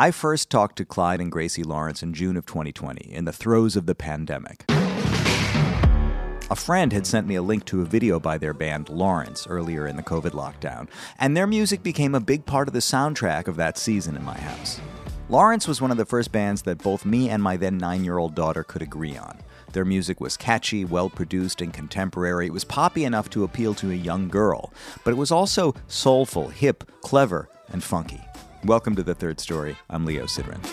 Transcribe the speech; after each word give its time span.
I 0.00 0.12
first 0.12 0.48
talked 0.48 0.76
to 0.76 0.84
Clyde 0.84 1.20
and 1.20 1.32
Gracie 1.32 1.64
Lawrence 1.64 2.04
in 2.04 2.14
June 2.14 2.36
of 2.36 2.46
2020, 2.46 3.12
in 3.12 3.24
the 3.24 3.32
throes 3.32 3.74
of 3.74 3.86
the 3.86 3.96
pandemic. 3.96 4.64
A 4.68 6.54
friend 6.54 6.92
had 6.92 7.04
sent 7.04 7.26
me 7.26 7.34
a 7.34 7.42
link 7.42 7.64
to 7.64 7.80
a 7.80 7.84
video 7.84 8.20
by 8.20 8.38
their 8.38 8.54
band 8.54 8.90
Lawrence 8.90 9.48
earlier 9.48 9.88
in 9.88 9.96
the 9.96 10.04
COVID 10.04 10.30
lockdown, 10.30 10.86
and 11.18 11.36
their 11.36 11.48
music 11.48 11.82
became 11.82 12.14
a 12.14 12.20
big 12.20 12.46
part 12.46 12.68
of 12.68 12.74
the 12.74 12.78
soundtrack 12.78 13.48
of 13.48 13.56
that 13.56 13.76
season 13.76 14.14
in 14.14 14.22
my 14.22 14.38
house. 14.38 14.80
Lawrence 15.28 15.66
was 15.66 15.80
one 15.80 15.90
of 15.90 15.96
the 15.96 16.06
first 16.06 16.30
bands 16.30 16.62
that 16.62 16.78
both 16.78 17.04
me 17.04 17.28
and 17.28 17.42
my 17.42 17.56
then 17.56 17.76
nine 17.76 18.04
year 18.04 18.18
old 18.18 18.36
daughter 18.36 18.62
could 18.62 18.82
agree 18.82 19.16
on. 19.16 19.40
Their 19.72 19.84
music 19.84 20.20
was 20.20 20.36
catchy, 20.36 20.84
well 20.84 21.10
produced, 21.10 21.60
and 21.60 21.74
contemporary. 21.74 22.46
It 22.46 22.52
was 22.52 22.64
poppy 22.64 23.02
enough 23.02 23.30
to 23.30 23.42
appeal 23.42 23.74
to 23.74 23.90
a 23.90 23.94
young 23.94 24.28
girl, 24.28 24.72
but 25.02 25.10
it 25.10 25.16
was 25.16 25.32
also 25.32 25.74
soulful, 25.88 26.50
hip, 26.50 26.88
clever, 27.00 27.48
and 27.72 27.82
funky. 27.82 28.20
Welcome 28.64 28.96
to 28.96 29.04
the 29.04 29.14
third 29.14 29.38
story. 29.38 29.76
I'm 29.88 30.04
Leo 30.04 30.24
Sidran. 30.26 30.64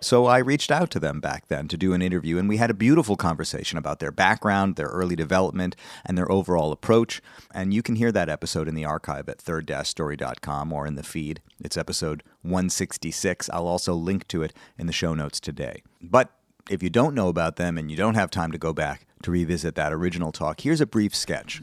So 0.00 0.26
I 0.26 0.38
reached 0.38 0.70
out 0.70 0.90
to 0.90 1.00
them 1.00 1.20
back 1.20 1.48
then 1.48 1.66
to 1.68 1.76
do 1.76 1.92
an 1.92 2.02
interview, 2.02 2.38
and 2.38 2.48
we 2.48 2.58
had 2.58 2.70
a 2.70 2.74
beautiful 2.74 3.16
conversation 3.16 3.76
about 3.76 3.98
their 3.98 4.12
background, 4.12 4.76
their 4.76 4.86
early 4.86 5.16
development, 5.16 5.74
and 6.04 6.16
their 6.16 6.30
overall 6.30 6.70
approach. 6.70 7.20
And 7.52 7.74
you 7.74 7.82
can 7.82 7.96
hear 7.96 8.12
that 8.12 8.28
episode 8.28 8.68
in 8.68 8.74
the 8.74 8.84
archive 8.84 9.28
at 9.28 9.40
third-story.com 9.40 10.72
or 10.72 10.86
in 10.86 10.94
the 10.94 11.02
feed. 11.02 11.40
It's 11.60 11.76
episode 11.76 12.22
166. 12.42 13.50
I'll 13.50 13.66
also 13.66 13.94
link 13.94 14.28
to 14.28 14.42
it 14.42 14.52
in 14.78 14.86
the 14.86 14.92
show 14.92 15.14
notes 15.14 15.40
today. 15.40 15.82
But 16.00 16.30
if 16.68 16.82
you 16.82 16.90
don't 16.90 17.14
know 17.14 17.28
about 17.28 17.56
them 17.56 17.78
and 17.78 17.90
you 17.90 17.96
don't 17.96 18.14
have 18.14 18.30
time 18.30 18.52
to 18.52 18.58
go 18.58 18.72
back 18.72 19.06
to 19.22 19.30
revisit 19.30 19.74
that 19.76 19.92
original 19.92 20.32
talk, 20.32 20.60
here's 20.60 20.80
a 20.80 20.86
brief 20.86 21.14
sketch. 21.14 21.60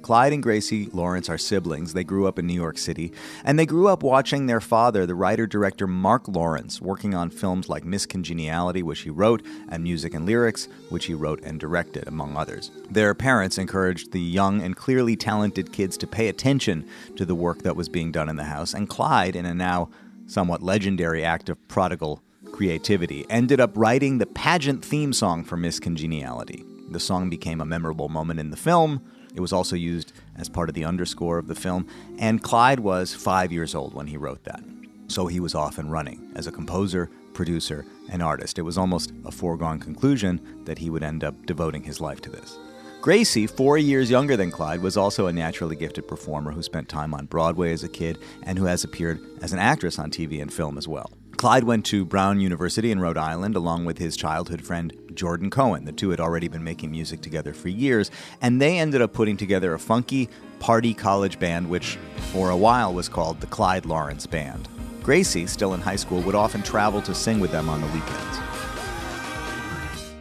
Clyde 0.00 0.32
and 0.32 0.42
Gracie 0.42 0.88
Lawrence 0.92 1.28
are 1.28 1.36
siblings. 1.36 1.92
They 1.92 2.04
grew 2.04 2.26
up 2.26 2.38
in 2.38 2.46
New 2.46 2.54
York 2.54 2.78
City, 2.78 3.12
and 3.44 3.58
they 3.58 3.66
grew 3.66 3.88
up 3.88 4.02
watching 4.02 4.46
their 4.46 4.60
father, 4.60 5.04
the 5.04 5.14
writer 5.14 5.46
director 5.46 5.86
Marc 5.86 6.26
Lawrence, 6.28 6.80
working 6.80 7.14
on 7.14 7.28
films 7.28 7.68
like 7.68 7.84
Miss 7.84 8.06
Congeniality, 8.06 8.82
which 8.82 9.00
he 9.00 9.10
wrote, 9.10 9.44
and 9.68 9.82
Music 9.82 10.14
and 10.14 10.24
Lyrics, 10.24 10.68
which 10.88 11.06
he 11.06 11.14
wrote 11.14 11.42
and 11.42 11.60
directed, 11.60 12.06
among 12.06 12.36
others. 12.36 12.70
Their 12.88 13.12
parents 13.14 13.58
encouraged 13.58 14.12
the 14.12 14.20
young 14.20 14.62
and 14.62 14.76
clearly 14.76 15.16
talented 15.16 15.72
kids 15.72 15.98
to 15.98 16.06
pay 16.06 16.28
attention 16.28 16.88
to 17.16 17.26
the 17.26 17.34
work 17.34 17.62
that 17.62 17.76
was 17.76 17.88
being 17.88 18.12
done 18.12 18.30
in 18.30 18.36
the 18.36 18.44
house, 18.44 18.72
and 18.72 18.88
Clyde, 18.88 19.36
in 19.36 19.44
a 19.44 19.52
now 19.52 19.90
somewhat 20.26 20.62
legendary 20.62 21.24
act 21.24 21.48
of 21.48 21.68
prodigal 21.68 22.22
creativity, 22.58 23.24
ended 23.30 23.60
up 23.60 23.70
writing 23.74 24.18
the 24.18 24.26
pageant 24.26 24.84
theme 24.84 25.12
song 25.12 25.44
for 25.44 25.56
Miss 25.56 25.80
Congeniality. 25.80 26.64
The 26.90 27.00
song 27.00 27.30
became 27.30 27.60
a 27.60 27.64
memorable 27.64 28.08
moment 28.08 28.40
in 28.40 28.50
the 28.50 28.56
film 28.56 29.00
it 29.38 29.40
was 29.40 29.52
also 29.52 29.76
used 29.76 30.12
as 30.36 30.48
part 30.48 30.68
of 30.68 30.74
the 30.74 30.84
underscore 30.84 31.38
of 31.38 31.46
the 31.46 31.54
film, 31.54 31.86
and 32.18 32.42
Clyde 32.42 32.80
was 32.80 33.14
five 33.14 33.52
years 33.52 33.72
old 33.72 33.94
when 33.94 34.08
he 34.08 34.16
wrote 34.16 34.42
that. 34.42 34.60
So 35.06 35.28
he 35.28 35.38
was 35.38 35.54
off 35.54 35.78
and 35.78 35.92
running 35.92 36.32
as 36.34 36.48
a 36.48 36.52
composer, 36.52 37.08
producer, 37.34 37.86
and 38.10 38.20
artist. 38.20 38.58
It 38.58 38.62
was 38.62 38.76
almost 38.76 39.12
a 39.24 39.30
foregone 39.30 39.78
conclusion 39.78 40.64
that 40.64 40.78
he 40.78 40.90
would 40.90 41.04
end 41.04 41.22
up 41.22 41.46
devoting 41.46 41.84
his 41.84 42.00
life 42.00 42.20
to 42.22 42.30
this. 42.30 42.58
Gracie, 43.00 43.46
four 43.46 43.78
years 43.78 44.10
younger 44.10 44.36
than 44.36 44.50
Clyde, 44.50 44.82
was 44.82 44.96
also 44.96 45.28
a 45.28 45.32
naturally 45.32 45.76
gifted 45.76 46.08
performer 46.08 46.50
who 46.50 46.62
spent 46.62 46.88
time 46.88 47.14
on 47.14 47.26
Broadway 47.26 47.72
as 47.72 47.84
a 47.84 47.88
kid 47.88 48.18
and 48.42 48.58
who 48.58 48.64
has 48.64 48.82
appeared 48.82 49.20
as 49.40 49.52
an 49.52 49.60
actress 49.60 50.00
on 50.00 50.10
TV 50.10 50.42
and 50.42 50.52
film 50.52 50.76
as 50.76 50.88
well. 50.88 51.12
Clyde 51.38 51.62
went 51.62 51.86
to 51.86 52.04
Brown 52.04 52.40
University 52.40 52.90
in 52.90 52.98
Rhode 52.98 53.16
Island 53.16 53.54
along 53.54 53.84
with 53.84 53.98
his 53.98 54.16
childhood 54.16 54.60
friend 54.60 54.92
Jordan 55.14 55.50
Cohen. 55.50 55.84
The 55.84 55.92
two 55.92 56.10
had 56.10 56.18
already 56.18 56.48
been 56.48 56.64
making 56.64 56.90
music 56.90 57.20
together 57.20 57.54
for 57.54 57.68
years, 57.68 58.10
and 58.42 58.60
they 58.60 58.80
ended 58.80 59.02
up 59.02 59.12
putting 59.12 59.36
together 59.36 59.72
a 59.72 59.78
funky 59.78 60.28
party 60.58 60.92
college 60.92 61.38
band, 61.38 61.70
which 61.70 61.96
for 62.32 62.50
a 62.50 62.56
while 62.56 62.92
was 62.92 63.08
called 63.08 63.40
the 63.40 63.46
Clyde 63.46 63.86
Lawrence 63.86 64.26
Band. 64.26 64.68
Gracie, 65.04 65.46
still 65.46 65.74
in 65.74 65.80
high 65.80 65.94
school, 65.94 66.20
would 66.22 66.34
often 66.34 66.60
travel 66.60 67.00
to 67.02 67.14
sing 67.14 67.38
with 67.38 67.52
them 67.52 67.68
on 67.68 67.80
the 67.82 67.86
weekends. 67.86 68.38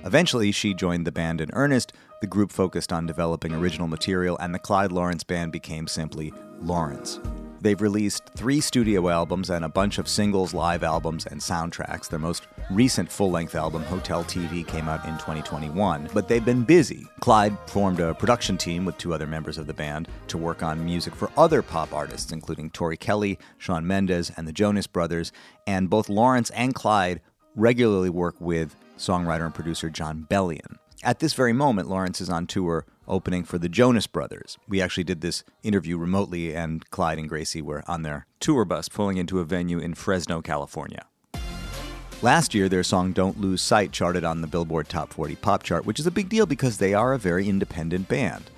Eventually, 0.05 0.51
she 0.51 0.75
joined 0.75 1.07
the 1.07 1.11
band 1.11 1.41
in 1.41 1.49
earnest. 1.53 1.93
The 2.21 2.27
group 2.27 2.51
focused 2.51 2.93
on 2.93 3.07
developing 3.07 3.55
original 3.55 3.87
material, 3.87 4.37
and 4.37 4.53
the 4.53 4.59
Clyde 4.59 4.91
Lawrence 4.91 5.23
Band 5.23 5.51
became 5.51 5.87
simply 5.87 6.31
Lawrence. 6.61 7.19
They've 7.67 7.81
released 7.81 8.29
three 8.29 8.61
studio 8.61 9.09
albums 9.09 9.49
and 9.49 9.65
a 9.65 9.67
bunch 9.67 9.97
of 9.97 10.07
singles, 10.07 10.53
live 10.53 10.83
albums, 10.83 11.25
and 11.25 11.41
soundtracks. 11.41 12.07
Their 12.07 12.17
most 12.17 12.47
recent 12.71 13.11
full 13.11 13.29
length 13.29 13.55
album, 13.55 13.83
Hotel 13.83 14.23
TV, 14.23 14.65
came 14.65 14.87
out 14.87 15.03
in 15.03 15.15
2021. 15.15 16.09
But 16.13 16.29
they've 16.29 16.45
been 16.45 16.63
busy. 16.63 17.05
Clyde 17.19 17.57
formed 17.67 17.99
a 17.99 18.13
production 18.13 18.57
team 18.57 18.85
with 18.85 18.97
two 18.97 19.13
other 19.13 19.27
members 19.27 19.57
of 19.57 19.67
the 19.67 19.73
band 19.73 20.07
to 20.29 20.37
work 20.37 20.63
on 20.63 20.85
music 20.85 21.13
for 21.13 21.29
other 21.35 21.61
pop 21.61 21.93
artists, 21.93 22.31
including 22.31 22.69
Tori 22.69 22.95
Kelly, 22.95 23.37
Shawn 23.57 23.85
Mendes, 23.85 24.31
and 24.37 24.47
the 24.47 24.53
Jonas 24.53 24.87
Brothers. 24.87 25.33
And 25.67 25.89
both 25.89 26.07
Lawrence 26.07 26.49
and 26.51 26.73
Clyde 26.73 27.19
regularly 27.53 28.09
work 28.09 28.39
with 28.39 28.77
songwriter 28.97 29.43
and 29.43 29.53
producer 29.53 29.89
Jon 29.89 30.25
Bellion. 30.29 30.77
At 31.03 31.19
this 31.19 31.33
very 31.33 31.51
moment, 31.51 31.89
Lawrence 31.89 32.21
is 32.21 32.29
on 32.29 32.47
tour 32.47 32.85
opening 33.07 33.43
for 33.43 33.57
the 33.57 33.69
Jonas 33.69 34.07
Brothers. 34.07 34.57
We 34.67 34.81
actually 34.81 35.03
did 35.03 35.21
this 35.21 35.43
interview 35.63 35.97
remotely, 35.97 36.55
and 36.55 36.89
Clyde 36.89 37.19
and 37.19 37.29
Gracie 37.29 37.61
were 37.61 37.83
on 37.87 38.03
their 38.03 38.25
tour 38.39 38.65
bus 38.65 38.89
pulling 38.89 39.17
into 39.17 39.39
a 39.39 39.45
venue 39.45 39.79
in 39.79 39.93
Fresno, 39.93 40.41
California. 40.41 41.05
Last 42.21 42.55
year, 42.55 42.67
their 42.67 42.83
song 42.83 43.11
Don't 43.11 43.39
Lose 43.39 43.61
Sight 43.61 43.91
charted 43.91 44.23
on 44.23 44.41
the 44.41 44.47
Billboard 44.47 44.89
Top 44.89 45.13
40 45.13 45.35
Pop 45.35 45.61
Chart, 45.61 45.85
which 45.85 45.99
is 45.99 46.07
a 46.07 46.11
big 46.11 46.29
deal 46.29 46.47
because 46.47 46.77
they 46.77 46.95
are 46.95 47.13
a 47.13 47.19
very 47.19 47.47
independent 47.47 48.07
band. 48.07 48.49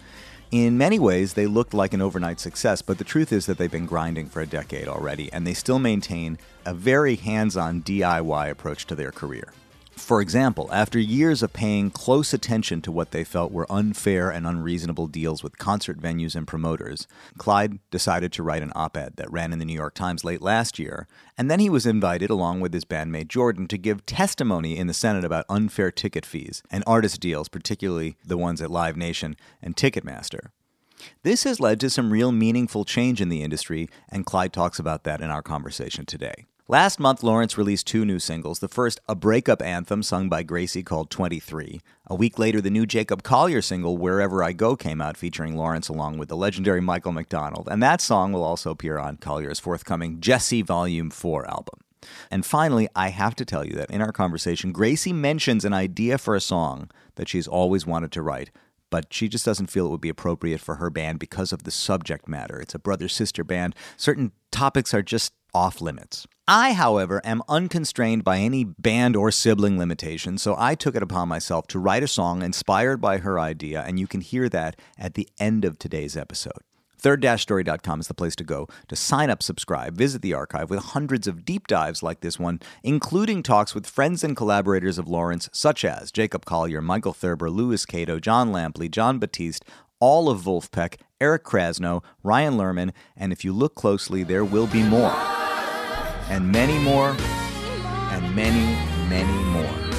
In 0.52 0.78
many 0.78 0.98
ways, 0.98 1.34
they 1.34 1.46
looked 1.46 1.74
like 1.76 1.94
an 1.94 2.02
overnight 2.02 2.40
success, 2.40 2.82
but 2.82 2.98
the 2.98 3.04
truth 3.04 3.32
is 3.32 3.46
that 3.46 3.58
they've 3.58 3.70
been 3.70 3.86
grinding 3.86 4.28
for 4.28 4.42
a 4.42 4.48
decade 4.48 4.88
already, 4.88 5.32
and 5.32 5.46
they 5.46 5.54
still 5.54 5.78
maintain 5.78 6.40
a 6.66 6.74
very 6.74 7.16
hands 7.16 7.56
on 7.56 7.84
DIY 7.84 8.50
approach 8.50 8.88
to 8.88 8.96
their 8.96 9.12
career. 9.12 9.54
For 10.00 10.22
example, 10.22 10.70
after 10.72 10.98
years 10.98 11.44
of 11.44 11.54
paying 11.54 11.92
close 11.92 12.34
attention 12.34 12.82
to 12.82 12.92
what 12.92 13.12
they 13.12 13.24
felt 13.24 13.52
were 13.52 13.72
unfair 13.72 14.32
and 14.32 14.48
unreasonable 14.48 15.06
deals 15.06 15.44
with 15.44 15.60
concert 15.60 16.02
venues 16.02 16.36
and 16.36 16.48
promoters, 16.48 17.06
Clyde 17.38 17.78
decided 17.92 18.34
to 18.34 18.42
write 18.42 18.64
an 18.64 18.72
op 18.74 18.98
ed 18.98 19.18
that 19.18 19.32
ran 19.32 19.54
in 19.54 19.60
the 19.60 19.66
New 19.66 19.76
York 19.76 19.94
Times 19.94 20.24
late 20.24 20.42
last 20.42 20.80
year, 20.80 21.08
and 21.38 21.52
then 21.52 21.60
he 21.60 21.70
was 21.70 21.86
invited, 21.86 22.32
along 22.32 22.60
with 22.60 22.74
his 22.74 22.86
bandmate 22.86 23.28
Jordan, 23.28 23.68
to 23.68 23.78
give 23.78 24.04
testimony 24.08 24.78
in 24.78 24.88
the 24.88 24.96
Senate 24.96 25.24
about 25.24 25.46
unfair 25.48 25.92
ticket 25.92 26.26
fees 26.26 26.64
and 26.72 26.84
artist 26.88 27.20
deals, 27.20 27.48
particularly 27.48 28.18
the 28.26 28.38
ones 28.38 28.64
at 28.64 28.72
Live 28.72 28.98
Nation 28.98 29.36
and 29.62 29.76
Ticketmaster. 29.76 30.50
This 31.22 31.44
has 31.44 31.60
led 31.60 31.80
to 31.82 31.90
some 31.90 32.12
real 32.12 32.32
meaningful 32.32 32.84
change 32.84 33.22
in 33.22 33.30
the 33.30 33.44
industry, 33.44 33.88
and 34.10 34.26
Clyde 34.26 34.54
talks 34.54 34.80
about 34.80 35.04
that 35.04 35.22
in 35.22 35.30
our 35.30 35.44
conversation 35.44 36.06
today. 36.06 36.46
Last 36.72 37.00
month, 37.00 37.24
Lawrence 37.24 37.58
released 37.58 37.88
two 37.88 38.06
new 38.06 38.20
singles. 38.20 38.60
The 38.60 38.68
first, 38.68 39.00
a 39.10 39.16
breakup 39.16 39.60
anthem 39.60 40.04
sung 40.04 40.30
by 40.30 40.44
Gracie 40.44 40.84
called 40.84 41.10
23. 41.10 41.82
A 42.06 42.14
week 42.14 42.38
later, 42.38 42.62
the 42.62 42.70
new 42.70 42.86
Jacob 42.86 43.24
Collier 43.24 43.60
single, 43.60 43.98
Wherever 43.98 44.44
I 44.44 44.52
Go, 44.52 44.76
came 44.76 45.02
out 45.02 45.18
featuring 45.18 45.56
Lawrence 45.56 45.90
along 45.90 46.20
with 46.20 46.30
the 46.30 46.38
legendary 46.38 46.80
Michael 46.80 47.12
McDonald. 47.12 47.68
And 47.72 47.82
that 47.82 48.02
song 48.02 48.34
will 48.34 48.44
also 48.44 48.70
appear 48.70 49.00
on 49.00 49.18
Collier's 49.18 49.60
forthcoming 49.60 50.20
Djesse 50.20 50.64
Volume 50.64 51.10
4 51.10 51.50
album. 51.50 51.80
And 52.30 52.46
finally, 52.46 52.88
I 52.96 53.10
have 53.10 53.34
to 53.38 53.46
tell 53.46 53.66
you 53.66 53.74
that 53.74 53.90
in 53.90 54.04
our 54.04 54.12
conversation, 54.12 54.72
Gracie 54.72 55.12
mentions 55.12 55.66
an 55.66 55.74
idea 55.74 56.20
for 56.20 56.36
a 56.36 56.40
song 56.40 56.92
that 57.16 57.28
she's 57.28 57.48
always 57.48 57.88
wanted 57.88 58.12
to 58.12 58.22
write, 58.22 58.52
but 58.92 59.12
she 59.12 59.28
just 59.28 59.44
doesn't 59.44 59.72
feel 59.72 59.88
it 59.88 59.90
would 59.90 60.02
be 60.02 60.10
appropriate 60.10 60.62
for 60.62 60.76
her 60.76 60.92
band 60.92 61.18
because 61.18 61.52
of 61.52 61.64
the 61.64 61.72
subject 61.72 62.28
matter. 62.28 62.62
It's 62.62 62.76
a 62.76 62.80
brother 62.80 63.08
sister 63.08 63.44
band. 63.44 63.74
Certain 63.98 64.34
topics 64.52 64.94
are 64.94 65.02
just 65.02 65.34
off 65.52 65.82
limits. 65.82 66.28
I, 66.52 66.74
however, 66.74 67.22
am 67.24 67.44
unconstrained 67.48 68.24
by 68.24 68.40
any 68.40 68.64
band 68.64 69.16
or 69.16 69.30
sibling 69.30 69.78
limitations, 69.78 70.42
so 70.42 70.56
I 70.58 70.74
took 70.74 70.96
it 70.96 71.04
upon 71.04 71.30
myself 71.30 71.68
to 71.68 71.78
write 71.78 72.02
a 72.02 72.08
song 72.08 72.42
inspired 72.42 73.00
by 73.00 73.20
her 73.20 73.40
idea, 73.40 73.84
and 73.86 74.00
you 74.00 74.08
can 74.08 74.22
hear 74.22 74.50
that 74.50 74.76
at 74.98 75.14
the 75.14 75.30
end 75.40 75.64
of 75.64 75.78
today's 75.78 76.18
episode. 76.18 76.58
Third-story.com 76.98 78.00
is 78.00 78.08
the 78.08 78.16
place 78.16 78.36
to 78.36 78.44
go 78.44 78.68
to 78.88 78.96
sign 78.96 79.30
up, 79.30 79.44
subscribe, 79.44 79.96
visit 79.96 80.24
the 80.24 80.34
archive 80.34 80.72
with 80.72 80.80
hundreds 80.80 81.28
of 81.28 81.46
deep 81.46 81.68
dives 81.68 82.02
like 82.02 82.22
this 82.22 82.40
one, 82.40 82.62
including 82.82 83.44
talks 83.44 83.76
with 83.76 83.86
friends 83.86 84.24
and 84.24 84.36
collaborators 84.36 84.98
of 84.98 85.08
Lawrence, 85.08 85.52
such 85.54 85.86
as 85.86 86.12
Jacob 86.12 86.46
Collier, 86.46 86.82
Michael 86.82 87.14
Thurber, 87.14 87.52
Louis 87.52 87.86
Cato, 87.86 88.20
Jon 88.20 88.52
Lampley, 88.52 88.90
Jon 88.90 89.20
Batiste, 89.20 89.66
all 90.00 90.28
of 90.28 90.42
Vulfpeck, 90.42 90.96
Eric 91.22 91.44
Krasno, 91.44 92.04
Ryan 92.24 92.56
Lerman, 92.56 92.92
and 93.16 93.32
if 93.32 93.46
you 93.46 93.54
look 93.54 93.76
closely, 93.76 94.24
there 94.24 94.44
will 94.44 94.66
be 94.66 94.82
more 94.82 95.14
and 96.30 96.52
many 96.52 96.78
more, 96.80 97.16
and 98.12 98.36
many, 98.36 98.76
many 99.10 99.44
more. 99.46 99.90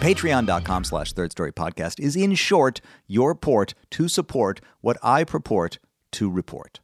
Patreon.com 0.00 0.84
slash 0.84 1.12
Third 1.12 1.32
Story 1.32 1.52
Podcast 1.52 1.98
is, 1.98 2.14
in 2.14 2.34
short, 2.34 2.80
your 3.08 3.34
port 3.34 3.74
to 3.90 4.06
support 4.08 4.60
what 4.80 4.96
I 5.02 5.24
purport 5.24 5.78
to 6.12 6.30
report. 6.30 6.80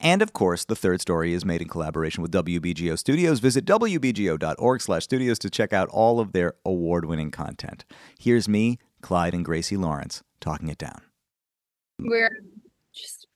And 0.00 0.22
of 0.22 0.32
course, 0.32 0.64
the 0.64 0.76
third 0.76 1.00
story 1.00 1.32
is 1.32 1.44
made 1.44 1.62
in 1.62 1.68
collaboration 1.68 2.22
with 2.22 2.30
WBGO 2.30 2.98
Studios. 2.98 3.40
Visit 3.40 3.64
WBGO.org 3.64 4.80
slash 4.80 5.04
studios 5.04 5.38
to 5.40 5.50
check 5.50 5.72
out 5.72 5.88
all 5.88 6.20
of 6.20 6.32
their 6.32 6.54
award 6.64 7.06
winning 7.06 7.30
content. 7.30 7.84
Here's 8.18 8.48
me 8.48 8.78
Clyde 9.00 9.34
and 9.34 9.44
Gracie 9.44 9.76
Lawrence 9.76 10.22
talking 10.40 10.68
it 10.68 10.78
down. 10.78 11.00
We're 11.98 12.30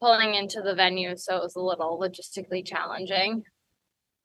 pulling 0.01 0.35
into 0.35 0.63
the 0.63 0.75
venue, 0.75 1.17
so 1.17 1.37
it 1.37 1.43
was 1.43 1.57
a 1.57 1.61
little 1.61 1.99
logistically 1.99 2.67
challenging. 2.67 3.43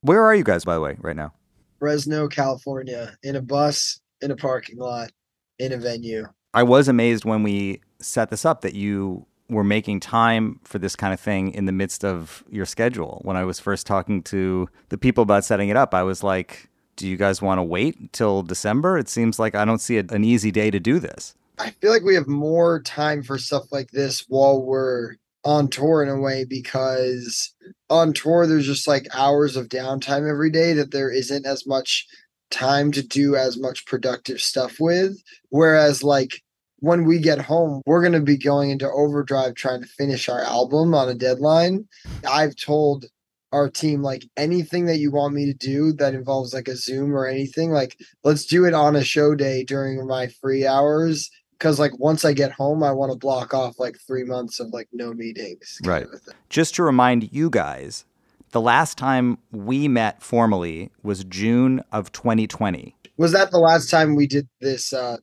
Where 0.02 0.24
are 0.24 0.36
you 0.36 0.44
guys, 0.44 0.66
by 0.66 0.76
the 0.76 0.82
way, 0.82 0.98
right 1.00 1.16
now? 1.16 1.34
Fresno, 1.80 2.28
California, 2.28 3.16
in 3.24 3.36
a 3.36 3.42
bus, 3.42 4.00
in 4.22 4.32
a 4.32 4.36
parking 4.36 4.78
lot, 4.78 5.12
in 5.60 5.74
a 5.74 5.78
venue. 5.78 6.26
I 6.54 6.64
was 6.64 6.88
amazed 6.88 7.26
when 7.26 7.44
we 7.44 7.82
set 8.00 8.30
this 8.30 8.46
up 8.46 8.62
that 8.62 8.74
you 8.74 9.26
were 9.50 9.64
making 9.64 10.00
time 10.00 10.60
for 10.64 10.80
this 10.80 10.96
kind 10.96 11.14
of 11.14 11.20
thing 11.20 11.54
in 11.54 11.66
the 11.66 11.72
midst 11.72 12.06
of 12.06 12.44
your 12.50 12.66
schedule. 12.66 13.22
When 13.24 13.36
I 13.36 13.44
was 13.44 13.60
first 13.60 13.86
talking 13.86 14.24
to 14.24 14.70
the 14.90 14.98
people 14.98 15.24
about 15.24 15.44
setting 15.44 15.70
it 15.70 15.78
up, 15.78 15.94
I 15.94 16.04
was 16.04 16.24
like, 16.24 16.70
do 16.96 17.08
you 17.08 17.18
guys 17.18 17.42
want 17.42 17.60
to 17.60 17.64
wait 17.64 18.14
till 18.14 18.44
December? 18.44 18.98
It 18.98 19.10
seems 19.10 19.40
like 19.40 19.56
I 19.56 19.66
don't 19.66 19.82
see 19.82 19.98
a, 19.98 20.06
an 20.10 20.24
easy 20.24 20.52
day 20.52 20.72
to 20.72 20.80
do 20.80 21.00
this. 21.00 21.36
I 21.58 21.72
feel 21.82 21.92
like 21.92 22.04
we 22.04 22.16
have 22.16 22.28
more 22.28 22.82
time 22.82 23.24
for 23.24 23.38
stuff 23.38 23.72
like 23.72 23.92
this 23.92 24.26
while 24.28 24.62
we're 24.62 25.16
on 25.44 25.68
tour 25.68 26.04
in 26.04 26.10
a 26.10 26.20
way 26.20 26.46
because 26.46 27.54
on 27.90 28.14
tour 28.14 28.46
there's 28.46 28.66
just 28.66 28.88
like 28.88 29.08
hours 29.14 29.56
of 29.56 29.70
downtime 29.70 30.30
every 30.30 30.52
day 30.52 30.74
that 30.74 30.92
there 30.92 31.12
isn't 31.12 31.46
as 31.46 31.66
much 31.66 32.06
time 32.52 32.92
to 32.92 33.02
do 33.02 33.36
as 33.36 33.58
much 33.58 33.86
productive 33.86 34.40
stuff 34.40 34.80
with. 34.80 35.18
Whereas 35.50 36.04
like 36.04 36.42
when 36.78 37.06
we 37.06 37.20
get 37.20 37.40
home 37.40 37.82
we're 37.86 38.02
going 38.02 38.14
to 38.14 38.22
be 38.22 38.38
going 38.38 38.70
into 38.70 38.90
overdrive 38.90 39.56
trying 39.56 39.82
to 39.82 39.88
finish 39.88 40.30
our 40.30 40.42
album 40.42 40.94
on 40.94 41.10
a 41.10 41.16
deadline. 41.16 41.88
I've 42.28 42.56
told 42.56 43.06
our 43.52 43.70
team 43.70 44.02
like 44.02 44.24
anything 44.38 44.86
that 44.86 45.00
you 45.00 45.12
want 45.12 45.34
me 45.34 45.46
to 45.46 45.54
do 45.54 45.94
that 45.94 46.14
involves 46.14 46.54
like 46.54 46.68
a 46.68 46.76
zoom 46.76 47.14
or 47.14 47.28
anything 47.28 47.72
like 47.72 47.98
let's 48.24 48.46
do 48.46 48.66
it 48.66 48.74
on 48.74 48.96
a 48.96 49.04
show 49.04 49.36
day 49.36 49.64
during 49.64 50.08
my 50.08 50.28
free 50.42 50.66
hours 50.66 51.30
because 51.62 51.78
like 51.78 51.98
once 52.00 52.26
I 52.26 52.34
get 52.34 52.52
home, 52.52 52.82
I 52.82 52.92
want 52.92 53.12
to 53.12 53.18
block 53.18 53.54
off 53.54 53.78
like 53.78 53.96
three 54.00 54.24
months 54.24 54.60
of 54.60 54.74
like 54.74 54.88
no 54.92 55.14
meetings. 55.14 55.78
Right. 55.86 56.08
Just 56.50 56.74
to 56.76 56.84
remind 56.84 57.32
you 57.32 57.52
guys, 57.52 58.04
the 58.50 58.60
last 58.60 58.98
time 58.98 59.38
we 59.52 59.88
met 59.88 60.24
formally 60.24 60.90
was 61.04 61.24
June 61.24 61.84
of 61.92 62.12
2020. 62.14 62.96
Was 63.18 63.32
that 63.34 63.52
the 63.52 63.60
last 63.60 63.92
time 63.92 64.16
we 64.16 64.26
did 64.26 64.50
this? 64.60 64.92
uh 64.92 65.18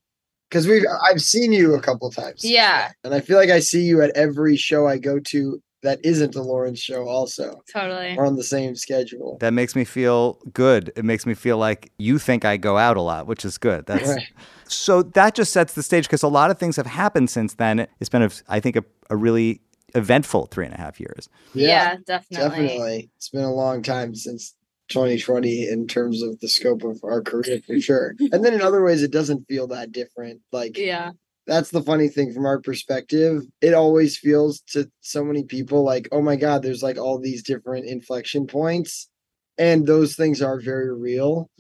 Because 0.49 0.69
we've 0.69 0.85
I've 1.11 1.21
seen 1.21 1.51
you 1.51 1.75
a 1.75 1.81
couple 1.81 2.09
times. 2.13 2.45
Yeah. 2.45 2.93
And 3.03 3.15
I 3.15 3.21
feel 3.21 3.37
like 3.37 3.51
I 3.51 3.59
see 3.59 3.83
you 3.83 4.01
at 4.01 4.17
every 4.17 4.57
show 4.57 4.87
I 4.87 4.99
go 4.99 5.19
to 5.19 5.61
that 5.83 5.99
isn't 6.05 6.35
a 6.35 6.43
Lawrence 6.43 6.81
show 6.81 7.07
also. 7.07 7.63
Totally. 7.73 8.15
We're 8.17 8.27
on 8.27 8.37
the 8.37 8.43
same 8.43 8.75
schedule. 8.75 9.39
That 9.41 9.53
makes 9.53 9.77
me 9.77 9.85
feel 9.85 10.41
good. 10.53 10.93
It 10.97 11.05
makes 11.05 11.25
me 11.27 11.35
feel 11.35 11.57
like 11.59 11.93
you 11.99 12.19
think 12.19 12.45
I 12.45 12.57
go 12.57 12.77
out 12.77 12.97
a 12.97 13.01
lot, 13.03 13.27
which 13.27 13.45
is 13.45 13.59
good. 13.59 13.87
That's 13.87 14.09
Right. 14.09 14.25
so 14.67 15.03
that 15.03 15.35
just 15.35 15.53
sets 15.53 15.75
the 15.75 15.83
stage 15.83 16.05
because 16.05 16.23
a 16.23 16.29
lot 16.29 16.51
of 16.51 16.59
things 16.59 16.77
have 16.77 16.87
happened 16.87 17.31
since 17.31 17.55
then. 17.55 17.87
It's 18.01 18.09
been, 18.11 18.23
a, 18.23 18.31
I 18.49 18.59
think, 18.61 18.77
a, 18.77 18.85
a 19.11 19.17
really 19.17 19.61
eventful 19.95 20.47
three 20.47 20.65
and 20.67 20.75
a 20.75 20.79
half 20.79 20.99
years. 21.01 21.29
Yeah, 21.55 21.97
definitely. 22.07 22.49
definitely. 22.67 23.11
It's 23.17 23.29
been 23.31 23.45
a 23.45 23.55
long 23.55 23.83
time 23.83 24.15
since 24.15 24.55
2020 24.89 25.69
in 25.69 25.87
terms 25.87 26.23
of 26.23 26.41
the 26.41 26.49
scope 26.49 26.83
of 26.83 26.99
our 27.05 27.23
career 27.23 27.61
for 27.67 27.79
sure. 27.81 28.15
and 28.19 28.45
then 28.45 28.53
in 28.55 28.63
other 28.63 28.83
ways, 28.83 29.03
it 29.03 29.11
doesn't 29.13 29.47
feel 29.47 29.67
that 29.69 29.93
different. 29.93 30.41
Like 30.51 30.77
Yeah. 30.77 31.13
That's 31.49 31.71
the 31.71 31.83
funny 31.83 32.09
thing 32.09 32.33
from 32.33 32.45
our 32.45 32.61
perspective. 32.61 33.43
It 33.63 33.73
always 33.73 34.19
feels 34.19 34.61
to 34.73 34.89
so 35.01 35.25
many 35.25 35.45
people 35.45 35.83
like, 35.83 36.07
oh 36.13 36.21
my 36.21 36.37
God, 36.37 36.63
there's 36.63 36.83
like 36.83 36.99
all 36.99 37.19
these 37.19 37.43
different 37.43 37.87
inflection 37.87 38.47
points. 38.47 39.09
And 39.57 39.87
those 39.87 40.15
things 40.15 40.43
are 40.43 40.61
very 40.61 40.95
real. 40.95 41.51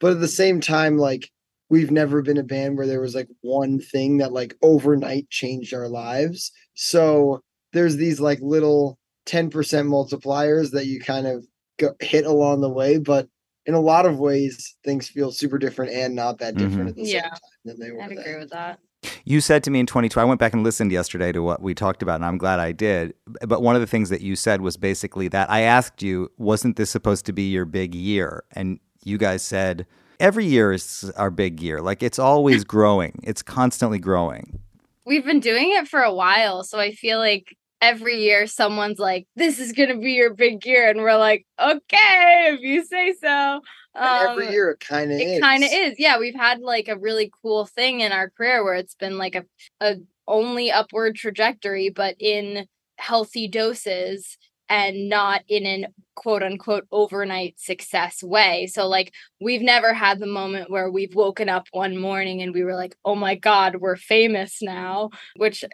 But 0.00 0.12
at 0.12 0.20
the 0.20 0.28
same 0.28 0.60
time, 0.60 0.98
like 0.98 1.30
we've 1.70 1.90
never 1.90 2.20
been 2.20 2.36
a 2.36 2.42
band 2.42 2.76
where 2.76 2.86
there 2.86 3.00
was 3.00 3.14
like 3.14 3.28
one 3.40 3.80
thing 3.80 4.18
that 4.18 4.32
like 4.32 4.54
overnight 4.62 5.30
changed 5.30 5.72
our 5.72 5.88
lives. 5.88 6.52
So 6.74 7.40
there's 7.72 7.96
these 7.96 8.20
like 8.20 8.38
little 8.42 8.98
10% 9.26 9.50
multipliers 9.50 10.72
that 10.72 10.86
you 10.86 11.00
kind 11.00 11.26
of 11.26 11.46
go, 11.78 11.94
hit 12.00 12.26
along 12.26 12.60
the 12.60 12.68
way. 12.68 12.98
But 12.98 13.28
in 13.64 13.72
a 13.72 13.80
lot 13.80 14.04
of 14.04 14.18
ways, 14.18 14.76
things 14.84 15.08
feel 15.08 15.32
super 15.32 15.58
different 15.58 15.92
and 15.92 16.14
not 16.14 16.38
that 16.38 16.54
different 16.54 16.80
mm-hmm. 16.80 16.88
at 16.88 16.96
the 16.96 17.04
same 17.06 17.14
Yeah. 17.14 17.30
time 17.30 17.40
than 17.64 17.80
they 17.80 17.90
were. 17.90 18.02
I'd 18.02 18.10
then. 18.10 18.18
agree 18.18 18.38
with 18.38 18.50
that. 18.50 18.78
You 19.24 19.40
said 19.40 19.62
to 19.64 19.70
me 19.70 19.80
in 19.80 19.86
22, 19.86 20.18
I 20.18 20.24
went 20.24 20.40
back 20.40 20.54
and 20.54 20.64
listened 20.64 20.90
yesterday 20.90 21.32
to 21.32 21.42
what 21.42 21.62
we 21.62 21.74
talked 21.74 22.02
about, 22.02 22.16
and 22.16 22.24
I'm 22.24 22.38
glad 22.38 22.60
I 22.60 22.72
did. 22.72 23.14
But 23.46 23.62
one 23.62 23.74
of 23.74 23.80
the 23.80 23.86
things 23.86 24.08
that 24.10 24.22
you 24.22 24.34
said 24.36 24.60
was 24.60 24.76
basically 24.76 25.28
that 25.28 25.50
I 25.50 25.60
asked 25.60 26.02
you, 26.02 26.30
wasn't 26.38 26.76
this 26.76 26.90
supposed 26.90 27.26
to 27.26 27.32
be 27.32 27.50
your 27.50 27.64
big 27.64 27.94
year? 27.94 28.44
And 28.52 28.80
you 29.04 29.18
guys 29.18 29.42
said, 29.42 29.86
every 30.18 30.46
year 30.46 30.72
is 30.72 31.12
our 31.16 31.30
big 31.30 31.60
year. 31.60 31.80
Like 31.80 32.02
it's 32.02 32.18
always 32.18 32.64
growing, 32.76 33.20
it's 33.22 33.42
constantly 33.42 33.98
growing. 33.98 34.60
We've 35.04 35.24
been 35.24 35.40
doing 35.40 35.72
it 35.72 35.88
for 35.88 36.00
a 36.00 36.12
while, 36.12 36.64
so 36.64 36.78
I 36.78 36.92
feel 36.92 37.18
like 37.18 37.56
every 37.80 38.22
year 38.22 38.46
someone's 38.46 38.98
like, 38.98 39.26
"This 39.36 39.58
is 39.58 39.72
gonna 39.72 39.98
be 39.98 40.12
your 40.12 40.34
big 40.34 40.64
year," 40.66 40.88
and 40.90 41.00
we're 41.00 41.16
like, 41.16 41.46
"Okay, 41.60 42.50
if 42.54 42.60
you 42.60 42.84
say 42.84 43.14
so." 43.20 43.60
And 43.94 44.28
every 44.30 44.46
Um, 44.46 44.52
year 44.52 44.70
it 44.70 44.80
kind 44.80 45.10
of 45.12 45.18
is. 45.20 45.38
it 45.38 45.40
kind 45.40 45.64
of 45.64 45.70
is 45.72 45.94
yeah 45.98 46.18
we've 46.18 46.34
had 46.34 46.60
like 46.60 46.88
a 46.88 46.96
really 46.98 47.30
cool 47.42 47.66
thing 47.66 48.00
in 48.00 48.12
our 48.12 48.30
career 48.30 48.62
where 48.62 48.74
it's 48.74 48.94
been 48.94 49.18
like 49.18 49.34
a, 49.34 49.44
a 49.80 49.96
only 50.28 50.70
upward 50.70 51.16
trajectory 51.16 51.88
but 51.88 52.14
in 52.20 52.66
healthy 52.98 53.48
doses 53.48 54.36
and 54.68 55.08
not 55.08 55.42
in 55.48 55.64
an 55.66 55.86
quote 56.14 56.42
unquote 56.42 56.86
overnight 56.92 57.58
success 57.58 58.22
way 58.22 58.66
so 58.66 58.86
like 58.86 59.12
we've 59.40 59.62
never 59.62 59.92
had 59.94 60.18
the 60.20 60.26
moment 60.26 60.70
where 60.70 60.90
we've 60.90 61.14
woken 61.14 61.48
up 61.48 61.66
one 61.72 61.96
morning 61.96 62.42
and 62.42 62.52
we 62.54 62.62
were 62.62 62.74
like 62.74 62.94
oh 63.04 63.14
my 63.14 63.34
god 63.34 63.76
we're 63.76 63.96
famous 63.96 64.58
now 64.62 65.10
which 65.36 65.64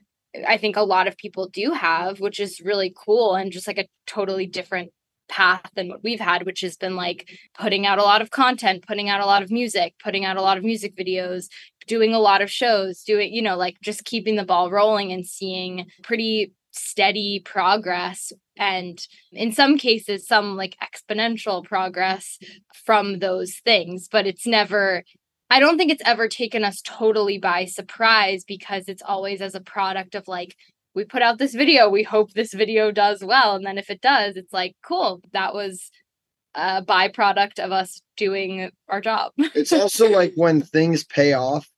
i 0.46 0.56
think 0.56 0.76
a 0.76 0.82
lot 0.82 1.06
of 1.06 1.16
people 1.16 1.48
do 1.48 1.72
have 1.72 2.20
which 2.20 2.40
is 2.40 2.60
really 2.60 2.92
cool 2.96 3.34
and 3.34 3.52
just 3.52 3.66
like 3.66 3.78
a 3.78 3.88
totally 4.06 4.46
different 4.46 4.90
path 5.28 5.62
than 5.74 5.88
what 5.88 6.02
we've 6.04 6.20
had 6.20 6.44
which 6.44 6.60
has 6.60 6.76
been 6.76 6.96
like 6.96 7.30
putting 7.58 7.86
out 7.86 7.98
a 7.98 8.02
lot 8.02 8.20
of 8.20 8.30
content, 8.30 8.86
putting 8.86 9.08
out 9.08 9.20
a 9.20 9.26
lot 9.26 9.42
of 9.42 9.50
music, 9.50 9.94
putting 10.02 10.24
out 10.24 10.36
a 10.36 10.42
lot 10.42 10.58
of 10.58 10.64
music 10.64 10.94
videos, 10.96 11.46
doing 11.86 12.14
a 12.14 12.18
lot 12.18 12.42
of 12.42 12.50
shows, 12.50 13.02
doing, 13.02 13.32
you 13.32 13.42
know, 13.42 13.56
like 13.56 13.80
just 13.80 14.04
keeping 14.04 14.36
the 14.36 14.44
ball 14.44 14.70
rolling 14.70 15.12
and 15.12 15.26
seeing 15.26 15.86
pretty 16.02 16.52
steady 16.72 17.40
progress. 17.44 18.32
And 18.56 19.04
in 19.32 19.52
some 19.52 19.78
cases, 19.78 20.26
some 20.26 20.56
like 20.56 20.76
exponential 20.82 21.64
progress 21.64 22.38
from 22.84 23.18
those 23.18 23.56
things. 23.64 24.08
But 24.08 24.26
it's 24.26 24.46
never, 24.46 25.04
I 25.50 25.60
don't 25.60 25.76
think 25.76 25.90
it's 25.92 26.02
ever 26.04 26.28
taken 26.28 26.64
us 26.64 26.80
totally 26.84 27.38
by 27.38 27.66
surprise 27.66 28.44
because 28.46 28.88
it's 28.88 29.02
always 29.02 29.40
as 29.40 29.54
a 29.54 29.60
product 29.60 30.14
of 30.14 30.26
like, 30.26 30.56
we 30.94 31.04
put 31.04 31.22
out 31.22 31.38
this 31.38 31.54
video, 31.54 31.88
we 31.88 32.02
hope 32.02 32.32
this 32.32 32.54
video 32.54 32.90
does 32.90 33.22
well. 33.22 33.56
And 33.56 33.66
then 33.66 33.78
if 33.78 33.90
it 33.90 34.00
does, 34.00 34.36
it's 34.36 34.52
like, 34.52 34.74
cool, 34.86 35.20
that 35.32 35.54
was 35.54 35.90
a 36.54 36.82
byproduct 36.82 37.58
of 37.58 37.72
us 37.72 38.00
doing 38.16 38.70
our 38.88 39.00
job. 39.00 39.32
it's 39.54 39.72
also 39.72 40.08
like 40.08 40.32
when 40.36 40.62
things 40.62 41.04
pay 41.04 41.32
off, 41.32 41.68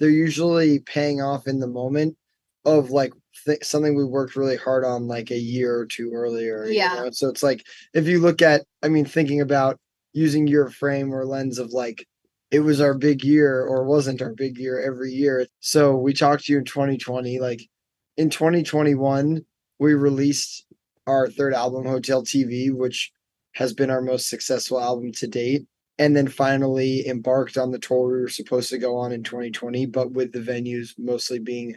they're 0.00 0.10
usually 0.10 0.80
paying 0.80 1.22
off 1.22 1.46
in 1.46 1.60
the 1.60 1.68
moment 1.68 2.16
of 2.64 2.90
like 2.90 3.12
th- 3.46 3.62
something 3.64 3.94
we 3.94 4.04
worked 4.04 4.36
really 4.36 4.56
hard 4.56 4.84
on 4.84 5.06
like 5.06 5.30
a 5.30 5.38
year 5.38 5.76
or 5.76 5.86
two 5.86 6.10
earlier. 6.12 6.66
you 6.66 6.74
Yeah. 6.74 6.94
know? 6.94 7.10
So 7.12 7.28
it's 7.28 7.42
like 7.42 7.64
if 7.94 8.06
you 8.08 8.18
look 8.20 8.42
at, 8.42 8.62
I 8.82 8.88
mean, 8.88 9.04
thinking 9.04 9.40
about 9.40 9.78
using 10.12 10.46
your 10.46 10.68
frame 10.68 11.14
or 11.14 11.24
lens 11.24 11.58
of 11.58 11.72
like, 11.72 12.06
it 12.54 12.60
was 12.60 12.80
our 12.80 12.94
big 12.94 13.24
year 13.24 13.62
or 13.62 13.82
wasn't 13.82 14.22
our 14.22 14.32
big 14.32 14.58
year 14.58 14.80
every 14.80 15.10
year. 15.10 15.44
So 15.58 15.96
we 15.96 16.12
talked 16.12 16.44
to 16.44 16.52
you 16.52 16.58
in 16.58 16.64
2020. 16.64 17.40
Like 17.40 17.68
in 18.16 18.30
2021, 18.30 19.44
we 19.80 19.94
released 19.94 20.64
our 21.04 21.28
third 21.28 21.52
album, 21.52 21.84
Hotel 21.84 22.22
TV, 22.22 22.72
which 22.72 23.10
has 23.56 23.72
been 23.72 23.90
our 23.90 24.00
most 24.00 24.28
successful 24.28 24.80
album 24.80 25.10
to 25.14 25.26
date 25.26 25.66
and 25.98 26.14
then 26.14 26.28
finally 26.28 27.04
embarked 27.08 27.58
on 27.58 27.72
the 27.72 27.78
tour 27.78 28.06
we 28.06 28.20
were 28.20 28.28
supposed 28.28 28.68
to 28.70 28.78
go 28.78 28.96
on 28.96 29.12
in 29.12 29.22
2020 29.22 29.86
but 29.86 30.10
with 30.10 30.32
the 30.32 30.40
venues 30.40 30.90
mostly 30.98 31.38
being 31.38 31.76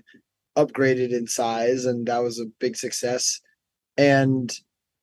upgraded 0.57 1.11
in 1.11 1.27
size 1.27 1.85
and 1.85 2.07
that 2.07 2.23
was 2.23 2.39
a 2.39 2.47
big 2.59 2.75
success 2.75 3.41
and 3.95 4.59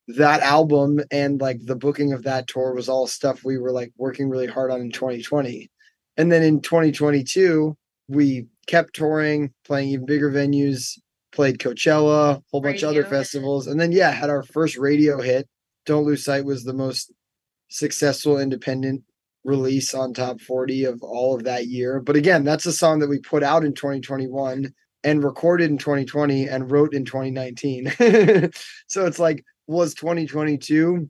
that 0.09 0.41
album 0.41 1.01
and 1.11 1.41
like 1.41 1.59
the 1.65 1.77
booking 1.77 2.13
of 2.13 2.23
that 2.23 2.47
tour 2.47 2.75
was 2.75 2.89
all 2.89 3.07
stuff 3.07 3.45
we 3.45 3.59
were 3.59 3.73
like 3.73 3.93
working 3.97 4.29
really 4.29 4.47
hard 4.47 4.71
on 4.71 4.81
in 4.81 4.91
2020 4.91 5.71
and 6.17 6.31
then 6.31 6.43
in 6.43 6.61
2022 6.61 7.77
we 8.09 8.47
kept 8.67 8.95
touring 8.95 9.53
playing 9.65 9.89
even 9.89 10.05
bigger 10.05 10.31
venues 10.31 10.99
played 11.33 11.59
coachella 11.59 12.37
a 12.37 12.43
whole 12.51 12.61
bunch 12.61 12.83
of 12.83 12.91
other 12.91 13.05
festivals 13.05 13.67
and 13.67 13.81
then 13.81 13.93
yeah 13.93 14.11
had 14.11 14.29
our 14.29 14.43
first 14.43 14.77
radio 14.77 15.21
hit 15.21 15.49
don't 15.87 16.05
lose 16.05 16.25
sight 16.25 16.45
was 16.45 16.65
the 16.65 16.75
most 16.75 17.13
successful 17.69 18.39
independent 18.39 19.03
release 19.45 19.95
on 19.95 20.13
top 20.13 20.41
40 20.41 20.85
of 20.85 21.03
all 21.03 21.35
of 21.35 21.45
that 21.45 21.67
year. 21.67 22.01
But 22.01 22.17
again, 22.17 22.45
that's 22.45 22.67
a 22.67 22.73
song 22.73 22.99
that 23.01 23.09
we 23.09 23.19
put 23.21 23.43
out 23.43 23.65
in 23.65 23.75
2021 23.75 24.73
and 25.05 25.23
recorded 25.23 25.71
in 25.71 25.79
2020 25.79 26.49
and 26.49 26.71
wrote 26.71 26.95
in 26.95 27.05
2019. 27.05 27.93
so 28.87 29.07
it's 29.07 29.19
like, 29.19 29.45
was 29.66 29.94
2022 29.94 31.09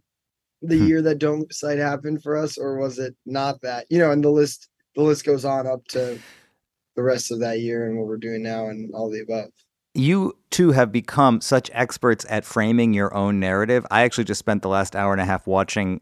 the 0.62 0.76
Hmm. 0.76 0.86
year 0.86 1.02
that 1.02 1.18
Don't 1.18 1.40
Lose 1.40 1.58
Sight 1.58 1.78
happened 1.78 2.22
for 2.22 2.36
us, 2.36 2.56
or 2.56 2.78
was 2.78 2.98
it 2.98 3.14
not 3.26 3.60
that? 3.62 3.86
You 3.90 3.98
know, 3.98 4.10
and 4.10 4.22
the 4.24 4.30
list 4.30 4.68
the 4.96 5.02
list 5.02 5.24
goes 5.26 5.44
on 5.44 5.66
up 5.66 5.84
to 5.88 6.20
the 6.94 7.02
rest 7.02 7.32
of 7.32 7.40
that 7.40 7.60
year 7.60 7.86
and 7.86 7.98
what 7.98 8.06
we're 8.06 8.16
doing 8.16 8.42
now 8.42 8.68
and 8.68 8.94
all 8.94 9.10
the 9.10 9.20
above. 9.20 9.50
You 9.92 10.36
two 10.50 10.70
have 10.72 10.90
become 10.92 11.40
such 11.40 11.70
experts 11.72 12.24
at 12.28 12.44
framing 12.44 12.92
your 12.94 13.12
own 13.14 13.40
narrative. 13.40 13.84
I 13.90 14.02
actually 14.02 14.24
just 14.24 14.38
spent 14.38 14.62
the 14.62 14.68
last 14.68 14.94
hour 14.94 15.12
and 15.12 15.20
a 15.20 15.24
half 15.24 15.46
watching 15.46 16.00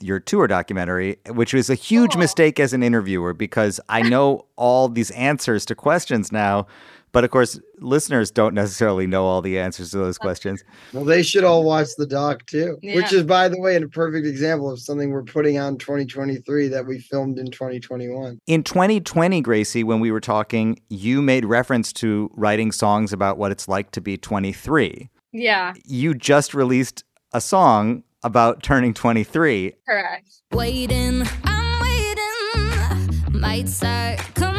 your 0.00 0.20
tour 0.20 0.46
documentary, 0.46 1.18
which 1.28 1.54
was 1.54 1.70
a 1.70 1.74
huge 1.74 2.16
mistake 2.16 2.60
as 2.60 2.72
an 2.72 2.82
interviewer 2.82 3.32
because 3.32 3.80
I 3.88 4.02
know 4.02 4.46
all 4.56 4.88
these 4.88 5.10
answers 5.12 5.64
to 5.66 5.74
questions 5.74 6.30
now. 6.32 6.66
But 7.12 7.24
of 7.24 7.30
course, 7.30 7.60
listeners 7.78 8.30
don't 8.30 8.54
necessarily 8.54 9.06
know 9.06 9.26
all 9.26 9.42
the 9.42 9.58
answers 9.58 9.90
to 9.90 9.98
those 9.98 10.16
questions. 10.16 10.64
Well, 10.94 11.04
they 11.04 11.22
should 11.22 11.44
all 11.44 11.62
watch 11.62 11.88
the 11.98 12.06
doc 12.06 12.46
too, 12.46 12.78
which 12.82 13.12
is, 13.12 13.22
by 13.24 13.48
the 13.48 13.60
way, 13.60 13.76
a 13.76 13.86
perfect 13.86 14.26
example 14.26 14.70
of 14.70 14.80
something 14.80 15.10
we're 15.10 15.22
putting 15.22 15.58
out 15.58 15.68
in 15.68 15.76
2023 15.78 16.68
that 16.68 16.86
we 16.86 16.98
filmed 17.00 17.38
in 17.38 17.50
2021. 17.50 18.38
In 18.46 18.62
2020, 18.62 19.40
Gracie, 19.42 19.84
when 19.84 20.00
we 20.00 20.10
were 20.10 20.20
talking, 20.20 20.80
you 20.88 21.20
made 21.20 21.44
reference 21.44 21.92
to 21.94 22.30
writing 22.34 22.72
songs 22.72 23.12
about 23.12 23.36
what 23.36 23.52
it's 23.52 23.68
like 23.68 23.90
to 23.90 24.00
be 24.00 24.16
23. 24.16 25.10
Yeah, 25.32 25.74
You 25.84 26.14
just 26.14 26.54
released 26.54 27.04
a 27.34 27.40
song 27.40 28.04
about 28.22 28.62
turning 28.62 28.94
23. 28.94 29.74
correct. 29.86 30.30
Waiting, 30.52 31.22
I'm 31.44 31.80
waiting. 31.82 33.40
Might 33.40 33.68
start 33.68 34.18
complaining. 34.34 34.51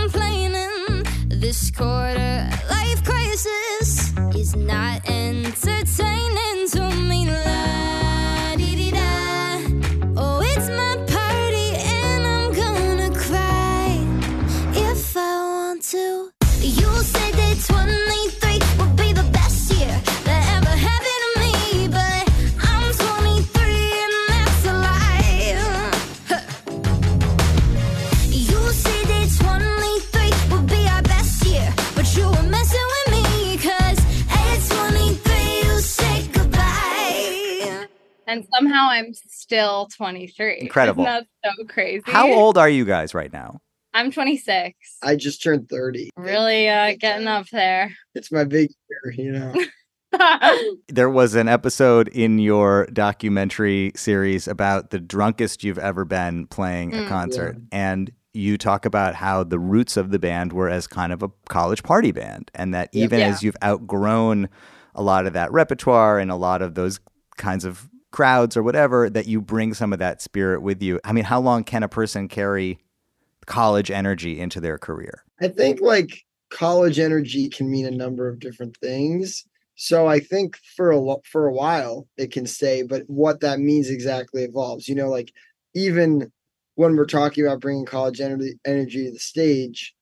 This 1.43 1.69
quarter 1.71 2.49
life 2.69 3.03
crisis 3.03 4.13
is 4.33 4.55
not 4.55 5.01
entertaining 5.05 6.69
to 6.71 6.89
me. 6.95 7.27
La 7.27 8.55
dee 8.55 8.77
dee 8.77 8.91
da. 8.91 9.59
Oh, 10.15 10.39
it's 10.41 10.69
my 10.69 10.95
party 11.05 11.75
and 11.99 12.25
I'm 12.25 12.53
gonna 12.53 13.11
cry 13.13 13.99
if 14.73 15.17
I 15.17 15.19
want 15.19 15.81
to. 15.91 16.32
And 38.33 38.47
somehow 38.51 38.87
I'm 38.89 39.13
still 39.13 39.87
23. 39.95 40.61
Incredible. 40.61 41.03
Isn't 41.05 41.27
that 41.43 41.51
so 41.57 41.65
crazy? 41.65 42.01
How 42.07 42.31
old 42.33 42.57
are 42.57 42.67
you 42.69 42.83
guys 42.83 43.13
right 43.13 43.31
now? 43.31 43.59
I'm 43.93 44.11
26. 44.11 44.73
I 45.03 45.15
just 45.15 45.43
turned 45.43 45.69
30. 45.69 46.09
really 46.17 46.67
uh, 46.67 46.95
getting 46.99 47.27
up 47.27 47.47
there. 47.51 47.95
It's 48.15 48.31
my 48.31 48.43
big 48.43 48.71
year, 48.89 49.13
you 49.15 49.31
know. 49.31 49.53
There 50.89 51.09
was 51.09 51.33
an 51.33 51.47
episode 51.47 52.07
in 52.09 52.37
your 52.37 52.85
documentary 52.93 53.91
series 53.95 54.47
about 54.47 54.91
the 54.91 54.99
drunkest 54.99 55.63
you've 55.63 55.79
ever 55.79 56.05
been 56.05 56.45
playing 56.47 56.93
a 56.93 56.97
Mm. 57.01 57.07
concert. 57.09 57.57
And 57.71 58.11
you 58.33 58.57
talk 58.59 58.85
about 58.85 59.15
how 59.15 59.43
the 59.43 59.57
roots 59.59 59.97
of 59.97 60.11
the 60.11 60.19
band 60.19 60.53
were 60.53 60.69
as 60.69 60.85
kind 60.85 61.13
of 61.13 61.23
a 61.23 61.29
college 61.49 61.81
party 61.83 62.11
band. 62.11 62.51
And 62.53 62.73
that 62.75 62.89
even 62.93 63.19
Yeah. 63.19 63.27
as 63.29 63.41
you've 63.41 63.57
outgrown 63.63 64.49
a 64.95 65.01
lot 65.01 65.25
of 65.25 65.33
that 65.33 65.51
repertoire 65.51 66.19
and 66.19 66.29
a 66.31 66.35
lot 66.35 66.61
of 66.61 66.75
those 66.75 66.99
kinds 67.37 67.65
of 67.65 67.89
crowds 68.13 68.55
or 68.55 68.63
whatever, 68.63 69.09
that 69.09 69.27
you 69.27 69.41
bring 69.41 69.73
some 69.73 69.91
of 69.91 69.99
that 69.99 70.21
spirit 70.21 70.61
with 70.61 70.81
you. 70.81 71.01
I 71.03 71.11
mean, 71.11 71.25
how 71.25 71.41
long 71.41 71.65
can 71.65 71.83
a 71.83 71.89
person 71.89 72.29
carry 72.29 72.79
college 73.45 73.91
energy 73.91 74.39
into 74.39 74.61
their 74.61 74.77
career? 74.77 75.25
I 75.41 75.49
think 75.49 75.81
like 75.81 76.23
college 76.49 76.99
energy 76.99 77.49
can 77.49 77.69
mean 77.69 77.85
a 77.85 77.91
number 77.91 78.29
of 78.29 78.39
different 78.39 78.77
things. 78.77 79.43
So 79.75 80.07
I 80.07 80.19
think 80.19 80.55
for 80.77 80.91
a 80.91 80.99
lo- 80.99 81.21
for 81.29 81.47
a 81.47 81.53
while 81.53 82.07
it 82.15 82.31
can 82.31 82.45
stay, 82.45 82.83
but 82.83 83.03
what 83.07 83.41
that 83.41 83.59
means 83.59 83.89
exactly 83.89 84.43
evolves. 84.43 84.87
You 84.87 84.95
know, 84.95 85.09
like 85.09 85.33
even 85.73 86.31
when 86.75 86.95
we're 86.95 87.05
talking 87.05 87.45
about 87.45 87.59
bringing 87.59 87.85
college 87.85 88.21
energy 88.21 88.53
energy 88.65 89.05
to 89.05 89.11
the 89.11 89.19
stage, 89.19 89.93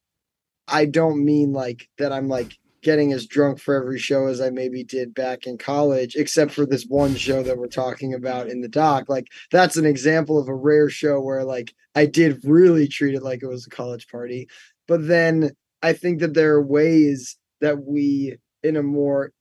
I 0.68 0.86
don't 0.86 1.24
mean 1.24 1.54
like 1.54 1.88
that 1.98 2.12
I'm 2.12 2.28
like 2.28 2.58
getting 2.82 3.14
as 3.14 3.28
drunk 3.28 3.60
for 3.60 3.76
every 3.76 4.00
show 4.00 4.28
as 4.28 4.42
I 4.42 4.50
maybe 4.50 4.84
did 4.84 5.14
back 5.14 5.46
in 5.46 5.58
college, 5.58 6.16
except 6.16 6.52
for 6.52 6.66
this 6.66 6.86
one 6.86 7.16
show 7.16 7.44
that 7.44 7.58
we're 7.58 7.68
talking 7.68 8.14
about 8.14 8.48
in 8.48 8.62
the 8.62 8.68
doc. 8.68 9.08
Like 9.08 9.28
that's 9.52 9.78
an 9.78 9.86
example 9.86 10.40
of 10.40 10.48
a 10.48 10.56
rare 10.56 10.90
show 10.90 11.20
where 11.20 11.44
like 11.44 11.74
I 11.96 12.06
did 12.06 12.44
really 12.44 12.88
treat 12.88 13.16
it 13.16 13.24
like 13.24 13.44
it 13.44 13.48
was 13.48 13.68
a 13.68 13.70
college 13.70 14.08
party. 14.08 14.48
But 14.88 15.08
then 15.08 15.52
I 15.82 15.94
think 15.94 16.20
that 16.20 16.34
there 16.34 16.56
are 16.56 16.66
ways 16.66 17.38
that 17.60 17.84
we, 17.84 18.36
in 18.64 18.76
a 18.76 18.84
more 18.84 19.32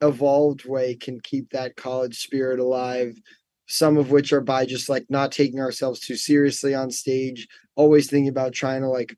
evolved 0.00 0.64
way, 0.66 0.94
can 0.94 1.20
keep 1.20 1.50
that 1.50 1.76
college 1.76 2.18
spirit 2.18 2.58
alive. 2.58 3.14
Some 3.66 3.96
of 3.96 4.10
which 4.10 4.32
are 4.32 4.40
by 4.40 4.66
just 4.66 4.88
like 4.88 5.06
not 5.08 5.30
taking 5.30 5.60
ourselves 5.60 6.00
too 6.00 6.16
seriously 6.16 6.74
on 6.74 6.90
stage, 6.90 7.46
always 7.76 8.10
thinking 8.10 8.28
about 8.28 8.52
trying 8.52 8.82
to 8.82 8.88
like 8.88 9.16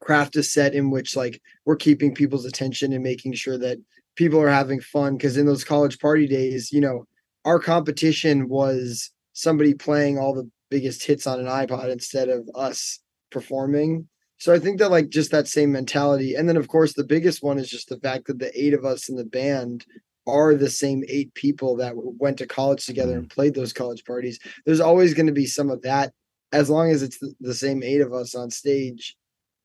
craft 0.00 0.36
a 0.36 0.42
set 0.42 0.74
in 0.74 0.90
which 0.90 1.16
like 1.16 1.40
we're 1.64 1.76
keeping 1.76 2.14
people's 2.14 2.44
attention 2.44 2.92
and 2.92 3.02
making 3.02 3.34
sure 3.34 3.58
that 3.58 3.78
people 4.16 4.40
are 4.40 4.50
having 4.50 4.80
fun. 4.80 5.16
Because 5.16 5.36
in 5.36 5.46
those 5.46 5.64
college 5.64 5.98
party 5.98 6.26
days, 6.26 6.72
you 6.72 6.80
know, 6.80 7.06
our 7.44 7.58
competition 7.58 8.48
was 8.48 9.10
somebody 9.32 9.74
playing 9.74 10.18
all 10.18 10.34
the 10.34 10.50
biggest 10.70 11.04
hits 11.04 11.26
on 11.26 11.40
an 11.40 11.46
iPod 11.46 11.90
instead 11.90 12.28
of 12.28 12.48
us 12.54 13.00
performing. 13.30 14.08
So 14.38 14.54
I 14.54 14.58
think 14.58 14.78
that 14.78 14.90
like 14.90 15.10
just 15.10 15.30
that 15.32 15.48
same 15.48 15.72
mentality. 15.72 16.34
And 16.34 16.48
then 16.48 16.56
of 16.56 16.68
course 16.68 16.94
the 16.94 17.04
biggest 17.04 17.42
one 17.42 17.58
is 17.58 17.68
just 17.68 17.88
the 17.88 17.98
fact 17.98 18.26
that 18.26 18.38
the 18.38 18.50
eight 18.58 18.72
of 18.72 18.84
us 18.84 19.08
in 19.08 19.16
the 19.16 19.24
band 19.24 19.84
are 20.26 20.54
the 20.54 20.70
same 20.70 21.02
eight 21.08 21.32
people 21.34 21.76
that 21.76 21.94
went 21.94 22.38
to 22.38 22.46
college 22.46 22.86
together 22.86 23.18
and 23.18 23.28
mm. 23.28 23.32
played 23.32 23.54
those 23.54 23.72
college 23.72 24.04
parties. 24.04 24.38
There's 24.64 24.80
always 24.80 25.14
going 25.14 25.26
to 25.26 25.32
be 25.32 25.46
some 25.46 25.70
of 25.70 25.82
that 25.82 26.12
as 26.52 26.70
long 26.70 26.90
as 26.90 27.02
it's 27.02 27.18
the, 27.18 27.34
the 27.40 27.54
same 27.54 27.82
eight 27.82 28.00
of 28.00 28.12
us 28.12 28.34
on 28.34 28.50
stage 28.50 29.16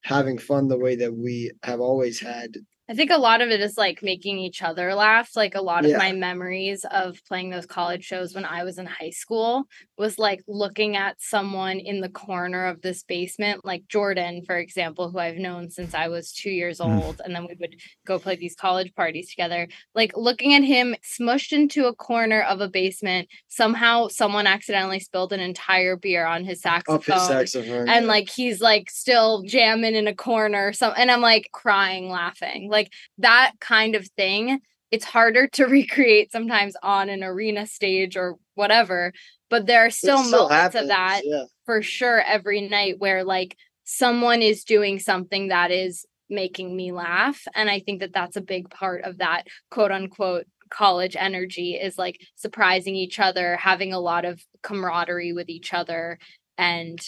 having 0.05 0.37
fun 0.37 0.67
the 0.69 0.79
way 0.79 0.95
that 0.95 1.13
we 1.15 1.51
have 1.63 1.81
always 1.81 2.19
had. 2.21 2.57
I 2.87 2.93
think 2.93 3.09
a 3.09 3.17
lot 3.17 3.41
of 3.41 3.49
it 3.49 3.61
is 3.61 3.77
like 3.77 4.03
making 4.03 4.37
each 4.37 4.61
other 4.61 4.93
laugh. 4.93 5.31
Like 5.35 5.55
a 5.55 5.61
lot 5.61 5.85
of 5.85 5.91
Yeah. 5.91 5.97
my 5.97 6.11
memories 6.11 6.85
of 6.91 7.17
playing 7.27 7.49
those 7.49 7.65
college 7.65 8.03
shows 8.03 8.35
when 8.35 8.45
I 8.45 8.63
was 8.63 8.77
in 8.77 8.85
high 8.85 9.09
school 9.09 9.63
was 9.97 10.19
like 10.19 10.43
looking 10.47 10.95
at 10.95 11.19
someone 11.19 11.79
in 11.79 12.01
the 12.01 12.09
corner 12.09 12.65
of 12.67 12.81
this 12.81 13.01
basement, 13.03 13.65
like 13.65 13.87
Jordan, 13.87 14.43
for 14.45 14.57
example, 14.57 15.09
who 15.09 15.17
I've 15.17 15.37
known 15.37 15.69
since 15.71 15.95
I 15.95 16.09
was 16.09 16.31
two 16.31 16.51
years 16.51 16.79
Mm. 16.79 17.03
old. 17.03 17.21
And 17.25 17.33
then 17.35 17.47
we 17.47 17.55
would 17.59 17.75
go 18.05 18.19
play 18.19 18.35
these 18.35 18.55
college 18.55 18.93
parties 18.93 19.29
together. 19.29 19.67
Like 19.95 20.15
looking 20.15 20.53
at 20.53 20.63
him 20.63 20.95
smushed 21.03 21.53
into 21.53 21.85
a 21.87 21.95
corner 21.95 22.41
of 22.41 22.61
a 22.61 22.67
basement. 22.69 23.29
Somehow 23.47 24.09
someone 24.09 24.45
accidentally 24.47 24.99
spilled 24.99 25.33
an 25.33 25.39
entire 25.39 25.95
beer 25.95 26.25
on 26.25 26.43
his 26.43 26.61
saxophone 26.61 26.95
Up 26.95 27.03
his 27.41 27.51
saxophone. 27.53 27.87
and 27.89 28.05
yeah. 28.05 28.11
like 28.11 28.29
he's 28.29 28.61
like 28.61 28.91
still 28.91 29.41
jamming 29.43 29.95
in 29.95 30.07
a 30.07 30.13
corner 30.13 30.73
some 30.73 30.93
and 30.97 31.09
i'm 31.09 31.21
like 31.21 31.49
crying 31.51 32.09
laughing 32.09 32.69
like 32.77 32.91
that 33.29 33.51
kind 33.59 33.93
of 33.95 34.03
thing 34.21 34.59
it's 34.91 35.05
harder 35.05 35.43
to 35.47 35.65
recreate 35.79 36.31
sometimes 36.31 36.73
on 36.83 37.09
an 37.09 37.23
arena 37.23 37.63
stage 37.77 38.15
or 38.21 38.35
whatever 38.61 39.11
but 39.49 39.65
there 39.67 39.83
are 39.85 39.87
It 39.87 39.93
still, 39.93 40.23
moments 40.29 40.53
happens, 40.53 40.81
of 40.83 40.87
that 40.89 41.21
Yeah. 41.23 41.45
for 41.65 41.81
sure 41.81 42.19
every 42.35 42.61
night 42.77 42.95
where 43.03 43.23
like 43.23 43.51
someone 43.83 44.41
is 44.51 44.63
doing 44.63 44.99
something 44.99 45.43
that 45.49 45.71
is 45.71 46.05
making 46.29 46.75
me 46.75 46.87
laugh 46.91 47.39
and 47.57 47.69
i 47.75 47.79
think 47.79 47.97
that 48.01 48.13
that's 48.17 48.35
a 48.37 48.41
big 48.55 48.69
part 48.81 49.03
of 49.03 49.13
that 49.19 49.41
quote 49.69 49.91
unquote 49.91 50.45
college 50.71 51.15
energy 51.29 51.69
is 51.87 51.95
like 52.03 52.17
surprising 52.35 52.95
each 52.95 53.17
other 53.27 53.47
having 53.57 53.93
a 53.93 53.99
lot 54.11 54.25
of 54.25 54.35
camaraderie 54.63 55.33
with 55.33 55.49
each 55.57 55.71
other 55.81 56.17
and 56.57 56.99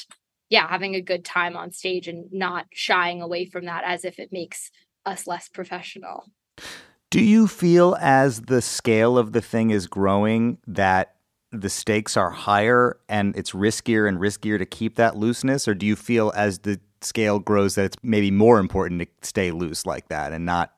yeah 0.50 0.68
having 0.76 0.94
a 0.96 1.02
good 1.12 1.26
time 1.26 1.58
on 1.58 1.72
stage 1.72 2.08
and 2.08 2.32
not 2.32 2.66
shying 2.72 3.20
away 3.24 3.44
from 3.46 3.66
that 3.66 3.84
as 3.94 4.06
if 4.06 4.20
it 4.20 4.30
makes 4.32 4.70
us 5.08 5.26
less 5.26 5.50
professional 5.50 6.26
Do 7.10 7.22
you 7.22 7.48
feel 7.48 7.96
as 8.00 8.42
the 8.42 8.62
scale 8.62 9.18
of 9.18 9.32
the 9.32 9.42
thing 9.42 9.70
is 9.70 9.88
growing 9.88 10.58
that 10.68 11.16
the 11.52 11.70
stakes 11.70 12.18
are 12.18 12.30
higher 12.30 13.00
and 13.08 13.36
it's 13.38 13.52
riskier 13.52 14.08
and 14.08 14.20
riskier 14.20 14.58
to 14.58 14.66
keep 14.66 14.96
that 14.96 15.16
looseness? 15.16 15.68
Or 15.68 15.74
do 15.74 15.86
you 15.86 15.96
feel 15.96 16.34
as 16.36 16.60
the 16.60 16.80
scale 17.02 17.40
grows 17.40 17.76
that 17.76 17.86
it's 17.86 17.98
maybe 18.04 18.32
more 18.32 18.60
important 18.60 19.02
to 19.02 19.08
stay 19.22 19.52
loose 19.52 19.86
like 19.86 20.10
that 20.10 20.34
and 20.34 20.46
not 20.46 20.74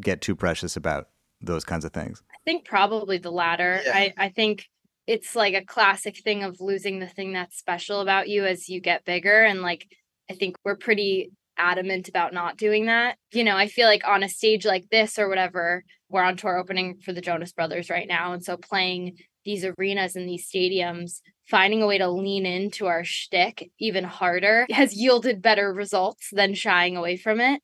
get 0.00 0.22
too 0.22 0.34
precious 0.34 0.76
about 0.76 1.08
those 1.42 1.64
kinds 1.64 1.84
of 1.84 1.92
things? 1.92 2.22
I 2.30 2.38
think 2.46 2.64
probably 2.64 3.18
the 3.18 3.32
latter. 3.32 3.80
Yeah. 3.84 3.92
I, 3.94 4.14
I 4.16 4.28
think 4.30 4.66
it's 5.06 5.36
like 5.36 5.54
a 5.54 5.64
classic 5.64 6.16
thing 6.24 6.42
of 6.42 6.60
losing 6.60 6.98
the 6.98 7.08
thing 7.08 7.34
that's 7.34 7.58
special 7.58 8.00
about 8.00 8.28
you 8.28 8.46
as 8.46 8.70
you 8.70 8.80
get 8.80 9.04
bigger. 9.04 9.44
And 9.44 9.60
like, 9.60 9.86
I 10.30 10.34
think 10.34 10.56
we're 10.64 10.76
pretty 10.76 11.30
adamant 11.58 12.08
about 12.08 12.32
not 12.32 12.56
doing 12.56 12.86
that. 12.86 13.16
You 13.32 13.44
know, 13.44 13.56
I 13.56 13.68
feel 13.68 13.86
like 13.86 14.06
on 14.06 14.22
a 14.22 14.28
stage 14.28 14.64
like 14.64 14.88
this 14.90 15.18
or 15.18 15.28
whatever, 15.28 15.84
we're 16.08 16.22
on 16.22 16.36
tour 16.36 16.56
opening 16.56 16.98
for 17.04 17.12
the 17.12 17.20
Jonas 17.20 17.52
Brothers 17.52 17.90
right 17.90 18.08
now. 18.08 18.32
And 18.32 18.44
so 18.44 18.56
playing 18.56 19.16
these 19.44 19.64
arenas 19.64 20.16
and 20.16 20.28
these 20.28 20.48
stadiums, 20.48 21.20
finding 21.48 21.82
a 21.82 21.86
way 21.86 21.98
to 21.98 22.08
lean 22.08 22.46
into 22.46 22.86
our 22.86 23.04
shtick 23.04 23.70
even 23.78 24.04
harder 24.04 24.66
has 24.70 24.94
yielded 24.94 25.42
better 25.42 25.72
results 25.72 26.28
than 26.32 26.54
shying 26.54 26.96
away 26.96 27.16
from 27.16 27.40
it. 27.40 27.62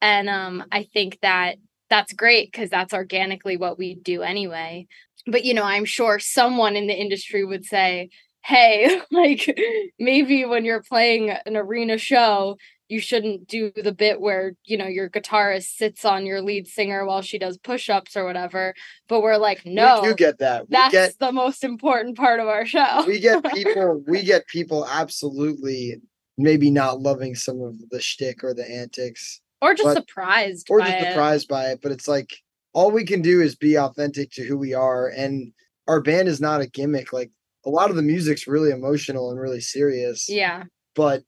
And 0.00 0.28
um, 0.28 0.64
I 0.72 0.84
think 0.84 1.18
that 1.22 1.56
that's 1.88 2.12
great 2.12 2.50
because 2.50 2.70
that's 2.70 2.94
organically 2.94 3.56
what 3.56 3.78
we 3.78 3.94
do 3.96 4.22
anyway. 4.22 4.86
But, 5.26 5.44
you 5.44 5.52
know, 5.54 5.64
I'm 5.64 5.84
sure 5.84 6.18
someone 6.18 6.76
in 6.76 6.86
the 6.86 6.98
industry 6.98 7.44
would 7.44 7.64
say, 7.64 8.10
hey, 8.42 9.00
like 9.10 9.54
maybe 9.98 10.44
when 10.44 10.64
you're 10.64 10.82
playing 10.82 11.30
an 11.30 11.56
arena 11.56 11.98
show, 11.98 12.56
you 12.90 13.00
shouldn't 13.00 13.46
do 13.46 13.72
the 13.74 13.92
bit 13.92 14.20
where 14.20 14.52
you 14.64 14.76
know 14.76 14.86
your 14.86 15.08
guitarist 15.08 15.76
sits 15.76 16.04
on 16.04 16.26
your 16.26 16.42
lead 16.42 16.66
singer 16.66 17.06
while 17.06 17.22
she 17.22 17.38
does 17.38 17.56
push-ups 17.58 18.16
or 18.16 18.24
whatever 18.24 18.74
but 19.08 19.22
we're 19.22 19.36
like 19.36 19.64
no 19.64 20.04
you 20.04 20.14
get 20.14 20.38
that. 20.38 20.62
We 20.62 20.72
that's 20.72 20.92
get, 20.92 21.18
the 21.18 21.32
most 21.32 21.64
important 21.64 22.16
part 22.16 22.40
of 22.40 22.48
our 22.48 22.66
show. 22.66 23.04
We 23.06 23.20
get 23.20 23.44
people 23.54 24.02
we 24.06 24.22
get 24.22 24.46
people 24.46 24.86
absolutely 24.86 26.00
maybe 26.36 26.70
not 26.70 27.00
loving 27.00 27.34
some 27.34 27.60
of 27.62 27.76
the 27.90 28.00
shtick 28.00 28.42
or 28.42 28.54
the 28.54 28.68
antics 28.68 29.40
or 29.62 29.74
just 29.74 29.84
but- 29.84 29.96
surprised 29.96 30.68
or 30.70 30.80
just 30.80 30.92
it. 30.92 31.10
surprised 31.10 31.48
by 31.48 31.66
it 31.66 31.80
but 31.82 31.92
it's 31.92 32.08
like 32.08 32.36
all 32.72 32.90
we 32.90 33.04
can 33.04 33.20
do 33.22 33.40
is 33.40 33.56
be 33.56 33.76
authentic 33.76 34.30
to 34.32 34.44
who 34.44 34.56
we 34.56 34.74
are 34.74 35.08
and 35.08 35.52
our 35.88 36.00
band 36.00 36.28
is 36.28 36.40
not 36.40 36.60
a 36.60 36.66
gimmick 36.66 37.12
like 37.12 37.30
a 37.64 37.70
lot 37.70 37.90
of 37.90 37.96
the 37.96 38.02
music's 38.02 38.46
really 38.46 38.70
emotional 38.70 39.30
and 39.30 39.40
really 39.40 39.60
serious. 39.60 40.28
Yeah. 40.28 40.64
But 40.94 41.22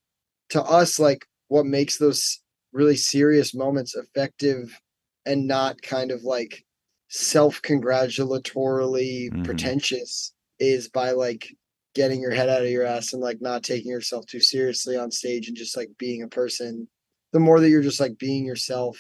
to 0.51 0.63
us 0.63 0.99
like 0.99 1.27
what 1.53 1.67
makes 1.67 1.99
those 1.99 2.41
really 2.73 2.97
serious 2.97 3.55
moments 3.55 3.95
effective 3.95 4.81
and 5.27 5.47
not 5.47 5.83
kind 5.83 6.11
of 6.11 6.25
like 6.25 6.65
self-congratulatorily 7.09 9.31
Mhm. 9.31 9.45
pretentious 9.45 10.33
is 10.59 10.89
by 10.89 11.11
like 11.11 11.55
getting 11.95 12.23
your 12.23 12.31
head 12.31 12.49
out 12.49 12.63
of 12.63 12.71
your 12.71 12.87
ass 12.87 13.13
and 13.13 13.21
like 13.21 13.43
not 13.43 13.63
taking 13.63 13.91
yourself 13.91 14.25
too 14.25 14.41
seriously 14.41 14.97
on 14.97 15.11
stage 15.11 15.47
and 15.47 15.55
just 15.57 15.77
like 15.77 15.91
being 15.99 16.23
a 16.23 16.29
person 16.29 16.89
the 17.35 17.41
more 17.41 17.61
that 17.61 17.69
you're 17.69 17.83
just 17.83 18.01
like 18.01 18.17
being 18.17 18.47
yourself 18.47 18.99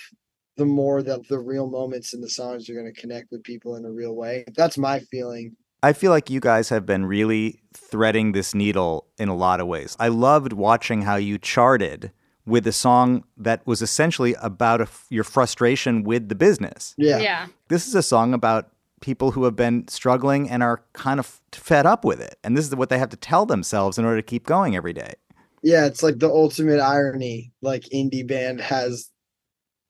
the 0.59 0.67
more 0.67 1.03
that 1.03 1.27
the 1.29 1.39
real 1.39 1.71
moments 1.71 2.13
in 2.13 2.21
the 2.21 2.29
songs 2.29 2.69
are 2.69 2.75
going 2.75 2.85
to 2.85 2.93
connect 3.01 3.31
with 3.31 3.43
people 3.43 3.77
in 3.77 3.87
a 3.87 3.91
real 3.91 4.15
way 4.15 4.45
that's 4.55 4.77
my 4.77 5.01
feeling 5.01 5.57
I 5.83 5.95
feel 5.95 6.11
like 6.11 6.29
you 6.29 6.39
guys 6.39 6.69
have 6.69 6.85
been 6.85 7.07
really 7.07 7.63
threading 7.73 8.33
this 8.33 8.55
needle 8.55 9.07
in 9.19 9.29
a 9.29 9.35
lot 9.35 9.59
of 9.59 9.67
ways. 9.67 9.97
I 9.99 10.07
loved 10.09 10.53
watching 10.53 11.03
how 11.03 11.17
you 11.17 11.39
charted 11.39 12.13
with 12.47 12.67
a 12.67 12.73
song 12.73 13.25
that 13.37 13.65
was 13.67 13.83
essentially 13.83 14.35
about 14.43 14.81
a 14.81 14.85
f 14.85 15.07
your 15.11 15.25
frustration 15.25 16.03
with 16.03 16.29
the 16.29 16.35
business. 16.35 16.95
yeah 16.99 17.19
yeah 17.19 17.47
This 17.69 17.87
is 17.87 17.95
a 17.95 18.03
song 18.03 18.35
about 18.35 18.71
people 19.01 19.33
who 19.33 19.45
have 19.45 19.57
been 19.57 19.87
struggling 19.89 20.49
and 20.51 20.63
are 20.63 20.83
kind 20.93 21.19
of 21.21 21.41
fed 21.53 21.87
up 21.87 22.05
with 22.05 22.21
it. 22.21 22.37
And 22.45 22.57
this 22.57 22.67
is 22.69 22.75
what 22.77 22.89
they 22.89 22.99
have 22.99 23.09
to 23.11 23.17
tell 23.17 23.47
themselves 23.47 23.99
in 23.99 24.05
order 24.05 24.17
to 24.21 24.23
keep 24.23 24.45
going 24.47 24.77
every 24.77 24.93
day. 24.93 25.15
yeah 25.63 25.87
it's 25.87 26.03
like 26.03 26.19
the 26.19 26.29
ultimate 26.29 26.81
irony 26.81 27.53
like 27.63 27.83
indie 27.95 28.27
band 28.27 28.61
has 28.61 29.09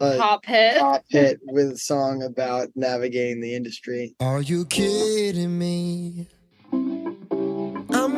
a 0.00 0.18
pop 0.18 0.44
hit 0.44 0.78
pop 0.80 1.02
hit 1.08 1.40
with 1.44 1.72
a 1.72 1.78
song 1.78 2.22
about 2.22 2.68
navigating 2.74 3.40
the 3.40 3.54
industry. 3.54 4.14
Are 4.20 4.42
you 4.42 4.64
kidding 4.66 5.58
me? 5.58 6.28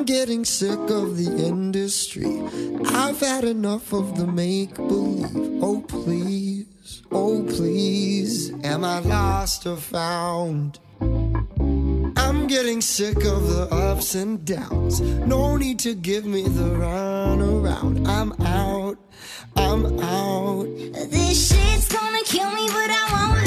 I'm 0.04 0.14
getting 0.14 0.44
sick 0.44 0.90
of 0.90 1.16
the 1.16 1.34
industry. 1.46 2.42
I've 2.88 3.18
had 3.20 3.42
enough 3.42 3.94
of 3.94 4.18
the 4.18 4.26
make 4.26 4.74
believe. 4.74 5.62
Oh, 5.62 5.82
please, 5.88 6.66
oh, 7.10 7.42
please. 7.44 8.52
Am 8.64 8.84
I 8.84 8.98
lost 8.98 9.66
or 9.66 9.78
found? 9.78 10.78
I'm 11.00 12.46
getting 12.48 12.82
sick 12.82 13.16
of 13.16 13.48
the 13.48 13.66
ups 13.72 14.14
and 14.14 14.44
downs. 14.44 15.00
No 15.00 15.56
need 15.56 15.78
to 15.78 15.94
give 15.94 16.26
me 16.26 16.42
the 16.42 16.68
runaround. 16.82 18.06
I'm 18.06 18.32
out, 18.42 18.98
I'm 19.56 19.98
out. 20.00 20.66
This 21.08 21.48
shit's 21.48 21.88
gonna 21.88 22.22
kill 22.24 22.50
me, 22.50 22.66
but 22.68 22.90
I 22.90 23.08
won't 23.10 23.43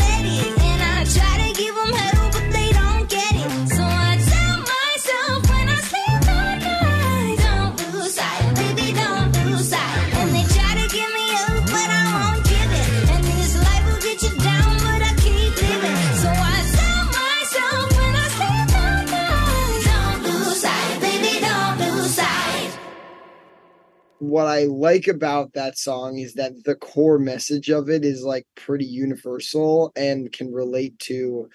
What 24.19 24.47
I 24.47 24.63
like 24.63 25.08
about 25.08 25.53
that 25.53 25.77
song 25.77 26.17
is 26.17 26.34
that 26.36 26.63
the 26.65 26.75
core 26.75 27.19
message 27.19 27.69
of 27.69 27.89
it 27.89 28.03
is 28.03 28.23
like 28.23 28.47
pretty 28.56 28.86
universal 28.86 29.91
and 29.95 30.32
can 30.32 30.51
relate 30.51 30.97
to 30.99 31.49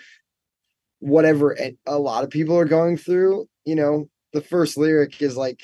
whatever 1.00 1.58
a 1.86 1.98
lot 1.98 2.22
of 2.22 2.30
people 2.30 2.56
are 2.56 2.64
going 2.64 2.96
through. 2.96 3.46
You 3.64 3.74
know, 3.74 4.08
the 4.32 4.42
first 4.42 4.76
lyric 4.76 5.20
is 5.20 5.36
like, 5.36 5.60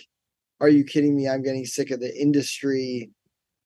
Are 0.60 0.68
you 0.68 0.82
kidding 0.82 1.16
me? 1.16 1.28
I'm 1.28 1.42
getting 1.42 1.64
sick 1.64 1.92
of 1.92 2.00
the 2.00 2.20
industry. 2.20 3.10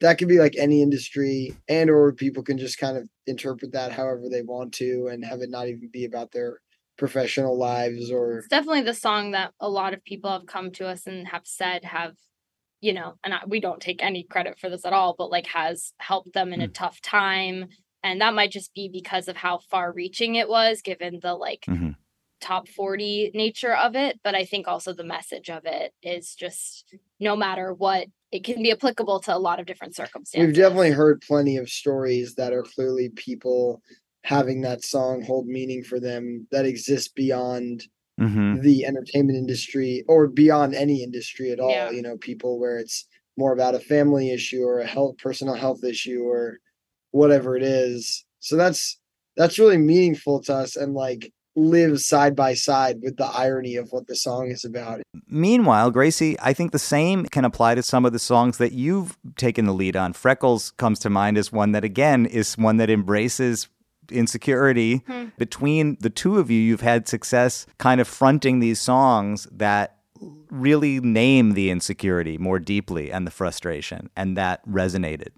That 0.00 0.18
could 0.18 0.28
be 0.28 0.38
like 0.38 0.56
any 0.58 0.82
industry, 0.82 1.56
and 1.68 1.88
or 1.88 2.12
people 2.12 2.42
can 2.42 2.58
just 2.58 2.76
kind 2.76 2.98
of 2.98 3.08
interpret 3.26 3.72
that 3.72 3.92
however 3.92 4.28
they 4.28 4.42
want 4.42 4.74
to 4.74 5.08
and 5.10 5.24
have 5.24 5.40
it 5.40 5.50
not 5.50 5.68
even 5.68 5.88
be 5.92 6.04
about 6.04 6.32
their 6.32 6.60
professional 6.98 7.58
lives 7.58 8.10
or 8.10 8.38
it's 8.38 8.48
definitely 8.48 8.82
the 8.82 8.94
song 8.94 9.30
that 9.30 9.52
a 9.60 9.68
lot 9.68 9.94
of 9.94 10.04
people 10.04 10.30
have 10.30 10.46
come 10.46 10.70
to 10.70 10.86
us 10.86 11.06
and 11.06 11.26
have 11.26 11.42
said 11.44 11.82
have 11.84 12.12
you 12.82 12.92
know 12.92 13.14
and 13.24 13.32
I, 13.32 13.40
we 13.46 13.60
don't 13.60 13.80
take 13.80 14.02
any 14.02 14.24
credit 14.24 14.58
for 14.58 14.68
this 14.68 14.84
at 14.84 14.92
all 14.92 15.14
but 15.16 15.30
like 15.30 15.46
has 15.46 15.94
helped 15.98 16.34
them 16.34 16.52
in 16.52 16.60
a 16.60 16.68
tough 16.68 17.00
time. 17.00 17.68
And 18.04 18.20
that 18.20 18.34
might 18.34 18.50
just 18.50 18.74
be 18.74 18.88
because 18.92 19.28
of 19.28 19.36
how 19.36 19.58
far 19.70 19.92
reaching 19.92 20.34
it 20.34 20.48
was 20.48 20.82
given 20.82 21.20
the 21.22 21.34
like 21.34 21.64
Mhm. 21.68 21.94
top 22.40 22.66
40 22.68 23.30
nature 23.34 23.74
of 23.74 23.94
it. 23.94 24.18
But 24.24 24.34
i 24.34 24.44
think 24.44 24.66
also 24.68 24.92
the 24.92 25.04
message 25.04 25.48
of 25.48 25.64
it 25.64 25.94
is 26.02 26.34
just 26.34 26.92
no 27.20 27.36
matter 27.36 27.72
what 27.72 28.08
it 28.32 28.42
can 28.44 28.62
be 28.62 28.72
applicable 28.72 29.20
to 29.20 29.36
a 29.36 29.38
lot 29.38 29.60
of 29.60 29.66
different 29.66 29.94
circumstances. 29.94 30.46
We've 30.48 30.56
definitely 30.56 30.90
heard 30.90 31.20
plenty 31.20 31.58
of 31.58 31.68
stories 31.68 32.34
that 32.34 32.52
are 32.52 32.62
clearly 32.62 33.10
people 33.10 33.80
having 34.24 34.62
that 34.62 34.82
song 34.84 35.22
hold 35.22 35.46
meaning 35.46 35.84
for 35.84 36.00
them 36.00 36.46
that 36.50 36.64
exists 36.64 37.08
beyond 37.08 37.86
hmm 38.22 38.60
the 38.60 38.84
entertainment 38.84 39.38
industry 39.38 40.04
or 40.08 40.26
beyond 40.26 40.74
any 40.74 41.02
industry 41.02 41.50
at 41.50 41.60
all. 41.60 41.70
Yeah. 41.70 41.90
You 41.90 42.02
know, 42.02 42.16
people 42.18 42.60
where 42.60 42.78
it's 42.78 43.06
more 43.36 43.52
about 43.52 43.74
a 43.74 43.80
family 43.80 44.30
issue 44.30 44.62
or 44.62 44.80
a 44.80 44.86
health 44.86 45.16
personal 45.18 45.54
health 45.54 45.82
issue 45.84 46.22
or 46.22 46.58
whatever 47.12 47.56
it 47.56 47.62
is. 47.62 48.24
So 48.40 48.56
that's 48.56 48.98
that's 49.36 49.58
really 49.58 49.78
meaningful 49.78 50.42
to 50.42 50.54
us 50.54 50.76
and 50.76 50.94
like 50.94 51.32
lives 51.54 52.06
side 52.06 52.34
by 52.34 52.54
side 52.54 52.96
with 53.02 53.16
the 53.16 53.26
irony 53.26 53.76
of 53.76 53.88
what 53.90 54.06
the 54.06 54.16
song 54.16 54.50
is 54.50 54.64
about. 54.64 55.02
Meanwhile, 55.28 55.90
Gracie, 55.90 56.36
I 56.40 56.52
think 56.52 56.72
the 56.72 56.78
same 56.78 57.26
can 57.26 57.44
apply 57.44 57.74
to 57.74 57.82
some 57.82 58.04
of 58.04 58.12
the 58.12 58.18
songs 58.18 58.58
that 58.58 58.72
you've 58.72 59.18
taken 59.36 59.66
the 59.66 59.74
lead 59.74 59.96
on. 59.96 60.12
Freckles 60.12 60.72
comes 60.78 60.98
to 61.00 61.10
mind 61.10 61.36
as 61.36 61.52
one 61.52 61.72
that, 61.72 61.84
again, 61.84 62.26
is 62.26 62.56
one 62.56 62.78
that 62.78 62.90
embraces 62.90 63.68
insecurity. 64.10 65.02
Hmm. 65.06 65.26
Between 65.38 65.96
the 66.00 66.10
two 66.10 66.38
of 66.38 66.50
you, 66.50 66.60
you've 66.60 66.80
had 66.80 67.08
success 67.08 67.66
kind 67.78 68.00
of 68.00 68.08
fronting 68.08 68.60
these 68.60 68.80
songs 68.80 69.46
that 69.50 69.98
really 70.50 71.00
name 71.00 71.54
the 71.54 71.70
insecurity 71.70 72.38
more 72.38 72.58
deeply 72.58 73.10
and 73.12 73.26
the 73.26 73.30
frustration, 73.30 74.10
and 74.16 74.36
that 74.36 74.64
resonated. 74.66 75.28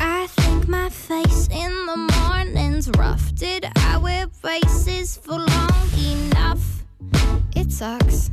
I 0.00 0.26
think 0.28 0.68
my 0.68 0.88
face 0.88 1.48
in 1.48 1.86
the 1.86 1.96
morning's 2.20 2.90
rough. 2.90 3.34
Did 3.34 3.66
I 3.76 3.98
wear 3.98 4.26
braces 4.26 5.16
for 5.16 5.38
long 5.38 5.90
enough? 5.98 6.84
It 7.54 7.72
sucks. 7.72 8.30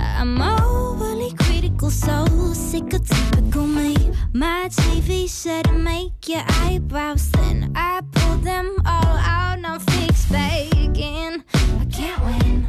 I'm 0.00 0.40
overly 0.40 1.32
critical, 1.80 1.90
so 1.90 2.52
sick 2.52 2.92
of 2.92 3.06
typical 3.08 3.66
me. 3.66 3.94
My 4.32 4.68
TV 4.70 5.28
said 5.28 5.72
make 5.72 6.28
your 6.28 6.42
eyebrows 6.64 7.24
thin. 7.32 7.72
I 7.74 8.02
pulled 8.12 8.44
them 8.44 8.76
all 8.84 9.16
out, 9.18 9.60
now 9.60 9.78
fix 9.78 10.26
begging. 10.26 11.42
I 11.54 11.84
can't 11.90 12.24
win. 12.24 12.66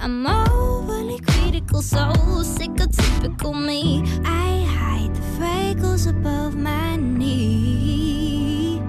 I'm 0.00 0.26
overly 0.26 1.20
critical, 1.20 1.82
so 1.82 2.12
sick 2.42 2.80
of 2.80 2.90
typical 2.90 3.52
me. 3.52 4.02
I 4.24 4.64
hide 4.64 5.14
the 5.14 5.22
freckles 5.36 6.06
above 6.06 6.54
my 6.56 6.96
knee. 6.96 8.80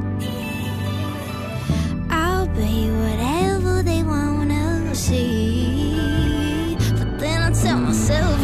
I'll 2.10 2.48
be 2.48 2.90
whatever 2.90 3.84
they 3.84 4.04
wanna 4.04 4.96
see. 4.96 6.78
But 6.98 7.20
then 7.20 7.42
I 7.42 7.52
tell 7.52 7.78
myself, 7.78 8.37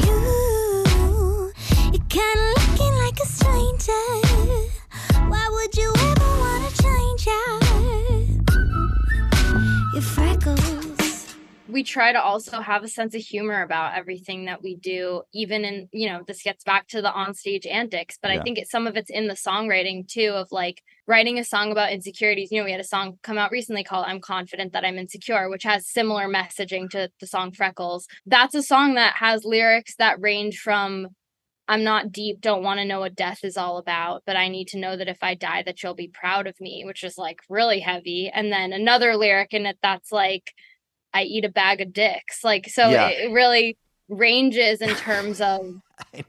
Why 5.27 5.49
would 5.51 5.75
you 5.75 5.93
ever 5.97 6.39
wanna 6.39 6.69
change 6.81 7.27
it? 7.27 7.63
Your 9.93 10.01
freckles. 10.01 11.35
We 11.67 11.83
try 11.83 12.11
to 12.11 12.21
also 12.21 12.61
have 12.61 12.83
a 12.83 12.87
sense 12.87 13.15
of 13.15 13.21
humor 13.21 13.61
about 13.63 13.97
everything 13.97 14.45
that 14.45 14.61
we 14.61 14.75
do, 14.75 15.23
even 15.33 15.65
in, 15.65 15.89
you 15.91 16.07
know, 16.07 16.21
this 16.27 16.43
gets 16.43 16.63
back 16.63 16.87
to 16.89 17.01
the 17.01 17.09
onstage 17.09 17.65
antics, 17.65 18.17
but 18.21 18.31
yeah. 18.31 18.39
I 18.39 18.43
think 18.43 18.57
it's 18.59 18.69
some 18.69 18.85
of 18.85 18.95
it's 18.95 19.09
in 19.09 19.27
the 19.27 19.33
songwriting 19.33 20.07
too, 20.07 20.33
of 20.35 20.51
like 20.51 20.83
writing 21.07 21.39
a 21.39 21.43
song 21.43 21.71
about 21.71 21.91
insecurities. 21.91 22.51
You 22.51 22.59
know, 22.59 22.65
we 22.65 22.71
had 22.71 22.79
a 22.79 22.85
song 22.85 23.17
come 23.23 23.37
out 23.37 23.51
recently 23.51 23.83
called 23.83 24.05
I'm 24.07 24.21
Confident 24.21 24.71
That 24.73 24.85
I'm 24.85 24.99
Insecure, 24.99 25.49
which 25.49 25.63
has 25.63 25.89
similar 25.89 26.27
messaging 26.27 26.89
to 26.91 27.09
the 27.19 27.27
song 27.27 27.51
Freckles. 27.51 28.07
That's 28.25 28.55
a 28.55 28.63
song 28.63 28.93
that 28.95 29.15
has 29.15 29.43
lyrics 29.43 29.95
that 29.95 30.21
range 30.21 30.59
from 30.59 31.07
I'm 31.73 31.83
not 31.83 32.11
deep, 32.11 32.39
don't 32.39 32.61
want 32.63 32.79
to 32.79 32.85
know 32.85 32.99
what 32.99 33.15
death 33.15 33.39
is 33.43 33.57
all 33.57 33.77
about, 33.79 34.21
but 34.27 34.35
I 34.35 34.47
need 34.47 34.67
to 34.69 34.77
know 34.77 34.95
that 34.95 35.07
if 35.07 35.17
I 35.23 35.33
die 35.33 35.63
that 35.63 35.81
you'll 35.81 35.95
be 35.95 36.07
proud 36.07 36.45
of 36.45 36.61
me, 36.61 36.83
which 36.85 37.03
is 37.03 37.17
like 37.17 37.39
really 37.49 37.79
heavy. 37.79 38.29
And 38.33 38.51
then 38.51 38.71
another 38.73 39.15
lyric 39.17 39.53
in 39.53 39.65
it 39.65 39.79
that's 39.81 40.11
like 40.11 40.53
I 41.13 41.23
eat 41.23 41.45
a 41.45 41.49
bag 41.49 41.81
of 41.81 41.91
dicks. 41.91 42.43
Like 42.43 42.69
so 42.69 42.89
Yeah. 42.91 43.07
it, 43.07 43.25
it 43.25 43.31
really 43.33 43.75
ranges 44.07 44.81
in 44.81 44.93
terms 44.95 45.41
of 45.51 45.61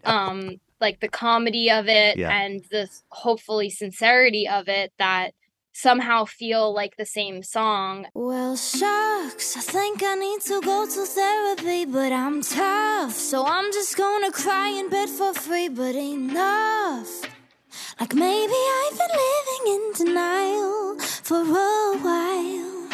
um 0.04 0.56
like 0.80 1.00
the 1.00 1.08
comedy 1.08 1.70
of 1.70 1.88
it 1.88 2.16
Yeah. 2.16 2.30
and 2.34 2.64
the 2.70 2.88
hopefully 3.10 3.68
sincerity 3.68 4.48
of 4.48 4.68
it 4.68 4.92
that 4.98 5.32
somehow 5.74 6.24
feel 6.24 6.72
like 6.72 6.96
the 6.96 7.04
same 7.04 7.42
song 7.42 8.06
Well, 8.14 8.56
shucks, 8.56 9.56
I 9.56 9.60
think 9.60 10.02
I 10.02 10.14
need 10.14 10.40
to 10.42 10.60
go 10.62 10.86
to 10.86 11.04
therapy, 11.04 11.84
but 11.84 12.12
I'm 12.12 12.40
tough. 12.42 13.12
So 13.12 13.44
I'm 13.44 13.72
just 13.72 13.96
gonna 13.96 14.30
cry 14.30 14.68
in 14.68 14.88
bed 14.88 15.08
for 15.08 15.34
free, 15.34 15.68
but 15.68 15.94
enough. 15.94 17.10
Like 18.00 18.14
maybe 18.14 18.60
I've 18.80 18.98
been 19.02 19.14
living 19.26 19.64
in 19.74 19.82
denial 20.06 20.98
for 21.00 21.40
a 21.40 21.98
while. 22.06 22.88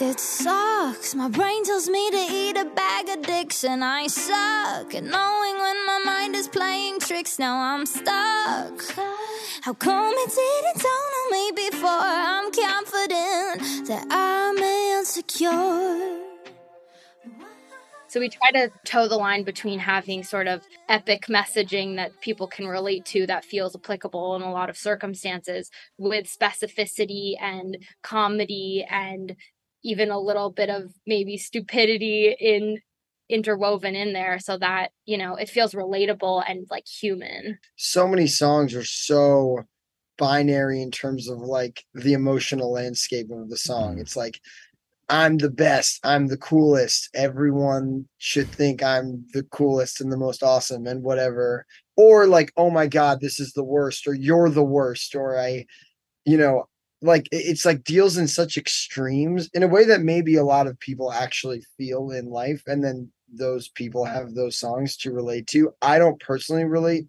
It 0.00 0.20
sucks. 0.20 1.14
My 1.14 1.28
brain 1.28 1.64
tells 1.64 1.88
me 1.88 2.10
to 2.10 2.16
eat 2.16 2.56
a 2.56 2.64
bag 2.64 3.08
of 3.08 3.22
dicks, 3.22 3.64
and 3.64 3.82
I 3.82 4.06
suck 4.06 4.94
at 4.94 5.02
knowing 5.02 5.56
when 5.64 5.86
my 5.86 6.00
mind 6.04 6.36
is 6.36 6.46
playing 6.46 7.00
tricks. 7.00 7.38
Now 7.38 7.56
I'm 7.58 7.84
stuck. 7.84 8.76
How 9.62 9.74
come 9.74 10.14
it 10.14 10.30
didn't 10.30 10.82
dawn 10.84 11.17
me 11.30 11.52
before? 11.54 11.88
I'm 11.90 12.50
confident 12.52 13.88
that 13.88 14.06
I'm 14.10 14.58
insecure. 14.58 16.24
So 18.08 18.20
we 18.20 18.30
try 18.30 18.50
to 18.52 18.70
toe 18.86 19.06
the 19.06 19.16
line 19.16 19.44
between 19.44 19.78
having 19.78 20.24
sort 20.24 20.48
of 20.48 20.62
epic 20.88 21.26
messaging 21.26 21.96
that 21.96 22.18
people 22.22 22.46
can 22.46 22.66
relate 22.66 23.04
to 23.06 23.26
that 23.26 23.44
feels 23.44 23.76
applicable 23.76 24.34
in 24.34 24.42
a 24.42 24.50
lot 24.50 24.70
of 24.70 24.78
circumstances 24.78 25.70
with 25.98 26.26
specificity 26.26 27.34
and 27.38 27.76
comedy 28.02 28.86
and 28.88 29.36
even 29.84 30.10
a 30.10 30.18
little 30.18 30.50
bit 30.50 30.70
of 30.70 30.94
maybe 31.06 31.36
stupidity 31.36 32.34
in 32.40 32.78
interwoven 33.28 33.94
in 33.94 34.14
there 34.14 34.38
so 34.38 34.56
that, 34.56 34.92
you 35.04 35.18
know, 35.18 35.34
it 35.34 35.50
feels 35.50 35.74
relatable 35.74 36.42
and 36.48 36.66
like 36.70 36.86
human. 36.86 37.58
so 37.76 38.08
many 38.08 38.26
songs 38.26 38.74
are 38.74 38.84
so 38.84 39.64
binary 40.18 40.82
in 40.82 40.90
terms 40.90 41.28
of 41.28 41.38
like 41.38 41.84
the 41.94 42.12
emotional 42.12 42.72
landscape 42.72 43.30
of 43.30 43.48
the 43.48 43.56
song. 43.56 43.96
Mhm. 43.96 44.00
It's 44.00 44.16
like 44.16 44.40
I'm 45.10 45.38
the 45.38 45.50
best, 45.50 46.00
I'm 46.04 46.26
the 46.26 46.36
coolest. 46.36 47.08
Everyone 47.14 48.06
should 48.18 48.48
think 48.48 48.82
I'm 48.82 49.26
the 49.32 49.44
coolest 49.44 50.00
and 50.00 50.12
the 50.12 50.18
most 50.18 50.42
awesome 50.42 50.86
and 50.86 51.02
whatever. 51.02 51.64
Or 51.96 52.26
like, 52.26 52.52
oh 52.56 52.70
my 52.70 52.86
god, 52.86 53.20
this 53.20 53.40
is 53.40 53.52
the 53.54 53.64
worst 53.64 54.06
or 54.06 54.14
you're 54.14 54.50
the 54.50 54.64
worst 54.64 55.14
or 55.14 55.38
I 55.38 55.66
you 56.24 56.36
know, 56.36 56.68
like 57.00 57.28
it's 57.32 57.64
like 57.64 57.84
deals 57.84 58.16
in 58.18 58.28
such 58.28 58.56
extremes 58.56 59.48
in 59.54 59.62
a 59.62 59.68
way 59.68 59.84
that 59.84 60.02
maybe 60.02 60.36
a 60.36 60.44
lot 60.44 60.66
of 60.66 60.78
people 60.80 61.12
actually 61.12 61.62
feel 61.76 62.10
in 62.10 62.26
life 62.26 62.62
and 62.66 62.82
then 62.84 63.10
those 63.32 63.68
people 63.68 64.04
have 64.04 64.34
those 64.34 64.58
songs 64.58 64.96
to 64.96 65.12
relate 65.12 65.46
to. 65.48 65.72
I 65.82 65.98
don't 65.98 66.20
personally 66.20 66.64
relate 66.64 67.06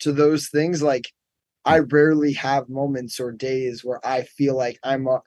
to 0.00 0.12
those 0.12 0.48
things 0.48 0.82
like 0.82 1.12
i 1.66 1.78
rarely 1.78 2.32
have 2.32 2.68
moments 2.68 3.20
or 3.20 3.32
days 3.32 3.84
where 3.84 4.04
i 4.06 4.22
feel 4.22 4.56
like 4.56 4.78
i'm 4.82 5.06
uh, 5.06 5.18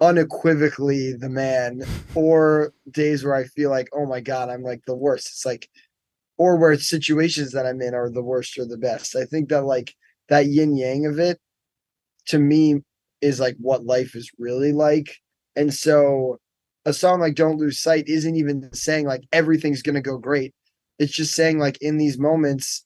unequivocally 0.00 1.12
the 1.12 1.28
man 1.28 1.82
or 2.14 2.72
days 2.92 3.24
where 3.24 3.34
i 3.34 3.44
feel 3.44 3.70
like 3.70 3.88
oh 3.92 4.06
my 4.06 4.20
god 4.20 4.48
i'm 4.48 4.62
like 4.62 4.84
the 4.86 4.94
worst. 4.94 5.26
It's 5.26 5.44
like 5.46 5.68
or 6.36 6.56
where 6.56 6.78
situations 6.78 7.50
that 7.52 7.66
i'm 7.66 7.82
in 7.82 7.94
are 7.94 8.08
the 8.08 8.22
worst 8.22 8.56
or 8.58 8.64
the 8.64 8.78
best. 8.78 9.16
I 9.16 9.24
think 9.24 9.48
that 9.48 9.64
like 9.64 9.94
that 10.28 10.46
yin 10.46 10.76
yang 10.76 11.06
of 11.06 11.18
it 11.18 11.40
to 12.26 12.38
me 12.38 12.80
is 13.20 13.40
like 13.40 13.56
what 13.58 13.84
life 13.84 14.14
is 14.14 14.30
really 14.38 14.72
like. 14.72 15.16
And 15.56 15.74
so 15.74 16.38
a 16.84 16.92
song 16.92 17.20
like 17.20 17.34
don't 17.34 17.58
lose 17.58 17.78
sight 17.78 18.08
isn't 18.08 18.36
even 18.36 18.72
saying 18.72 19.06
like 19.06 19.24
everything's 19.32 19.82
going 19.82 19.96
to 19.96 20.00
go 20.00 20.18
great. 20.18 20.54
It's 20.98 21.12
just 21.12 21.34
saying 21.34 21.58
like 21.58 21.78
in 21.80 21.96
these 21.96 22.18
moments 22.18 22.84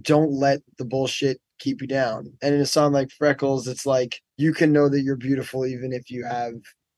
don't 0.00 0.30
let 0.30 0.60
the 0.78 0.84
bullshit 0.84 1.40
keep 1.62 1.80
you 1.80 1.86
down. 1.86 2.32
And 2.42 2.54
in 2.54 2.60
a 2.60 2.66
song 2.66 2.92
like 2.92 3.10
Freckles, 3.10 3.68
it's 3.68 3.86
like 3.86 4.20
you 4.36 4.52
can 4.52 4.72
know 4.72 4.88
that 4.88 5.02
you're 5.02 5.16
beautiful 5.16 5.66
even 5.66 5.92
if 5.92 6.10
you 6.10 6.24
have 6.24 6.54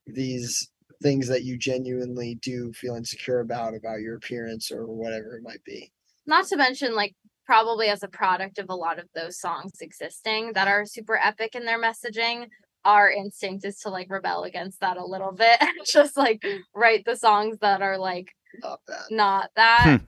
these 0.06 0.70
things 1.02 1.28
that 1.28 1.44
you 1.44 1.58
genuinely 1.58 2.38
do 2.42 2.72
feel 2.72 2.94
insecure 2.94 3.40
about 3.40 3.74
about 3.74 4.00
your 4.00 4.16
appearance 4.16 4.70
or 4.70 4.86
whatever 4.86 5.36
it 5.36 5.42
might 5.42 5.62
be. 5.64 5.90
Not 6.26 6.46
to 6.48 6.56
mention 6.56 6.94
like 6.94 7.14
probably 7.44 7.88
as 7.88 8.02
a 8.02 8.08
product 8.08 8.58
of 8.58 8.66
a 8.70 8.74
lot 8.74 8.98
of 8.98 9.06
those 9.14 9.38
songs 9.38 9.72
existing 9.80 10.52
that 10.54 10.66
are 10.68 10.86
super 10.86 11.18
epic 11.22 11.54
in 11.54 11.66
their 11.66 11.80
messaging 11.80 12.46
our 12.84 13.10
instinct 13.10 13.64
is 13.64 13.78
to 13.80 13.88
like 13.88 14.10
rebel 14.10 14.44
against 14.44 14.80
that 14.80 14.96
a 14.96 15.04
little 15.04 15.32
bit 15.32 15.56
and 15.60 15.70
just 15.86 16.16
like 16.16 16.42
write 16.74 17.04
the 17.04 17.16
songs 17.16 17.56
that 17.60 17.82
are 17.82 17.98
like 17.98 18.32
Not 18.62 18.80
bad. 18.86 19.04
not 19.10 19.50
that. 19.56 20.00
Hmm. 20.00 20.04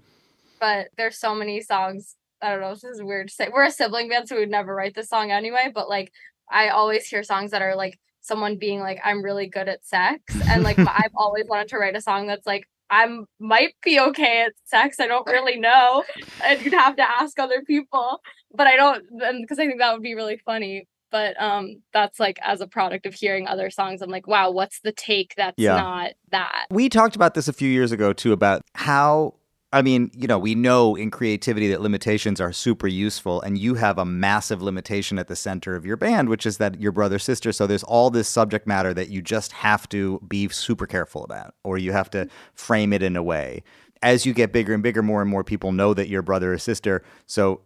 But 0.61 0.89
there's 0.97 1.19
so 1.19 1.35
many 1.35 1.61
songs. 1.61 2.17
I 2.43 2.51
don't 2.51 2.61
know. 2.61 2.75
This 2.75 2.85
is 2.85 3.03
weird 3.03 3.29
to 3.29 3.35
say. 3.35 3.49
We're 3.53 3.65
a 3.65 3.71
sibling 3.71 4.09
band, 4.09 4.29
so 4.29 4.37
we'd 4.37 4.51
never 4.51 4.75
write 4.75 4.95
this 4.95 5.09
song 5.09 5.31
anyway. 5.31 5.71
But 5.75 5.89
like, 5.89 6.13
I 6.51 6.69
always 6.69 7.07
hear 7.07 7.23
songs 7.23 7.51
that 7.53 7.63
are 7.63 7.75
like 7.77 7.99
someone 8.21 8.57
being 8.59 8.81
like, 8.81 9.01
"I'm 9.05 9.23
really 9.23 9.47
good 9.49 9.69
at 9.69 9.85
sex," 9.85 10.21
and 10.49 10.63
like 10.63 10.79
I've 10.79 11.13
always 11.17 11.47
wanted 11.49 11.69
to 11.69 11.79
write 11.79 11.97
a 11.97 12.01
song 12.01 12.27
that's 12.27 12.47
like, 12.47 12.69
"I'm 12.91 13.27
might 13.39 13.75
be 13.83 13.99
okay 14.01 14.43
at 14.43 14.53
sex. 14.65 15.01
I 15.01 15.07
don't 15.07 15.27
really 15.27 15.59
know," 15.59 16.05
and 16.45 16.61
you'd 16.63 16.75
have 16.75 16.97
to 16.97 17.03
ask 17.09 17.39
other 17.39 17.63
people. 17.63 18.21
But 18.55 18.67
I 18.67 18.77
don't, 18.77 19.05
because 19.41 19.59
I 19.59 19.67
think 19.67 19.81
that 19.81 19.93
would 19.93 20.03
be 20.03 20.15
really 20.15 20.39
funny. 20.45 20.87
But 21.13 21.41
um, 21.41 21.83
that's 21.93 22.19
like 22.19 22.39
as 22.43 22.61
a 22.61 22.67
product 22.67 23.07
of 23.07 23.15
hearing 23.15 23.47
other 23.47 23.71
songs, 23.71 24.03
I'm 24.03 24.11
like, 24.11 24.27
wow, 24.27 24.51
what's 24.51 24.81
the 24.81 24.91
take 24.93 25.35
that's 25.37 25.55
Yeah. 25.57 25.77
not 25.77 26.11
that? 26.33 26.67
We 26.71 26.89
talked 26.89 27.15
about 27.15 27.35
this 27.35 27.47
a 27.49 27.53
few 27.53 27.69
years 27.69 27.93
ago 27.93 28.13
too 28.13 28.33
about 28.33 28.63
how 28.75 29.35
I 29.77 29.83
mean, 29.83 30.11
you 30.15 30.27
know, 30.27 30.39
we 30.39 30.55
know 30.55 30.97
in 30.97 31.11
creativity 31.11 31.69
that 31.69 31.83
limitations 31.83 32.41
are 32.41 32.53
super 32.53 32.89
useful 32.89 33.43
and 33.43 33.59
you 33.59 33.75
have 33.75 33.99
a 33.99 34.07
massive 34.07 34.63
limitation 34.63 35.19
at 35.19 35.29
the 35.29 35.37
center 35.37 35.77
of 35.77 35.85
your 35.85 35.99
band, 35.99 36.31
which 36.31 36.47
is 36.47 36.59
that 36.59 36.81
your 36.81 36.93
brother 36.93 37.19
sister. 37.19 37.53
So 37.53 37.67
there's 37.67 37.85
all 37.85 38.11
this 38.11 38.29
subject 38.29 38.67
matter 38.67 38.95
that 38.95 39.11
you 39.11 39.23
just 39.23 39.53
have 39.53 39.89
to 39.91 40.21
be 40.29 40.49
super 40.49 40.87
careful 40.87 41.25
about 41.25 41.55
or 41.65 41.79
you 41.79 41.93
have 41.93 42.11
to 42.11 42.29
frame 42.55 42.93
it 42.95 43.03
in 43.03 43.17
a 43.17 43.23
way. 43.23 43.63
As 44.03 44.25
you 44.27 44.33
get 44.35 44.53
bigger 44.53 44.75
and 44.75 44.83
bigger, 44.83 45.03
more 45.03 45.21
and 45.21 45.31
more 45.31 45.45
people 45.45 45.73
know 45.73 45.95
that 45.95 46.09
you're 46.09 46.23
brother 46.23 46.55
or 46.55 46.59
sister. 46.59 47.03
So 47.27 47.61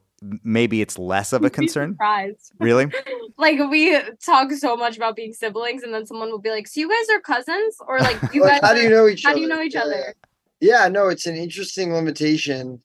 maybe 0.44 0.80
it's 0.80 0.98
less 0.98 1.32
of 1.32 1.44
a 1.44 1.50
concern. 1.50 1.92
surprised. 1.92 2.52
Really? 2.60 2.86
like 3.38 3.58
we 3.70 3.98
talk 4.24 4.52
so 4.52 4.76
much 4.76 4.96
about 4.96 5.16
being 5.16 5.32
siblings 5.32 5.82
and 5.82 5.94
then 5.94 6.06
someone 6.06 6.30
will 6.30 6.40
be 6.40 6.50
like 6.50 6.66
so 6.68 6.80
you 6.80 6.88
guys 6.88 7.08
are 7.16 7.20
cousins 7.20 7.76
or 7.86 7.98
like 8.00 8.18
you 8.32 8.42
Like, 8.42 8.52
guys 8.60 8.60
how 8.62 8.74
do 8.74 8.80
you 8.80 8.90
know 8.90 9.08
each 9.08 9.24
how 9.24 9.30
other? 9.30 9.38
do 9.38 9.40
you 9.42 9.48
know 9.48 9.62
each 9.62 9.74
Yeah, 9.74 9.82
other 9.82 10.14
Yeah, 10.60 10.88
no, 10.88 11.08
it's 11.08 11.26
an 11.26 11.36
interesting 11.36 11.92
limitation 11.92 12.82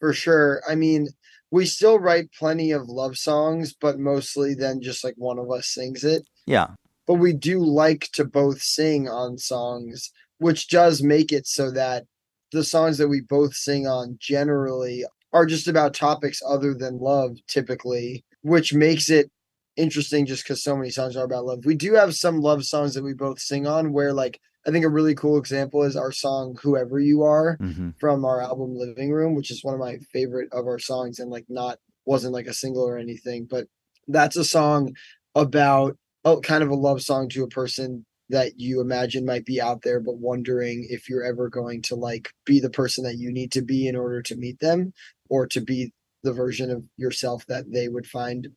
for 0.00 0.12
sure. 0.12 0.62
I 0.68 0.74
mean, 0.74 1.08
we 1.50 1.66
still 1.66 1.98
write 1.98 2.32
plenty 2.32 2.70
of 2.72 2.88
love 2.88 3.18
songs, 3.18 3.74
but 3.74 3.98
mostly 3.98 4.54
then 4.54 4.80
just 4.80 5.04
like 5.04 5.14
one 5.16 5.38
of 5.38 5.50
us 5.50 5.68
sings 5.68 6.04
it. 6.04 6.26
Yeah. 6.46 6.68
But 7.06 7.14
we 7.14 7.32
do 7.32 7.58
like 7.58 8.08
to 8.12 8.24
both 8.24 8.62
sing 8.62 9.08
on 9.08 9.36
songs, 9.36 10.12
which 10.38 10.68
does 10.68 11.02
make 11.02 11.32
it 11.32 11.46
so 11.46 11.70
that 11.72 12.04
the 12.52 12.64
songs 12.64 12.98
that 12.98 13.08
we 13.08 13.20
both 13.20 13.54
sing 13.54 13.86
on 13.86 14.16
generally 14.20 15.04
are 15.32 15.46
just 15.46 15.68
about 15.68 15.94
topics 15.94 16.40
other 16.46 16.74
than 16.74 16.98
love, 16.98 17.36
typically, 17.46 18.24
which 18.42 18.74
makes 18.74 19.10
it 19.10 19.30
interesting 19.76 20.26
just 20.26 20.44
because 20.44 20.62
so 20.62 20.76
many 20.76 20.90
songs 20.90 21.16
are 21.16 21.24
about 21.24 21.44
love. 21.44 21.64
We 21.64 21.74
do 21.74 21.94
have 21.94 22.14
some 22.14 22.40
love 22.40 22.64
songs 22.64 22.94
that 22.94 23.04
we 23.04 23.14
both 23.14 23.40
sing 23.40 23.66
on 23.66 23.92
where, 23.92 24.12
like, 24.12 24.40
I 24.66 24.70
think 24.70 24.84
a 24.84 24.90
really 24.90 25.14
cool 25.14 25.38
example 25.38 25.82
is 25.82 25.96
our 25.96 26.12
song 26.12 26.56
Whoever 26.62 26.98
You 26.98 27.22
Are 27.22 27.56
hmm 27.60 27.90
from 27.98 28.24
our 28.24 28.40
album 28.40 28.74
Living 28.74 29.10
Room, 29.12 29.34
which 29.34 29.50
is 29.50 29.62
one 29.62 29.74
of 29.74 29.80
my 29.80 29.98
favorite 30.10 30.48
of 30.52 30.66
our 30.66 30.78
songs 30.78 31.18
and 31.18 31.30
like 31.30 31.44
not 31.50 31.78
wasn't 32.06 32.32
like 32.32 32.46
a 32.46 32.54
single 32.54 32.82
or 32.82 32.96
anything, 32.96 33.46
but 33.48 33.66
that's 34.08 34.36
a 34.36 34.44
song 34.44 34.94
about 35.34 35.96
oh 36.24 36.40
kind 36.40 36.62
of 36.62 36.70
a 36.70 36.74
love 36.74 37.02
song 37.02 37.28
to 37.28 37.44
a 37.44 37.48
person 37.48 38.04
that 38.30 38.52
you 38.58 38.80
imagine 38.80 39.26
might 39.26 39.44
be 39.44 39.60
out 39.60 39.82
there 39.82 40.00
but 40.00 40.18
wondering 40.18 40.86
if 40.88 41.08
you're 41.08 41.24
ever 41.24 41.48
going 41.48 41.82
to 41.82 41.94
like 41.94 42.30
be 42.46 42.60
the 42.60 42.70
person 42.70 43.04
that 43.04 43.18
you 43.18 43.32
need 43.32 43.52
to 43.52 43.62
be 43.62 43.86
in 43.86 43.96
order 43.96 44.22
to 44.22 44.36
meet 44.36 44.58
them 44.60 44.92
or 45.28 45.46
to 45.46 45.60
be 45.60 45.92
the 46.22 46.32
version 46.32 46.70
of 46.70 46.84
yourself 46.96 47.44
that 47.46 47.70
they 47.72 47.88
would 47.88 48.06
find 48.06 48.48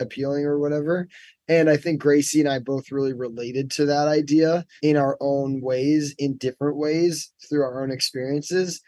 appealing 0.00 0.44
or 0.44 0.58
whatever. 0.58 1.08
And 1.48 1.68
I 1.68 1.76
think 1.76 2.00
Gracie 2.00 2.40
and 2.40 2.48
I 2.48 2.60
both 2.60 2.92
really 2.92 3.12
related 3.12 3.70
to 3.72 3.86
that 3.86 4.06
idea 4.08 4.64
in 4.82 4.96
our 4.96 5.16
own 5.20 5.60
ways, 5.60 6.14
in 6.18 6.36
different 6.36 6.76
ways 6.76 7.32
through 7.48 7.62
our 7.62 7.82
own 7.82 7.90
experiences. 7.90 8.80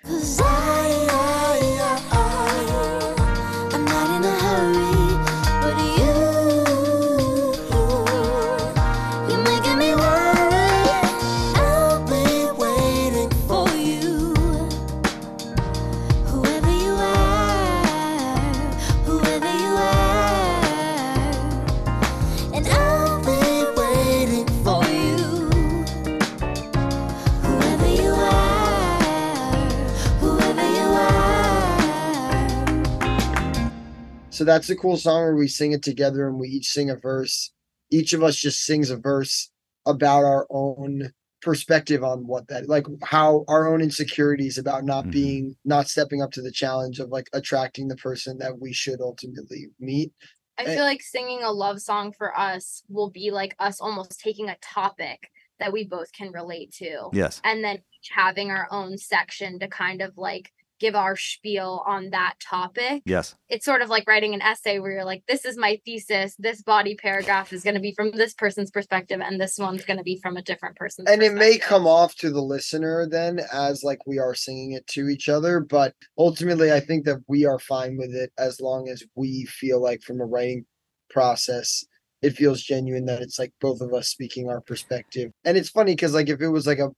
So 34.43 34.47
that's 34.47 34.71
a 34.71 34.75
cool 34.75 34.97
song 34.97 35.23
where 35.23 35.37
we 35.37 35.47
sing 35.47 35.71
it 35.71 35.85
together 35.85 36.27
and 36.27 36.37
we 36.37 36.49
each 36.49 36.67
sing 36.71 36.91
a 36.91 36.97
verse. 36.97 37.53
Each 37.93 38.13
of 38.13 38.25
us 38.25 38.35
just 38.35 38.65
sings 38.65 38.91
a 38.91 38.97
verse 38.97 39.53
about 39.87 40.25
our 40.25 40.49
own 40.51 41.13
perspective 41.43 42.03
on 42.03 42.27
what 42.27 42.49
that 42.49 42.69
like 42.69 42.85
how 43.05 43.45
our 43.47 43.73
own 43.73 43.81
insecurities 43.81 44.59
about 44.59 44.83
not 44.85 45.05
Mhm. 45.05 45.11
being 45.13 45.57
not 45.65 45.87
stepping 45.87 46.23
up 46.23 46.33
to 46.33 46.43
the 46.43 46.51
challenge 46.51 46.99
of 46.99 47.11
like 47.11 47.29
attracting 47.33 47.87
the 47.87 47.95
person 47.95 48.37
that 48.39 48.59
we 48.59 48.73
should 48.73 49.01
ultimately 49.01 49.69
meet. 49.79 50.13
I 50.59 50.65
Eh. 50.65 50.75
feel 50.75 50.85
like 50.87 51.03
singing 51.03 51.45
a 51.45 51.53
love 51.53 51.81
song 51.81 52.13
for 52.13 52.37
us 52.37 52.83
will 52.89 53.11
be 53.11 53.31
like 53.31 53.55
us 53.61 53.81
almost 53.81 54.19
taking 54.19 54.49
a 54.49 54.59
topic 54.61 55.31
that 55.61 55.73
we 55.73 55.85
both 55.85 56.11
can 56.13 56.33
relate 56.33 56.73
to 56.79 57.11
Yes. 57.13 57.41
and 57.45 57.63
then 57.63 57.77
each 57.77 58.11
having 58.13 58.51
our 58.51 58.67
own 58.73 58.99
section 58.99 59.61
to 59.61 59.69
kind 59.69 60.03
of 60.03 60.19
like 60.19 60.53
give 60.83 60.95
our 60.95 61.17
spiel 61.17 61.83
on 61.87 62.11
that 62.11 62.35
topic. 62.41 63.03
Yes. 63.07 63.37
It's 63.49 63.65
sort 63.65 63.81
of 63.81 63.89
like 63.89 64.07
writing 64.07 64.35
an 64.35 64.43
essay 64.43 64.81
where 64.81 64.91
you're 64.91 65.05
like, 65.05 65.23
this 65.29 65.45
is 65.45 65.57
my 65.57 65.81
thesis. 65.85 66.35
This 66.39 66.63
body 66.63 66.97
paragraph 66.97 67.53
is 67.53 67.63
going 67.63 67.77
to 67.77 67.81
be 67.81 67.95
from 67.95 68.11
this 68.11 68.35
person's 68.35 68.71
perspective, 68.71 69.21
and 69.21 69.41
this 69.41 69.59
one's 69.59 69.85
going 69.85 69.99
to 69.99 70.05
be 70.05 70.19
from 70.21 70.37
a 70.37 70.43
different 70.43 70.77
person's 70.77 71.09
and 71.09 71.23
it 71.23 71.35
may 71.35 71.59
come 71.59 71.87
off 71.87 72.15
to 72.17 72.31
the 72.31 72.41
listener 72.41 73.07
then 73.09 73.41
as 73.53 73.83
like 73.83 74.07
we 74.07 74.19
are 74.19 74.35
singing 74.35 74.73
it 74.73 74.87
to 74.87 75.09
each 75.09 75.29
other 75.29 75.61
but 75.61 75.95
ultimately 76.19 76.73
i 76.73 76.81
think 76.81 77.05
that 77.05 77.19
we 77.29 77.45
are 77.45 77.59
fine 77.59 77.97
with 77.97 78.15
it 78.15 78.33
as 78.39 78.61
long 78.61 78.89
as 78.89 79.03
we 79.15 79.45
feel 79.47 79.81
like 79.81 80.03
from 80.03 80.21
a 80.21 80.25
writing 80.25 80.65
process 81.11 81.85
it 82.23 82.37
feels 82.37 82.63
genuine 82.63 83.07
that 83.07 83.21
it's 83.21 83.39
like 83.39 83.53
both 83.61 83.81
of 83.81 83.93
us 83.93 84.09
speaking 84.09 84.49
our 84.49 84.61
perspective 84.61 85.31
and 85.45 85.57
it's 85.57 85.69
funny 85.69 85.93
because 85.93 86.15
like 86.15 86.29
if 86.29 86.41
it 86.41 86.49
was 86.49 86.67
like 86.67 86.79
a 86.79 86.91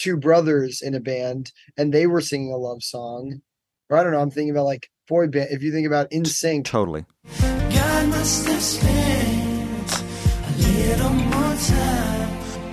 two 0.00 0.16
brothers 0.16 0.80
in 0.80 0.94
a 0.94 1.00
band 1.00 1.52
and 1.76 1.92
they 1.92 2.06
were 2.06 2.20
singing 2.20 2.52
a 2.52 2.56
love 2.56 2.82
song 2.82 3.40
or 3.88 3.98
i 3.98 4.02
don't 4.02 4.12
know 4.12 4.20
i'm 4.20 4.30
thinking 4.30 4.50
about 4.50 4.64
like 4.64 4.88
boy 5.08 5.26
band 5.26 5.48
if 5.50 5.62
you 5.62 5.72
think 5.72 5.86
about 5.86 6.10
NSYNC 6.10 6.64
Totally. 6.64 7.04
God 7.40 8.08
must 8.08 8.46
have 8.46 8.62
spent 8.62 10.02
a 10.46 10.52
little 10.62 11.10
more 11.10 11.56
time 11.56 12.30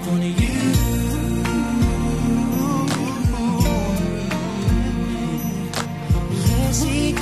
on 0.08 0.22
you. 0.22 0.58
Yes, 6.48 6.84
he 6.84 7.16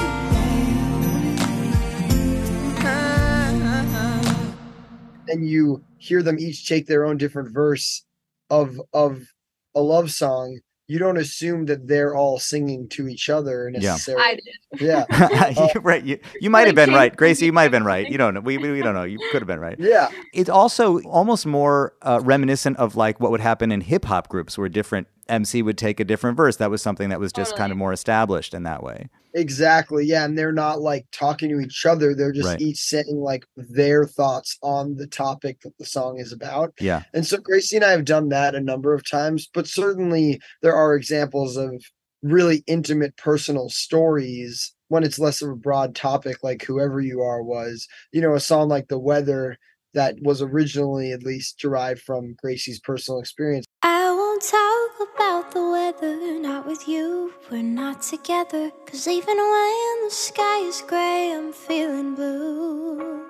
and 5.28 5.48
you 5.48 5.84
hear 5.98 6.22
them 6.22 6.38
each 6.40 6.68
take 6.68 6.88
their 6.88 7.06
own 7.06 7.18
different 7.18 7.54
verse 7.54 8.04
of 8.50 8.80
of 8.94 9.34
a 9.76 9.82
love 9.82 10.12
song 10.12 10.60
you 10.88 11.00
don't 11.00 11.18
assume 11.18 11.66
that 11.66 11.88
they're 11.88 12.14
all 12.16 12.38
singing 12.38 12.88
to 12.90 13.08
each 13.08 13.28
other 13.28 13.72
Yeah. 13.74 13.80
necessarily 13.94 14.24
I 14.24 14.36
did. 14.36 14.82
yeah 14.82 15.70
You're 15.74 15.82
right. 15.82 16.04
You, 16.04 16.20
you 16.40 16.52
might 16.52 16.68
have 16.68 16.76
been 16.76 16.92
right, 16.94 17.16
Gracie. 17.16 17.48
You 17.48 17.54
might 17.54 17.64
have 17.64 17.72
been 17.72 17.84
right. 17.86 18.08
You 18.08 18.20
don't 18.20 18.36
know. 18.36 18.40
We, 18.42 18.60
we, 18.60 18.72
we 18.72 18.84
don't 18.84 18.94
know. 18.94 19.02
You 19.04 19.18
could 19.32 19.42
have 19.42 19.48
been 19.48 19.60
right. 19.60 19.78
yeah 19.80 20.10
It's 20.32 20.50
also 20.50 21.00
almost 21.02 21.48
more 21.48 21.94
uh, 22.04 22.20
reminiscent 22.24 22.78
of 22.78 22.96
like 22.96 23.20
what 23.20 23.32
would 23.32 23.42
happen 23.42 23.72
in 23.72 23.82
hip 23.82 24.06
hop 24.06 24.30
groups 24.30 24.60
where 24.60 24.70
different 24.70 25.08
MC 25.28 25.64
would 25.64 25.78
take 25.80 26.00
a 26.00 26.04
different 26.04 26.38
verse. 26.38 26.58
That 26.58 26.70
was 26.70 26.84
something 26.84 27.10
that 27.10 27.20
was 27.20 27.34
just 27.34 27.56
kind 27.56 27.72
of 27.72 27.80
more 27.80 27.92
established 27.92 28.54
in 28.54 28.62
that 28.64 28.84
way. 28.84 29.10
Exactly 29.36 30.06
yeah 30.06 30.24
and 30.24 30.38
they're 30.38 30.54
not 30.54 30.80
like 30.82 31.06
talking 31.12 31.50
to 31.50 31.60
each 31.60 31.86
other 31.86 32.16
they're 32.16 32.32
just 32.32 32.48
Right. 32.48 32.62
each 32.62 32.78
saying 32.80 33.18
like 33.20 33.46
their 33.58 34.06
thoughts 34.06 34.58
on 34.64 34.96
the 34.96 35.08
topic 35.08 35.60
that 35.62 35.78
the 35.78 35.86
song 35.86 36.20
is 36.20 36.32
about 36.32 36.74
Yeah. 36.80 37.04
and 37.14 37.28
so 37.28 37.38
gracie 37.38 37.76
and 37.76 37.84
i 37.86 37.92
have 37.92 38.06
done 38.06 38.30
that 38.30 38.56
a 38.56 38.62
number 38.62 38.94
of 38.94 39.08
times 39.08 39.48
but 39.54 39.68
certainly 39.68 40.40
there 40.62 40.74
are 40.74 40.96
examples 40.96 41.58
of 41.58 41.84
really 42.24 42.64
intimate 42.66 43.18
personal 43.18 43.68
stories 43.70 44.74
when 44.88 45.04
it's 45.04 45.20
less 45.20 45.42
of 45.42 45.50
a 45.50 45.56
broad 45.56 45.96
topic 45.96 46.38
like 46.42 46.64
whoever 46.64 47.02
you 47.02 47.22
are 47.22 47.44
was 47.44 47.88
you 48.14 48.22
know 48.22 48.36
a 48.36 48.40
song 48.40 48.70
like 48.70 48.88
the 48.88 48.98
weather 48.98 49.58
that 49.94 50.16
was 50.22 50.42
originally 50.42 51.12
at 51.12 51.24
least 51.24 51.60
derived 51.60 52.02
from 52.02 52.36
gracie's 52.42 52.80
personal 52.80 53.20
experience 53.20 53.66
I 53.82 54.12
won't 54.12 54.42
talk 54.42 54.75
about 55.02 55.52
the 55.52 55.62
weather, 55.70 56.40
not 56.40 56.66
with 56.66 56.88
you, 56.88 57.34
we're 57.52 57.62
not 57.62 58.02
together. 58.02 58.72
Cause 58.86 59.08
even 59.08 59.38
when 59.38 60.04
the 60.04 60.10
sky 60.12 60.60
is 60.60 60.82
grey, 60.88 61.34
I'm 61.34 61.52
feeling 61.54 62.16
blue. 62.16 63.26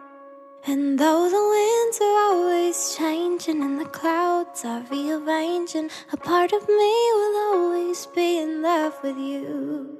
And 0.67 0.97
though 0.97 1.29
the 1.29 1.45
winds 1.55 1.99
are 2.01 2.19
always 2.33 2.95
changing 2.97 3.61
and 3.63 3.79
the 3.79 3.85
clouds 3.85 4.65
are 4.65 4.81
rearranging, 4.91 5.89
a 6.11 6.17
part 6.17 6.53
of 6.53 6.67
me 6.67 6.93
will 7.13 7.37
always 7.55 8.05
be 8.07 8.39
in 8.39 8.61
love 8.61 8.95
with 9.03 9.17
you. 9.17 9.99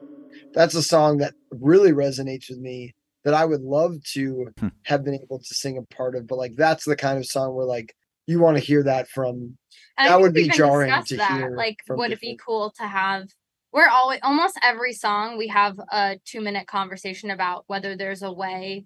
that's 0.54 0.74
a 0.76 0.84
song 0.84 1.18
that 1.18 1.34
really 1.52 1.92
resonates 1.92 2.50
with 2.50 2.60
me 2.60 2.94
that 3.26 3.34
I 3.34 3.46
would 3.46 3.62
love 3.62 4.02
to 4.14 4.50
Hmm. 4.60 4.68
have 4.84 5.04
been 5.04 5.16
able 5.16 5.40
to 5.40 5.54
sing 5.54 5.78
a 5.78 5.96
part 5.96 6.16
of. 6.16 6.28
But 6.28 6.38
like 6.38 6.56
that's 6.56 6.86
the 6.86 6.96
kind 6.96 7.18
of 7.18 7.26
song 7.26 7.56
where 7.56 7.66
like 7.66 7.94
you 8.28 8.40
want 8.40 8.58
to 8.58 8.64
hear 8.64 8.84
that 8.84 9.08
from 9.10 9.58
And 9.98 10.10
That 10.10 10.20
would 10.22 10.34
be 10.34 10.50
jarring 10.50 10.90
discuss 10.90 11.08
to 11.10 11.18
that. 11.18 11.32
hear 11.32 11.56
Like, 11.56 11.78
from 11.86 11.98
would 11.98 12.12
it 12.12 12.20
be 12.20 12.38
cool 12.44 12.74
to 12.78 12.88
have? 12.88 13.30
We're 13.72 13.90
always 13.90 14.20
almost 14.24 14.58
every 14.64 14.94
song 14.94 15.38
we 15.38 15.48
have 15.50 15.78
a 15.92 16.18
two 16.26 16.42
minute 16.42 16.68
conversation 16.68 17.30
about 17.30 17.64
whether 17.68 17.96
there's 17.96 18.22
a 18.24 18.32
way 18.32 18.86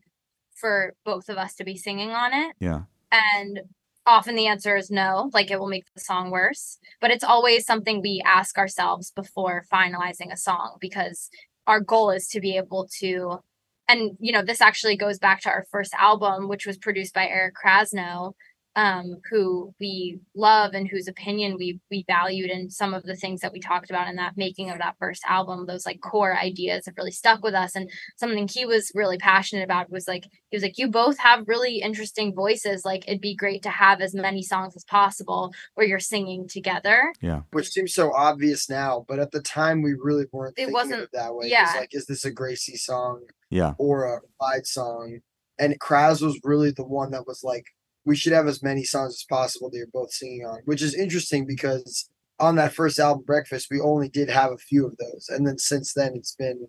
for 0.55 0.93
both 1.05 1.29
of 1.29 1.37
us 1.37 1.55
to 1.55 1.63
be 1.63 1.77
singing 1.77 2.09
on 2.11 2.33
it, 2.33 2.55
Yeah. 2.59 2.81
and 3.11 3.61
often 4.05 4.35
the 4.35 4.47
answer 4.47 4.75
is 4.75 4.89
no. 4.91 5.29
Like, 5.33 5.51
it 5.51 5.59
will 5.59 5.67
make 5.69 5.85
the 5.93 6.01
song 6.01 6.31
worse. 6.31 6.79
But 6.99 7.11
it's 7.11 7.23
always 7.23 7.65
something 7.65 8.01
we 8.01 8.21
ask 8.25 8.57
ourselves 8.57 9.11
before 9.11 9.63
finalizing 9.71 10.31
a 10.33 10.37
song 10.37 10.77
because 10.81 11.29
our 11.67 11.79
goal 11.79 12.09
is 12.09 12.27
to 12.29 12.39
be 12.41 12.57
able 12.57 12.87
to. 12.99 13.39
And 13.87 14.17
you 14.19 14.31
know, 14.31 14.41
this 14.43 14.61
actually 14.61 14.97
goes 14.97 15.17
back 15.19 15.41
to 15.41 15.49
our 15.49 15.65
first 15.71 15.93
album, 15.93 16.47
which 16.47 16.65
was 16.65 16.77
produced 16.77 17.13
by 17.13 17.27
Eric 17.27 17.53
Krasno 17.63 18.33
um, 18.75 19.17
who 19.29 19.73
we 19.79 20.19
love 20.35 20.73
and 20.73 20.87
whose 20.87 21.07
opinion 21.07 21.57
we 21.57 21.79
we 21.89 22.05
valued 22.07 22.49
and 22.51 22.71
some 22.71 22.93
of 22.93 23.03
the 23.03 23.15
things 23.15 23.41
that 23.41 23.51
we 23.51 23.59
talked 23.59 23.89
about 23.89 24.07
in 24.07 24.15
that 24.15 24.37
making 24.37 24.69
of 24.69 24.77
that 24.77 24.95
first 24.99 25.21
album 25.27 25.65
those 25.65 25.85
like 25.85 25.99
core 26.01 26.37
ideas 26.37 26.85
have 26.85 26.95
really 26.95 27.11
stuck 27.11 27.43
with 27.43 27.53
us 27.55 27.75
and 27.75 27.89
something 28.15 28.47
he 28.47 28.65
was 28.65 28.91
really 28.93 29.17
passionate 29.17 29.63
about 29.63 29.89
was 29.89 30.07
like 30.07 30.25
he 30.49 30.55
was 30.55 30.63
like 30.63 30.77
you 30.77 30.87
both 30.87 31.17
have 31.17 31.47
really 31.47 31.77
interesting 31.81 32.33
voices 32.33 32.85
like 32.85 33.03
it'd 33.07 33.19
be 33.19 33.35
great 33.35 33.63
to 33.63 33.69
have 33.69 34.01
as 34.01 34.13
many 34.13 34.41
songs 34.43 34.75
as 34.75 34.83
possible 34.85 35.51
where 35.73 35.87
you're 35.87 35.99
singing 35.99 36.47
together 36.47 37.11
yeah 37.21 37.41
which 37.51 37.69
seems 37.69 37.93
so 37.93 38.13
obvious 38.13 38.69
now, 38.69 39.03
but 39.07 39.19
at 39.19 39.31
the 39.31 39.41
time 39.41 39.81
we 39.81 39.93
really 39.99 40.25
weren't 40.31 40.53
It 40.53 40.65
thinking 40.67 40.73
wasn't- 40.73 41.01
it 41.01 41.09
that 41.13 41.33
way. 41.33 41.47
Yeah. 41.47 41.73
like, 41.75 41.93
is 41.95 42.05
this 42.05 42.23
a 42.23 42.31
Gracie 42.31 42.77
song 42.77 43.23
Yeah. 43.49 43.73
or 43.79 44.05
a 44.05 44.19
Clyde 44.39 44.67
song? 44.67 45.19
And 45.57 45.79
Kraz 45.79 46.21
was 46.21 46.39
really 46.43 46.71
the 46.71 46.85
one 46.85 47.11
that 47.11 47.25
was 47.27 47.43
like, 47.43 47.65
we 48.09 48.15
should 48.15 48.33
have 48.33 48.47
as 48.47 48.63
many 48.63 48.83
songs 48.83 49.13
as 49.13 49.23
possible 49.29 49.69
that 49.69 49.77
you're 49.77 49.87
both 49.93 50.11
singing 50.11 50.43
on, 50.45 50.59
which 50.65 50.81
is 50.81 50.95
interesting 50.95 51.45
because 51.45 52.09
on 52.39 52.55
that 52.55 52.73
first 52.73 52.97
album, 52.99 53.23
Breakfast, 53.23 53.67
we 53.69 53.79
only 53.79 54.09
did 54.09 54.29
have 54.29 54.51
a 54.51 54.57
few 54.57 54.85
of 54.87 54.97
those. 54.97 55.27
And 55.29 55.45
then 55.45 55.57
since 55.59 55.93
then, 55.93 56.13
it's 56.15 56.35
been 56.35 56.67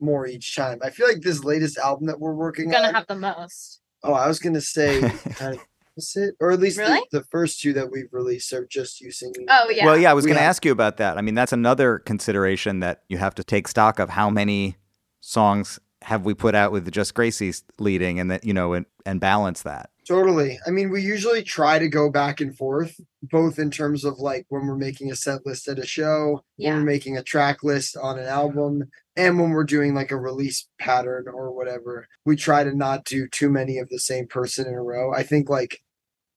more 0.00 0.26
each 0.26 0.54
time. 0.54 0.78
I 0.82 0.90
feel 0.90 1.06
like 1.08 1.22
this 1.22 1.42
latest 1.44 1.78
album 1.78 2.06
that 2.08 2.20
we're 2.20 2.34
working 2.34 2.70
gonna 2.70 2.88
on. 2.88 2.94
have 2.94 3.06
the 3.06 3.14
most 3.16 3.80
oh, 4.04 4.12
I 4.14 4.26
was 4.28 4.38
going 4.40 4.54
to 4.54 4.60
say, 4.60 5.00
kind 5.36 5.54
of, 5.54 5.60
is 5.96 6.12
it? 6.16 6.34
Or 6.40 6.50
at 6.50 6.58
least 6.60 6.76
the- 6.76 6.82
Really? 6.82 7.06
the, 7.12 7.22
first 7.30 7.60
two 7.60 7.72
that 7.74 7.90
we've 7.92 8.08
released 8.12 8.52
are 8.52 8.66
just 8.66 9.00
you 9.00 9.12
singing. 9.12 9.46
oh 9.48 9.70
yeah 9.70 9.86
Well, 9.86 9.96
yeah, 9.96 10.10
I 10.10 10.14
was 10.14 10.24
We 10.24 10.30
going 10.30 10.38
to 10.38 10.42
have- 10.42 10.50
ask 10.50 10.64
you 10.64 10.72
about 10.72 10.96
that. 10.98 11.16
I 11.18 11.20
mean, 11.22 11.36
that's 11.36 11.52
another 11.52 12.00
consideration 12.00 12.80
that 12.80 13.02
you 13.08 13.18
have 13.18 13.34
to 13.36 13.44
take 13.44 13.68
stock 13.68 13.98
of 14.00 14.10
how 14.10 14.28
many 14.28 14.76
songs 15.20 15.78
have 16.02 16.24
we 16.24 16.34
put 16.34 16.56
out 16.56 16.72
with 16.72 16.90
just 16.90 17.14
Gracie's 17.14 17.62
leading 17.78 18.18
and 18.18 18.28
that, 18.32 18.44
you 18.44 18.52
know, 18.52 18.72
and, 18.72 18.86
and 19.06 19.20
balance 19.20 19.62
that. 19.62 19.90
Totally. 20.06 20.58
I 20.66 20.70
mean, 20.70 20.90
we 20.90 21.00
usually 21.00 21.44
try 21.44 21.78
to 21.78 21.88
go 21.88 22.10
back 22.10 22.40
and 22.40 22.56
forth, 22.56 23.00
both 23.22 23.60
in 23.60 23.70
terms 23.70 24.04
of 24.04 24.18
like 24.18 24.46
when 24.48 24.66
we're 24.66 24.76
making 24.76 25.12
a 25.12 25.16
set 25.16 25.46
list 25.46 25.68
at 25.68 25.78
a 25.78 25.86
show, 25.86 26.42
when 26.56 26.74
we're 26.74 26.80
making 26.80 27.16
a 27.16 27.22
track 27.22 27.62
list 27.62 27.96
on 27.96 28.18
an 28.18 28.26
album, 28.26 28.90
and 29.16 29.38
when 29.38 29.50
we're 29.50 29.62
doing 29.62 29.94
like 29.94 30.10
a 30.10 30.16
release 30.16 30.66
pattern 30.80 31.26
or 31.28 31.52
whatever. 31.52 32.08
We 32.24 32.34
try 32.34 32.64
to 32.64 32.74
not 32.74 33.04
do 33.04 33.28
too 33.28 33.48
many 33.48 33.78
of 33.78 33.88
the 33.90 34.00
same 34.00 34.26
person 34.26 34.66
in 34.66 34.74
a 34.74 34.82
row. 34.82 35.12
I 35.14 35.22
think 35.22 35.48
like 35.48 35.80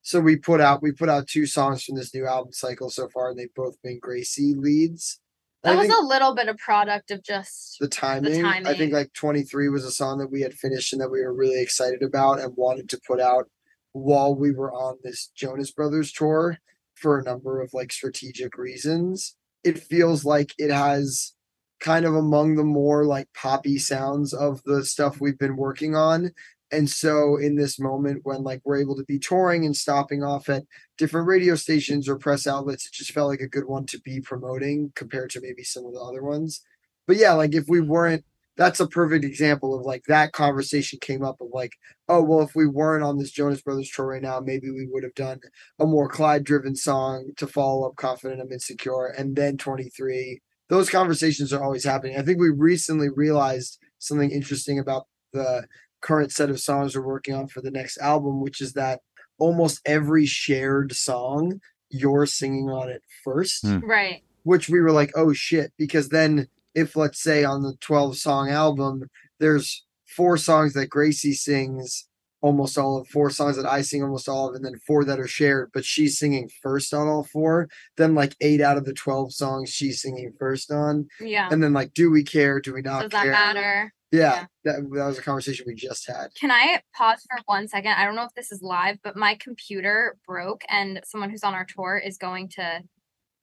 so 0.04 0.20
we 0.20 0.36
put 0.36 0.62
out 0.62 0.84
we 0.84 0.92
put 0.92 1.10
out 1.10 1.28
two 1.28 1.48
songs 1.48 1.84
from 1.84 1.96
this 1.96 2.14
new 2.14 2.28
album 2.28 2.54
cycle 2.54 2.92
so 2.92 3.10
far, 3.10 3.32
and 3.32 3.40
they've 3.40 3.54
both 3.56 3.82
been 3.82 3.98
Gracie 4.00 4.54
leads. 4.54 5.20
That 5.64 5.74
I 5.74 5.82
was 5.82 5.90
a 5.90 6.06
little 6.06 6.36
bit 6.36 6.48
of 6.48 6.58
product 6.58 7.10
of 7.10 7.24
just 7.24 7.78
the 7.80 7.88
timing. 7.88 8.46
I 8.46 8.62
timing. 8.62 8.78
think 8.78 8.94
like 8.94 9.12
23 9.14 9.70
was 9.70 9.84
a 9.84 9.90
song 9.90 10.20
that 10.20 10.32
we 10.32 10.42
had 10.42 10.54
finished 10.54 10.94
and 10.94 11.02
that 11.02 11.10
we 11.10 11.24
were 11.24 11.34
really 11.34 11.60
excited 11.60 12.04
about 12.04 12.40
and 12.40 12.56
wanted 12.56 12.88
to 12.90 13.02
put 13.08 13.20
out 13.20 13.50
while 13.96 14.36
we 14.36 14.52
were 14.52 14.74
on 14.74 14.98
this 15.04 15.32
Jonas 15.36 15.72
Brothers 15.72 16.12
tour 16.12 16.58
for 16.96 17.18
a 17.18 17.24
number 17.24 17.62
of 17.62 17.74
like 17.74 17.94
strategic 17.94 18.58
reasons. 18.58 19.38
It 19.64 19.80
feels 19.80 20.26
like 20.26 20.54
it 20.58 20.70
has 20.70 21.34
kind 21.80 22.06
of 22.06 22.14
among 22.14 22.56
the 22.56 22.64
more 22.66 23.06
like 23.06 23.30
poppy 23.34 23.78
sounds 23.78 24.34
of 24.34 24.62
the 24.64 24.84
stuff 24.84 25.22
we've 25.22 25.38
been 25.38 25.56
working 25.56 25.96
on. 25.96 26.32
And 26.72 26.90
so 26.90 27.38
in 27.38 27.56
this 27.56 27.80
moment 27.80 28.22
when 28.24 28.44
like 28.44 28.62
we're 28.66 28.82
able 28.82 28.98
to 28.98 29.06
be 29.06 29.18
touring 29.18 29.66
and 29.66 29.76
stopping 29.76 30.24
off 30.24 30.50
at 30.50 30.64
different 30.98 31.28
radio 31.28 31.56
stations 31.56 32.10
or 32.10 32.18
press 32.18 32.46
outlets, 32.46 32.86
it 32.86 32.92
just 32.92 33.12
felt 33.12 33.30
like 33.30 33.40
a 33.40 33.48
good 33.48 33.66
one 33.66 33.86
to 33.86 34.00
be 34.02 34.20
promoting 34.20 34.92
compared 34.96 35.30
to 35.32 35.42
maybe 35.42 35.64
some 35.64 35.86
of 35.86 35.94
the 35.94 36.02
other 36.02 36.22
ones. 36.22 36.62
But 37.08 37.16
yeah, 37.16 37.32
like 37.32 37.56
if 37.56 37.64
we 37.70 37.80
weren't 37.80 38.26
that's 38.58 38.80
a 38.80 38.88
perfect 38.88 39.26
example 39.26 39.78
of 39.78 39.86
like 39.86 40.04
that 40.08 40.32
conversation 40.32 41.00
came 41.02 41.24
up 41.24 41.42
of 41.42 41.48
like, 41.52 41.74
oh 42.08 42.22
well, 42.24 42.42
if 42.42 42.56
we 42.56 42.68
weren't 42.68 43.04
on 43.04 43.18
this 43.18 43.32
Jonas 43.32 43.62
Brothers 43.62 43.92
tour 43.92 44.08
right 44.08 44.22
now, 44.22 44.40
maybe 44.40 44.72
we 44.72 44.88
would 44.90 45.04
have 45.04 45.16
done 45.16 45.40
a 45.80 45.86
more 45.86 46.08
Clyde 46.08 46.44
driven 46.44 46.76
song 46.76 47.32
to 47.38 47.48
follow 47.48 47.88
up 47.88 47.96
Confident 47.98 48.42
I'm 48.42 48.52
Insecure 48.52 49.08
and 49.18 49.36
then 49.36 49.58
23. 49.58 50.42
Those 50.70 50.90
conversations 50.90 51.54
are 51.54 51.64
always 51.64 51.84
happening. 51.84 52.18
I 52.18 52.22
think 52.24 52.40
we 52.40 52.50
recently 52.50 53.10
realized 53.10 53.78
something 54.00 54.32
interesting 54.32 54.80
about 54.80 55.08
the 55.34 55.68
current 56.02 56.32
set 56.32 56.50
of 56.50 56.60
songs 56.60 56.96
we're 56.96 57.06
working 57.06 57.36
on 57.36 57.48
for 57.48 57.62
the 57.62 57.72
next 57.72 57.98
album, 57.98 58.42
which 58.42 58.62
is 58.62 58.74
that 58.74 59.02
almost 59.38 59.82
every 59.86 60.26
shared 60.26 60.94
song 60.94 61.60
you're 61.90 62.26
singing 62.26 62.70
on 62.70 62.90
it 62.90 63.02
first 63.24 63.62
Hmm. 63.64 63.80
right. 63.80 64.24
which 64.44 64.70
we 64.70 64.80
were 64.80 64.92
like, 64.92 65.12
oh 65.16 65.34
shit, 65.34 65.72
because 65.78 66.10
then 66.10 66.48
if 66.76 66.96
let's 66.96 67.22
say 67.22 67.44
on 67.44 67.64
the 67.64 67.76
12 67.80 68.18
song 68.18 68.50
album, 68.50 69.10
there's 69.40 69.86
four 70.06 70.38
songs 70.38 70.74
that 70.74 70.90
Gracie 70.90 71.34
sings 71.34 72.08
almost 72.42 72.78
all 72.78 72.98
of 72.98 73.08
four 73.08 73.32
songs 73.32 73.56
that 73.56 73.66
I 73.66 73.82
sing 73.82 74.04
almost 74.04 74.30
all 74.30 74.50
of, 74.50 74.56
and 74.56 74.64
then 74.64 74.78
four 74.86 75.04
that 75.06 75.20
are 75.20 75.28
shared, 75.28 75.72
but 75.74 75.84
she's 75.84 76.20
singing 76.20 76.48
first 76.62 76.94
on 76.94 77.08
all 77.08 77.24
four, 77.24 77.70
then 77.98 78.14
like 78.14 78.36
eight 78.40 78.62
out 78.62 78.78
of 78.78 78.86
the 78.86 78.94
12 78.94 79.34
songs 79.34 79.72
she's 79.72 80.02
singing 80.02 80.32
first 80.38 80.72
on. 80.72 81.08
Yeah. 81.20 81.50
And 81.52 81.64
then 81.64 81.74
like, 81.74 81.94
do 81.96 82.12
we 82.12 82.24
care? 82.24 82.60
Do 82.60 82.74
we 82.74 82.84
not 82.84 83.02
Does 83.02 83.12
that 83.12 83.28
matter? 83.28 83.92
Yeah, 84.12 84.20
Yeah. 84.20 84.46
That, 84.66 84.90
that 84.94 85.06
was 85.06 85.18
a 85.18 85.24
conversation 85.24 85.66
we 85.68 85.74
just 85.74 86.08
had. 86.08 86.28
Can 86.40 86.52
I 86.52 86.82
pause 86.96 87.26
for 87.28 87.42
one 87.46 87.68
second? 87.68 87.94
I 87.94 88.06
don't 88.06 88.16
know 88.16 88.26
if 88.26 88.34
this 88.36 88.52
is 88.52 88.62
live, 88.62 89.00
but 89.04 89.18
my 89.18 89.36
computer 89.36 90.16
broke 90.28 90.64
and 90.70 91.02
someone 91.04 91.32
who's 91.32 91.44
on 91.44 91.56
our 91.56 91.66
tour 91.66 91.98
is 91.98 92.18
going 92.18 92.50
to 92.50 92.82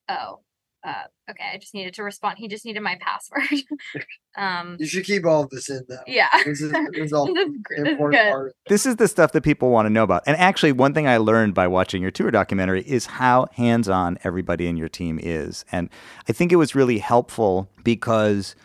oh. 0.09 0.41
Uh, 0.85 1.05
okay, 1.31 1.45
I 1.55 1.59
just 1.59 1.75
needed 1.75 1.95
to 1.95 2.03
respond. 2.03 2.39
He 2.39 2.49
just 2.49 2.65
needed 2.65 2.81
my 2.81 2.99
password. 3.01 3.63
um 4.37 4.77
You 4.81 4.87
should 4.87 5.05
keep 5.05 5.25
all 5.25 5.45
of 5.45 5.51
this 5.51 5.69
in 5.71 5.85
though. 5.89 5.99
yeah. 6.07 6.29
This 6.45 6.61
is, 6.61 6.73
this 6.73 6.89
is 6.97 7.13
all 7.13 7.27
This 7.33 7.47
is 7.49 7.57
gr- 7.63 7.75
this 7.77 7.85
is 7.87 7.93
important 7.93 8.31
part. 8.33 8.57
This 8.69 8.87
is 8.87 8.97
the 8.97 9.07
stuff 9.09 9.33
that 9.33 9.43
people 9.43 9.71
want 9.71 9.87
to 9.87 9.91
know 9.91 10.03
about. 10.03 10.23
And 10.27 10.37
actually, 10.39 10.73
one 10.73 10.93
thing 10.95 11.07
I 11.07 11.19
learned 11.19 11.55
by 11.55 11.69
watching 11.69 12.03
your 12.03 12.11
tour 12.11 12.31
documentary 12.31 12.83
is 12.83 13.07
how 13.07 13.47
hands 13.53 13.89
on 13.89 14.19
everybody 14.25 14.67
in 14.67 14.77
your 14.77 14.89
team 14.89 15.21
is. 15.23 15.65
And 15.71 15.89
I 16.29 16.33
think 16.33 16.51
it 16.53 16.57
was 16.57 16.75
really 16.75 16.99
helpful 16.99 17.69
because 17.85 18.57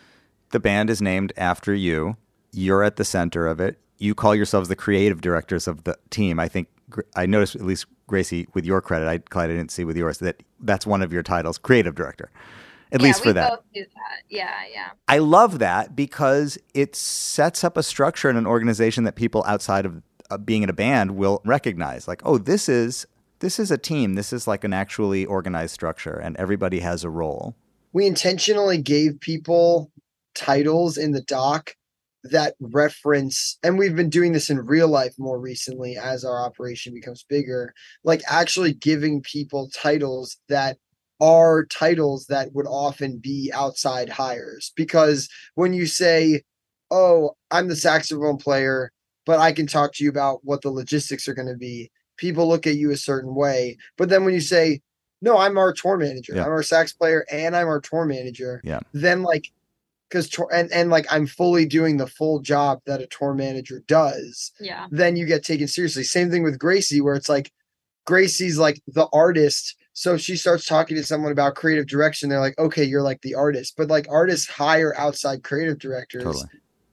the 0.50 0.60
band 0.60 0.90
is 0.90 1.00
named 1.00 1.32
after 1.36 1.74
you. 1.74 2.16
You're 2.50 2.82
at 2.82 2.96
the 2.96 3.04
center 3.04 3.46
of 3.46 3.60
it. 3.60 3.78
You 3.98 4.14
call 4.14 4.34
yourselves 4.34 4.68
the 4.68 4.76
creative 4.76 5.20
directors 5.20 5.68
of 5.68 5.84
the 5.84 5.96
team. 6.10 6.40
I 6.40 6.48
think 6.48 6.68
I 7.14 7.26
noticed, 7.26 7.54
at 7.54 7.62
least 7.62 7.86
Gracie, 8.08 8.48
with 8.54 8.64
your 8.64 8.80
credit, 8.80 9.06
I, 9.06 9.18
Clyde, 9.18 9.50
I 9.50 9.54
didn't 9.54 9.70
see 9.70 9.84
with 9.84 9.96
yours, 9.96 10.18
that 10.18 10.42
that's 10.58 10.84
one 10.84 11.02
of 11.02 11.12
your 11.12 11.22
titles, 11.22 11.58
creative 11.58 11.94
director, 11.94 12.28
at 12.90 13.00
yeah, 13.00 13.06
least 13.06 13.20
we 13.20 13.30
for 13.30 13.32
that. 13.34 13.50
both 13.50 13.64
do 13.72 13.84
that. 13.84 14.22
Yeah, 14.28 14.50
yeah. 14.72 14.88
I 15.06 15.18
love 15.18 15.60
that 15.60 15.94
because 15.94 16.58
it 16.74 16.96
sets 16.96 17.62
up 17.62 17.76
a 17.76 17.84
structure 17.84 18.28
in 18.28 18.36
an 18.36 18.46
organization 18.46 19.04
that 19.04 19.14
people 19.14 19.44
outside 19.46 19.86
of 19.86 20.02
uh, 20.30 20.38
being 20.38 20.64
in 20.64 20.68
a 20.68 20.72
band 20.74 21.16
will 21.16 21.40
recognize. 21.44 22.08
Like, 22.08 22.22
oh, 22.24 22.38
this 22.38 22.68
is 22.68 23.06
this 23.38 23.60
is 23.60 23.70
a 23.70 23.78
team. 23.78 24.14
This 24.14 24.32
is 24.32 24.48
like 24.48 24.64
an 24.64 24.72
actually 24.72 25.24
organized 25.24 25.72
structure, 25.72 26.16
and 26.18 26.36
everybody 26.36 26.80
has 26.80 27.04
a 27.04 27.10
role. 27.10 27.54
we 27.92 28.06
intentionally 28.06 28.78
gave 28.78 29.20
people 29.20 29.90
titles 30.34 30.96
in 30.98 31.12
the 31.12 31.22
doc 31.22 31.74
that 32.30 32.54
reference 32.60 33.58
and 33.62 33.78
we've 33.78 33.96
been 33.96 34.10
doing 34.10 34.32
this 34.32 34.50
in 34.50 34.58
real 34.58 34.88
life 34.88 35.14
more 35.18 35.38
recently 35.40 35.96
as 35.96 36.24
our 36.24 36.44
operation 36.44 36.92
becomes 36.94 37.24
bigger 37.28 37.72
like 38.04 38.22
actually 38.28 38.72
giving 38.72 39.20
people 39.22 39.68
titles 39.74 40.36
that 40.48 40.76
are 41.20 41.64
titles 41.66 42.26
that 42.26 42.52
would 42.54 42.66
often 42.66 43.18
be 43.18 43.50
outside 43.54 44.08
hires 44.08 44.72
because 44.76 45.28
when 45.54 45.72
you 45.72 45.86
say 45.86 46.42
oh 46.90 47.30
i'm 47.50 47.68
the 47.68 47.76
saxophone 47.76 48.36
player 48.36 48.90
but 49.26 49.38
i 49.38 49.52
can 49.52 49.66
talk 49.66 49.92
to 49.92 50.04
you 50.04 50.10
about 50.10 50.40
what 50.44 50.62
the 50.62 50.70
logistics 50.70 51.26
are 51.28 51.34
going 51.34 51.48
to 51.48 51.56
be 51.56 51.90
people 52.16 52.48
look 52.48 52.66
at 52.66 52.76
you 52.76 52.90
a 52.90 52.96
certain 52.96 53.34
way 53.34 53.76
but 53.96 54.08
then 54.08 54.24
when 54.24 54.34
you 54.34 54.40
say 54.40 54.80
no 55.20 55.36
i'm 55.38 55.58
our 55.58 55.72
tour 55.72 55.96
manager 55.96 56.34
Yeah. 56.34 56.44
i'm 56.44 56.50
our 56.50 56.62
sax 56.62 56.92
player 56.92 57.26
and 57.30 57.56
i'm 57.56 57.66
our 57.66 57.80
tour 57.80 58.04
manager 58.04 58.60
Yeah. 58.64 58.80
then 58.92 59.22
like 59.22 59.50
because 60.08 60.28
tour 60.28 60.48
and, 60.52 60.70
and 60.72 60.90
like 60.90 61.06
i'm 61.10 61.26
fully 61.26 61.66
doing 61.66 61.96
the 61.96 62.06
full 62.06 62.40
job 62.40 62.80
that 62.86 63.00
a 63.00 63.06
tour 63.06 63.34
manager 63.34 63.82
does 63.86 64.52
Yeah. 64.60 64.86
then 64.90 65.16
you 65.16 65.26
get 65.26 65.44
taken 65.44 65.68
seriously 65.68 66.04
same 66.04 66.30
thing 66.30 66.42
with 66.42 66.58
gracie 66.58 67.00
where 67.00 67.14
it's 67.14 67.28
like 67.28 67.52
gracie's 68.06 68.58
like 68.58 68.80
the 68.86 69.06
artist 69.12 69.76
so 69.92 70.14
if 70.14 70.20
she 70.20 70.36
starts 70.36 70.64
talking 70.64 70.96
to 70.96 71.02
someone 71.04 71.32
about 71.32 71.54
creative 71.56 71.86
direction 71.86 72.28
they're 72.28 72.40
like 72.40 72.58
okay 72.58 72.84
you're 72.84 73.02
like 73.02 73.20
the 73.22 73.34
artist 73.34 73.74
but 73.76 73.88
like 73.88 74.06
artists 74.08 74.48
hire 74.48 74.94
outside 74.96 75.42
creative 75.42 75.78
directors 75.78 76.22
Totally. 76.24 76.44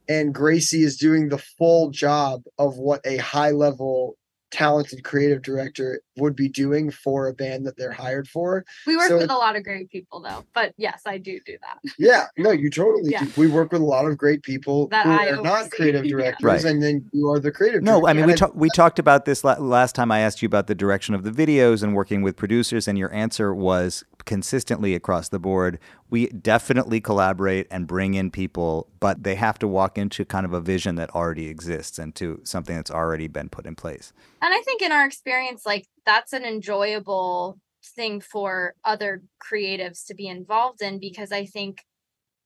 and 0.09 0.33
Gracie 0.33 0.83
is 0.83 0.97
doing 0.97 1.29
the 1.29 1.37
full 1.37 1.89
job 1.91 2.43
of 2.57 2.77
what 2.77 3.01
a 3.05 3.17
high 3.17 3.51
level 3.51 4.17
talented 4.51 5.03
creative 5.03 5.41
director 5.41 6.01
would 6.17 6.35
be 6.35 6.47
doing 6.49 6.89
for 6.91 7.27
a 7.27 7.33
band 7.33 7.65
that 7.65 7.77
they're 7.77 7.91
hired 7.91 8.27
for. 8.27 8.65
We 8.87 8.95
work 8.97 9.07
So 9.09 9.17
with 9.17 9.29
a 9.29 9.35
lot 9.35 9.55
of 9.55 9.63
great 9.63 9.89
people 9.89 10.19
though. 10.21 10.43
But 10.53 10.73
yes, 10.77 11.01
I 11.05 11.17
do 11.17 11.39
do 11.45 11.57
that. 11.61 11.91
Yeah, 11.97 12.25
no, 12.37 12.51
you 12.51 12.69
totally 12.69 13.11
Yeah. 13.11 13.23
do. 13.25 13.31
We 13.37 13.47
work 13.47 13.71
with 13.71 13.81
a 13.81 13.85
lot 13.85 14.05
of 14.05 14.17
great 14.17 14.43
people 14.43 14.87
That 14.87 15.05
who 15.05 15.11
I 15.11 15.27
are 15.29 15.35
not 15.41 15.45
oversee. 15.61 15.69
creative 15.77 16.05
Yeah. 16.05 16.11
directors, 16.17 16.43
Right. 16.63 16.65
and 16.65 16.81
then 16.81 17.09
you 17.11 17.29
are 17.31 17.39
the 17.39 17.51
creative. 17.51 17.83
No, 17.83 17.97
I 18.05 18.13
director. 18.13 18.15
mean 18.15 18.25
we 18.27 18.31
And 18.33 18.39
talked 18.39 18.55
we 18.55 18.69
talked 18.69 18.99
about 18.99 19.25
this 19.25 19.43
la- 19.43 19.57
last 19.59 19.95
time. 19.95 20.11
I 20.11 20.19
asked 20.19 20.41
you 20.41 20.45
about 20.47 20.67
the 20.67 20.75
direction 20.75 21.15
of 21.15 21.23
the 21.23 21.31
videos 21.31 21.83
and 21.83 21.95
working 21.95 22.21
with 22.21 22.35
producers, 22.35 22.87
and 22.87 22.97
your 22.97 23.11
answer 23.13 23.53
was 23.53 24.03
consistently 24.25 24.95
across 24.95 25.29
the 25.29 25.39
board. 25.39 25.77
We 26.09 26.27
definitely 26.27 26.99
collaborate 26.99 27.67
and 27.69 27.85
bring 27.87 28.15
in 28.15 28.31
people, 28.31 28.87
but 28.99 29.23
they 29.23 29.35
have 29.35 29.59
to 29.59 29.67
walk 29.67 29.97
into 29.97 30.25
kind 30.25 30.45
of 30.45 30.53
a 30.53 30.59
vision 30.61 30.95
that 30.95 31.09
already 31.13 31.47
exists 31.47 31.99
and 31.99 32.13
to 32.15 32.41
something 32.43 32.75
that's 32.75 32.89
already 32.91 33.27
been 33.27 33.49
put 33.49 33.65
in 33.65 33.75
place. 33.75 34.13
And 34.41 34.53
I 34.53 34.61
think 34.61 34.81
in 34.81 34.91
our 34.91 35.05
experience, 35.05 35.65
like 35.65 35.87
that's 36.05 36.33
an 36.33 36.43
enjoyable 36.43 37.59
thing 37.95 38.21
for 38.21 38.73
other 38.83 39.21
creatives 39.41 40.05
to 40.07 40.15
be 40.15 40.27
involved 40.27 40.81
in 40.81 40.99
because 40.99 41.31
I 41.31 41.45
think, 41.45 41.83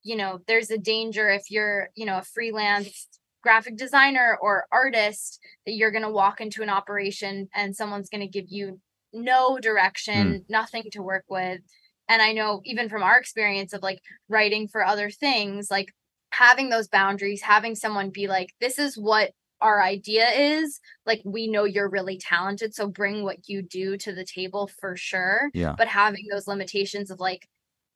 you 0.02 0.16
know, 0.16 0.40
there's 0.46 0.70
a 0.70 0.78
danger 0.78 1.28
if 1.28 1.50
you're, 1.50 1.88
you 1.94 2.06
know, 2.06 2.18
a 2.18 2.22
freelance 2.22 3.08
graphic 3.42 3.76
designer 3.76 4.38
or 4.40 4.66
artist 4.70 5.40
that 5.66 5.72
you're 5.72 5.90
going 5.90 6.02
to 6.02 6.10
walk 6.10 6.40
into 6.40 6.62
an 6.62 6.68
operation 6.68 7.48
and 7.54 7.74
someone's 7.74 8.10
going 8.10 8.20
to 8.20 8.26
give 8.26 8.46
you 8.48 8.80
no 9.12 9.54
hmm. 9.56 9.60
direction, 9.60 10.44
nothing 10.48 10.84
to 10.92 11.02
work 11.02 11.24
with. 11.28 11.60
And 12.08 12.20
I 12.20 12.32
know 12.32 12.60
even 12.64 12.88
from 12.88 13.02
our 13.02 13.18
experience 13.18 13.72
of 13.72 13.82
like 13.82 14.00
writing 14.28 14.68
for 14.68 14.84
other 14.84 15.10
things, 15.10 15.70
like 15.70 15.92
having 16.32 16.68
those 16.68 16.88
boundaries, 16.88 17.42
having 17.42 17.74
someone 17.74 18.10
be 18.10 18.26
like, 18.26 18.50
this 18.60 18.78
is 18.78 18.98
what 18.98 19.30
our 19.60 19.82
idea 19.82 20.28
is 20.30 20.80
like 21.06 21.20
we 21.24 21.46
know 21.48 21.64
you're 21.64 21.88
really 21.90 22.18
talented 22.18 22.74
so 22.74 22.86
bring 22.86 23.22
what 23.22 23.48
you 23.48 23.62
do 23.62 23.96
to 23.96 24.12
the 24.12 24.24
table 24.24 24.68
for 24.80 24.96
sure 24.96 25.50
Yeah. 25.54 25.74
but 25.76 25.88
having 25.88 26.24
those 26.30 26.46
limitations 26.46 27.10
of 27.10 27.20
like 27.20 27.48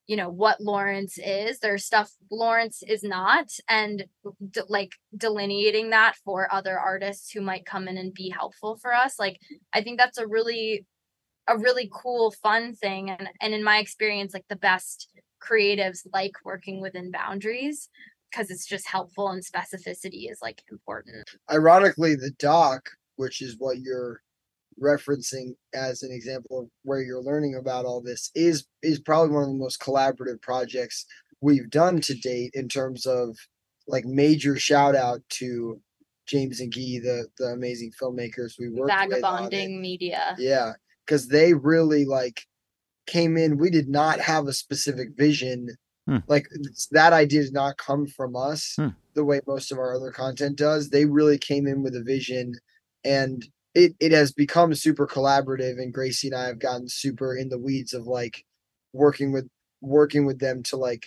you 0.06 0.16
know 0.16 0.28
what 0.28 0.60
lawrence 0.60 1.16
is 1.18 1.60
there's 1.60 1.84
stuff 1.84 2.10
lawrence 2.30 2.82
is 2.86 3.02
not 3.02 3.46
and 3.68 4.04
d- 4.50 4.60
like 4.68 4.92
delineating 5.16 5.90
that 5.90 6.14
for 6.24 6.52
other 6.52 6.78
artists 6.78 7.30
who 7.30 7.40
might 7.40 7.64
come 7.64 7.88
in 7.88 7.96
and 7.96 8.12
be 8.12 8.28
helpful 8.28 8.76
for 8.76 8.92
us 8.92 9.18
like 9.18 9.38
i 9.72 9.80
think 9.82 9.98
that's 9.98 10.18
a 10.18 10.26
really 10.26 10.84
a 11.46 11.56
really 11.58 11.90
cool 11.92 12.30
fun 12.30 12.74
thing 12.74 13.10
and 13.10 13.28
and 13.40 13.54
in 13.54 13.62
my 13.64 13.78
experience 13.78 14.34
like 14.34 14.46
the 14.48 14.56
best 14.56 15.08
creatives 15.42 16.00
like 16.12 16.32
working 16.44 16.80
within 16.80 17.10
boundaries 17.10 17.88
because 18.34 18.50
it's 18.50 18.66
just 18.66 18.88
helpful 18.88 19.28
and 19.28 19.44
specificity 19.44 20.30
is 20.30 20.38
like 20.42 20.62
important 20.70 21.28
ironically, 21.52 22.14
the 22.14 22.32
doc 22.38 22.90
which 23.16 23.40
is 23.40 23.56
what 23.58 23.78
you're 23.78 24.20
referencing 24.82 25.52
as 25.72 26.02
an 26.02 26.10
example 26.10 26.60
of 26.60 26.68
where 26.82 27.00
you're 27.00 27.22
learning 27.22 27.54
about 27.54 27.84
all 27.84 28.00
this, 28.00 28.30
is 28.34 28.66
is 28.82 29.00
probably 29.00 29.34
one 29.34 29.44
of 29.44 29.48
the 29.48 29.54
most 29.54 29.80
collaborative 29.80 30.40
projects 30.42 31.06
we've 31.40 31.70
done 31.70 32.00
to 32.00 32.14
date 32.14 32.50
in 32.54 32.68
terms 32.68 33.06
of 33.06 33.36
like 33.86 34.04
major 34.04 34.56
shout 34.56 34.96
out 34.96 35.20
to 35.28 35.80
James 36.26 36.60
and 36.60 36.72
Guy, 36.72 36.98
the 37.02 37.26
the 37.38 37.46
amazing 37.46 37.92
filmmakers 38.00 38.54
we 38.58 38.68
worked 38.68 38.92
with. 39.08 39.20
Vagabonding 39.20 39.80
media. 39.80 40.34
Yeah, 40.38 40.72
because 41.06 41.28
they 41.28 41.54
really 41.54 42.04
like 42.04 42.42
came 43.06 43.36
in. 43.36 43.58
We 43.58 43.70
did 43.70 43.88
not 43.88 44.20
have 44.20 44.46
a 44.46 44.52
specific 44.52 45.10
vision. 45.16 45.68
Hmm. 46.06 46.18
Like 46.26 46.48
that 46.90 47.12
idea 47.12 47.42
did 47.44 47.52
not 47.54 47.78
come 47.78 48.06
from 48.06 48.36
us 48.36 48.74
Hmm. 48.76 48.88
the 49.14 49.24
way 49.24 49.40
most 49.46 49.72
of 49.72 49.78
our 49.78 49.94
other 49.94 50.10
content 50.10 50.56
does. 50.56 50.90
They 50.90 51.06
really 51.06 51.38
came 51.38 51.66
in 51.66 51.82
with 51.82 51.96
a 51.96 52.02
vision, 52.02 52.54
and 53.04 53.46
it 53.74 53.94
it 54.00 54.12
has 54.12 54.32
become 54.32 54.74
super 54.74 55.06
collaborative. 55.06 55.78
And 55.80 55.94
Gracie 55.94 56.28
and 56.28 56.36
I 56.36 56.46
have 56.46 56.58
gotten 56.58 56.88
super 56.88 57.36
in 57.36 57.48
the 57.48 57.58
weeds 57.58 57.94
of 57.94 58.06
like 58.06 58.44
working 58.92 59.32
with 59.32 59.48
working 59.80 60.26
with 60.26 60.38
them 60.40 60.62
to 60.64 60.76
like 60.76 61.06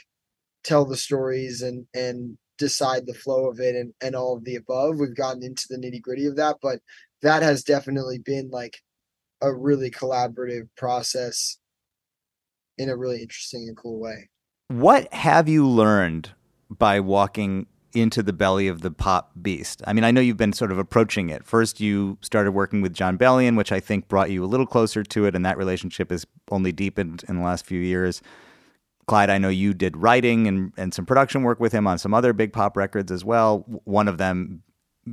tell 0.63 0.85
the 0.85 0.97
stories 0.97 1.61
and 1.61 1.85
and 1.93 2.37
decide 2.57 3.05
the 3.05 3.13
flow 3.13 3.47
of 3.49 3.59
it 3.59 3.75
and 3.75 3.93
and 4.01 4.15
all 4.15 4.35
of 4.35 4.43
the 4.45 4.55
above. 4.55 4.97
We've 4.97 5.15
gotten 5.15 5.43
into 5.43 5.65
the 5.69 5.77
nitty 5.77 6.01
gritty 6.01 6.25
of 6.25 6.35
that, 6.37 6.57
but 6.61 6.81
that 7.21 7.43
has 7.43 7.63
definitely 7.63 8.19
been 8.19 8.49
like 8.51 8.81
a 9.41 9.53
really 9.53 9.91
collaborative 9.91 10.67
process 10.75 11.57
in 12.77 12.89
a 12.89 12.97
really 12.97 13.21
interesting 13.21 13.67
and 13.67 13.77
cool 13.77 13.99
way. 13.99 14.29
What 14.70 15.11
have 15.13 15.47
you 15.47 15.68
learned 15.68 16.32
by 16.70 16.99
walking 16.99 17.68
into 17.93 18.22
the 18.22 18.34
belly 18.34 18.68
of 18.68 18.82
the 18.82 18.91
pop 18.91 19.32
beast? 19.41 19.82
I 19.88 19.93
mean, 19.93 20.03
I 20.03 20.11
know 20.11 20.20
you've 20.20 20.36
been 20.36 20.51
sort 20.51 20.74
of 20.74 20.78
approaching 20.78 21.30
it. 21.30 21.45
First, 21.45 21.80
you 21.80 22.18
started 22.22 22.51
working 22.51 22.82
with 22.82 22.93
Jon 22.93 23.18
Bellion, 23.18 23.55
which 23.55 23.72
I 23.72 23.80
think 23.80 24.09
brought 24.09 24.30
you 24.30 24.43
a 24.43 24.45
little 24.45 24.65
closer 24.65 25.03
to 25.03 25.26
it, 25.26 25.36
and 25.36 25.45
that 25.45 25.57
relationship 25.57 26.11
has 26.11 26.26
only 26.51 26.74
deepened 26.74 27.24
in 27.30 27.38
the 27.38 27.43
last 27.43 27.65
few 27.65 27.80
years. 27.80 28.22
Clyde, 29.07 29.30
I 29.30 29.38
know 29.38 29.47
you 29.47 29.74
did 29.74 29.95
writing 29.95 30.47
and, 30.47 30.74
and 30.76 30.93
some 30.93 31.05
production 31.05 31.43
work 31.43 31.61
with 31.61 31.72
him 31.72 31.88
on 31.88 31.97
some 31.97 32.13
other 32.13 32.34
big 32.34 32.51
pop 32.51 32.76
records 32.76 33.09
as 33.09 33.24
well, 33.24 33.59
one 33.86 34.09
of 34.09 34.18
them 34.18 34.63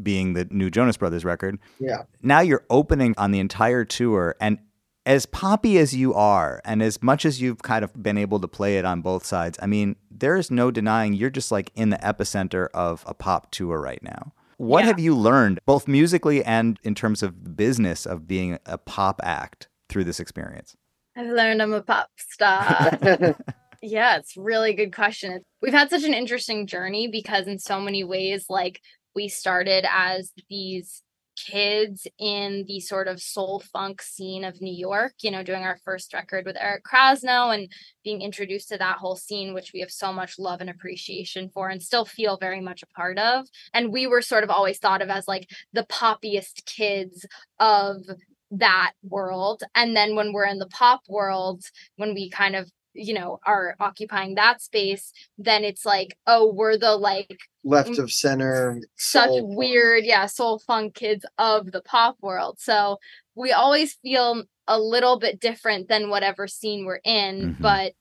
being 0.03 0.33
the 0.33 0.49
new 0.51 0.69
Jonas 0.69 0.97
Brothers 0.97 1.25
record. 1.25 1.61
Yeah. 1.79 2.03
Now 2.21 2.41
you're 2.41 2.65
opening 2.71 3.15
on 3.17 3.31
the 3.31 3.39
entire 3.39 3.85
tour, 3.85 4.35
and 4.41 4.59
as 5.07 5.27
poppy 5.27 5.79
as 5.79 5.95
you 5.95 6.15
are, 6.15 6.61
and 6.65 6.83
as 6.83 7.03
much 7.03 7.25
as 7.27 7.41
you've 7.41 7.63
kind 7.63 7.85
of 7.85 8.03
been 8.03 8.17
able 8.19 8.41
to 8.41 8.49
play 8.49 8.79
it 8.79 8.85
on 8.85 9.03
both 9.03 9.25
sides, 9.27 9.59
I 9.61 9.67
mean, 9.67 9.97
there 10.11 10.37
is 10.37 10.51
no 10.51 10.71
denying 10.71 11.13
you're 11.13 11.31
just 11.31 11.53
like 11.53 11.71
in 11.75 11.91
the 11.91 11.99
epicenter 11.99 12.69
of 12.73 13.05
a 13.07 13.15
pop 13.15 13.51
tour 13.51 13.81
right 13.81 14.03
now. 14.03 14.33
What 14.57 14.81
Yeah. 14.81 14.87
have 14.87 14.99
you 15.01 15.15
learned, 15.17 15.59
both 15.67 15.87
musically 15.89 16.43
and 16.45 16.79
in 16.85 16.95
terms 16.95 17.23
of 17.23 17.45
the 17.45 17.51
business 17.51 18.07
of 18.07 18.27
being 18.29 18.59
a 18.67 18.79
pop 18.79 19.21
act 19.23 19.69
through 19.89 20.05
this 20.05 20.21
experience? 20.21 20.77
I've 21.17 21.27
learned 21.29 21.61
I'm 21.63 21.73
a 21.73 21.83
pop 21.83 22.09
star. 22.17 23.37
Yeah, 23.87 24.17
it's 24.17 24.35
a 24.35 24.41
really 24.41 24.73
good 24.73 24.95
question. 24.95 25.43
We've 25.61 25.75
had 25.75 25.91
such 25.91 26.05
an 26.05 26.15
interesting 26.15 26.67
journey 26.67 27.07
because 27.07 27.47
in 27.47 27.59
so 27.59 27.79
many 27.83 28.03
ways, 28.03 28.47
like 28.49 28.81
we 29.15 29.29
started 29.29 29.85
as 29.93 30.33
these 30.49 31.03
kids 31.37 32.07
in 32.18 32.64
the 32.66 32.80
sort 32.80 33.09
of 33.09 33.20
soul 33.20 33.62
funk 33.72 34.03
scene 34.03 34.45
of 34.45 34.61
New 34.61 34.72
York, 34.72 35.14
you 35.22 35.30
know, 35.30 35.43
doing 35.43 35.62
our 35.62 35.78
first 35.85 36.12
record 36.14 36.45
with 36.45 36.57
Eric 36.59 36.85
Krasno 36.85 37.55
and 37.55 37.70
being 38.03 38.22
introduced 38.22 38.68
to 38.68 38.78
that 38.78 38.99
whole 38.99 39.16
scene, 39.16 39.55
which 39.55 39.72
we 39.72 39.80
have 39.80 39.91
so 39.91 40.12
much 40.12 40.39
love 40.39 40.61
and 40.61 40.70
appreciation 40.70 41.51
for 41.53 41.68
and 41.68 41.82
still 41.82 42.05
feel 42.05 42.37
very 42.37 42.61
much 42.61 42.82
a 42.82 42.87
part 42.87 43.18
of. 43.18 43.47
And 43.72 43.93
we 43.93 44.07
were 44.07 44.22
sort 44.22 44.45
of 44.45 44.51
always 44.51 44.78
thought 44.78 45.03
of 45.03 45.09
as 45.09 45.28
like 45.28 45.51
the 45.72 45.85
poppiest 45.85 46.64
kids 46.66 47.26
of 47.59 48.03
that 48.51 48.93
world. 49.03 49.62
And 49.74 49.97
then 49.97 50.14
when 50.14 50.32
we're 50.32 50.47
in 50.47 50.59
the 50.59 50.68
pop 50.68 51.03
world, 51.09 51.64
when 51.97 52.14
we 52.14 52.30
kind 52.30 52.57
of 52.57 52.70
you 52.95 53.12
know 53.12 53.38
are 53.45 53.74
occupying 53.80 54.34
that 54.36 54.62
space 54.62 55.12
then 55.38 55.64
it's 55.64 55.84
like 55.84 56.16
oh 56.26 56.53
we're 56.53 56.76
the 56.78 56.97
like 56.97 57.38
Left 57.64 57.99
of 57.99 58.12
center. 58.12 58.80
such 58.97 59.28
soul 59.28 59.40
funk. 59.49 59.59
weird 59.59 60.05
yeah 60.05 60.26
soul 60.26 60.59
funk 60.61 60.95
kids 60.95 61.24
of 61.38 61.72
the 61.72 61.82
pop 61.82 62.16
world 62.22 62.59
so 62.61 62.99
we 63.34 63.53
always 63.53 63.95
feel 63.95 64.45
a 64.68 64.78
little 64.78 65.18
bit 65.18 65.40
different 65.40 65.88
than 65.88 66.09
whatever 66.09 66.47
scene 66.47 66.84
we're 66.84 67.01
in 67.05 67.55
Mhm. 67.57 67.61
but 67.61 67.92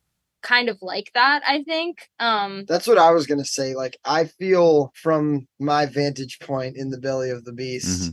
kind 0.41 0.67
of 0.69 0.77
like 0.81 1.09
that 1.13 1.41
i 1.47 1.63
think 1.63 2.09
um 2.19 2.65
That's 2.67 2.85
what 2.87 2.97
I 2.97 3.11
was 3.11 3.25
gonna 3.25 3.45
say. 3.45 3.75
Like 3.75 3.97
I 4.03 4.25
feel 4.25 4.91
from 4.93 5.47
my 5.59 5.85
vantage 5.85 6.37
point 6.39 6.75
in 6.77 6.89
the 6.89 6.97
belly 6.99 7.29
of 7.29 7.45
the 7.45 7.53
beast, 7.53 8.11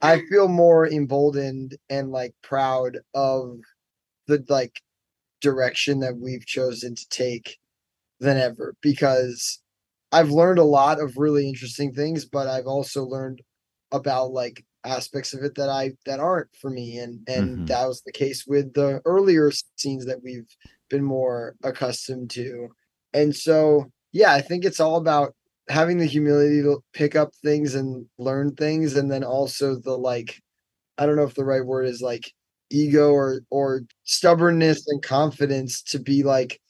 I 0.00 0.22
feel 0.30 0.46
more 0.48 0.86
emboldened 0.88 1.76
and 1.90 2.10
like 2.12 2.34
proud 2.42 2.98
of 3.14 3.58
the 4.28 4.44
like 4.48 4.80
direction 5.46 6.00
that 6.00 6.18
we've 6.18 6.46
chosen 6.46 6.94
to 6.96 7.06
take 7.10 7.58
than 8.20 8.36
ever 8.38 8.74
because 8.82 9.60
I've 10.12 10.30
learned 10.30 10.58
a 10.58 10.64
lot 10.64 11.00
of 11.00 11.16
really 11.16 11.48
interesting 11.48 11.92
things, 11.92 12.24
but 12.24 12.48
I've 12.48 12.66
also 12.66 13.04
learned 13.04 13.42
about 13.92 14.32
like 14.32 14.64
aspects 14.84 15.34
of 15.34 15.42
it 15.42 15.56
that 15.56 15.68
I 15.68 15.92
that 16.06 16.20
aren't 16.20 16.54
for 16.56 16.70
me 16.70 16.98
and 16.98 17.20
and 17.28 17.60
Mhm. 17.60 17.66
that 17.66 17.86
was 17.86 18.02
the 18.02 18.12
case 18.12 18.44
with 18.46 18.74
the 18.74 19.00
earlier 19.04 19.50
scenes 19.76 20.06
that 20.06 20.22
we've 20.22 20.48
been 20.90 21.04
more 21.04 21.56
accustomed 21.64 22.30
to. 22.32 22.68
And 23.12 23.34
so 23.34 23.86
yeah, 24.12 24.32
I 24.32 24.40
think 24.40 24.64
it's 24.64 24.80
all 24.80 24.96
about 24.96 25.34
having 25.68 25.98
the 25.98 26.06
humility 26.06 26.62
to 26.62 26.80
pick 26.92 27.16
up 27.16 27.34
things 27.44 27.74
and 27.74 28.06
learn 28.18 28.54
things 28.54 28.96
and 28.96 29.10
then 29.10 29.24
also 29.24 29.76
the 29.76 29.96
like 29.98 30.40
I 30.98 31.06
don't 31.06 31.16
know 31.16 31.24
if 31.24 31.34
the 31.34 31.44
right 31.44 31.64
word 31.64 31.86
is 31.86 32.02
like 32.02 32.32
ego 32.70 33.10
or 33.10 33.40
or 33.50 33.82
stubbornness 34.04 34.86
and 34.88 35.02
confidence 35.02 35.82
to 35.82 35.98
be 35.98 36.22
like 36.22 36.60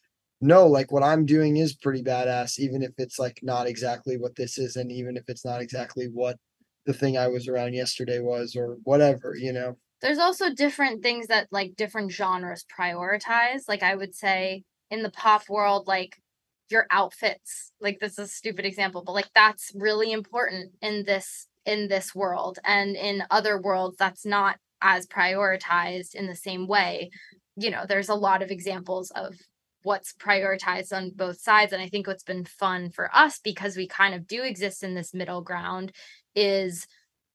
no 0.40 0.66
like 0.66 0.92
what 0.92 1.02
i'm 1.02 1.24
doing 1.24 1.56
is 1.56 1.74
pretty 1.74 2.02
badass 2.02 2.58
even 2.58 2.82
if 2.82 2.92
it's 2.98 3.18
like 3.18 3.38
not 3.42 3.66
exactly 3.66 4.18
what 4.18 4.36
this 4.36 4.58
is 4.58 4.76
and 4.76 4.92
even 4.92 5.16
if 5.16 5.24
it's 5.28 5.44
not 5.44 5.62
exactly 5.62 6.06
what 6.12 6.36
the 6.84 6.92
thing 6.92 7.16
i 7.16 7.26
was 7.26 7.48
around 7.48 7.72
yesterday 7.72 8.20
was 8.20 8.54
or 8.56 8.76
whatever 8.84 9.34
you 9.36 9.52
know? 9.52 9.76
There's 10.02 10.18
also 10.18 10.52
different 10.52 11.02
things 11.02 11.28
that 11.28 11.48
like 11.50 11.74
different 11.74 12.12
genres 12.12 12.66
prioritize. 12.78 13.62
Like 13.66 13.82
i 13.82 13.94
would 13.94 14.14
say 14.14 14.62
in 14.90 15.02
the 15.02 15.10
pop 15.10 15.48
world 15.48 15.86
like 15.86 16.20
your 16.68 16.86
outfits 16.90 17.72
like 17.80 17.98
this 18.00 18.12
is 18.12 18.18
a 18.18 18.28
stupid 18.28 18.64
example 18.64 19.02
but 19.04 19.12
like 19.12 19.30
that's 19.34 19.72
really 19.74 20.12
important 20.12 20.72
in 20.82 21.04
this 21.04 21.46
in 21.64 21.88
this 21.88 22.14
world 22.14 22.58
and 22.64 22.96
in 22.96 23.22
other 23.30 23.60
worlds 23.60 23.96
that's 23.96 24.24
not 24.24 24.56
as 24.88 25.06
prioritized 25.06 26.14
in 26.14 26.26
the 26.28 26.36
same 26.36 26.68
way 26.68 27.10
you 27.56 27.70
know 27.70 27.84
there's 27.88 28.08
a 28.08 28.14
lot 28.14 28.40
of 28.42 28.50
examples 28.52 29.10
of 29.16 29.34
what's 29.82 30.12
prioritized 30.14 30.92
on 30.92 31.10
both 31.14 31.40
sides 31.40 31.72
and 31.72 31.82
i 31.82 31.88
think 31.88 32.06
what's 32.06 32.22
been 32.32 32.44
fun 32.44 32.88
for 32.90 33.10
us 33.14 33.40
because 33.42 33.76
we 33.76 33.86
kind 33.88 34.14
of 34.14 34.26
do 34.28 34.42
exist 34.42 34.82
in 34.84 34.94
this 34.94 35.12
middle 35.12 35.42
ground 35.42 35.90
is 36.34 36.86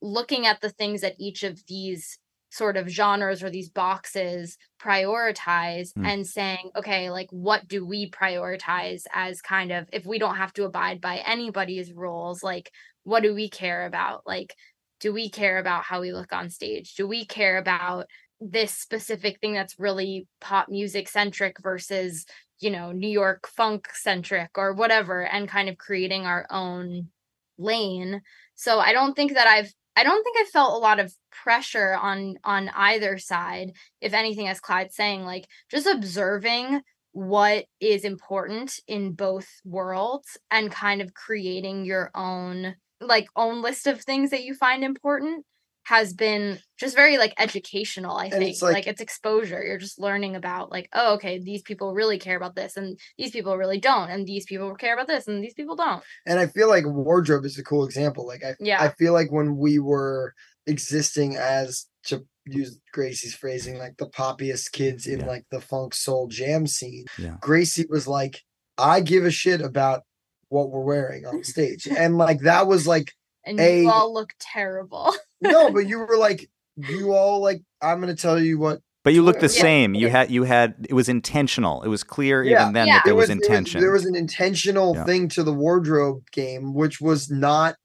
looking 0.01 0.45
at 0.45 0.61
the 0.61 0.69
things 0.69 1.01
that 1.01 1.15
each 1.19 1.43
of 1.43 1.61
these 1.67 2.17
sort 2.49 2.75
of 2.77 2.87
genres 2.89 3.41
or 3.43 3.49
these 3.49 3.69
boxes 3.69 4.57
prioritize 4.81 5.93
Mm. 5.93 6.07
and 6.11 6.27
saying 6.27 6.71
okay 6.75 7.09
like 7.09 7.29
what 7.31 7.67
do 7.67 7.85
we 7.85 8.09
prioritize 8.09 9.03
as 9.13 9.41
kind 9.41 9.71
of 9.71 9.87
if 9.91 10.05
we 10.05 10.19
don't 10.19 10.35
have 10.37 10.53
to 10.53 10.65
abide 10.65 10.99
by 11.01 11.17
anybody's 11.35 11.91
rules 11.93 12.43
like 12.43 12.71
what 13.03 13.23
do 13.23 13.33
we 13.33 13.49
care 13.49 13.85
about 13.85 14.21
like 14.25 14.53
do 15.01 15.11
we 15.11 15.29
care 15.29 15.57
about 15.57 15.83
how 15.83 15.99
we 15.99 16.13
look 16.13 16.31
on 16.31 16.49
stage? 16.49 16.93
Do 16.95 17.07
we 17.07 17.25
care 17.25 17.57
about 17.57 18.07
this 18.39 18.71
specific 18.71 19.39
thing 19.39 19.53
that's 19.53 19.79
really 19.79 20.27
pop 20.39 20.69
music 20.69 21.09
centric 21.09 21.57
versus 21.61 22.25
you 22.59 22.71
know 22.71 22.91
new 22.91 23.07
york 23.07 23.47
funk 23.47 23.87
centric 23.93 24.49
or 24.55 24.73
whatever 24.73 25.21
and 25.21 25.47
kind 25.47 25.69
of 25.69 25.77
creating 25.77 26.25
our 26.25 26.45
own 26.49 27.09
lane? 27.57 28.21
So 28.55 28.79
i 28.79 28.93
don't 28.93 29.15
think 29.15 29.33
that 29.33 29.47
i've 29.47 29.71
i 29.95 30.03
don't 30.03 30.23
think 30.23 30.37
i 30.39 30.45
felt 30.51 30.75
a 30.75 30.77
lot 30.77 30.99
of 30.99 31.13
pressure 31.43 31.93
on 31.95 32.35
on 32.43 32.69
either 32.69 33.17
side. 33.17 33.71
If 33.99 34.13
anything 34.13 34.47
as 34.47 34.59
clyde's 34.59 34.95
saying 34.95 35.23
like 35.23 35.47
just 35.69 35.87
observing 35.87 36.81
what 37.13 37.65
is 37.79 38.05
important 38.05 38.79
in 38.87 39.13
both 39.13 39.47
worlds 39.65 40.37
and 40.49 40.71
kind 40.71 41.01
of 41.01 41.13
creating 41.13 41.83
your 41.85 42.09
own 42.15 42.75
like 43.01 43.27
own 43.35 43.61
list 43.61 43.87
of 43.87 44.01
things 44.01 44.29
that 44.29 44.43
you 44.43 44.53
find 44.53 44.83
important 44.83 45.45
has 45.85 46.13
been 46.13 46.59
just 46.79 46.95
very 46.95 47.17
like 47.17 47.33
educational 47.39 48.15
i 48.15 48.25
And 48.25 48.33
think 48.33 48.51
it's 48.51 48.61
like, 48.61 48.73
like- 48.75 48.87
it's 48.87 49.01
exposure 49.01 49.63
you're 49.63 49.79
just 49.79 49.99
learning 49.99 50.35
about 50.35 50.71
like 50.71 50.87
oh 50.93 51.15
okay 51.15 51.39
these 51.39 51.63
people 51.63 51.95
really 51.95 52.19
care 52.19 52.37
about 52.37 52.55
this 52.55 52.77
and 52.77 52.99
these 53.17 53.31
people 53.31 53.57
really 53.57 53.79
don't 53.79 54.11
and 54.11 54.27
these 54.27 54.45
people 54.45 54.75
care 54.75 54.93
about 54.93 55.07
this 55.07 55.27
and 55.27 55.43
these 55.43 55.55
people 55.55 55.75
don't 55.75 56.03
and 56.27 56.39
i 56.39 56.45
feel 56.45 56.69
like 56.69 56.85
wardrobe 56.85 57.45
is 57.45 57.57
a 57.57 57.63
cool 57.63 57.83
example 57.83 58.27
like 58.27 58.43
i 58.43 58.53
Yeah. 58.59 58.81
i 58.81 58.89
feel 58.89 59.13
like 59.13 59.31
when 59.31 59.57
we 59.57 59.79
were 59.79 60.35
existing 60.67 61.35
as 61.35 61.87
to 62.05 62.25
use 62.45 62.79
gracie's 62.93 63.33
phrasing 63.35 63.77
like 63.79 63.97
the 63.97 64.07
poppiest 64.09 64.71
kids 64.71 65.07
in 65.07 65.21
Yeah. 65.21 65.25
like 65.27 65.45
the 65.51 65.61
funk 65.61 65.93
soul 65.95 66.27
jam 66.27 66.67
scene 66.67 67.05
Yeah. 67.17 67.37
gracie 67.41 67.85
was 67.89 68.07
like 68.07 68.41
i 68.77 69.01
give 69.01 69.25
a 69.25 69.31
shit 69.31 69.61
about 69.61 70.03
what 70.51 70.69
we're 70.69 70.81
wearing 70.83 71.25
on 71.25 71.43
stage 71.43 71.87
and 71.87 72.17
like 72.17 72.39
that 72.41 72.67
was 72.67 72.85
like 72.85 73.11
and 73.45 73.59
A- 73.59 73.83
you 73.83 73.89
all 73.89 74.13
look 74.13 74.33
terrible 74.39 75.13
no, 75.41 75.71
but 75.71 75.87
you 75.87 75.97
were 75.99 76.17
like, 76.17 76.49
you 76.75 77.13
all 77.13 77.41
like, 77.41 77.61
I'm 77.81 77.99
gonna 77.99 78.15
tell 78.15 78.39
you 78.39 78.59
what. 78.59 78.79
But 79.03 79.13
you 79.15 79.23
looked 79.23 79.39
the 79.39 79.47
Yeah. 79.47 79.61
same. 79.61 79.95
You 79.95 80.09
had 80.09 80.29
you 80.29 80.43
had 80.43 80.85
it 80.87 80.93
was 80.93 81.09
intentional. 81.09 81.81
It 81.81 81.87
was 81.87 82.03
clear 82.03 82.43
Yeah. 82.43 82.61
even 82.61 82.73
then 82.73 82.85
Yeah. 82.87 82.93
that 82.97 83.05
there 83.05 83.13
It 83.13 83.17
was, 83.17 83.29
it 83.29 83.33
intention. 83.33 83.81
there 83.81 83.91
was 83.91 84.05
an 84.05 84.15
intentional 84.15 84.93
Yeah. 84.95 85.05
thing 85.05 85.27
to 85.29 85.41
the 85.43 85.53
wardrobe 85.53 86.21
game, 86.31 86.75
which 86.75 87.01
was 87.01 87.31
not 87.31 87.75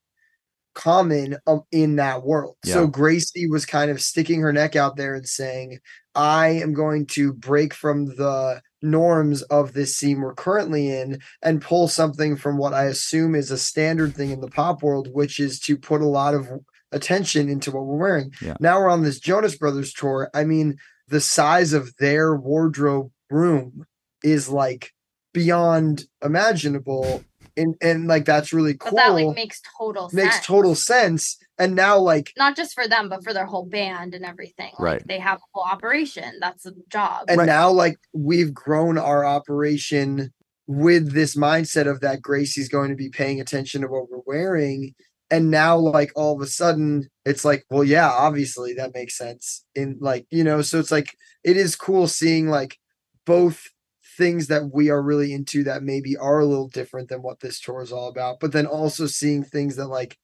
common 0.74 1.38
um, 1.46 1.62
in 1.72 1.96
that 1.96 2.22
world. 2.22 2.56
Yeah. 2.64 2.74
So 2.74 2.86
Gracie 2.86 3.48
was 3.48 3.64
kind 3.64 3.90
of 3.90 4.00
sticking 4.02 4.40
her 4.42 4.52
neck 4.52 4.76
out 4.76 4.96
there 4.96 5.14
and 5.14 5.26
saying, 5.26 5.78
I 6.14 6.48
am 6.48 6.74
going 6.74 7.06
to 7.12 7.32
break 7.32 7.72
from 7.72 8.06
the 8.06 8.60
norms 8.82 9.42
of 9.42 9.72
this 9.72 9.96
scene 9.96 10.20
we're 10.20 10.34
currently 10.34 10.90
in 10.90 11.18
and 11.42 11.62
pull 11.62 11.88
something 11.88 12.36
from 12.36 12.58
what 12.58 12.74
I 12.74 12.84
assume 12.84 13.34
is 13.34 13.50
a 13.50 13.58
standard 13.58 14.14
thing 14.14 14.30
in 14.30 14.40
the 14.40 14.48
pop 14.48 14.82
world, 14.82 15.08
which 15.12 15.40
is 15.40 15.58
to 15.60 15.76
put 15.76 16.00
a 16.02 16.06
lot 16.06 16.34
of 16.34 16.48
attention 16.92 17.48
into 17.48 17.70
what 17.70 17.86
we're 17.86 17.96
wearing. 17.96 18.32
Yeah. 18.40 18.56
Now 18.60 18.78
we're 18.78 18.90
on 18.90 19.02
this 19.02 19.18
Jonas 19.18 19.56
Brothers 19.56 19.92
tour. 19.92 20.30
I 20.34 20.44
mean, 20.44 20.76
the 21.08 21.20
size 21.20 21.72
of 21.72 21.96
their 21.96 22.36
wardrobe 22.36 23.10
room 23.30 23.86
is 24.22 24.48
like 24.48 24.92
beyond 25.32 26.04
imaginable. 26.24 27.24
And 27.56 27.74
and 27.80 28.06
like 28.06 28.26
that's 28.26 28.52
really 28.52 28.74
But 28.74 28.88
cool. 28.88 28.96
that 28.96 29.08
like 29.12 29.34
makes 29.34 29.62
total 29.78 30.10
makes 30.12 30.34
sense. 30.34 30.46
total 30.46 30.74
sense. 30.74 31.38
And 31.58 31.74
now 31.74 31.98
like 31.98 32.32
Not 32.36 32.56
just 32.56 32.74
for 32.74 32.86
them, 32.86 33.08
but 33.08 33.24
for 33.24 33.32
their 33.32 33.46
whole 33.46 33.64
band 33.64 34.14
and 34.14 34.24
everything. 34.24 34.72
Like, 34.78 34.80
Right. 34.80 35.02
They 35.06 35.18
have 35.18 35.38
a 35.38 35.42
whole 35.52 35.64
operation. 35.64 36.38
That's 36.40 36.66
a 36.66 36.72
job. 36.90 37.24
and 37.28 37.38
Right. 37.38 37.46
now 37.46 37.70
like 37.70 37.96
we've 38.12 38.52
grown 38.52 38.98
our 38.98 39.24
operation 39.24 40.32
with 40.66 41.12
this 41.12 41.36
mindset 41.36 41.88
of 41.88 42.00
that 42.00 42.20
Gracie's 42.20 42.68
going 42.68 42.90
to 42.90 42.96
be 42.96 43.08
paying 43.08 43.40
attention 43.40 43.82
to 43.82 43.88
what 43.88 44.10
we're 44.10 44.20
wearing. 44.26 44.94
And 45.30 45.50
now 45.50 45.76
like 45.76 46.12
all 46.14 46.34
of 46.34 46.40
a 46.40 46.46
sudden 46.46 47.08
it's 47.24 47.44
like, 47.44 47.64
well, 47.70 47.84
yeah, 47.84 48.10
obviously 48.10 48.74
that 48.74 48.94
makes 48.94 49.16
sense. 49.16 49.64
In 49.74 49.96
like, 50.00 50.26
you 50.30 50.44
know, 50.44 50.62
so 50.62 50.78
it's 50.78 50.92
like 50.92 51.16
it 51.42 51.56
is 51.56 51.76
cool 51.76 52.06
seeing 52.06 52.48
like 52.48 52.78
both 53.24 53.68
things 54.16 54.46
that 54.46 54.70
we 54.72 54.88
are 54.88 55.02
really 55.02 55.32
into 55.32 55.64
that 55.64 55.82
maybe 55.82 56.16
are 56.16 56.40
a 56.40 56.46
little 56.46 56.68
different 56.68 57.08
than 57.08 57.22
what 57.22 57.40
this 57.40 57.60
tour 57.60 57.82
is 57.82 57.92
all 57.92 58.08
about, 58.08 58.40
but 58.40 58.52
then 58.52 58.66
also 58.66 59.06
seeing 59.06 59.42
things 59.44 59.76
that 59.76 59.88
like 59.88 60.16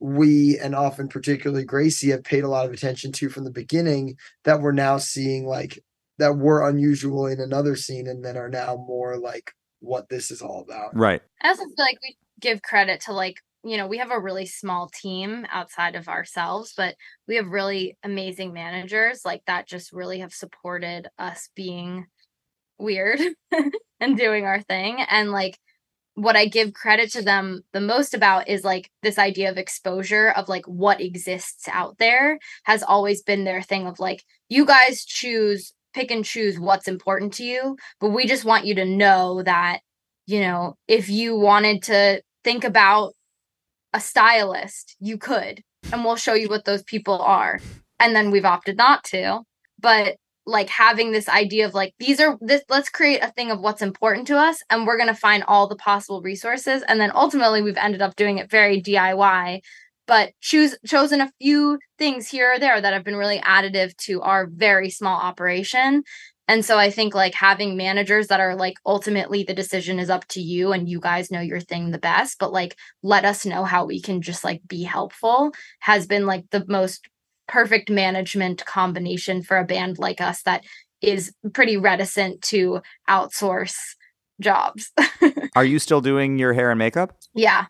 we 0.00 0.58
and 0.58 0.74
often 0.74 1.08
particularly 1.08 1.64
Gracie 1.64 2.10
have 2.10 2.24
paid 2.24 2.42
a 2.42 2.48
lot 2.48 2.66
of 2.66 2.72
attention 2.72 3.12
to 3.12 3.28
from 3.28 3.44
the 3.44 3.50
beginning 3.50 4.16
that 4.44 4.60
we're 4.60 4.72
now 4.72 4.96
seeing 4.96 5.46
like 5.46 5.78
that 6.18 6.38
were 6.38 6.68
unusual 6.68 7.26
in 7.26 7.40
another 7.40 7.76
scene 7.76 8.06
and 8.06 8.24
then 8.24 8.36
are 8.36 8.48
now 8.48 8.76
more 8.76 9.18
like 9.18 9.52
what 9.80 10.08
this 10.08 10.30
is 10.30 10.42
all 10.42 10.62
about. 10.62 10.96
right. 10.96 11.20
I 11.42 11.48
also 11.48 11.64
feel 11.64 11.74
like 11.78 11.98
we 12.02 12.16
give 12.40 12.62
credit 12.62 13.02
to 13.02 13.12
like, 13.12 13.36
you 13.62 13.76
know, 13.76 13.86
we 13.86 13.98
have 13.98 14.10
a 14.10 14.20
really 14.20 14.46
small 14.46 14.88
team 14.88 15.46
outside 15.50 15.94
of 15.94 16.08
ourselves, 16.08 16.72
but 16.76 16.94
we 17.28 17.36
have 17.36 17.48
really 17.48 17.98
amazing 18.02 18.52
managers 18.52 19.22
like 19.24 19.42
that 19.46 19.66
just 19.66 19.92
really 19.92 20.20
have 20.20 20.32
supported 20.32 21.08
us 21.18 21.50
being 21.54 22.06
weird 22.78 23.20
and 24.00 24.16
doing 24.16 24.46
our 24.46 24.60
thing. 24.62 25.04
And 25.10 25.30
like 25.30 25.58
what 26.14 26.36
I 26.36 26.46
give 26.46 26.72
credit 26.74 27.10
to 27.12 27.22
them 27.22 27.62
the 27.72 27.80
most 27.80 28.14
about 28.14 28.48
is 28.48 28.64
like 28.64 28.90
this 29.02 29.18
idea 29.18 29.50
of 29.50 29.56
exposure 29.56 30.30
of 30.30 30.48
like 30.48 30.66
what 30.66 31.00
exists 31.00 31.68
out 31.68 31.98
there 31.98 32.38
has 32.64 32.82
always 32.82 33.22
been 33.22 33.44
their 33.44 33.62
thing 33.62 33.86
of 33.86 33.98
like, 33.98 34.24
you 34.48 34.66
guys 34.66 35.04
choose, 35.04 35.72
pick 35.94 36.10
and 36.10 36.24
choose 36.24 36.58
what's 36.58 36.88
important 36.88 37.32
to 37.34 37.44
you, 37.44 37.76
but 38.00 38.10
we 38.10 38.26
just 38.26 38.44
want 38.44 38.66
you 38.66 38.74
to 38.74 38.84
know 38.84 39.42
that 39.42 39.80
you 40.30 40.40
know, 40.40 40.76
if 40.86 41.08
you 41.08 41.36
wanted 41.36 41.82
to 41.82 42.22
think 42.44 42.62
about 42.62 43.14
a 43.92 44.00
stylist, 44.00 44.94
you 45.00 45.18
could, 45.18 45.60
and 45.92 46.04
we'll 46.04 46.14
show 46.14 46.34
you 46.34 46.48
what 46.48 46.64
those 46.64 46.84
people 46.84 47.20
are. 47.20 47.58
And 47.98 48.14
then 48.14 48.30
we've 48.30 48.44
opted 48.44 48.76
not 48.76 49.02
to. 49.06 49.40
But 49.80 50.16
like 50.46 50.68
having 50.68 51.12
this 51.12 51.28
idea 51.28 51.66
of 51.66 51.74
like 51.74 51.94
these 51.98 52.18
are 52.20 52.38
this 52.40 52.62
let's 52.68 52.88
create 52.88 53.22
a 53.22 53.30
thing 53.32 53.50
of 53.50 53.60
what's 53.60 53.82
important 53.82 54.26
to 54.26 54.36
us 54.38 54.62
and 54.70 54.86
we're 54.86 54.96
going 54.96 55.06
to 55.06 55.14
find 55.14 55.44
all 55.46 55.68
the 55.68 55.76
possible 55.76 56.22
resources 56.22 56.82
and 56.88 57.00
then 57.00 57.12
ultimately 57.14 57.62
we've 57.62 57.76
ended 57.76 58.02
up 58.02 58.16
doing 58.16 58.38
it 58.38 58.50
very 58.50 58.80
DIY 58.80 59.60
but 60.10 60.32
choose 60.40 60.76
chosen 60.84 61.20
a 61.20 61.30
few 61.40 61.78
things 61.96 62.28
here 62.28 62.54
or 62.54 62.58
there 62.58 62.80
that 62.80 62.92
have 62.92 63.04
been 63.04 63.14
really 63.14 63.38
additive 63.38 63.96
to 63.96 64.20
our 64.22 64.48
very 64.52 64.90
small 64.90 65.16
operation. 65.16 66.02
And 66.48 66.64
so 66.64 66.76
I 66.76 66.90
think 66.90 67.14
like 67.14 67.32
having 67.32 67.76
managers 67.76 68.26
that 68.26 68.40
are 68.40 68.56
like 68.56 68.74
ultimately 68.84 69.44
the 69.44 69.54
decision 69.54 70.00
is 70.00 70.10
up 70.10 70.26
to 70.30 70.40
you 70.40 70.72
and 70.72 70.88
you 70.88 70.98
guys 70.98 71.30
know 71.30 71.40
your 71.40 71.60
thing 71.60 71.92
the 71.92 71.98
best, 71.98 72.40
but 72.40 72.52
like 72.52 72.76
let 73.04 73.24
us 73.24 73.46
know 73.46 73.62
how 73.62 73.84
we 73.84 74.00
can 74.00 74.20
just 74.20 74.42
like 74.42 74.62
be 74.66 74.82
helpful 74.82 75.52
has 75.78 76.08
been 76.08 76.26
like 76.26 76.44
the 76.50 76.64
most 76.66 77.08
perfect 77.50 77.90
management 77.90 78.64
combination 78.64 79.42
for 79.42 79.58
a 79.58 79.64
band 79.64 79.98
like 79.98 80.20
us 80.20 80.42
that 80.44 80.64
is 81.02 81.32
pretty 81.52 81.76
reticent 81.76 82.40
to 82.42 82.80
outsource 83.08 83.74
jobs. 84.40 84.90
Are 85.56 85.64
you 85.64 85.78
still 85.78 86.00
doing 86.00 86.38
your 86.38 86.52
hair 86.52 86.70
and 86.70 86.78
makeup? 86.78 87.16
yeah. 87.34 87.66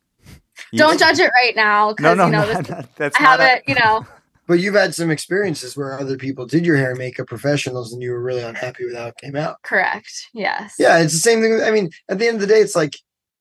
You- 0.72 0.78
Don't 0.78 0.98
judge 0.98 1.18
it 1.18 1.30
right 1.34 1.56
now 1.56 1.88
No, 1.88 1.94
because 1.94 2.16
no, 2.18 2.26
you 2.26 2.32
know 2.32 2.38
not- 2.52 2.58
this, 2.58 2.68
not- 2.70 2.96
that's 2.96 3.16
I 3.16 3.22
have 3.22 3.40
not 3.40 3.48
a- 3.48 3.56
it, 3.56 3.62
you 3.66 3.74
know. 3.74 4.06
But 4.46 4.58
you've 4.58 4.74
had 4.74 4.96
some 4.96 5.12
experiences 5.12 5.76
where 5.76 5.96
other 6.00 6.16
people 6.16 6.44
did 6.44 6.66
your 6.66 6.76
hair 6.76 6.90
and 6.90 6.98
makeup 6.98 7.28
professionals 7.28 7.92
and 7.92 8.02
you 8.02 8.10
were 8.10 8.20
really 8.20 8.42
unhappy 8.42 8.84
with 8.84 8.96
how 8.96 9.06
it 9.06 9.16
came 9.16 9.36
out. 9.36 9.62
Correct. 9.62 10.10
Yes. 10.34 10.74
Yeah, 10.76 10.98
it's 10.98 11.12
the 11.12 11.20
same 11.20 11.40
thing. 11.40 11.60
I 11.62 11.70
mean, 11.70 11.90
at 12.08 12.18
the 12.18 12.26
end 12.26 12.34
of 12.34 12.40
the 12.40 12.48
day, 12.48 12.60
it's 12.60 12.74
like 12.74 12.96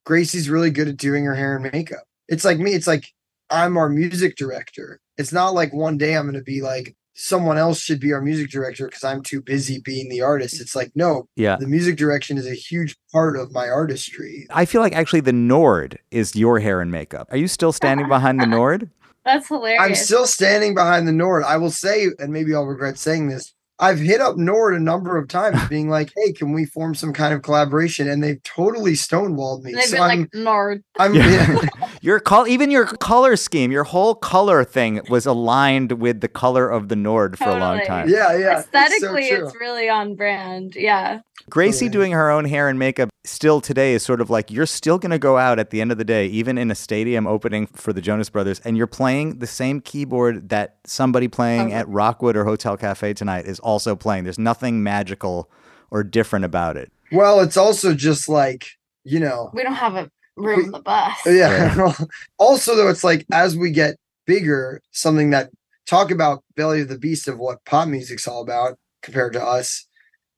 Gracie's 0.06 0.52
really 0.52 0.70
good 0.70 0.88
at 0.88 0.98
doing 0.98 1.26
her 1.26 1.34
hair 1.34 1.56
and 1.58 1.68
makeup. 1.74 2.04
It's 2.28 2.46
like 2.46 2.60
me, 2.60 2.74
it's 2.76 2.86
like 2.86 3.12
I'm 3.50 3.76
our 3.76 3.90
music 3.90 4.36
director. 4.36 5.00
It's 5.20 5.34
not 5.34 5.54
like 5.54 5.74
one 5.74 5.98
day 5.98 6.16
I'm 6.16 6.24
going 6.24 6.34
to 6.36 6.42
be 6.42 6.62
like, 6.62 6.96
someone 7.14 7.58
else 7.58 7.82
should 7.82 8.00
be 8.00 8.14
our 8.14 8.22
music 8.22 8.50
director 8.50 8.86
because 8.86 9.04
I'm 9.04 9.22
too 9.22 9.42
busy 9.42 9.82
being 9.84 10.08
the 10.08 10.22
artist. 10.22 10.62
It's 10.62 10.76
like, 10.78 10.90
no, 10.96 11.28
Yeah. 11.36 11.58
the 11.60 11.68
music 11.68 11.98
direction 11.98 12.38
is 12.38 12.48
a 12.48 12.54
huge 12.56 12.96
part 13.12 13.36
of 13.38 13.52
my 13.52 13.68
artistry. 13.68 14.48
I 14.50 14.64
feel 14.64 14.80
like 14.82 14.96
actually 14.96 15.20
the 15.20 15.34
Nord 15.34 16.00
is 16.12 16.34
your 16.38 16.60
hair 16.60 16.80
and 16.80 16.90
makeup. 16.90 17.28
Are 17.32 17.38
you 17.38 17.50
still 17.50 17.74
standing 17.74 18.08
behind 18.16 18.40
the 18.40 18.46
Nord? 18.48 18.90
That's 19.26 19.50
hilarious. 19.50 19.82
I'm 19.84 19.96
still 19.96 20.26
standing 20.26 20.74
behind 20.74 21.06
the 21.06 21.12
Nord. 21.12 21.44
I 21.44 21.58
will 21.58 21.72
say, 21.72 22.08
and 22.20 22.32
maybe 22.32 22.56
I'll 22.56 22.64
regret 22.66 22.98
saying 22.98 23.28
this. 23.28 23.54
I've 23.80 24.00
hit 24.00 24.20
up 24.22 24.38
Nord 24.38 24.76
a 24.76 24.80
number 24.80 25.18
of 25.18 25.28
times, 25.28 25.58
being 25.70 25.90
like, 25.90 26.12
"Hey, 26.16 26.34
can 26.34 26.52
we 26.54 26.66
form 26.66 26.96
some 26.96 27.14
kind 27.14 27.34
of 27.34 27.42
collaboration?" 27.42 28.10
And 28.10 28.24
they've 28.24 28.42
totally 28.44 28.94
stonewalled 28.94 29.64
me. 29.64 29.72
And 29.72 29.80
they've 29.80 29.88
So 29.88 29.96
been 29.98 30.04
I'm, 30.04 30.20
like 30.22 30.34
Nord. 30.34 30.84
I'm, 30.98 31.14
Yeah. 31.14 31.62
Your 32.02 32.20
col 32.20 32.48
even 32.48 32.72
your 32.72 32.86
color 32.86 33.36
scheme, 33.36 33.72
your 33.72 33.84
whole 33.84 34.16
color 34.16 34.64
thing 34.64 35.02
was 35.10 35.26
aligned 35.26 35.94
with 35.94 36.22
the 36.22 36.28
color 36.30 36.70
of 36.70 36.88
the 36.90 36.96
Nord 36.96 37.38
for 37.38 37.50
a 37.50 37.58
long 37.60 37.82
time. 37.86 38.08
yeah, 38.10 38.36
yeah. 38.38 38.60
it's 38.60 38.70
so 38.72 38.78
Aesthetically, 38.80 39.24
it's 39.26 39.56
really 39.60 39.90
on 39.90 40.16
brand. 40.16 40.76
Yeah. 40.76 41.20
Gracie 41.50 41.86
Totally. 41.86 41.90
doing 41.92 42.12
her 42.12 42.30
own 42.30 42.46
hair 42.46 42.68
and 42.70 42.78
makeup 42.78 43.10
still 43.26 43.60
today 43.60 43.94
is 43.94 44.04
sort 44.04 44.22
of 44.22 44.30
like 44.30 44.52
you're 44.52 44.66
still 44.66 44.98
going 45.00 45.10
to 45.12 45.18
go 45.20 45.38
out 45.38 45.58
at 45.58 45.72
the 45.72 45.82
end 45.82 45.92
of 45.92 45.98
the 45.98 46.04
day, 46.06 46.28
even 46.28 46.58
in 46.58 46.70
a 46.70 46.76
stadium 46.76 47.26
opening 47.28 47.66
for 47.68 47.92
the 47.92 48.02
Jonas 48.02 48.30
Brothers, 48.30 48.60
and 48.64 48.78
you're 48.78 48.88
playing 48.88 49.40
the 49.40 49.48
same 49.48 49.82
keyboard 49.82 50.50
that 50.50 50.78
somebody 50.86 51.28
playing 51.28 51.60
Totally. 51.70 51.76
at 51.76 51.88
Rockwood 51.90 52.36
or 52.36 52.46
Hotel 52.46 52.78
Cafe 52.78 53.14
tonight 53.14 53.46
is 53.46 53.60
also 53.70 53.96
playing. 53.96 54.24
There's 54.26 54.40
nothing 54.40 54.84
magical 54.84 55.50
or 55.92 56.04
different 56.04 56.46
about 56.46 56.78
it. 56.78 56.92
Well, 57.12 57.40
it's 57.40 57.58
also 57.58 57.94
just 57.94 58.28
like 58.30 58.68
you 59.06 59.20
know, 59.20 59.50
We 59.54 59.64
don't 59.64 59.74
have 59.74 59.96
a 59.96 60.12
room 60.36 60.58
We- 60.60 60.66
on 60.66 60.72
the 60.72 60.80
bus. 60.82 61.18
yeah. 61.26 61.94
also, 62.38 62.76
though, 62.76 62.90
it's 62.90 63.04
like 63.04 63.26
as 63.32 63.56
we 63.58 63.72
get 63.72 63.96
bigger, 64.28 64.82
something 64.92 65.30
that 65.32 65.50
talk 65.88 66.12
about 66.12 66.44
belly 66.56 66.82
of 66.82 66.90
the 66.90 67.00
beast 67.00 67.28
of 67.28 67.40
what 67.40 67.64
pop 67.66 67.88
music's 67.88 68.28
all 68.28 68.42
about 68.44 68.78
compared 69.02 69.34
to 69.34 69.44
us. 69.44 69.88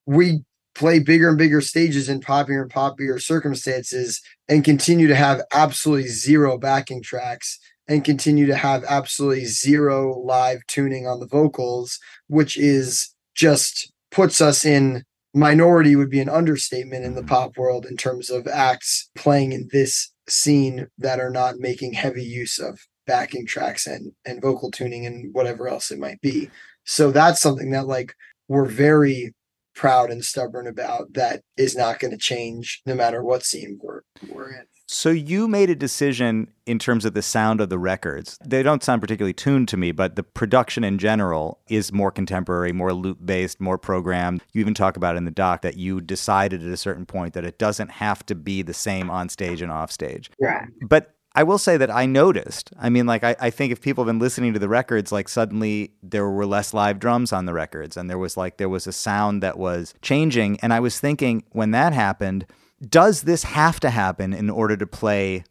We 0.06 0.44
play 0.76 1.00
bigger 1.00 1.28
and 1.30 1.38
bigger 1.38 1.60
stages 1.60 2.08
in 2.08 2.22
poppier 2.22 2.62
and 2.62 2.72
poppier 2.72 3.22
circumstances 3.22 4.22
and 4.48 4.64
continue 4.64 5.08
to 5.08 5.16
have 5.16 5.42
absolutely 5.54 6.08
zero 6.08 6.58
backing 6.58 7.02
tracks 7.02 7.60
and 7.90 8.06
continue 8.06 8.46
to 8.46 8.56
have 8.56 8.86
absolutely 8.88 9.46
zero 9.46 10.18
live 10.20 10.62
tuning 10.68 11.08
on 11.08 11.20
the 11.20 11.28
vocals, 11.28 12.00
which 12.28 12.58
is 12.58 13.11
just 13.36 13.92
puts 14.12 14.42
us 14.42 14.66
in 14.66 15.04
minority 15.34 15.96
would 15.96 16.10
be 16.10 16.20
an 16.20 16.30
understatement 16.30 17.06
in 17.06 17.16
the 17.16 17.22
mm-hmm. 17.22 17.30
pop 17.30 17.58
world 17.58 17.86
in 17.86 17.98
terms 17.98 18.30
of 18.30 18.48
acts 18.48 19.10
playing 19.16 19.52
in 19.52 19.70
this 19.72 20.12
scene 20.28 20.88
that 20.98 21.20
are 21.20 21.30
not 21.30 21.58
making 21.58 21.94
heavy 21.94 22.24
use 22.24 22.60
of 22.60 22.80
backing 23.08 23.46
tracks 23.46 23.88
and 23.88 24.12
and 24.26 24.42
vocal 24.42 24.72
tuning 24.72 25.06
and 25.06 25.34
whatever 25.34 25.68
else 25.68 25.92
it 25.92 26.00
might 26.00 26.22
be. 26.22 26.50
So 26.86 27.12
that's 27.12 27.42
something 27.42 27.72
that 27.72 27.88
like 27.88 28.16
we're 28.48 28.66
very 28.66 29.34
proud 29.74 30.12
and 30.12 30.24
stubborn 30.24 30.68
about 30.68 31.14
that 31.14 31.42
is 31.58 31.76
not 31.76 32.00
going 32.00 32.12
to 32.12 32.18
change 32.18 32.82
no 32.86 32.94
matter 32.94 33.24
what 33.24 33.44
scene 33.44 33.80
we're 33.82 34.02
we're 34.30 34.50
in. 34.50 34.66
So 34.94 35.10
you 35.10 35.48
made 35.48 35.70
a 35.70 35.76
decision 35.76 36.52
in 36.66 36.78
terms 36.78 37.06
of 37.06 37.14
the 37.14 37.22
sound 37.22 37.62
of 37.62 37.70
the 37.70 37.80
records. 37.80 38.38
They 38.46 38.62
don't 38.62 38.84
sound 38.84 39.02
particularly 39.02 39.32
tuned 39.32 39.70
to 39.70 39.78
me, 39.78 39.94
but 39.94 40.18
the 40.18 40.24
production 40.24 40.84
in 40.84 40.98
general 40.98 41.62
is 41.70 41.94
more 41.94 42.12
contemporary, 42.12 42.74
more 42.74 42.92
loop 42.92 43.26
based, 43.26 43.62
more 43.62 43.78
programmed. 43.78 44.44
You 44.52 44.60
even 44.60 44.74
talk 44.74 44.98
about 44.98 45.16
in 45.16 45.24
the 45.24 45.32
doc 45.32 45.62
that 45.62 45.78
you 45.78 46.02
decided 46.02 46.62
at 46.62 46.68
a 46.68 46.76
certain 46.76 47.06
point 47.06 47.34
that 47.36 47.46
it 47.46 47.58
doesn't 47.58 47.90
have 47.90 48.26
to 48.26 48.36
be 48.36 48.64
the 48.64 48.74
same 48.74 49.10
on 49.10 49.30
stage 49.30 49.62
and 49.62 49.72
off 49.72 49.94
stage. 49.94 50.30
Right. 50.42 50.68
But 50.82 51.16
I 51.36 51.44
will 51.44 51.58
say 51.58 51.78
that 51.78 51.90
I 51.90 52.06
noticed. 52.06 52.74
I 52.78 52.90
mean, 52.90 53.06
like, 53.06 53.24
I, 53.24 53.38
I 53.40 53.50
think 53.50 53.72
if 53.72 53.80
people 53.80 54.04
have 54.04 54.10
been 54.10 54.20
listening 54.20 54.52
to 54.52 54.60
the 54.60 54.68
records, 54.68 55.14
like, 55.14 55.30
suddenly 55.30 55.94
there 56.04 56.30
were 56.30 56.46
less 56.46 56.74
live 56.74 57.00
drums 57.00 57.32
on 57.32 57.46
the 57.46 57.54
records, 57.54 57.96
and 57.96 58.10
there 58.10 58.18
was 58.18 58.36
like, 58.36 58.58
there 58.58 58.68
was 58.68 58.88
a 58.88 58.92
sound 58.92 59.42
that 59.42 59.58
was 59.58 59.94
changing. 60.02 60.60
And 60.60 60.74
I 60.74 60.82
was 60.82 61.00
thinking 61.00 61.46
when 61.52 61.72
that 61.72 61.94
happened, 61.94 62.46
does 62.90 63.22
this 63.22 63.44
have 63.44 63.80
to 63.82 63.90
happen 63.90 64.34
in 64.34 64.50
order 64.50 64.76
to 64.78 64.88
play 64.88 65.44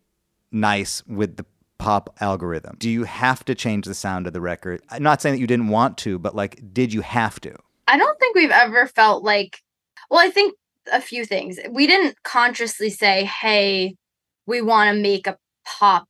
nice 0.50 1.04
with 1.06 1.36
the 1.36 1.46
pop 1.78 2.14
algorithm? 2.20 2.76
Do 2.78 2.90
you 2.90 3.04
have 3.04 3.44
to 3.46 3.54
change 3.54 3.86
the 3.86 3.94
sound 3.94 4.26
of 4.26 4.32
the 4.32 4.40
record? 4.40 4.82
I'm 4.90 5.02
not 5.02 5.22
saying 5.22 5.34
that 5.34 5.40
you 5.40 5.46
didn't 5.46 5.68
want 5.68 5.96
to, 5.98 6.18
but 6.18 6.34
like, 6.34 6.60
did 6.72 6.92
you 6.92 7.00
have 7.00 7.40
to? 7.40 7.54
I 7.88 7.96
don't 7.96 8.18
think 8.20 8.34
we've 8.34 8.50
ever 8.50 8.86
felt 8.86 9.24
like, 9.24 9.62
well, 10.10 10.20
I 10.20 10.30
think 10.30 10.54
a 10.92 11.00
few 11.00 11.24
things. 11.24 11.58
We 11.70 11.86
didn't 11.86 12.22
consciously 12.22 12.90
say, 12.90 13.24
hey, 13.24 13.96
we 14.46 14.60
want 14.60 14.94
to 14.94 15.00
make 15.00 15.26
a 15.26 15.38
pop 15.64 16.06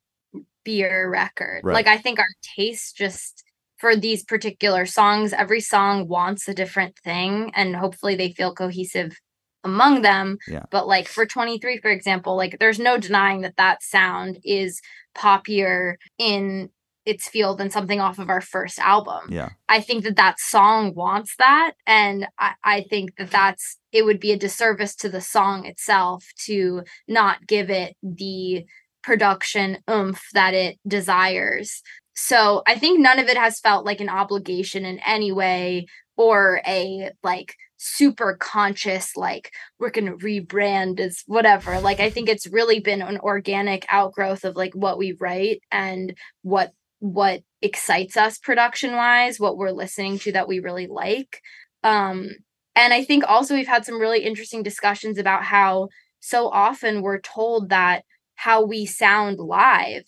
beer 0.64 1.09
record. 1.11 1.62
Right. 1.64 1.75
Like, 1.75 1.87
I 1.87 1.99
think 1.99 2.18
our 2.18 2.27
taste 2.57 2.97
just 2.97 3.45
for 3.79 3.97
these 3.97 4.25
particular 4.25 4.87
songs, 4.87 5.33
every 5.33 5.61
song 5.61 6.07
wants 6.07 6.49
a 6.49 6.55
different 6.55 6.99
thing, 6.99 7.51
and 7.55 7.75
hopefully 7.75 8.14
they 8.14 8.33
feel 8.33 8.55
cohesive 8.55 9.18
among 9.65 10.03
them. 10.03 10.39
Yeah. 10.49 10.65
But 10.71 10.87
like 10.87 11.09
for 11.09 11.27
23, 11.27 11.79
for 11.79 11.91
example, 11.91 12.37
like 12.37 12.59
there's 12.59 12.79
no 12.79 12.99
denying 12.99 13.43
that 13.43 13.57
that 13.57 13.83
sound 13.83 14.39
is 14.45 14.81
poppier 15.17 15.95
in 16.19 16.71
its 17.07 17.29
field 17.29 17.59
than 17.59 17.71
something 17.71 18.01
off 18.01 18.19
of 18.19 18.29
our 18.29 18.41
first 18.41 18.79
album. 18.79 19.21
Yeah. 19.31 19.51
I 19.69 19.81
think 19.81 20.05
that 20.05 20.17
that 20.17 20.39
song 20.39 20.95
wants 20.95 21.35
that. 21.39 21.73
And 21.87 22.29
I, 22.39 22.53
I 22.63 22.81
think 22.83 23.17
that 23.17 23.31
that's, 23.31 23.79
it 23.91 24.05
would 24.05 24.21
be 24.21 24.33
a 24.33 24.39
disservice 24.39 24.95
to 24.97 25.09
the 25.09 25.21
song 25.21 25.65
itself 25.65 26.25
to 26.47 26.83
not 27.09 27.47
give 27.47 27.71
it 27.71 27.97
the 28.03 28.65
production 29.03 29.79
oomph 29.89 30.23
that 30.35 30.53
it 30.53 30.79
desires. 30.87 31.83
So 32.15 32.63
I 32.67 32.79
think 32.79 33.01
none 33.01 33.19
of 33.19 33.29
it 33.29 33.39
has 33.39 33.61
felt 33.61 33.87
like 33.87 34.01
an 34.01 34.11
obligation 34.11 34.85
in 34.85 35.01
any 35.01 35.33
way 35.33 35.87
or 36.17 36.61
a 36.67 37.11
like 37.23 37.55
super 37.83 38.37
conscious 38.39 39.16
like 39.16 39.55
we're 39.78 39.89
going 39.89 40.05
to 40.05 40.12
rebrand 40.18 41.01
as 41.01 41.22
whatever 41.26 41.81
like 41.81 41.99
i 41.99 42.11
think 42.11 42.28
it's 42.28 42.47
really 42.47 42.78
been 42.78 43.01
an 43.01 43.16
organic 43.20 43.87
outgrowth 43.89 44.45
of 44.45 44.55
like 44.55 44.74
what 44.74 44.99
we 44.99 45.16
write 45.18 45.62
and 45.72 46.14
what 46.43 46.72
what 46.99 47.41
excites 47.62 48.18
us 48.18 48.37
production 48.37 48.95
wise 48.97 49.41
what 49.41 49.57
we're 49.57 49.70
listening 49.70 50.18
to 50.18 50.31
that 50.31 50.47
we 50.47 50.61
really 50.61 50.89
like 50.89 51.41
um 51.83 52.28
and 52.76 52.93
i 52.93 53.03
think 53.03 53.24
also 53.26 53.55
we've 53.55 53.66
had 53.66 53.87
some 53.87 53.99
really 53.99 54.24
interesting 54.24 54.62
discussions 54.62 55.16
about 55.16 55.43
how 55.43 55.89
so 56.20 56.51
often 56.51 57.01
we're 57.01 57.20
told 57.20 57.70
that 57.70 58.05
how 58.35 58.62
we 58.62 58.85
sound 58.85 59.39
live 59.39 60.05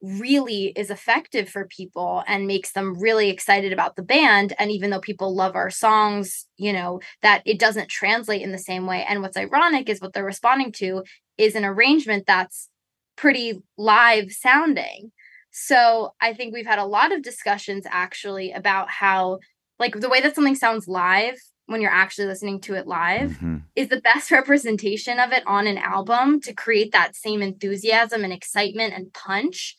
really 0.00 0.66
is 0.76 0.90
effective 0.90 1.48
for 1.48 1.66
people 1.66 2.22
and 2.26 2.46
makes 2.46 2.72
them 2.72 2.98
really 3.00 3.30
excited 3.30 3.72
about 3.72 3.96
the 3.96 4.02
band 4.02 4.52
and 4.58 4.70
even 4.70 4.90
though 4.90 5.00
people 5.00 5.34
love 5.34 5.56
our 5.56 5.70
songs 5.70 6.46
you 6.56 6.72
know 6.72 7.00
that 7.22 7.42
it 7.44 7.58
doesn't 7.58 7.88
translate 7.88 8.42
in 8.42 8.52
the 8.52 8.58
same 8.58 8.86
way. 8.86 9.04
And 9.08 9.22
what's 9.22 9.36
ironic 9.36 9.88
is 9.88 10.00
what 10.00 10.12
they're 10.12 10.24
responding 10.24 10.72
to 10.72 11.02
is 11.36 11.54
an 11.54 11.64
arrangement 11.64 12.24
that's 12.26 12.68
pretty 13.16 13.60
live 13.76 14.30
sounding. 14.30 15.10
So 15.50 16.12
i 16.20 16.32
think 16.32 16.54
we've 16.54 16.66
had 16.66 16.78
a 16.78 16.84
lot 16.84 17.12
of 17.12 17.22
discussions 17.22 17.84
actually 17.90 18.52
about 18.52 18.88
how 18.90 19.38
like 19.78 19.98
the 19.98 20.08
way 20.08 20.20
that 20.20 20.34
something 20.34 20.54
sounds 20.54 20.86
live 20.88 21.38
when 21.68 21.80
you're 21.82 21.90
actually 21.90 22.26
listening 22.26 22.60
to 22.62 22.74
it 22.74 22.86
live 22.86 23.32
Mhm. 23.42 23.62
is 23.76 23.88
the 23.88 24.00
best 24.00 24.30
representation 24.38 25.20
of 25.20 25.32
it 25.32 25.42
on 25.46 25.66
an 25.66 25.78
album 25.78 26.40
to 26.40 26.52
create 26.54 26.92
that 26.92 27.14
same 27.14 27.42
enthusiasm 27.42 28.24
and 28.24 28.32
excitement 28.32 28.94
and 28.94 29.12
punch 29.12 29.76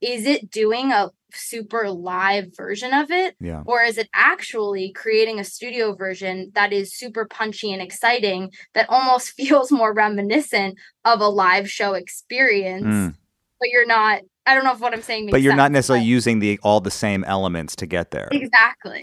is 0.00 0.26
it 0.26 0.50
doing 0.50 0.92
a 0.92 1.10
super 1.32 1.90
live 1.90 2.46
version 2.56 2.92
of 2.94 3.10
it 3.10 3.34
Yeah. 3.40 3.62
or 3.66 3.82
is 3.82 3.98
it 3.98 4.08
actually 4.14 4.92
creating 4.92 5.40
a 5.40 5.44
studio 5.44 5.94
version 5.94 6.52
that 6.54 6.72
is 6.72 6.96
super 6.96 7.26
punchy 7.26 7.72
and 7.72 7.82
exciting 7.82 8.50
that 8.74 8.86
almost 8.88 9.30
feels 9.38 9.72
more 9.72 9.92
reminiscent 9.92 10.78
of 11.04 11.20
a 11.20 11.28
live 11.28 11.68
show 11.68 11.94
experience 11.94 12.86
Mm. 12.86 13.14
but 13.58 13.68
you're 13.70 13.86
not 13.86 14.20
i 14.46 14.54
don't 14.54 14.62
know 14.64 14.72
if 14.72 14.80
what 14.80 14.92
i'm 14.94 15.02
saying 15.02 15.24
makes 15.24 15.32
But 15.32 15.42
you're 15.42 15.56
not 15.56 15.72
necessarily 15.72 16.04
but- 16.04 16.08
using 16.18 16.38
the 16.38 16.60
all 16.62 16.80
the 16.80 16.90
same 16.92 17.24
elements 17.24 17.74
to 17.76 17.86
get 17.86 18.10
there. 18.12 18.28
exactly 18.30 19.02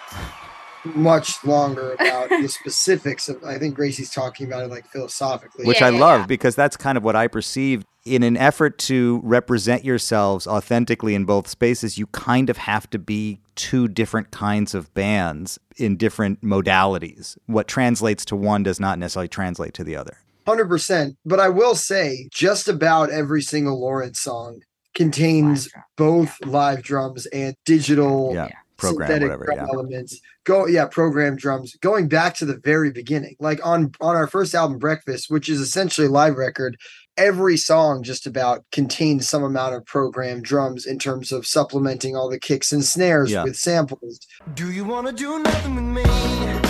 much 0.83 1.43
longer 1.45 1.93
about 1.93 2.29
the 2.29 2.47
specifics 2.59 3.29
of 3.29 3.43
i 3.43 3.57
think 3.57 3.75
gracie's 3.75 4.09
talking 4.09 4.47
about 4.47 4.63
it 4.63 4.69
like 4.69 4.85
philosophically 4.87 5.65
which 5.65 5.79
Yeah, 5.81 5.87
I 5.87 5.89
yeah, 5.91 5.99
love 5.99 6.19
yeah. 6.21 6.25
because 6.27 6.55
that's 6.55 6.75
kind 6.77 6.97
of 6.97 7.03
what 7.03 7.15
I 7.15 7.27
perceived. 7.27 7.85
In 8.03 8.23
an 8.23 8.35
effort 8.35 8.79
to 8.89 9.21
represent 9.23 9.85
yourselves 9.85 10.47
authentically 10.47 11.13
in 11.13 11.25
both 11.25 11.47
spaces, 11.47 11.99
you 11.99 12.07
kind 12.07 12.49
of 12.49 12.57
have 12.57 12.89
to 12.89 12.97
be 12.97 13.39
two 13.53 13.87
different 13.87 14.31
kinds 14.31 14.73
of 14.73 14.91
bands 14.95 15.59
in 15.77 15.97
different 15.97 16.41
modalities. 16.41 17.37
What 17.45 17.67
translates 17.67 18.25
to 18.25 18.35
one 18.35 18.63
does 18.63 18.79
not 18.79 18.97
necessarily 18.97 19.27
translate 19.27 19.75
to 19.75 19.83
the 19.83 19.95
other. 19.95 20.17
100% 20.47 21.15
but 21.27 21.39
i 21.39 21.47
will 21.47 21.75
say 21.75 22.27
just 22.31 22.67
about 22.67 23.11
every 23.11 23.43
single 23.43 23.79
lawrence 23.79 24.19
song 24.19 24.61
contains 24.95 25.69
both 25.95 26.35
live 26.43 26.81
drums 26.81 27.27
and 27.27 27.55
digital 27.65 28.31
Yeah. 28.33 28.49
Program, 28.81 29.07
synthetic 29.07 29.29
whatever. 29.29 29.45
drum 29.45 29.57
Yeah. 29.57 29.67
elements 29.73 30.19
go 30.43 30.65
yeah 30.67 30.85
program 30.85 31.35
drums 31.37 31.75
going 31.81 32.07
back 32.07 32.35
to 32.35 32.45
the 32.45 32.57
very 32.63 32.91
beginning 32.91 33.35
like 33.39 33.65
on 33.65 33.91
on 34.01 34.15
our 34.15 34.27
first 34.27 34.53
album 34.55 34.77
breakfast 34.79 35.29
which 35.29 35.47
is 35.47 35.59
essentially 35.61 36.07
a 36.07 36.09
live 36.09 36.35
record 36.35 36.75
every 37.17 37.57
song 37.57 38.01
just 38.03 38.25
about 38.25 38.63
contains 38.71 39.29
some 39.29 39.43
amount 39.43 39.75
of 39.75 39.85
program 39.85 40.41
drums 40.41 40.85
in 40.85 40.97
terms 40.97 41.31
of 41.31 41.45
supplementing 41.45 42.15
all 42.15 42.29
the 42.29 42.39
kicks 42.39 42.71
and 42.71 42.83
snares 42.83 43.31
Yeah. 43.31 43.43
with 43.43 43.55
samples 43.55 44.19
Do 44.53 44.71
you 44.71 44.83
wanna 44.83 45.11
do 45.11 45.39
nothing 45.39 45.75
with 45.75 46.05
me? 46.05 46.60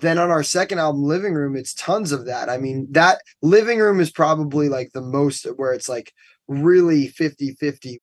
Then 0.00 0.18
on 0.18 0.30
our 0.30 0.42
second 0.42 0.78
album 0.78 1.02
living 1.02 1.34
room 1.34 1.56
it's 1.56 1.74
tons 1.74 2.12
of 2.12 2.26
that. 2.26 2.48
I 2.48 2.58
mean 2.58 2.86
that 2.90 3.20
living 3.42 3.78
room 3.78 4.00
is 4.00 4.10
probably 4.10 4.68
like 4.68 4.92
the 4.92 5.02
most 5.02 5.44
where 5.56 5.72
it's 5.72 5.88
like 5.88 6.12
really 6.48 7.08
50 7.08 7.52
50 7.52 8.00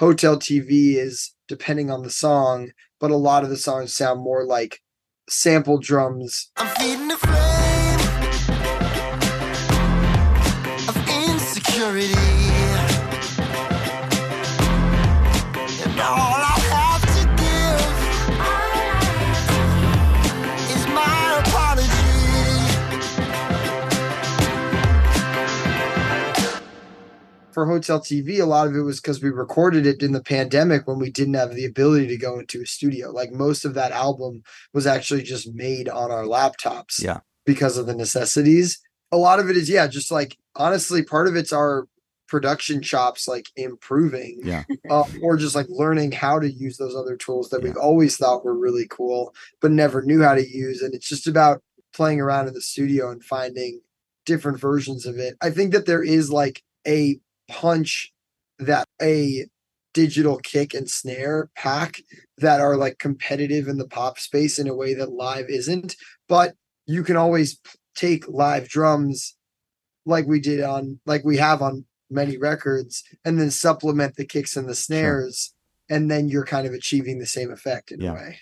hotel 0.00 0.36
tv 0.36 0.96
is 0.96 1.34
depending 1.46 1.90
on 1.90 2.02
the 2.02 2.10
song 2.10 2.70
but 2.98 3.10
a 3.10 3.16
lot 3.16 3.44
of 3.44 3.50
the 3.50 3.56
songs 3.56 3.94
sound 3.94 4.20
more 4.20 4.44
like 4.44 4.80
sample 5.28 5.78
drums. 5.78 6.50
I'm 6.56 6.74
feeding 6.76 7.08
the 7.08 7.16
flame 7.16 7.59
for 27.52 27.66
Hotel 27.66 28.00
TV, 28.00 28.40
a 28.40 28.44
lot 28.46 28.66
of 28.66 28.74
it 28.76 28.80
was 28.82 29.00
because 29.00 29.22
we 29.22 29.30
recorded 29.30 29.86
it 29.86 30.02
in 30.02 30.12
the 30.12 30.22
pandemic 30.22 30.86
when 30.86 30.98
we 30.98 31.10
didn't 31.10 31.34
have 31.34 31.54
the 31.54 31.64
ability 31.64 32.06
to 32.08 32.16
go 32.16 32.38
into 32.38 32.62
a 32.62 32.66
studio. 32.66 33.10
Like 33.10 33.32
most 33.32 33.64
of 33.64 33.74
that 33.74 33.92
album 33.92 34.42
was 34.72 34.86
actually 34.86 35.22
just 35.22 35.52
made 35.54 35.88
on 35.88 36.10
our 36.10 36.24
laptops. 36.24 37.02
Yeah. 37.02 37.20
Because 37.46 37.76
of 37.76 37.86
the 37.86 37.94
necessities. 37.94 38.80
A 39.12 39.16
lot 39.16 39.40
of 39.40 39.50
it 39.50 39.56
is, 39.56 39.68
yeah, 39.68 39.86
just 39.88 40.10
like 40.12 40.36
honestly, 40.54 41.02
part 41.02 41.26
of 41.26 41.36
it's 41.36 41.52
our 41.52 41.86
production 42.28 42.80
chops 42.80 43.26
like 43.26 43.46
improving 43.56 44.38
Yeah. 44.44 44.62
uh, 44.88 45.02
or 45.20 45.36
just 45.36 45.56
like 45.56 45.66
learning 45.68 46.12
how 46.12 46.38
to 46.38 46.48
use 46.48 46.76
those 46.76 46.94
other 46.94 47.16
tools 47.16 47.48
that 47.48 47.60
Yeah. 47.60 47.68
we've 47.70 47.76
always 47.76 48.16
thought 48.16 48.44
were 48.44 48.56
really 48.56 48.86
cool 48.88 49.34
but 49.60 49.72
never 49.72 50.00
knew 50.02 50.22
how 50.22 50.36
to 50.36 50.48
use 50.48 50.80
and 50.80 50.94
it's 50.94 51.08
just 51.08 51.26
about 51.26 51.60
playing 51.92 52.20
around 52.20 52.46
in 52.46 52.54
the 52.54 52.60
studio 52.60 53.10
and 53.10 53.24
finding 53.24 53.80
different 54.26 54.60
versions 54.60 55.06
of 55.06 55.18
it 55.18 55.34
i 55.42 55.50
think 55.50 55.72
that 55.72 55.86
there 55.86 56.04
is 56.04 56.30
like 56.30 56.62
a 56.86 57.18
punch 57.50 58.12
that 58.58 58.86
a 59.02 59.46
digital 59.92 60.38
kick 60.38 60.72
and 60.72 60.88
snare 60.88 61.50
pack 61.56 62.00
that 62.38 62.60
are 62.60 62.76
like 62.76 62.98
competitive 62.98 63.66
in 63.66 63.78
the 63.78 63.88
pop 63.88 64.18
space 64.18 64.58
in 64.58 64.68
a 64.68 64.74
way 64.74 64.94
that 64.94 65.12
live 65.12 65.46
isn't. 65.48 65.96
But 66.28 66.54
you 66.86 67.02
can 67.02 67.16
always 67.16 67.58
take 67.94 68.28
live 68.28 68.68
drums 68.68 69.36
like 70.06 70.26
we 70.26 70.40
did 70.40 70.62
on 70.62 71.00
like 71.06 71.24
we 71.24 71.36
have 71.36 71.60
on 71.60 71.84
many 72.10 72.36
records 72.36 73.04
and 73.24 73.38
then 73.38 73.50
supplement 73.50 74.16
the 74.16 74.24
kicks 74.24 74.56
and 74.56 74.68
the 74.68 74.74
snares 74.74 75.54
and 75.88 76.10
then 76.10 76.28
you're 76.28 76.44
kind 76.44 76.66
of 76.66 76.72
achieving 76.72 77.18
the 77.18 77.26
same 77.26 77.50
effect 77.50 77.90
in 77.90 78.00
Yeah. 78.00 78.12
a 78.12 78.14
way. 78.14 78.38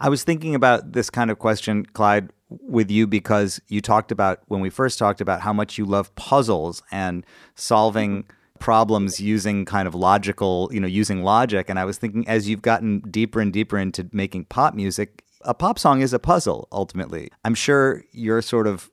I 0.00 0.08
was 0.10 0.24
thinking 0.24 0.54
about 0.54 0.92
this 0.92 1.08
kind 1.08 1.30
of 1.30 1.38
question, 1.38 1.86
Clyde, 1.86 2.30
with 2.48 2.90
you 2.90 3.06
because 3.06 3.60
you 3.68 3.80
talked 3.80 4.12
about 4.12 4.40
when 4.46 4.60
we 4.60 4.68
first 4.68 4.98
talked 4.98 5.22
about 5.22 5.40
how 5.40 5.54
much 5.54 5.78
you 5.78 5.86
love 5.86 6.14
puzzles 6.14 6.82
and 6.90 7.24
solving 7.54 8.24
mm-hmm. 8.24 8.36
Problems 8.62 9.20
using 9.20 9.64
kind 9.64 9.86
of 9.88 9.94
logical, 9.94 10.70
you 10.72 10.80
know, 10.80 10.86
using 10.86 11.22
logic. 11.24 11.68
And 11.68 11.78
I 11.78 11.84
was 11.84 11.98
thinking 11.98 12.26
as 12.28 12.48
you've 12.48 12.62
gotten 12.62 13.00
deeper 13.10 13.40
and 13.40 13.52
deeper 13.52 13.76
into 13.76 14.08
making 14.12 14.44
pop 14.46 14.74
music, 14.74 15.24
a 15.42 15.52
pop 15.52 15.78
song 15.78 16.00
is 16.00 16.12
a 16.12 16.18
puzzle 16.18 16.68
ultimately. 16.70 17.28
I'm 17.44 17.54
sure 17.54 18.04
your 18.12 18.40
sort 18.40 18.66
of 18.68 18.88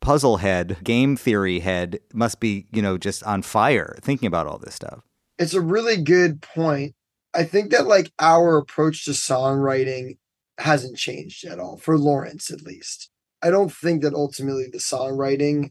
puzzle 0.00 0.38
head, 0.38 0.78
game 0.82 1.16
theory 1.16 1.60
head 1.60 2.00
must 2.12 2.40
be, 2.40 2.66
you 2.72 2.82
know, 2.82 2.98
just 2.98 3.22
on 3.22 3.42
fire 3.42 3.96
thinking 4.02 4.26
about 4.26 4.46
all 4.46 4.58
this 4.58 4.74
stuff. 4.74 5.00
it's 5.38 5.54
a 5.54 5.60
really 5.60 5.96
good 5.96 6.40
point 6.40 6.94
i 7.34 7.42
think 7.42 7.70
that 7.70 7.86
like 7.86 8.10
our 8.20 8.56
approach 8.56 9.04
to 9.04 9.10
songwriting 9.10 10.16
hasn't 10.58 10.96
changed 10.96 11.44
at 11.44 11.58
all 11.58 11.76
for 11.76 11.98
lawrence 11.98 12.50
at 12.50 12.62
least 12.62 13.10
i 13.42 13.50
don't 13.50 13.72
think 13.72 14.02
that 14.02 14.14
ultimately 14.14 14.68
the 14.70 14.78
songwriting 14.78 15.70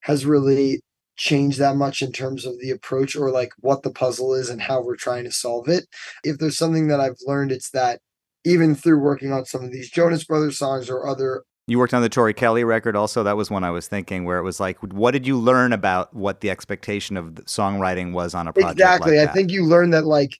has 0.00 0.26
really 0.26 0.80
changed 1.16 1.58
that 1.58 1.76
much 1.76 2.02
in 2.02 2.12
terms 2.12 2.44
of 2.44 2.58
the 2.60 2.70
approach 2.70 3.16
or 3.16 3.30
like 3.30 3.52
what 3.60 3.82
the 3.82 3.90
puzzle 3.90 4.34
is 4.34 4.50
and 4.50 4.62
how 4.62 4.82
we're 4.82 4.96
trying 4.96 5.24
to 5.24 5.32
solve 5.32 5.68
it 5.68 5.86
if 6.24 6.38
there's 6.38 6.58
something 6.58 6.88
that 6.88 7.00
i've 7.00 7.16
learned 7.26 7.50
it's 7.50 7.70
that 7.70 8.00
even 8.44 8.74
through 8.74 8.98
working 8.98 9.32
on 9.32 9.44
some 9.44 9.64
of 9.64 9.72
these 9.72 9.90
jonas 9.90 10.24
brothers 10.24 10.58
songs 10.58 10.90
or 10.90 11.06
other 11.08 11.42
You 11.66 11.78
worked 11.78 11.94
on 11.94 12.02
the 12.02 12.08
Tori 12.08 12.32
Kelly 12.32 12.62
record 12.62 12.94
also. 12.94 13.24
That 13.24 13.36
was 13.36 13.50
one 13.50 13.64
I 13.64 13.72
was 13.72 13.88
thinking 13.88 14.24
where 14.24 14.38
it 14.38 14.44
was 14.44 14.60
like, 14.60 14.78
what 14.92 15.10
did 15.10 15.26
you 15.26 15.36
learn 15.36 15.72
about 15.72 16.14
what 16.14 16.40
the 16.40 16.48
expectation 16.48 17.16
of 17.16 17.34
songwriting 17.46 18.12
was 18.12 18.34
on 18.34 18.46
a 18.46 18.52
project? 18.52 18.78
exactly 18.78 19.18
Like 19.18 19.28
i 19.28 19.32
think 19.32 19.50
you 19.50 19.64
learned 19.64 19.92
that 19.92 20.06
like 20.06 20.38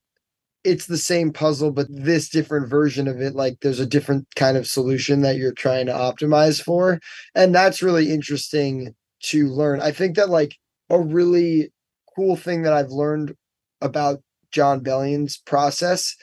it's 0.67 0.87
the 0.87 0.99
same 0.99 1.33
puzzle 1.33 1.71
but 1.71 1.87
this 1.89 2.29
different 2.29 2.69
version 2.69 3.07
of 3.07 3.21
it 3.21 3.35
like 3.35 3.59
there's 3.61 3.79
a 3.79 3.87
different 3.87 4.27
kind 4.35 4.57
of 4.57 4.67
solution 4.67 5.23
that 5.23 5.37
you're 5.37 5.53
trying 5.53 5.87
to 5.87 5.93
optimize 5.93 6.61
for 6.61 7.01
and 7.35 7.55
that's 7.55 7.83
really 7.83 8.13
interesting 8.13 8.95
to 9.21 9.49
learn 9.49 9.81
i 9.81 9.93
think 9.93 10.17
that 10.17 10.29
like 10.29 10.57
a 10.91 11.01
really 11.01 11.71
cool 12.15 12.37
thing 12.37 12.63
that 12.63 12.73
i've 12.73 12.91
learned 12.91 13.35
about 13.81 14.21
jon 14.51 14.81
bellion's 14.81 15.39
process 15.39 16.15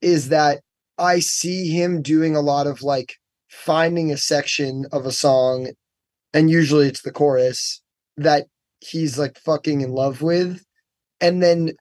is 0.00 0.28
that 0.28 0.60
i 0.98 1.18
see 1.18 1.68
him 1.68 2.02
doing 2.02 2.36
a 2.36 2.40
lot 2.40 2.66
of 2.66 2.82
like 2.82 3.14
finding 3.48 4.12
a 4.12 4.16
section 4.16 4.86
of 4.92 5.06
a 5.06 5.12
song 5.12 5.68
and 6.32 6.50
usually 6.50 6.86
it's 6.86 7.02
the 7.02 7.10
chorus 7.10 7.82
that 8.16 8.46
he's 8.80 9.18
like 9.18 9.38
fucking 9.38 9.80
in 9.80 9.90
love 9.90 10.22
with 10.22 10.64
and 11.20 11.42
then 11.42 11.72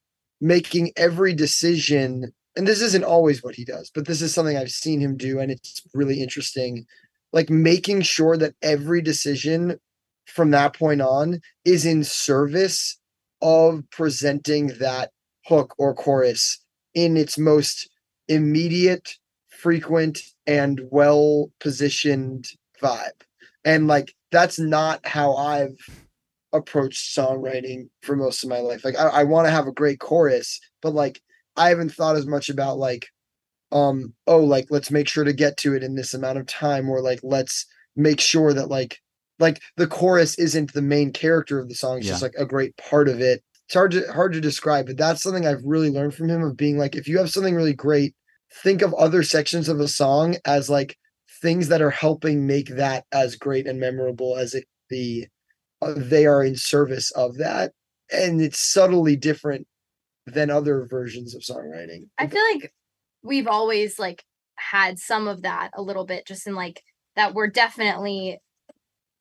making 0.42 0.92
every 0.96 1.34
decision 1.34 2.32
and 2.56 2.68
this 2.68 2.82
isn't 2.82 3.04
always 3.04 3.44
what 3.44 3.56
he 3.56 3.64
does 3.64 3.92
but 3.94 4.08
this 4.08 4.22
is 4.22 4.34
something 4.34 4.58
i've 4.58 4.72
seen 4.72 5.00
him 5.00 5.16
do 5.16 5.40
and 5.40 5.52
it's 5.52 5.82
really 5.94 6.22
interesting 6.22 6.86
like 7.32 7.50
making 7.50 8.02
sure 8.02 8.38
that 8.38 8.56
every 8.62 9.02
decision 9.02 9.80
from 10.30 10.52
that 10.52 10.74
point 10.74 11.02
on 11.02 11.40
is 11.66 11.86
in 11.86 12.04
service 12.04 12.98
of 13.42 13.84
presenting 13.92 14.68
that 14.80 15.12
hook 15.46 15.74
or 15.78 15.94
chorus 15.94 16.64
in 16.94 17.18
its 17.18 17.38
most 17.38 17.90
immediate 18.28 19.16
frequent 19.50 20.20
and 20.46 20.82
well 20.92 21.52
positioned 21.60 22.48
vibe 22.82 23.10
and 23.66 23.88
like 23.88 24.14
that's 24.32 24.60
not 24.60 25.06
how 25.06 25.36
i've 25.36 25.76
approached 26.54 27.16
songwriting 27.16 27.90
for 28.02 28.16
most 28.16 28.44
of 28.44 28.50
my 28.50 28.60
life. 28.60 28.84
Like 28.84 28.98
I, 28.98 29.08
I 29.08 29.24
want 29.24 29.48
to 29.48 29.52
have 29.52 29.68
a 29.68 29.72
great 29.72 30.00
chorus, 30.00 30.60
but 30.82 30.94
like 30.94 31.22
I 31.56 31.70
haven't 31.70 31.94
thought 31.94 32.16
as 32.16 32.26
much 32.26 32.50
about 32.50 32.78
like 32.78 33.08
um 33.72 34.14
oh 34.26 34.40
like 34.40 34.66
let's 34.72 34.90
make 34.90 35.08
sure 35.08 35.24
to 35.24 35.34
get 35.34 35.56
to 35.58 35.76
it 35.76 35.84
in 35.84 35.94
this 35.94 36.16
amount 36.16 36.40
of 36.40 36.48
time 36.48 36.90
or 36.90 37.02
like 37.02 37.20
let's 37.22 37.68
make 37.96 38.20
sure 38.20 38.52
that 38.52 38.68
like 38.68 38.98
like 39.40 39.62
the 39.78 39.88
chorus 39.88 40.38
isn't 40.38 40.74
the 40.74 40.82
main 40.82 41.12
character 41.12 41.60
of 41.60 41.70
the 41.70 41.76
song 41.76 41.98
it's 41.98 42.08
just 42.08 42.22
like 42.22 42.36
a 42.38 42.46
great 42.46 42.76
part 42.78 43.08
of 43.08 43.22
it. 43.22 43.44
It's 43.66 43.74
hard 43.74 43.92
to 43.92 44.12
hard 44.12 44.34
to 44.34 44.42
describe 44.42 44.88
but 44.88 44.98
that's 44.98 45.22
something 45.22 45.46
i've 45.46 45.64
really 45.64 45.92
learned 45.92 46.16
from 46.16 46.30
him 46.30 46.42
of 46.42 46.58
being 46.58 46.80
like 46.80 46.96
if 46.96 47.08
you 47.08 47.20
have 47.20 47.30
something 47.30 47.54
really 47.54 47.74
great 47.74 48.16
think 48.64 48.82
of 48.82 48.96
other 48.96 49.22
sections 49.22 49.70
of 49.70 49.80
a 49.80 49.88
song 49.88 50.38
as 50.44 50.72
like 50.72 50.98
things 51.42 51.68
that 51.68 51.82
are 51.82 51.92
helping 51.92 52.48
make 52.48 52.70
that 52.70 53.06
as 53.12 53.36
great 53.36 53.68
and 53.68 53.80
memorable 53.80 54.36
as 54.38 54.56
it 54.56 54.66
the 54.90 55.28
uh, 55.84 55.94
they 55.96 56.26
are 56.26 56.44
in 56.44 56.56
service 56.56 57.12
of 57.12 57.38
that 57.38 57.72
and 58.12 58.42
it's 58.42 58.60
subtly 58.60 59.16
different 59.16 59.68
than 60.26 60.50
other 60.50 60.86
versions 60.90 61.36
of 61.36 61.42
songwriting. 61.42 62.08
I 62.18 62.28
feel 62.28 62.44
like 62.54 62.74
we've 63.24 63.48
always 63.48 64.00
like 64.00 64.24
had 64.56 65.00
some 65.00 65.28
of 65.28 65.44
that 65.44 65.72
a 65.74 65.82
little 65.82 66.06
bit 66.06 66.26
just 66.26 66.48
in 66.48 66.56
like 66.56 66.82
that 67.16 67.34
we're 67.34 67.48
definitely 67.48 68.40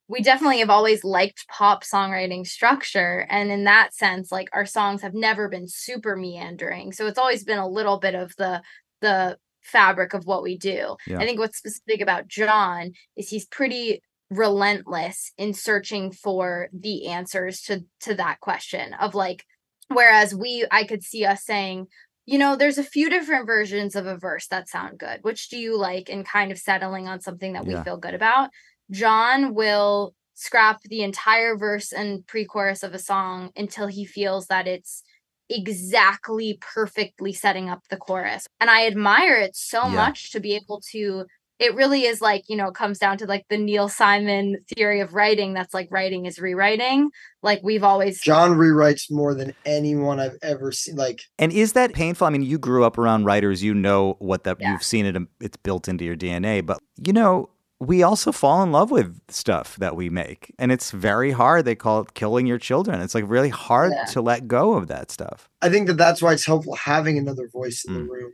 we 0.09 0.23
definitely 0.23 0.59
have 0.61 0.71
always 0.71 1.05
liked 1.05 1.47
pop 1.49 1.85
songwriting 1.85 2.47
structure 2.47 3.27
and 3.29 3.51
in 3.51 3.65
that 3.65 3.95
sense 3.95 4.33
like 4.33 4.49
our 4.53 4.67
songs 4.67 5.03
have 5.03 5.15
never 5.15 5.49
been 5.49 5.67
super 5.69 6.17
meandering 6.17 6.93
so 6.93 7.07
it's 7.07 7.19
always 7.19 7.45
been 7.45 7.59
a 7.59 7.69
little 7.69 7.99
bit 7.99 8.15
of 8.15 8.35
the 8.37 8.63
the 9.01 9.37
fabric 9.63 10.15
of 10.15 10.25
what 10.27 10.43
we 10.43 10.57
do 10.57 10.97
Yeah. 11.07 11.19
i 11.19 11.25
think 11.25 11.39
what's 11.39 11.59
specific 11.59 12.01
about 12.01 12.27
jon 12.29 12.93
is 13.17 13.29
he's 13.29 13.47
pretty 13.47 14.01
relentless 14.31 15.33
in 15.39 15.55
searching 15.55 16.11
for 16.13 16.69
the 16.73 17.09
answers 17.09 17.61
to 17.63 17.85
to 18.01 18.15
that 18.15 18.41
question 18.41 18.95
of 18.95 19.15
like 19.15 19.45
whereas 19.89 20.35
we 20.35 20.67
i 20.71 20.85
could 20.85 21.03
see 21.03 21.25
us 21.25 21.45
saying 21.45 21.87
you 22.27 22.39
know 22.39 22.57
there's 22.57 22.79
a 22.79 22.85
few 22.85 23.09
different 23.09 23.47
versions 23.47 23.97
of 23.97 24.07
a 24.07 24.17
verse 24.19 24.47
that 24.49 24.69
sound 24.69 24.99
good 24.99 25.21
which 25.23 25.49
do 25.49 25.57
you 25.59 25.77
like 25.79 26.09
and 26.11 26.27
kind 26.27 26.53
of 26.53 26.59
settling 26.59 27.09
on 27.09 27.21
something 27.21 27.55
that 27.55 27.67
we 27.67 27.73
Yeah. 27.73 27.83
feel 27.83 27.97
good 27.97 28.15
about 28.15 28.51
jon 28.91 29.55
will 29.55 30.15
scrap 30.35 30.81
the 30.83 31.03
entire 31.03 31.57
verse 31.57 31.93
and 31.93 32.27
pre-chorus 32.27 32.83
of 32.83 32.95
a 32.95 32.99
song 32.99 33.51
until 33.57 33.87
he 33.89 34.05
feels 34.05 34.47
that 34.47 34.67
it's 34.69 35.03
exactly 35.51 36.59
perfectly 36.61 37.33
setting 37.33 37.69
up 37.69 37.83
the 37.91 37.97
chorus 37.97 38.47
and 38.61 38.71
i 38.71 38.87
admire 38.87 39.37
it 39.37 39.57
so 39.57 39.89
Yeah. 39.89 39.97
much 39.97 40.31
to 40.33 40.41
be 40.41 40.55
able 40.55 40.81
to 40.93 41.25
it 41.59 41.75
really 41.75 42.05
is 42.05 42.21
like 42.21 42.45
you 42.49 42.57
know 42.57 42.69
it 42.69 42.75
comes 42.75 42.99
down 42.99 43.17
to 43.19 43.27
like 43.27 43.45
the 43.49 43.57
neil 43.57 43.89
simon 43.89 44.59
theory 44.77 45.01
of 45.01 45.15
writing 45.15 45.55
that's 45.55 45.73
like 45.75 45.89
writing 45.91 46.27
is 46.27 46.39
rewriting 46.39 47.11
like 47.43 47.61
we've 47.65 47.83
always 47.83 48.21
jon 48.21 48.53
rewrites 48.53 49.11
more 49.11 49.35
than 49.35 49.53
anyone 49.65 50.21
i've 50.21 50.37
ever 50.43 50.71
seen 50.71 50.97
like 50.97 51.21
And 51.39 51.51
is 51.53 51.73
that 51.73 51.95
painful? 51.95 52.27
I 52.27 52.31
mean, 52.31 52.43
you 52.43 52.59
grew 52.59 52.85
up 52.85 52.99
around 52.99 53.25
writers, 53.25 53.63
you 53.63 53.75
know 53.75 54.17
what 54.19 54.45
that 54.45 54.59
Yeah. 54.61 54.73
you've 54.73 54.83
seen 54.85 55.07
it 55.07 55.17
it's 55.41 55.57
built 55.57 55.89
into 55.89 56.05
your 56.05 56.17
DNA, 56.17 56.65
but 56.65 56.79
you 57.03 57.13
know, 57.13 57.49
we 57.81 58.03
also 58.03 58.33
fall 58.33 58.63
in 58.65 58.73
love 58.73 58.91
with 58.91 59.21
stuff 59.29 59.77
that 59.77 59.95
we 59.95 60.11
make. 60.11 60.53
And 60.59 60.73
it's 60.73 60.91
very 60.91 61.31
hard. 61.31 61.65
They 61.65 61.77
call 61.77 62.01
it 62.01 62.15
killing 62.15 62.47
your 62.47 62.59
children. 62.59 63.01
It's 63.01 63.15
like 63.15 63.25
really 63.29 63.51
hard 63.51 63.93
Yeah. 63.95 64.05
to 64.07 64.21
let 64.21 64.49
go 64.49 64.75
of 64.75 64.89
that 64.89 65.11
stuff. 65.11 65.49
i 65.63 65.69
think 65.69 65.87
that 65.87 65.97
that's 65.97 66.21
why 66.23 66.33
it's 66.33 66.45
helpful 66.47 66.75
having 66.75 67.19
another 67.19 67.49
voice 67.49 67.85
in 67.85 67.95
Mm. 67.95 68.07
the 68.07 68.13
room 68.13 68.33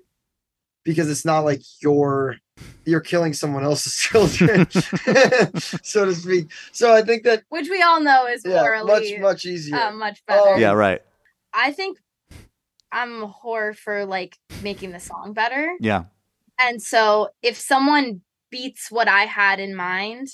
because 0.84 1.10
it's 1.10 1.24
not 1.24 1.40
like 1.40 1.60
you're 1.82 2.36
you're 2.84 3.00
killing 3.00 3.32
someone 3.32 3.64
else's 3.64 3.94
children 4.06 4.66
so 5.82 6.04
to 6.04 6.14
speak 6.14 6.50
so 6.72 6.94
i 6.94 7.00
think 7.02 7.22
that 7.24 7.42
which 7.48 7.68
we 7.70 7.80
all 7.82 8.00
know 8.00 8.26
is 8.26 8.42
yeah 8.44 8.60
morally 8.60 9.12
much 9.14 9.20
much 9.20 9.44
easier 9.46 9.76
uh, 9.76 9.90
much 9.92 10.22
better. 10.26 10.54
Um, 10.54 10.60
yeah, 10.60 10.72
right. 10.72 11.00
I 11.52 11.72
think 11.72 11.98
I'm 12.92 13.22
a 13.24 13.28
whore 13.28 13.74
for 13.76 14.04
like 14.04 14.36
making 14.62 14.92
the 14.92 15.00
song 15.00 15.32
better. 15.32 15.74
Yeah. 15.80 16.04
And 16.60 16.80
so 16.80 17.30
if 17.42 17.56
someone 17.58 18.20
beats 18.54 18.90
what 18.90 19.08
I 19.08 19.22
had 19.24 19.58
in 19.58 19.74
mind, 19.74 20.28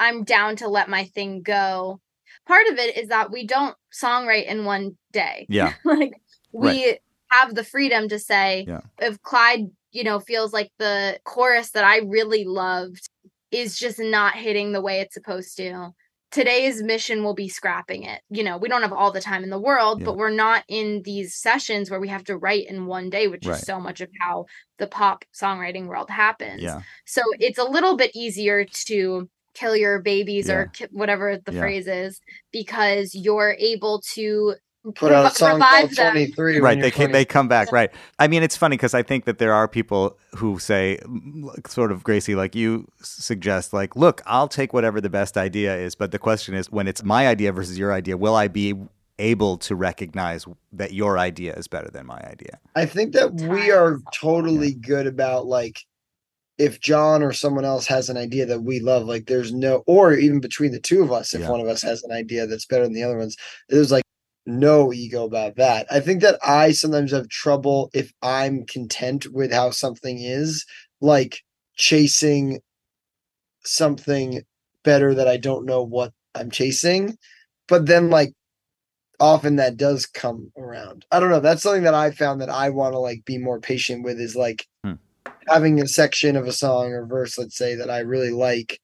I'm 0.00 0.24
down 0.24 0.56
to 0.56 0.68
let 0.68 0.88
my 0.88 1.04
thing 1.04 1.42
go. 1.42 2.00
part 2.46 2.66
of 2.72 2.76
it 2.78 2.96
is 2.96 3.08
that 3.08 3.30
we 3.30 3.46
don't 3.46 3.76
songwrite 4.02 4.46
in 4.46 4.64
one 4.64 4.96
day. 5.12 5.46
Yeah. 5.48 5.74
like 5.84 6.14
we 6.52 6.98
have 7.30 7.54
the 7.54 7.62
freedom 7.64 8.08
to 8.08 8.18
say 8.18 8.64
Yeah. 8.66 8.80
if 9.00 9.14
Clyde, 9.22 9.66
you 9.92 10.04
know, 10.04 10.18
feels 10.18 10.52
like 10.52 10.70
the 10.78 11.18
chorus 11.24 11.70
that 11.70 11.84
I 11.84 11.98
really 11.98 12.44
loved 12.44 13.04
is 13.50 13.78
just 13.78 13.98
not 14.00 14.34
hitting 14.34 14.72
the 14.72 14.80
way 14.86 15.00
it's 15.00 15.14
supposed 15.14 15.56
to. 15.58 15.90
Today's 16.32 16.82
mission 16.82 17.22
will 17.22 17.34
be 17.34 17.48
scrapping 17.48 18.04
it. 18.04 18.22
You 18.30 18.42
know, 18.42 18.56
we 18.56 18.68
don't 18.68 18.80
have 18.82 18.92
all 18.92 19.12
the 19.12 19.20
time 19.20 19.44
in 19.44 19.50
the 19.50 19.60
world, 19.60 20.00
Yeah. 20.00 20.06
but 20.06 20.16
we're 20.16 20.30
not 20.30 20.64
in 20.66 21.02
these 21.04 21.34
sessions 21.34 21.90
where 21.90 22.00
we 22.00 22.08
have 22.08 22.24
to 22.24 22.38
write 22.38 22.66
in 22.68 22.86
one 22.86 23.10
day, 23.10 23.28
which 23.28 23.46
Right. 23.46 23.58
is 23.58 23.66
so 23.66 23.78
much 23.78 24.00
of 24.00 24.08
how 24.20 24.46
the 24.78 24.86
pop 24.86 25.24
songwriting 25.34 25.86
world 25.86 26.08
happens. 26.08 26.62
Yeah. 26.62 26.80
So 27.04 27.20
it's 27.38 27.58
a 27.58 27.64
little 27.64 27.96
bit 27.96 28.12
easier 28.14 28.64
to 28.86 29.28
kill 29.54 29.76
your 29.76 30.00
babies 30.00 30.48
Yeah. 30.48 30.54
or 30.54 30.66
ki- 30.68 30.86
whatever 30.90 31.36
the 31.36 31.52
phrase 31.52 31.86
is 31.86 32.18
because 32.50 33.14
you're 33.14 33.54
able 33.58 34.00
to 34.14 34.54
Put 34.96 35.12
out 35.12 35.30
a 35.30 35.34
song 35.34 35.60
called 35.60 35.94
23. 35.94 36.58
right 36.58 36.80
they 36.80 36.90
can, 36.90 37.06
20. 37.06 37.12
they 37.12 37.24
come 37.24 37.46
back 37.46 37.70
right 37.70 37.92
i 38.18 38.26
mean 38.26 38.42
it's 38.42 38.56
funny 38.56 38.76
because 38.76 38.94
i 38.94 39.02
think 39.02 39.26
that 39.26 39.38
there 39.38 39.52
are 39.52 39.68
people 39.68 40.18
who 40.34 40.58
say 40.58 40.98
mm, 41.04 41.68
sort 41.68 41.92
of 41.92 42.02
gracie 42.02 42.34
like 42.34 42.56
you 42.56 42.88
suggest 43.00 43.72
like 43.72 43.94
look 43.94 44.20
i'll 44.26 44.48
take 44.48 44.72
whatever 44.72 45.00
the 45.00 45.08
best 45.10 45.36
idea 45.36 45.76
is 45.76 45.94
but 45.94 46.10
the 46.10 46.18
question 46.18 46.54
is 46.54 46.70
when 46.72 46.88
it's 46.88 47.04
my 47.04 47.28
idea 47.28 47.52
versus 47.52 47.78
your 47.78 47.92
idea 47.92 48.16
will 48.16 48.34
i 48.34 48.48
be 48.48 48.74
able 49.20 49.56
to 49.56 49.76
recognize 49.76 50.46
that 50.72 50.92
your 50.92 51.16
idea 51.16 51.54
is 51.54 51.68
better 51.68 51.90
than 51.90 52.04
my 52.04 52.18
idea 52.26 52.58
I 52.74 52.86
think 52.86 53.12
that 53.12 53.34
we 53.34 53.70
are 53.70 53.94
is 53.94 54.02
totally 54.12 54.74
good 54.74 55.06
about 55.06 55.46
like 55.46 55.84
if 56.58 56.80
Jon 56.80 57.22
or 57.22 57.32
someone 57.32 57.64
else 57.64 57.86
has 57.86 58.08
an 58.08 58.16
idea 58.16 58.46
that 58.46 58.62
we 58.62 58.78
love, 58.78 59.04
like 59.06 59.26
there's 59.26 59.52
no, 59.52 59.82
or 59.86 60.12
even 60.14 60.38
between 60.38 60.70
the 60.70 60.78
two 60.78 61.02
of 61.02 61.10
us, 61.10 61.34
if 61.34 61.40
Yeah. 61.40 61.50
one 61.50 61.60
of 61.60 61.66
us 61.66 61.82
has 61.82 62.02
an 62.04 62.12
idea 62.12 62.46
that's 62.46 62.66
better 62.66 62.84
than 62.84 62.92
the 62.92 63.02
other 63.02 63.18
one's, 63.18 63.36
there's 63.68 63.90
like 63.90 64.04
no 64.46 64.92
ego 64.92 65.24
about 65.24 65.56
that. 65.56 65.86
I 65.90 66.00
think 66.00 66.22
that 66.22 66.38
I 66.44 66.72
sometimes 66.72 67.12
have 67.12 67.28
trouble 67.28 67.90
if 67.94 68.12
I'm 68.22 68.66
content 68.66 69.26
with 69.32 69.52
how 69.52 69.70
something 69.70 70.18
is, 70.20 70.64
like 71.00 71.40
chasing 71.76 72.60
something 73.64 74.42
better 74.84 75.14
that 75.14 75.28
I 75.28 75.36
don't 75.36 75.66
know 75.66 75.82
what 75.82 76.12
I'm 76.34 76.50
chasing. 76.50 77.16
But 77.68 77.86
then, 77.86 78.10
like, 78.10 78.32
often 79.20 79.56
that 79.56 79.76
does 79.76 80.06
come 80.06 80.50
around. 80.58 81.06
I 81.12 81.20
don't 81.20 81.30
know. 81.30 81.40
That's 81.40 81.62
something 81.62 81.84
that 81.84 81.94
I 81.94 82.10
found 82.10 82.40
that 82.40 82.50
I 82.50 82.70
want 82.70 82.94
to 82.94 82.98
like 82.98 83.24
be 83.24 83.38
more 83.38 83.60
patient 83.60 84.04
with 84.04 84.20
is 84.20 84.36
like 84.36 84.66
Hmm. 84.84 84.94
having 85.48 85.80
a 85.80 85.86
section 85.86 86.36
of 86.36 86.46
a 86.46 86.52
song 86.52 86.92
or 86.92 87.06
verse, 87.06 87.38
let's 87.38 87.56
say, 87.56 87.76
that 87.76 87.90
I 87.90 88.00
really 88.00 88.32
like, 88.32 88.80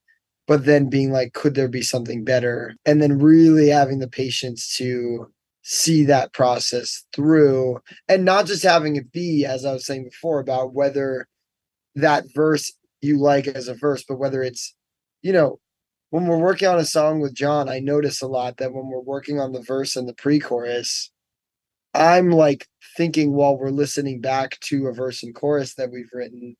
but 0.47 0.65
then 0.65 0.89
being 0.89 1.11
like, 1.11 1.33
could 1.33 1.55
there 1.57 1.69
be 1.69 1.83
something 1.83 2.25
better? 2.25 2.77
And 2.87 3.03
then 3.03 3.19
really 3.19 3.69
having 3.69 3.99
the 3.99 4.09
patience 4.09 4.77
to 4.77 5.29
see 5.71 6.03
that 6.03 6.33
process 6.33 7.05
through 7.15 7.79
and 8.09 8.25
not 8.25 8.47
just 8.47 8.63
having 8.63 8.97
it 8.97 9.13
be, 9.13 9.45
as 9.45 9.67
I 9.67 9.75
was 9.75 9.85
saying 9.85 10.05
before, 10.05 10.41
about 10.41 10.73
whether 10.73 11.29
that 11.95 12.25
verse 12.35 12.73
you 13.03 13.19
like 13.19 13.47
as 13.47 13.69
a 13.69 13.75
verse, 13.75 14.03
but 14.03 14.19
whether 14.19 14.43
it's, 14.43 14.75
you 15.21 15.31
know, 15.31 15.61
when 16.09 16.27
we're 16.27 16.39
working 16.39 16.69
on 16.69 16.79
a 16.79 16.87
song 16.87 17.21
with 17.21 17.35
Jon, 17.35 17.69
I 17.69 17.81
notice 17.81 18.23
a 18.23 18.27
lot 18.27 18.57
that 18.57 18.73
when 18.73 18.87
we're 18.87 18.99
working 19.01 19.41
on 19.41 19.53
the 19.53 19.61
verse 19.61 19.95
and 19.95 20.09
the 20.09 20.15
pre-chorus, 20.15 21.11
I'm 21.93 22.31
like 22.31 22.67
thinking 22.97 23.35
while 23.35 23.59
we're 23.59 23.69
listening 23.69 24.23
back 24.23 24.59
to 24.61 24.87
a 24.87 24.95
verse 24.95 25.23
and 25.23 25.35
chorus 25.35 25.75
that 25.75 25.91
we've 25.91 26.09
written, 26.15 26.57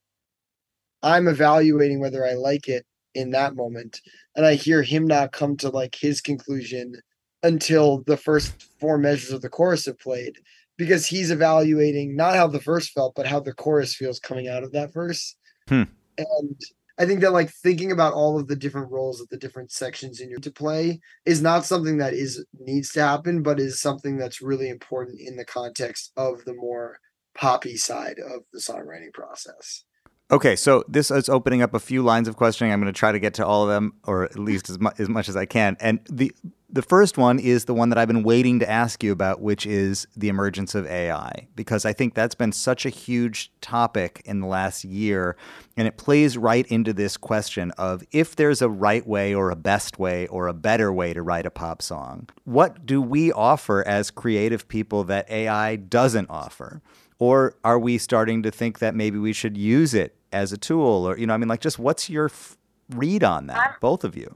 I'm 1.03 1.29
evaluating 1.29 1.99
whether 1.99 2.27
I 2.27 2.35
like 2.35 2.69
it 2.69 2.85
in 3.15 3.31
that 3.31 3.57
moment. 3.57 4.03
And 4.37 4.45
I 4.45 4.57
hear 4.57 4.83
him 4.83 5.07
now 5.07 5.29
come 5.29 5.57
to 5.59 5.71
like 5.71 5.95
his 5.95 6.21
conclusion 6.21 7.01
until 7.43 8.03
the 8.07 8.17
first 8.17 8.71
four 8.81 8.99
measures 8.99 9.33
of 9.33 9.43
the 9.43 9.49
chorus 9.49 9.87
have 9.87 9.99
played 9.99 10.39
because 10.77 11.07
he's 11.07 11.31
evaluating 11.31 12.17
not 12.17 12.37
how 12.37 12.47
the 12.47 12.59
verse 12.59 12.89
felt, 12.89 13.15
but 13.15 13.27
how 13.27 13.41
the 13.41 13.53
chorus 13.53 13.95
feels 13.95 14.21
coming 14.21 14.49
out 14.49 14.63
of 14.63 14.73
that 14.73 14.93
verse. 14.93 15.37
Hmm. 15.69 15.85
And 16.17 16.61
I 16.99 17.07
think 17.07 17.21
that 17.21 17.33
like 17.33 17.51
thinking 17.51 17.93
about 17.93 18.13
all 18.13 18.39
of 18.39 18.49
the 18.49 18.57
different 18.57 18.91
roles 18.91 19.19
that 19.19 19.31
the 19.31 19.37
different 19.37 19.71
sections 19.71 20.21
in 20.21 20.31
your 20.31 20.41
to 20.41 20.51
play 20.51 21.01
is 21.25 21.41
not 21.41 21.65
something 21.65 21.99
that 21.99 22.13
is 22.13 22.45
needs 22.59 22.93
to 22.93 23.01
happen, 23.01 23.43
but 23.43 23.61
is 23.61 23.81
something 23.81 24.17
that's 24.17 24.43
really 24.43 24.69
important 24.69 25.21
in 25.21 25.37
the 25.37 25.45
context 25.45 26.13
of 26.17 26.45
the 26.45 26.55
more 26.55 26.99
poppy 27.37 27.77
side 27.77 28.19
of 28.19 28.43
the 28.53 28.59
songwriting 28.59 29.13
process. 29.13 29.85
Okay, 30.31 30.57
so 30.57 30.85
this 30.87 31.11
is 31.11 31.31
opening 31.31 31.63
up 31.63 31.73
a 31.73 31.79
few 31.79 32.03
lines 32.03 32.29
of 32.29 32.37
questioning. 32.37 32.71
I'm 32.71 32.81
going 32.83 32.93
to 32.93 32.99
try 32.99 33.13
to 33.13 33.19
get 33.19 33.33
to 33.35 33.47
all 33.47 33.63
of 33.63 33.71
them, 33.71 33.95
or 34.05 34.25
at 34.25 34.39
least 34.39 34.69
as, 34.69 34.79
mu- 34.79 34.91
as 34.99 35.09
much 35.09 35.27
as 35.27 35.37
I 35.37 35.47
can. 35.47 35.77
And 35.81 36.01
the 36.11 36.35
the 36.71 36.83
first 36.83 37.17
one 37.17 37.39
is 37.39 37.65
the 37.65 37.73
one 37.73 37.89
that 37.89 37.97
I've 37.97 38.09
been 38.09 38.23
waiting 38.23 38.59
to 38.59 38.69
ask 38.69 39.03
you 39.03 39.11
about, 39.11 39.41
which 39.41 39.65
is 39.65 40.07
the 40.15 40.29
emergence 40.29 40.75
of 40.75 40.87
AI, 40.87 41.49
because 41.57 41.87
I 41.87 41.95
think 41.95 42.13
that's 42.13 42.35
been 42.35 42.53
such 42.53 42.85
a 42.85 42.91
huge 42.91 43.51
topic 43.63 44.21
in 44.27 44.41
the 44.41 44.47
last 44.47 44.85
year, 44.85 45.35
and 45.79 45.89
it 45.89 45.97
plays 45.97 46.37
right 46.37 46.67
into 46.67 46.93
this 46.93 47.17
question 47.17 47.71
of 47.79 48.05
if 48.13 48.37
there's 48.37 48.61
a 48.61 48.69
right 48.69 49.07
way, 49.07 49.35
or 49.35 49.51
a 49.51 49.57
best 49.57 49.99
way, 49.99 50.27
or 50.27 50.47
a 50.47 50.53
better 50.53 50.93
way 50.93 51.15
to 51.15 51.23
write 51.23 51.47
a 51.47 51.51
pop 51.51 51.81
song. 51.81 52.29
What 52.45 52.85
do 52.85 53.01
we 53.01 53.33
offer 53.33 53.83
as 53.89 54.11
creative 54.11 54.69
people 54.69 55.05
that 55.05 55.31
AI 55.31 55.77
doesn't 55.77 56.29
offer? 56.29 56.83
Or 57.19 57.57
are 57.65 57.79
we 57.79 57.97
starting 57.97 58.43
to 58.43 58.51
think 58.51 58.79
that 58.79 58.95
maybe 58.95 59.19
we 59.19 59.33
should 59.33 59.57
use 59.57 59.95
it 59.95 60.18
as 60.33 60.53
a 60.53 60.59
tool? 60.59 61.09
Or, 61.09 61.19
you 61.19 61.27
know, 61.27 61.35
I 61.35 61.37
mean, 61.37 61.49
like, 61.49 61.61
just 61.61 61.79
what's 61.79 62.09
your 62.11 62.27
f- 62.27 62.57
read 62.91 63.25
on 63.25 63.47
that, 63.47 63.57
I'm- 63.59 63.75
both 63.81 64.05
of 64.05 64.17
you? 64.17 64.35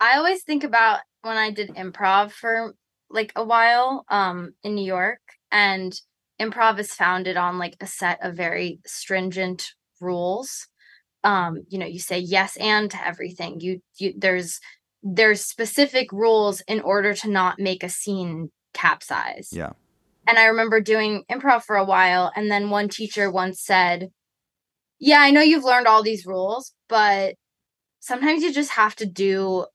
I 0.00 0.16
always 0.18 0.42
think 0.42 0.64
about 0.64 1.00
when 1.22 1.36
I 1.36 1.50
did 1.50 1.70
improv 1.70 2.32
for 2.32 2.74
like 3.10 3.32
a 3.36 3.44
while 3.44 4.04
um 4.08 4.54
in 4.62 4.74
New 4.74 4.84
York 4.84 5.20
and 5.52 5.94
improv 6.40 6.78
is 6.78 6.92
founded 6.92 7.36
on 7.36 7.58
like 7.58 7.76
a 7.80 7.86
set 7.86 8.18
of 8.22 8.34
very 8.34 8.80
stringent 8.84 9.72
rules. 10.00 10.66
Um 11.22 11.64
you 11.68 11.78
know, 11.78 11.86
you 11.86 12.00
say 12.00 12.18
yes 12.18 12.56
and 12.56 12.90
to 12.90 13.06
everything. 13.06 13.60
You 13.60 13.80
you 13.96 14.14
there's 14.16 14.60
there's 15.02 15.44
specific 15.44 16.10
rules 16.12 16.60
in 16.62 16.80
order 16.80 17.14
to 17.14 17.30
not 17.30 17.58
make 17.58 17.82
a 17.82 17.88
scene 17.88 18.50
capsize. 18.74 19.50
Yeah. 19.52 19.72
And 20.26 20.38
I 20.38 20.46
remember 20.46 20.80
doing 20.80 21.24
improv 21.30 21.62
for 21.62 21.76
a 21.76 21.84
while 21.84 22.32
and 22.34 22.50
then 22.50 22.68
one 22.70 22.88
teacher 22.88 23.30
once 23.30 23.60
said, 23.60 24.10
"Yeah, 25.00 25.20
I 25.20 25.30
know 25.30 25.40
you've 25.40 25.64
learned 25.64 25.86
all 25.86 26.02
these 26.02 26.26
rules, 26.26 26.72
but 26.88 27.34
sometimes 28.00 28.42
you 28.42 28.52
just 28.52 28.72
have 28.72 28.96
to 28.98 29.06
do 29.06 29.66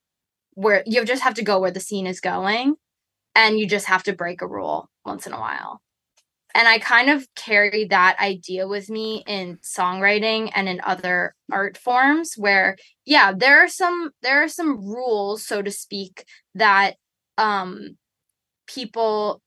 where 0.56 0.84
you 0.88 1.06
just 1.06 1.24
have 1.24 1.36
to 1.36 1.44
go 1.44 1.60
where 1.60 1.72
the 1.72 1.80
scene 1.82 2.08
is 2.08 2.22
going 2.22 2.76
and 3.36 3.60
you 3.60 3.68
just 3.68 3.88
have 3.88 4.04
to 4.06 4.14
break 4.14 4.42
a 4.42 4.48
rule 4.48 4.90
once 5.06 5.28
in 5.28 5.34
a 5.34 5.40
while. 5.40 5.82
And 6.56 6.68
i 6.68 6.80
kind 6.80 7.10
of 7.12 7.28
carry 7.36 7.86
that 7.88 8.20
idea 8.22 8.68
with 8.68 8.90
me 8.90 9.24
in 9.28 9.58
songwriting 9.64 10.52
and 10.56 10.70
in 10.70 10.82
other 10.84 11.36
art 11.52 11.78
forms 11.78 12.36
where 12.38 12.78
yeah 13.06 13.34
there 13.34 13.60
are 13.64 13.70
some 13.70 14.12
there 14.24 14.44
are 14.44 14.50
some 14.50 14.78
rules 14.86 15.46
so 15.48 15.62
to 15.64 15.72
speak 15.72 16.26
that 16.56 16.96
um 17.40 17.98
people 18.68 19.42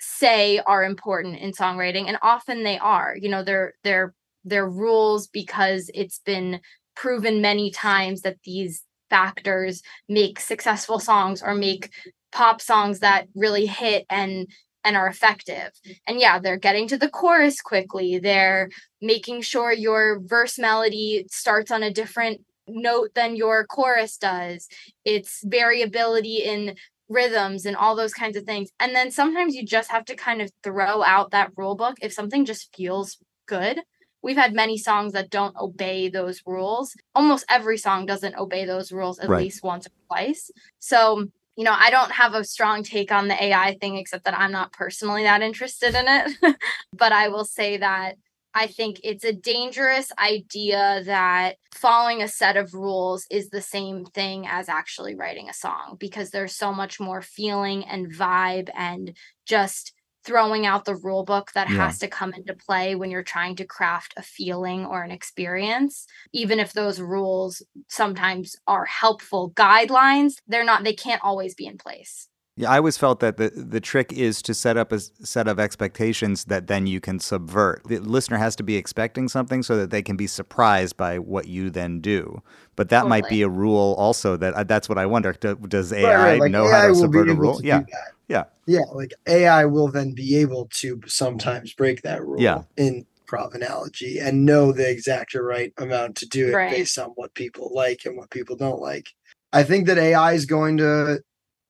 say 0.00 0.58
are 0.60 0.84
important 0.84 1.38
in 1.38 1.52
songwriting 1.52 2.06
and 2.06 2.18
often 2.22 2.62
they 2.62 2.78
are. 2.78 3.16
You 3.20 3.28
know 3.28 3.42
they're 3.42 3.74
they're 3.82 4.14
they're 4.44 4.68
rules 4.68 5.26
because 5.26 5.90
it's 5.94 6.20
been 6.24 6.60
proven 6.94 7.40
many 7.40 7.70
times 7.70 8.22
that 8.22 8.38
these 8.44 8.82
factors 9.10 9.82
make 10.08 10.40
successful 10.40 10.98
songs 10.98 11.42
or 11.42 11.54
make 11.54 11.90
pop 12.32 12.60
songs 12.60 13.00
that 13.00 13.26
really 13.34 13.66
hit 13.66 14.04
and 14.10 14.48
and 14.84 14.96
are 14.96 15.08
effective. 15.08 15.72
And 16.06 16.20
yeah, 16.20 16.38
they're 16.38 16.56
getting 16.56 16.88
to 16.88 16.96
the 16.96 17.10
chorus 17.10 17.60
quickly. 17.60 18.18
They're 18.18 18.70
making 19.02 19.42
sure 19.42 19.72
your 19.72 20.20
verse 20.20 20.58
melody 20.58 21.26
starts 21.30 21.70
on 21.70 21.82
a 21.82 21.92
different 21.92 22.40
note 22.68 23.10
than 23.14 23.36
your 23.36 23.66
chorus 23.66 24.16
does. 24.16 24.68
It's 25.04 25.40
variability 25.44 26.38
in 26.38 26.76
rhythms 27.08 27.66
and 27.66 27.76
all 27.76 27.96
those 27.96 28.14
kinds 28.14 28.36
of 28.36 28.44
things. 28.44 28.70
And 28.78 28.94
then 28.94 29.10
sometimes 29.10 29.54
you 29.54 29.64
just 29.64 29.90
have 29.90 30.04
to 30.06 30.14
kind 30.14 30.40
of 30.40 30.50
throw 30.62 31.02
out 31.02 31.32
that 31.32 31.50
rule 31.56 31.74
book 31.74 31.96
if 32.00 32.12
something 32.12 32.44
just 32.44 32.74
feels 32.74 33.18
good 33.46 33.80
we've 34.22 34.36
had 34.36 34.54
many 34.54 34.78
songs 34.78 35.12
that 35.12 35.30
don't 35.30 35.56
obey 35.56 36.08
those 36.08 36.42
rules. 36.46 36.94
Almost 37.14 37.44
every 37.48 37.78
song 37.78 38.06
doesn't 38.06 38.36
obey 38.36 38.64
those 38.64 38.92
rules 38.92 39.18
at 39.18 39.28
Right. 39.28 39.44
least 39.44 39.62
once 39.62 39.86
or 39.86 39.90
twice. 40.08 40.50
So, 40.78 41.26
you 41.56 41.64
know, 41.64 41.74
I 41.76 41.90
don't 41.90 42.12
have 42.12 42.34
a 42.34 42.44
strong 42.44 42.82
take 42.82 43.10
on 43.12 43.28
the 43.28 43.42
AI 43.42 43.76
thing 43.80 43.96
except 43.96 44.24
that 44.24 44.38
I'm 44.38 44.52
not 44.52 44.72
personally 44.72 45.22
that 45.24 45.42
interested 45.42 45.94
in 45.94 46.04
it. 46.06 46.56
but 46.92 47.12
I 47.12 47.28
will 47.28 47.44
say 47.44 47.76
that 47.78 48.16
I 48.54 48.66
think 48.66 49.00
it's 49.04 49.24
a 49.24 49.32
dangerous 49.32 50.10
idea 50.18 51.02
that 51.04 51.56
following 51.74 52.22
a 52.22 52.28
set 52.28 52.56
of 52.56 52.74
rules 52.74 53.26
is 53.30 53.50
the 53.50 53.60
same 53.60 54.04
thing 54.04 54.46
as 54.48 54.68
actually 54.68 55.14
writing 55.14 55.48
a 55.48 55.54
song 55.54 55.96
because 56.00 56.30
there's 56.30 56.56
so 56.56 56.72
much 56.72 56.98
more 56.98 57.22
feeling 57.22 57.84
and 57.84 58.12
vibe 58.12 58.70
and 58.74 59.16
just 59.46 59.92
throwing 60.24 60.66
out 60.66 60.84
the 60.84 60.96
rule 60.96 61.24
book 61.24 61.52
that 61.52 61.68
Yeah. 61.68 61.76
has 61.86 61.98
to 62.00 62.08
come 62.08 62.32
into 62.34 62.54
play 62.54 62.94
when 62.94 63.10
you're 63.10 63.22
trying 63.22 63.56
to 63.56 63.64
craft 63.64 64.14
a 64.16 64.22
feeling 64.22 64.84
or 64.84 65.02
an 65.02 65.10
experience 65.10 66.06
even 66.32 66.58
if 66.60 66.72
those 66.72 67.00
rules 67.00 67.62
sometimes 67.88 68.56
are 68.66 68.84
helpful 68.84 69.50
guidelines 69.52 70.34
they're 70.46 70.64
not 70.64 70.84
they 70.84 70.94
can't 70.94 71.22
always 71.24 71.54
be 71.54 71.66
in 71.66 71.78
place 71.78 72.28
Yeah, 72.58 72.70
I 72.72 72.78
always 72.78 72.98
felt 72.98 73.20
that 73.20 73.38
the 73.38 73.50
the 73.56 73.80
trick 73.80 74.12
is 74.12 74.42
to 74.44 74.54
set 74.54 74.78
up 74.78 74.92
a 74.92 75.00
set 75.00 75.48
of 75.48 75.60
expectations 75.60 76.46
that 76.46 76.68
then 76.68 76.86
you 76.88 77.00
can 77.00 77.20
subvert. 77.20 77.82
The 77.86 78.00
listener 78.00 78.38
has 78.38 78.56
to 78.58 78.64
be 78.64 78.76
expecting 78.76 79.28
something 79.28 79.62
so 79.64 79.76
that 79.78 79.90
they 79.90 80.02
can 80.02 80.16
be 80.16 80.28
surprised 80.28 80.96
by 80.98 81.20
what 81.20 81.48
you 81.48 81.70
then 81.70 82.00
do. 82.00 82.42
But 82.76 82.90
that 82.90 83.06
might 83.08 83.28
be 83.28 83.42
a 83.42 83.50
rule 83.50 83.96
also. 83.98 84.36
That 84.38 84.54
uh, 84.54 84.64
that's 84.64 84.88
what 84.90 84.98
I 84.98 85.06
wonder. 85.06 85.34
Do, 85.34 85.56
does 85.56 85.92
AI 85.94 86.10
Right, 86.10 86.16
right, 86.16 86.40
like, 86.40 86.52
know 86.52 86.64
AI 86.64 86.70
how 86.70 86.88
to 86.88 86.94
will 86.94 87.08
be 87.08 87.20
subvert 87.20 87.30
a 87.30 87.34
able 87.34 87.42
rule? 87.42 87.60
to 87.60 87.64
do 87.64 87.66
Yeah, 87.68 87.84
that. 87.92 88.12
yeah, 88.28 88.44
Yeah, 88.66 88.84
like 88.94 89.14
AI 89.28 89.66
will 89.66 89.88
then 89.88 90.14
be 90.14 90.36
able 90.38 90.68
to 90.80 91.00
sometimes 91.06 91.74
break 91.74 92.02
that 92.02 92.24
rule 92.24 92.40
Yeah. 92.42 92.62
in 92.76 93.06
improv 93.28 93.54
analogy 93.54 94.18
and 94.18 94.46
know 94.46 94.72
the 94.72 94.88
exact 94.90 95.34
right 95.34 95.72
amount 95.78 96.16
to 96.16 96.26
do 96.28 96.48
it 96.48 96.54
Right. 96.54 96.70
based 96.72 96.98
on 96.98 97.10
what 97.10 97.34
people 97.34 97.70
like 97.74 98.06
and 98.06 98.16
what 98.16 98.30
people 98.30 98.56
don't 98.56 98.80
like. 98.80 99.08
I 99.52 99.64
think 99.64 99.86
that 99.86 99.98
AI 99.98 100.34
is 100.34 100.46
going 100.46 100.78
to 100.78 101.22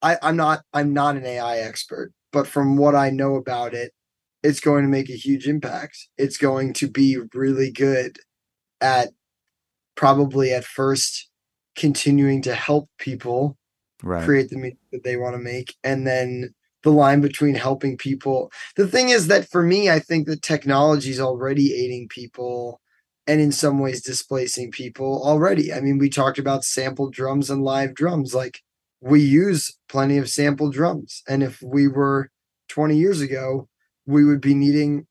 I, 0.02 0.16
I'm 0.22 0.36
not 0.36 0.62
I'm 0.72 0.92
not 0.92 1.16
an 1.16 1.24
AI 1.24 1.58
expert, 1.58 2.12
but 2.32 2.46
from 2.46 2.76
what 2.76 2.94
I 2.94 3.10
know 3.10 3.36
about 3.36 3.74
it, 3.74 3.92
it's 4.42 4.60
going 4.60 4.82
to 4.84 4.88
make 4.88 5.10
a 5.10 5.14
huge 5.14 5.46
impact. 5.46 6.08
It's 6.16 6.36
going 6.36 6.72
to 6.74 6.88
be 6.88 7.18
really 7.34 7.70
good 7.70 8.18
at 8.80 9.08
probably 9.96 10.52
at 10.52 10.64
first 10.64 11.28
continuing 11.74 12.42
to 12.42 12.54
help 12.54 12.88
people 12.98 13.56
right. 14.02 14.24
create 14.24 14.50
the 14.50 14.56
music 14.56 14.78
that 14.92 15.04
they 15.04 15.16
want 15.16 15.34
to 15.34 15.38
make 15.40 15.74
and 15.84 16.06
then 16.06 16.52
the 16.82 16.90
line 16.90 17.20
between 17.20 17.54
helping 17.54 17.96
people 17.96 18.50
the 18.76 18.86
thing 18.86 19.08
is 19.08 19.26
that 19.26 19.48
for 19.48 19.62
me 19.62 19.90
i 19.90 19.98
think 19.98 20.26
that 20.26 20.42
technology 20.42 21.10
is 21.10 21.20
already 21.20 21.74
aiding 21.74 22.08
people 22.08 22.80
and 23.26 23.40
in 23.40 23.52
some 23.52 23.78
ways 23.78 24.02
displacing 24.02 24.70
people 24.70 25.22
already 25.24 25.72
i 25.72 25.80
mean 25.80 25.98
we 25.98 26.08
talked 26.08 26.38
about 26.38 26.64
sample 26.64 27.10
drums 27.10 27.50
and 27.50 27.62
live 27.62 27.94
drums 27.94 28.34
like 28.34 28.60
we 29.00 29.20
use 29.20 29.76
plenty 29.88 30.18
of 30.18 30.28
sample 30.28 30.70
drums 30.70 31.22
and 31.28 31.42
if 31.42 31.60
we 31.62 31.88
were 31.88 32.30
20 32.68 32.96
years 32.96 33.20
ago 33.20 33.68
we 34.06 34.24
would 34.24 34.40
be 34.40 34.54
needing 34.54 35.06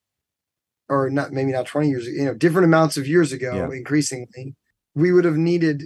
or 0.89 1.09
not 1.09 1.31
maybe 1.31 1.51
not 1.51 1.65
20 1.65 1.89
years 1.89 2.07
you 2.07 2.25
know 2.25 2.33
different 2.33 2.65
amounts 2.65 2.97
of 2.97 3.07
years 3.07 3.31
ago 3.31 3.53
Yeah. 3.55 3.69
increasingly 3.71 4.55
we 4.95 5.11
would 5.11 5.25
have 5.25 5.37
needed 5.37 5.83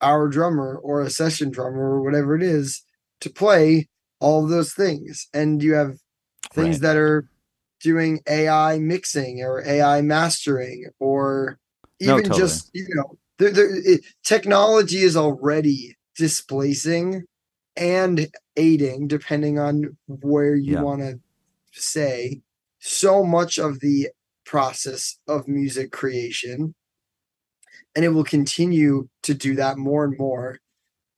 our 0.00 0.28
drummer 0.28 0.76
or 0.82 1.00
a 1.00 1.10
session 1.10 1.50
drummer 1.50 1.96
or 1.96 2.02
whatever 2.02 2.34
it 2.36 2.42
is 2.42 2.82
to 3.20 3.30
play 3.30 3.88
all 4.20 4.44
of 4.44 4.50
those 4.50 4.72
things 4.74 5.28
and 5.34 5.62
you 5.62 5.74
have 5.74 5.96
things 6.52 6.76
Right. 6.76 6.82
that 6.82 6.96
are 6.96 7.28
doing 7.82 8.20
ai 8.28 8.78
mixing 8.78 9.42
or 9.42 9.64
ai 9.66 10.00
mastering 10.02 10.86
or 11.00 11.58
No, 12.04 12.16
even 12.16 12.24
totally. 12.24 12.40
just 12.40 12.70
you 12.74 12.86
know 12.94 13.18
there, 13.38 13.52
it, 13.56 14.00
technology 14.24 14.98
is 14.98 15.16
already 15.16 15.94
displacing 16.16 17.24
and 17.76 18.28
aiding 18.56 19.06
depending 19.06 19.58
on 19.58 19.96
where 20.06 20.54
you 20.54 20.74
Yeah. 20.74 20.82
want 20.82 21.00
to 21.02 21.20
say 21.72 22.40
so 22.78 23.22
much 23.24 23.58
of 23.58 23.80
the 23.80 24.08
process 24.44 25.18
of 25.28 25.48
music 25.48 25.90
creation 25.92 26.74
and 27.94 28.04
it 28.04 28.10
will 28.10 28.24
continue 28.24 29.08
to 29.22 29.34
do 29.34 29.54
that 29.56 29.76
more 29.76 30.04
and 30.04 30.16
more 30.18 30.58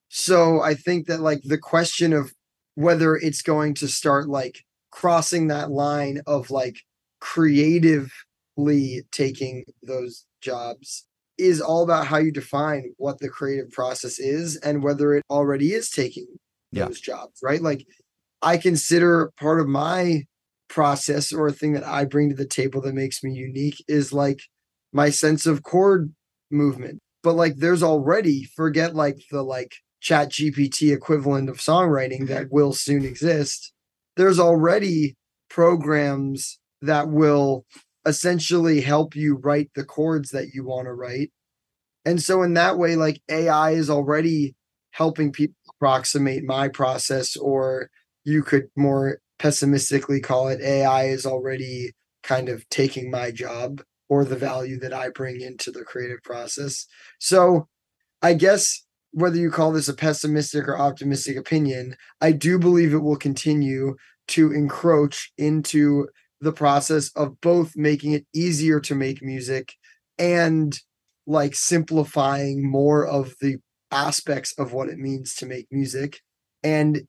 so 0.08 0.60
i 0.62 0.74
think 0.74 1.06
that 1.06 1.20
like 1.20 1.40
the 1.44 1.58
question 1.58 2.12
of 2.12 2.32
whether 2.74 3.16
it's 3.16 3.42
going 3.42 3.74
to 3.74 3.86
start 3.88 4.28
like 4.28 4.64
crossing 4.90 5.48
that 5.48 5.70
line 5.70 6.20
of 6.26 6.50
like 6.50 6.78
creatively 7.20 9.02
taking 9.12 9.64
those 9.82 10.24
jobs 10.40 11.04
is 11.36 11.60
all 11.60 11.82
about 11.82 12.06
how 12.06 12.16
you 12.16 12.32
define 12.32 12.92
what 12.96 13.18
the 13.20 13.28
creative 13.28 13.70
process 13.70 14.18
is 14.18 14.56
and 14.56 14.82
whether 14.82 15.14
it 15.14 15.24
already 15.30 15.72
is 15.72 15.90
taking 15.90 16.26
Yeah. 16.70 16.86
those 16.86 17.00
jobs 17.00 17.40
right? 17.42 17.62
Like 17.62 17.86
i 18.40 18.56
consider 18.56 19.32
part 19.36 19.60
of 19.60 19.66
my 19.66 20.24
process 20.68 21.32
or 21.32 21.48
a 21.48 21.52
thing 21.52 21.72
that 21.72 21.82
i 21.82 22.04
bring 22.04 22.28
to 22.28 22.36
the 22.36 22.46
table 22.46 22.80
that 22.80 22.94
makes 22.94 23.24
me 23.24 23.32
unique 23.32 23.82
is 23.88 24.12
like 24.12 24.40
my 24.92 25.10
sense 25.10 25.46
of 25.46 25.62
chord 25.62 26.12
movement. 26.50 27.00
But 27.22 27.34
like 27.34 27.56
there's 27.56 27.82
already 27.82 28.44
forget 28.44 28.94
like 28.94 29.18
the 29.30 29.42
like 29.42 29.74
chat 30.00 30.30
gpt 30.30 30.92
equivalent 30.92 31.48
of 31.48 31.58
songwriting 31.58 32.28
that 32.28 32.46
mm-hmm. 32.46 32.54
will 32.54 32.72
soon 32.72 33.04
exist. 33.04 33.72
There's 34.16 34.38
already 34.38 35.16
programs 35.50 36.58
that 36.82 37.08
will 37.08 37.64
essentially 38.06 38.80
help 38.80 39.16
you 39.16 39.36
write 39.36 39.70
the 39.74 39.84
chords 39.84 40.30
that 40.30 40.48
you 40.54 40.64
want 40.64 40.86
to 40.86 40.92
write. 40.92 41.30
And 42.04 42.22
so 42.22 42.42
in 42.42 42.54
that 42.54 42.78
way 42.78 42.96
like 42.96 43.20
ai 43.28 43.72
is 43.72 43.90
already 43.90 44.54
helping 44.92 45.32
people 45.32 45.54
approximate 45.78 46.44
my 46.44 46.68
process 46.68 47.36
or 47.36 47.90
you 48.24 48.42
could 48.42 48.68
more 48.76 49.20
pessimistically 49.38 50.20
call 50.20 50.48
it 50.48 50.60
ai 50.60 51.04
is 51.04 51.24
already 51.24 51.92
kind 52.22 52.48
of 52.48 52.68
taking 52.68 53.10
my 53.10 53.30
job 53.30 53.80
or 54.08 54.24
the 54.24 54.36
value 54.36 54.78
that 54.78 54.92
i 54.92 55.08
bring 55.08 55.40
into 55.40 55.70
the 55.70 55.84
creative 55.84 56.22
process. 56.22 56.86
So 57.18 57.68
i 58.22 58.34
guess 58.34 58.84
whether 59.12 59.36
you 59.36 59.50
call 59.50 59.72
this 59.72 59.88
a 59.88 59.94
pessimistic 59.94 60.68
or 60.68 60.78
optimistic 60.78 61.36
opinion 61.36 61.96
i 62.20 62.32
do 62.32 62.58
believe 62.58 62.92
it 62.92 62.98
will 62.98 63.16
continue 63.16 63.96
to 64.26 64.52
encroach 64.52 65.32
into 65.38 66.08
the 66.40 66.52
process 66.52 67.10
of 67.16 67.40
both 67.40 67.76
making 67.76 68.12
it 68.12 68.26
easier 68.34 68.80
to 68.80 68.94
make 68.94 69.22
music 69.22 69.72
and 70.18 70.78
like 71.26 71.54
simplifying 71.54 72.68
more 72.68 73.06
of 73.06 73.34
the 73.40 73.56
aspects 73.90 74.54
of 74.58 74.72
what 74.72 74.88
it 74.88 74.98
means 74.98 75.34
to 75.36 75.46
make 75.46 75.66
music. 75.70 76.20
And 76.62 77.02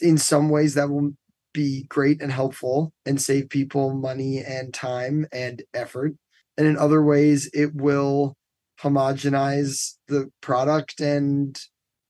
in 0.00 0.18
some 0.18 0.48
ways 0.48 0.74
that 0.74 0.90
will 0.90 1.12
be 1.52 1.84
great 1.88 2.22
and 2.22 2.32
helpful 2.32 2.92
and 3.04 3.20
save 3.20 3.48
people 3.50 3.94
money 3.94 4.38
and 4.38 4.72
time 4.72 5.26
and 5.32 5.62
effort. 5.74 6.14
And 6.56 6.66
in 6.66 6.76
other 6.76 7.02
ways 7.02 7.50
it 7.52 7.74
will 7.74 8.36
homogenize 8.80 9.94
the 10.08 10.30
product 10.40 11.00
and 11.00 11.58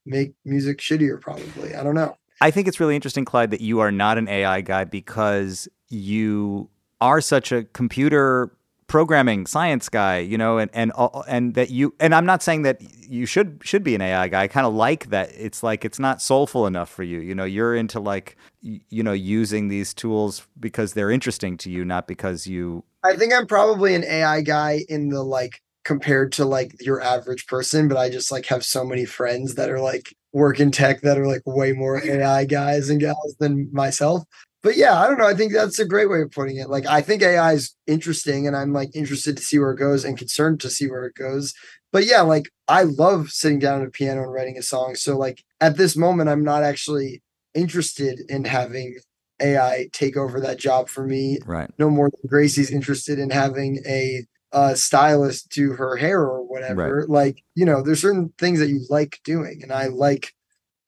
make 0.07 0.33
music 0.45 0.79
shittier 0.79 1.21
probably. 1.21 1.75
I 1.75 1.83
don't 1.83 1.95
know. 1.95 2.17
I 2.41 2.51
think 2.51 2.67
it's 2.67 2.81
really 2.81 2.97
interesting, 2.97 3.25
Clyde, 3.25 3.51
that 3.53 3.61
you 3.61 3.79
are 3.81 3.93
not 3.93 4.19
an 4.19 4.29
AI 4.29 4.63
guy 4.63 4.85
because 4.85 5.69
you 5.89 6.69
are 7.01 7.21
such 7.21 7.53
a 7.53 7.65
computer 7.65 8.53
programming 8.93 9.47
science 9.47 9.89
guy, 9.89 10.19
you 10.19 10.37
know, 10.37 10.59
and 10.59 10.71
and 10.75 10.93
all- 10.93 11.25
and 11.27 11.55
that 11.55 11.71
you 11.71 11.95
and 11.99 12.15
I'm 12.15 12.27
not 12.27 12.43
saying 12.43 12.61
that 12.65 12.83
you 13.09 13.25
should 13.25 13.59
should 13.65 13.83
be 13.83 13.95
an 13.95 14.03
AI 14.03 14.29
guy. 14.29 14.43
I 14.43 14.49
kind 14.49 14.67
of 14.67 14.75
like 14.75 15.09
that. 15.09 15.31
It's 15.35 15.63
like 15.63 15.87
it's 15.87 15.99
not 15.99 16.21
soulful 16.21 16.67
enough 16.67 16.91
for 16.91 17.03
you. 17.03 17.19
You 17.21 17.35
know, 17.35 17.45
you're 17.45 17.75
into 17.75 17.99
like 18.01 18.37
you 18.61 19.03
know 19.03 19.15
using 19.15 19.69
these 19.69 19.95
tools 19.95 20.47
because 20.61 20.93
they're 20.93 21.11
interesting 21.11 21.57
to 21.59 21.71
you, 21.71 21.87
not 21.87 22.07
because 22.07 22.47
you. 22.47 22.85
I 23.03 23.17
think 23.17 23.33
I'm 23.33 23.47
probably 23.47 23.95
an 23.95 24.05
AI 24.05 24.43
guy 24.43 24.85
in 24.91 25.09
the 25.09 25.23
like 25.23 25.63
compared 25.85 26.31
to 26.33 26.45
like 26.45 26.77
your 26.79 27.01
average 27.01 27.47
person, 27.47 27.89
but 27.89 27.97
I 27.97 28.11
just 28.11 28.31
like 28.31 28.45
have 28.47 28.63
so 28.63 28.85
many 28.85 29.07
friends 29.07 29.55
that 29.55 29.71
are 29.71 29.81
like 29.81 30.15
work 30.35 30.61
in 30.61 30.71
tech 30.71 31.01
that 31.01 31.17
are 31.17 31.27
like 31.27 31.43
way 31.47 31.73
more 31.73 32.05
AI 32.05 32.45
guys 32.45 32.91
and 32.91 33.01
gals 33.01 33.37
than 33.41 33.71
myself. 33.73 34.23
But 34.63 34.77
yeah, 34.77 34.99
I 35.01 35.09
don't 35.09 35.19
know. 35.19 35.27
I 35.27 35.35
think 35.35 35.53
that's 35.53 35.79
a 35.79 35.85
great 35.85 36.09
way 36.09 36.21
of 36.21 36.31
putting 36.31 36.57
it. 36.57 36.71
Like 36.71 36.87
I 36.87 37.03
think 37.03 37.23
AI 37.23 37.53
is 37.55 37.75
interesting 37.87 38.47
and 38.47 38.57
I'm 38.57 38.73
like 38.73 38.91
interested 38.95 39.37
to 39.37 39.43
see 39.43 39.59
where 39.59 39.73
it 39.73 39.79
goes 39.79 40.05
and 40.05 40.17
concerned 40.17 40.61
to 40.61 40.71
see 40.71 40.89
where 40.89 41.05
it 41.05 41.15
goes. 41.15 41.53
But 41.91 42.07
yeah, 42.07 42.23
like 42.23 42.49
I 42.69 42.85
love 42.85 43.31
sitting 43.31 43.59
down 43.59 43.83
at 43.83 43.89
a 43.89 43.91
piano 43.91 44.23
and 44.23 44.33
writing 44.33 44.57
a 44.57 44.63
song. 44.63 44.95
So 44.95 45.19
like 45.19 45.43
at 45.61 45.77
this 45.77 45.97
moment 45.97 46.31
I'm 46.31 46.45
not 46.45 46.63
actually 46.63 47.23
interested 47.55 48.21
in 48.29 48.45
having 48.45 48.97
AI 49.41 49.89
take 49.93 50.17
over 50.17 50.41
that 50.41 50.59
job 50.59 50.89
for 50.89 51.05
me 51.05 51.39
Right. 51.45 51.71
no 51.79 51.91
more 51.91 52.11
than 52.11 52.31
Gracie's 52.31 52.71
interested 52.71 53.19
in 53.19 53.31
having 53.31 53.81
a 53.87 54.25
uh, 54.53 54.75
stylist 54.75 55.49
do 55.51 55.73
her 55.73 55.97
hair 55.97 56.21
or 56.21 56.43
whatever. 56.47 57.07
Like, 57.09 57.43
you 57.55 57.65
know, 57.65 57.83
there's 57.83 58.03
certain 58.03 58.33
things 58.39 58.59
that 58.61 58.69
you 58.69 58.85
like 58.91 59.19
doing, 59.25 59.61
and 59.63 59.73
I 59.73 59.87
like. 59.87 60.35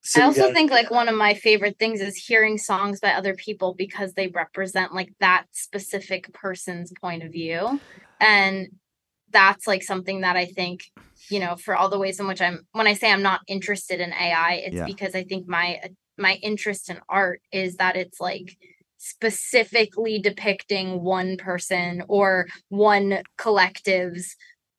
I 0.05 0.09
sitting 0.09 0.27
also 0.27 0.41
down- 0.43 0.55
think 0.55 0.71
like 0.71 0.91
one 0.91 1.09
of 1.09 1.17
my 1.17 1.35
favorite 1.35 1.79
things 1.79 2.01
is 2.01 2.17
hearing 2.17 2.59
songs 2.59 3.01
by 3.01 3.13
other 3.15 3.35
people 3.35 3.75
because 3.75 4.13
they 4.13 4.29
represent 4.29 4.95
like 4.95 5.13
that 5.21 5.47
specific 5.53 6.33
person's 6.35 6.93
point 7.01 7.23
of 7.23 7.33
view. 7.33 7.81
And 8.21 8.69
that's 9.31 9.67
like 9.67 9.83
something 9.83 10.21
that 10.21 10.37
I 10.37 10.45
think, 10.47 10.85
you 11.31 11.41
know, 11.41 11.57
for 11.57 11.75
all 11.75 11.89
the 11.89 11.99
ways 11.99 12.21
in 12.21 12.27
which 12.29 12.43
I'm 12.43 12.67
when 12.73 12.87
I 12.87 12.95
say 12.95 13.11
I'm 13.11 13.23
not 13.23 13.41
interested 13.47 14.01
in 14.01 14.13
AI, 14.13 14.63
it's 14.67 14.77
Yeah. 14.77 14.85
because 14.87 15.15
I 15.15 15.25
think 15.25 15.49
my 15.49 15.81
my 16.19 16.35
interest 16.43 16.91
in 16.91 17.01
art 17.09 17.41
is 17.51 17.77
that 17.77 17.97
it's 17.97 18.21
like 18.21 18.57
specifically 18.99 20.19
depicting 20.19 21.03
one 21.03 21.37
person 21.37 22.03
or 22.09 22.47
one 22.69 23.23
collective's 23.39 24.37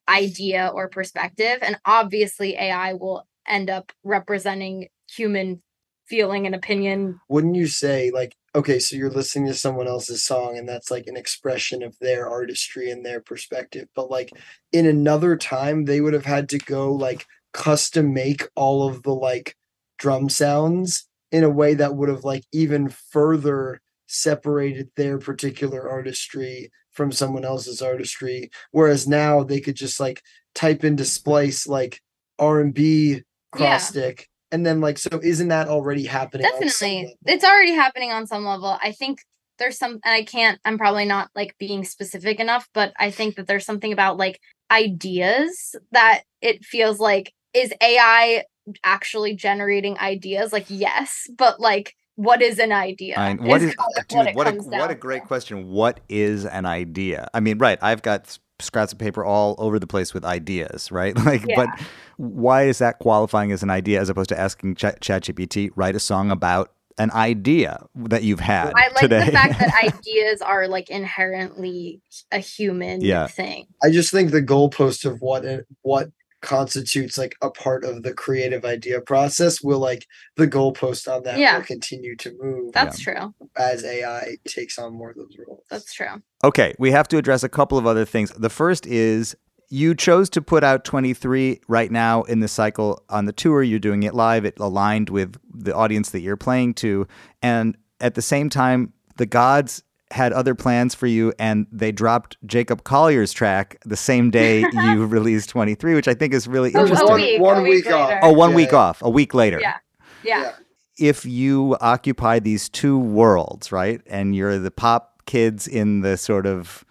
idea 0.08 0.72
or 0.74 0.88
perspective 0.88 1.58
and 1.62 1.78
obviously 1.86 2.56
AI 2.56 2.94
will 2.94 3.28
end 3.48 3.70
up 3.70 3.92
representing 4.04 4.88
human 5.10 5.62
feeling 6.08 6.46
and 6.46 6.54
opinion 6.54 7.20
wouldn't 7.30 7.56
you 7.56 7.68
say 7.68 8.12
like 8.12 8.36
okay, 8.56 8.80
so 8.80 8.96
you're 8.96 9.10
listening 9.10 9.48
to 9.48 9.54
someone 9.54 9.86
else's 9.88 10.24
song 10.24 10.58
and 10.58 10.68
that's 10.68 10.90
like 10.90 11.08
an 11.08 11.18
expression 11.18 11.84
of 11.84 11.94
their 12.00 12.30
artistry 12.30 12.90
and 12.90 13.06
their 13.06 13.20
perspective. 13.20 13.90
But 13.94 14.10
like 14.10 14.32
in 14.72 14.86
another 14.86 15.36
time, 15.36 15.84
they 15.86 16.00
would 16.00 16.14
have 16.14 16.26
had 16.26 16.48
to 16.50 16.58
go 16.58 16.94
like 16.94 17.26
custom 17.52 18.14
make 18.14 18.48
all 18.56 18.88
of 18.88 19.04
the 19.04 19.14
like 19.14 19.56
drum 19.98 20.30
sounds 20.30 21.06
in 21.34 21.44
a 21.44 21.50
way 21.50 21.74
that 21.74 21.96
would 21.96 22.08
have 22.08 22.24
like 22.24 22.44
even 22.54 22.88
further 22.88 23.82
separated 24.08 24.90
their 24.96 25.18
particular 25.18 25.90
artistry 25.90 26.72
from 26.92 27.12
someone 27.12 27.44
else's 27.44 27.82
artistry 27.82 28.50
whereas 28.72 29.08
now 29.08 29.44
they 29.44 29.60
could 29.60 29.76
just 29.76 30.00
like 30.00 30.22
type 30.54 30.84
into 30.84 31.04
splice 31.04 31.68
like 31.68 32.00
r&b 32.40 33.22
cross 33.52 33.62
Yeah. 33.62 33.78
stick 33.78 34.30
and 34.52 34.66
then 34.66 34.82
like 34.82 34.98
so 34.98 35.20
isn't 35.22 35.50
that 35.50 35.68
already 35.68 36.06
happening 36.06 36.44
definitely 36.44 37.16
it's 37.26 37.44
already 37.44 37.74
happening 37.74 38.12
on 38.12 38.28
some 38.28 38.46
level 38.46 38.78
i 38.82 38.92
think 38.92 39.20
there's 39.58 39.78
some 39.78 39.94
and 40.04 40.14
i 40.14 40.24
can't 40.24 40.60
i'm 40.66 40.78
probably 40.78 41.06
not 41.06 41.30
like 41.36 41.56
being 41.60 41.84
specific 41.84 42.40
enough 42.40 42.68
but 42.74 42.94
i 43.00 43.10
think 43.12 43.36
that 43.36 43.48
there's 43.48 43.66
something 43.66 43.94
about 43.94 44.18
like 44.18 44.40
ideas 44.72 45.76
that 45.92 46.22
it 46.42 46.64
feels 46.64 47.00
like 47.00 47.34
is 47.54 47.74
ai 47.82 48.44
actually 48.84 49.36
generating 49.36 49.98
ideas 50.00 50.52
like 50.52 50.66
yes 50.70 51.28
but 51.38 51.60
like 51.60 51.94
what 52.16 52.42
is 52.42 52.60
an 52.60 52.72
idea 52.72 53.16
I, 53.18 53.34
what 53.34 53.62
is, 53.62 53.76
kind 53.76 53.90
of 53.98 54.08
dude, 54.08 54.28
it 54.28 54.36
what, 54.36 54.48
a, 54.48 54.52
what 54.54 54.90
a 54.90 54.96
great 54.96 55.24
to. 55.24 55.28
question. 55.28 55.68
What 55.68 56.00
is 56.08 56.46
an 56.46 56.66
idea? 56.66 57.28
I 57.34 57.42
mean, 57.42 57.58
right, 57.58 57.78
I've 57.82 58.02
got 58.02 58.22
s- 58.22 58.40
scraps 58.60 58.94
of 58.94 59.00
paper 59.00 59.24
all 59.24 59.56
over 59.58 59.80
the 59.80 59.88
place 59.88 60.14
with 60.14 60.24
ideas, 60.26 60.92
right? 60.92 61.16
Like, 61.26 61.44
but 61.56 61.70
why 62.18 62.64
is 62.64 62.78
that 62.80 63.00
qualifying 63.00 63.52
as 63.52 63.64
an 63.64 63.70
idea 63.70 64.00
as 64.02 64.10
opposed 64.10 64.30
to 64.30 64.40
asking 64.40 64.76
Ch- 64.76 64.84
ChatGPT, 65.02 65.72
write 65.76 65.96
a 65.96 66.00
song 66.00 66.32
about 66.32 66.72
an 66.98 67.12
idea 67.12 67.86
that 67.94 68.24
you've 68.24 68.40
had 68.40 68.72
I 68.74 68.88
like 68.88 68.98
today? 69.00 69.26
the 69.26 69.32
fact 69.34 69.60
that 69.60 69.74
ideas 69.84 70.42
are 70.42 70.68
like 70.70 70.90
inherently 70.90 72.02
a 72.32 72.40
human 72.40 73.02
Yeah. 73.02 73.28
thing. 73.28 73.68
I 73.84 73.90
just 73.92 74.12
think 74.12 74.32
the 74.32 74.42
goalpost 74.42 75.04
of 75.04 75.20
what 75.20 75.44
it- 75.44 75.66
what 75.82 76.10
constitutes 76.46 77.18
like 77.18 77.36
a 77.42 77.50
part 77.50 77.84
of 77.84 78.04
the 78.04 78.14
creative 78.14 78.64
idea 78.64 79.02
process 79.02 79.62
will 79.62 79.80
like 79.80 80.06
the 80.38 80.48
goalpost 80.48 81.12
on 81.14 81.24
that 81.24 81.38
Yeah. 81.38 81.58
will 81.58 81.66
continue 81.66 82.16
to 82.18 82.34
move 82.40 82.72
That's 82.74 83.00
true. 83.00 83.34
as 83.58 83.84
AI 83.84 84.38
takes 84.48 84.80
on 84.80 84.94
more 84.94 85.10
of 85.10 85.18
those 85.18 85.36
roles. 85.46 85.64
That's 85.70 85.94
true. 85.94 86.22
Okay, 86.44 86.74
we 86.80 86.92
have 86.92 87.08
to 87.10 87.18
address 87.18 87.44
a 87.44 87.50
couple 87.50 87.78
of 87.78 87.86
other 87.86 88.06
things. 88.06 88.32
The 88.32 88.50
first 88.50 88.86
is 88.86 89.36
you 89.70 89.96
chose 89.96 90.30
to 90.30 90.42
put 90.42 90.64
out 90.64 90.86
23 90.86 91.60
right 91.68 91.92
now 91.92 92.22
in 92.24 92.40
the 92.40 92.48
cycle 92.48 93.04
on 93.10 93.26
the 93.26 93.34
tour. 93.34 93.64
You're 93.64 93.80
doing 93.80 94.04
it 94.04 94.14
live. 94.14 94.46
It 94.46 94.60
aligned 94.60 95.10
with 95.10 95.38
the 95.54 95.76
audience 95.76 96.12
that 96.12 96.20
you're 96.22 96.38
playing 96.38 96.76
to. 96.76 97.08
And 97.42 97.76
at 98.00 98.14
the 98.14 98.22
same 98.22 98.50
time, 98.50 98.94
the 99.18 99.26
gods 99.26 99.82
had 100.12 100.32
other 100.34 100.54
plans 100.56 100.94
for 100.94 101.08
you 101.08 101.34
and 101.40 101.66
they 101.72 101.92
dropped 101.92 102.38
Jacob 102.46 102.84
Collier's 102.84 103.34
track 103.34 103.78
the 103.86 103.98
same 103.98 104.30
day 104.30 104.60
you 104.74 105.06
released 105.06 105.50
23, 105.50 105.96
which 105.96 106.08
I 106.08 106.14
think 106.14 106.34
is 106.34 106.48
really 106.48 106.72
Oh, 106.76 106.80
a 106.80 106.82
interesting. 106.84 107.08
one- 107.10 107.22
week, 107.22 107.42
one 107.42 107.58
a 107.58 107.62
week 107.64 107.86
week 107.86 107.94
off. 107.94 108.14
Oh, 108.22 108.32
one 108.34 108.52
Yeah, 108.52 108.56
week 108.56 108.74
off, 108.74 109.02
a 109.02 109.10
week 109.10 109.34
later. 109.34 109.60
Yeah. 109.60 109.78
Yeah. 110.24 110.52
if 110.98 111.26
you 111.26 111.76
occupy 111.82 112.40
these 112.40 112.70
two 112.70 112.98
worlds, 112.98 113.72
right, 113.72 114.02
and 114.08 114.36
you're 114.36 114.58
the 114.60 114.72
pop 114.72 115.22
kids 115.26 115.68
in 115.68 116.02
the 116.02 116.18
sort 116.18 116.46
of, 116.48 116.86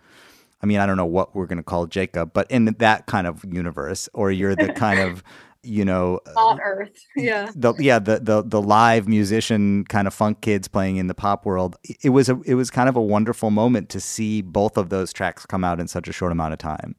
I 0.62 0.66
mean, 0.66 0.78
I 0.78 0.86
don't 0.86 0.96
know 0.96 1.06
what 1.06 1.34
we're 1.34 1.46
going 1.46 1.58
to 1.58 1.62
call 1.64 1.86
Jacob, 1.86 2.32
but 2.32 2.50
in 2.50 2.64
that 2.66 3.06
kind 3.06 3.26
of 3.26 3.44
universe, 3.50 4.08
or 4.12 4.30
you're 4.30 4.54
the 4.56 4.72
kind 4.72 5.00
of, 5.00 5.22
you 5.64 5.84
know, 5.84 6.20
uh, 6.26 6.40
On 6.40 6.60
Earth. 6.60 6.90
Yeah. 7.16 7.50
the 7.54 7.74
yeah 7.78 7.98
the 7.98 8.20
the 8.20 8.42
the 8.42 8.60
live 8.60 9.08
musician 9.08 9.84
kind 9.84 10.06
of 10.06 10.14
funk 10.14 10.40
kids 10.40 10.68
playing 10.68 10.96
in 10.96 11.06
the 11.06 11.14
pop 11.14 11.46
world. 11.46 11.76
It 12.02 12.10
was 12.10 12.28
a 12.28 12.40
it 12.44 12.54
was 12.54 12.70
kind 12.70 12.88
of 12.88 12.96
a 12.96 13.02
wonderful 13.02 13.50
moment 13.50 13.88
to 13.90 14.00
see 14.00 14.42
both 14.42 14.76
of 14.76 14.88
those 14.90 15.12
tracks 15.12 15.46
come 15.46 15.64
out 15.64 15.80
in 15.80 15.88
such 15.88 16.08
a 16.08 16.12
short 16.12 16.32
amount 16.32 16.52
of 16.52 16.58
time. 16.58 16.94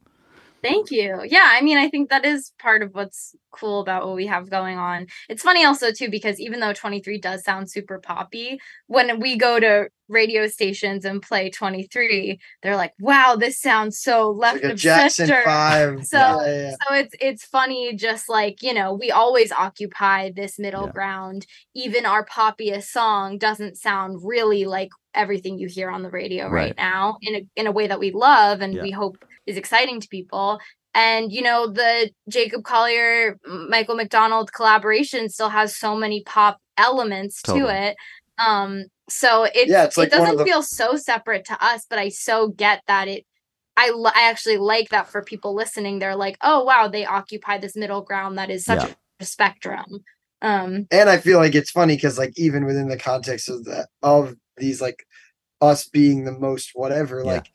Thank 0.65 0.89
you. 0.91 1.21
Yeah, 1.25 1.47
I 1.51 1.61
mean, 1.61 1.77
I 1.77 1.89
think 1.89 2.09
that 2.09 2.25
is 2.25 2.51
part 2.59 2.81
of 2.81 2.93
what's 2.95 3.35
cool 3.51 3.79
about 3.81 4.05
what 4.05 4.15
we 4.15 4.25
have 4.25 4.49
going 4.49 4.77
on. 4.77 5.07
It's 5.29 5.43
funny 5.43 5.63
also 5.63 5.91
too 5.91 6.09
because 6.09 6.39
even 6.39 6.59
though 6.59 6.73
23 6.73 7.19
does 7.19 7.43
sound 7.43 7.69
super 7.69 7.99
poppy, 7.99 8.59
when 8.87 9.19
we 9.19 9.37
go 9.37 9.59
to 9.59 9.89
radio 10.07 10.47
stations 10.47 11.05
and 11.05 11.21
play 11.21 11.49
23, 11.49 12.39
they're 12.63 12.75
like, 12.75 12.93
"Wow, 12.99 13.35
this 13.37 13.59
sounds 13.59 13.99
so 13.99 14.29
left 14.31 14.63
like 14.63 14.73
of 14.73 14.77
Jackson 14.79 15.27
center." 15.27 15.43
Five. 15.43 16.05
So- 16.07 16.17
yeah, 16.17 16.45
yeah, 16.45 16.61
yeah. 16.69 16.75
So 16.87 16.93
it's 16.95 17.15
it's 17.21 17.45
funny, 17.45 17.95
just 17.95 18.27
like 18.29 18.61
you 18.63 18.73
know, 18.73 18.93
we 18.93 19.11
always 19.11 19.51
occupy 19.51 20.31
this 20.35 20.57
middle 20.59 20.85
Yeah. 20.87 20.91
ground. 20.93 21.45
Even 21.75 22.05
our 22.05 22.25
poppiest 22.25 22.85
song 22.85 23.37
doesn't 23.37 23.77
sound 23.77 24.19
really 24.23 24.65
like 24.65 24.89
everything 25.13 25.57
you 25.57 25.67
hear 25.67 25.89
on 25.89 26.03
the 26.03 26.09
radio 26.09 26.45
right, 26.49 26.51
Right. 26.69 26.77
now 26.77 27.17
in 27.21 27.35
a 27.35 27.41
in 27.55 27.67
a 27.67 27.71
way 27.71 27.87
that 27.87 27.99
we 27.99 28.11
love 28.11 28.61
and 28.61 28.73
Yeah. 28.73 28.81
we 28.83 28.91
hope 28.91 29.17
is 29.45 29.57
exciting 29.57 29.99
to 30.01 30.07
people. 30.07 30.59
And 30.93 31.31
you 31.31 31.41
know, 31.41 31.67
the 31.67 32.09
Jacob 32.29 32.63
Collier 32.63 33.37
Michael 33.45 33.95
McDonald 33.95 34.53
collaboration 34.53 35.29
still 35.29 35.49
has 35.49 35.75
so 35.75 35.95
many 35.95 36.23
pop 36.23 36.57
elements 36.77 37.41
Totally. 37.41 37.65
to 37.65 37.83
it. 37.89 37.95
Um, 38.37 38.85
so 39.09 39.43
it 39.43 39.67
Yeah, 39.67 39.83
it's 39.85 39.97
like 39.97 40.07
it 40.07 40.11
doesn't 40.11 40.37
the- 40.37 40.45
feel 40.45 40.61
so 40.61 40.95
separate 40.95 41.45
to 41.45 41.57
us, 41.63 41.85
but 41.89 41.99
I 41.99 42.09
so 42.09 42.47
get 42.49 42.81
that 42.87 43.07
it 43.07 43.25
I 43.77 43.89
I 44.15 44.29
actually 44.29 44.57
like 44.57 44.89
that 44.89 45.09
for 45.09 45.21
people 45.21 45.53
listening. 45.53 45.99
They're 45.99 46.15
like, 46.15 46.37
oh 46.41 46.63
wow, 46.63 46.87
they 46.87 47.05
occupy 47.05 47.57
this 47.57 47.75
middle 47.75 48.01
ground 48.01 48.37
that 48.37 48.49
is 48.49 48.63
such 48.65 48.81
Yeah. 48.87 48.93
a 49.19 49.25
spectrum. 49.25 49.85
Um, 50.41 50.87
and 50.91 51.09
I 51.09 51.17
feel 51.17 51.39
like 51.39 51.55
it's 51.55 51.71
funny 51.71 51.95
because 51.95 52.17
like 52.17 52.31
even 52.37 52.65
within 52.65 52.87
the 52.87 52.97
context 52.97 53.49
of 53.49 53.65
that 53.65 53.87
of 54.01 54.35
these 54.57 54.79
like 54.81 55.05
us 55.61 55.87
being 55.89 56.23
the 56.23 56.31
most 56.31 56.71
whatever, 56.73 57.19
Yeah. 57.23 57.31
like 57.33 57.51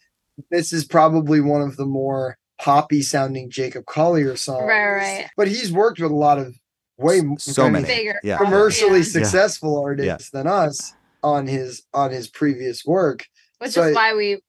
this 0.51 0.73
is 0.73 0.85
probably 0.85 1.41
one 1.41 1.63
of 1.63 1.77
the 1.77 1.87
more 1.87 2.37
poppy 2.61 3.03
sounding 3.03 3.51
Jacob 3.51 3.87
Collier 3.87 4.37
songs. 4.37 4.65
Right, 4.69 4.91
right. 4.93 5.27
But 5.37 5.49
he's 5.49 5.73
worked 5.73 5.99
with 6.01 6.11
a 6.11 6.17
lot 6.17 6.39
of 6.39 6.55
way 6.99 7.21
So 7.39 7.71
many. 7.71 7.87
bigger, 7.87 8.21
Yeah. 8.23 8.37
commercially 8.37 8.99
Yeah. 8.99 9.05
successful 9.05 9.81
artists 9.83 10.31
than 10.31 10.47
us 10.47 10.93
on 11.23 11.47
his 11.47 11.83
on 11.95 12.11
his 12.11 12.29
previous 12.29 12.85
work. 12.85 13.27
which 13.59 13.73
so 13.73 13.83
is 13.85 13.97
I- 13.97 13.99
why 13.99 14.15
we 14.15 14.41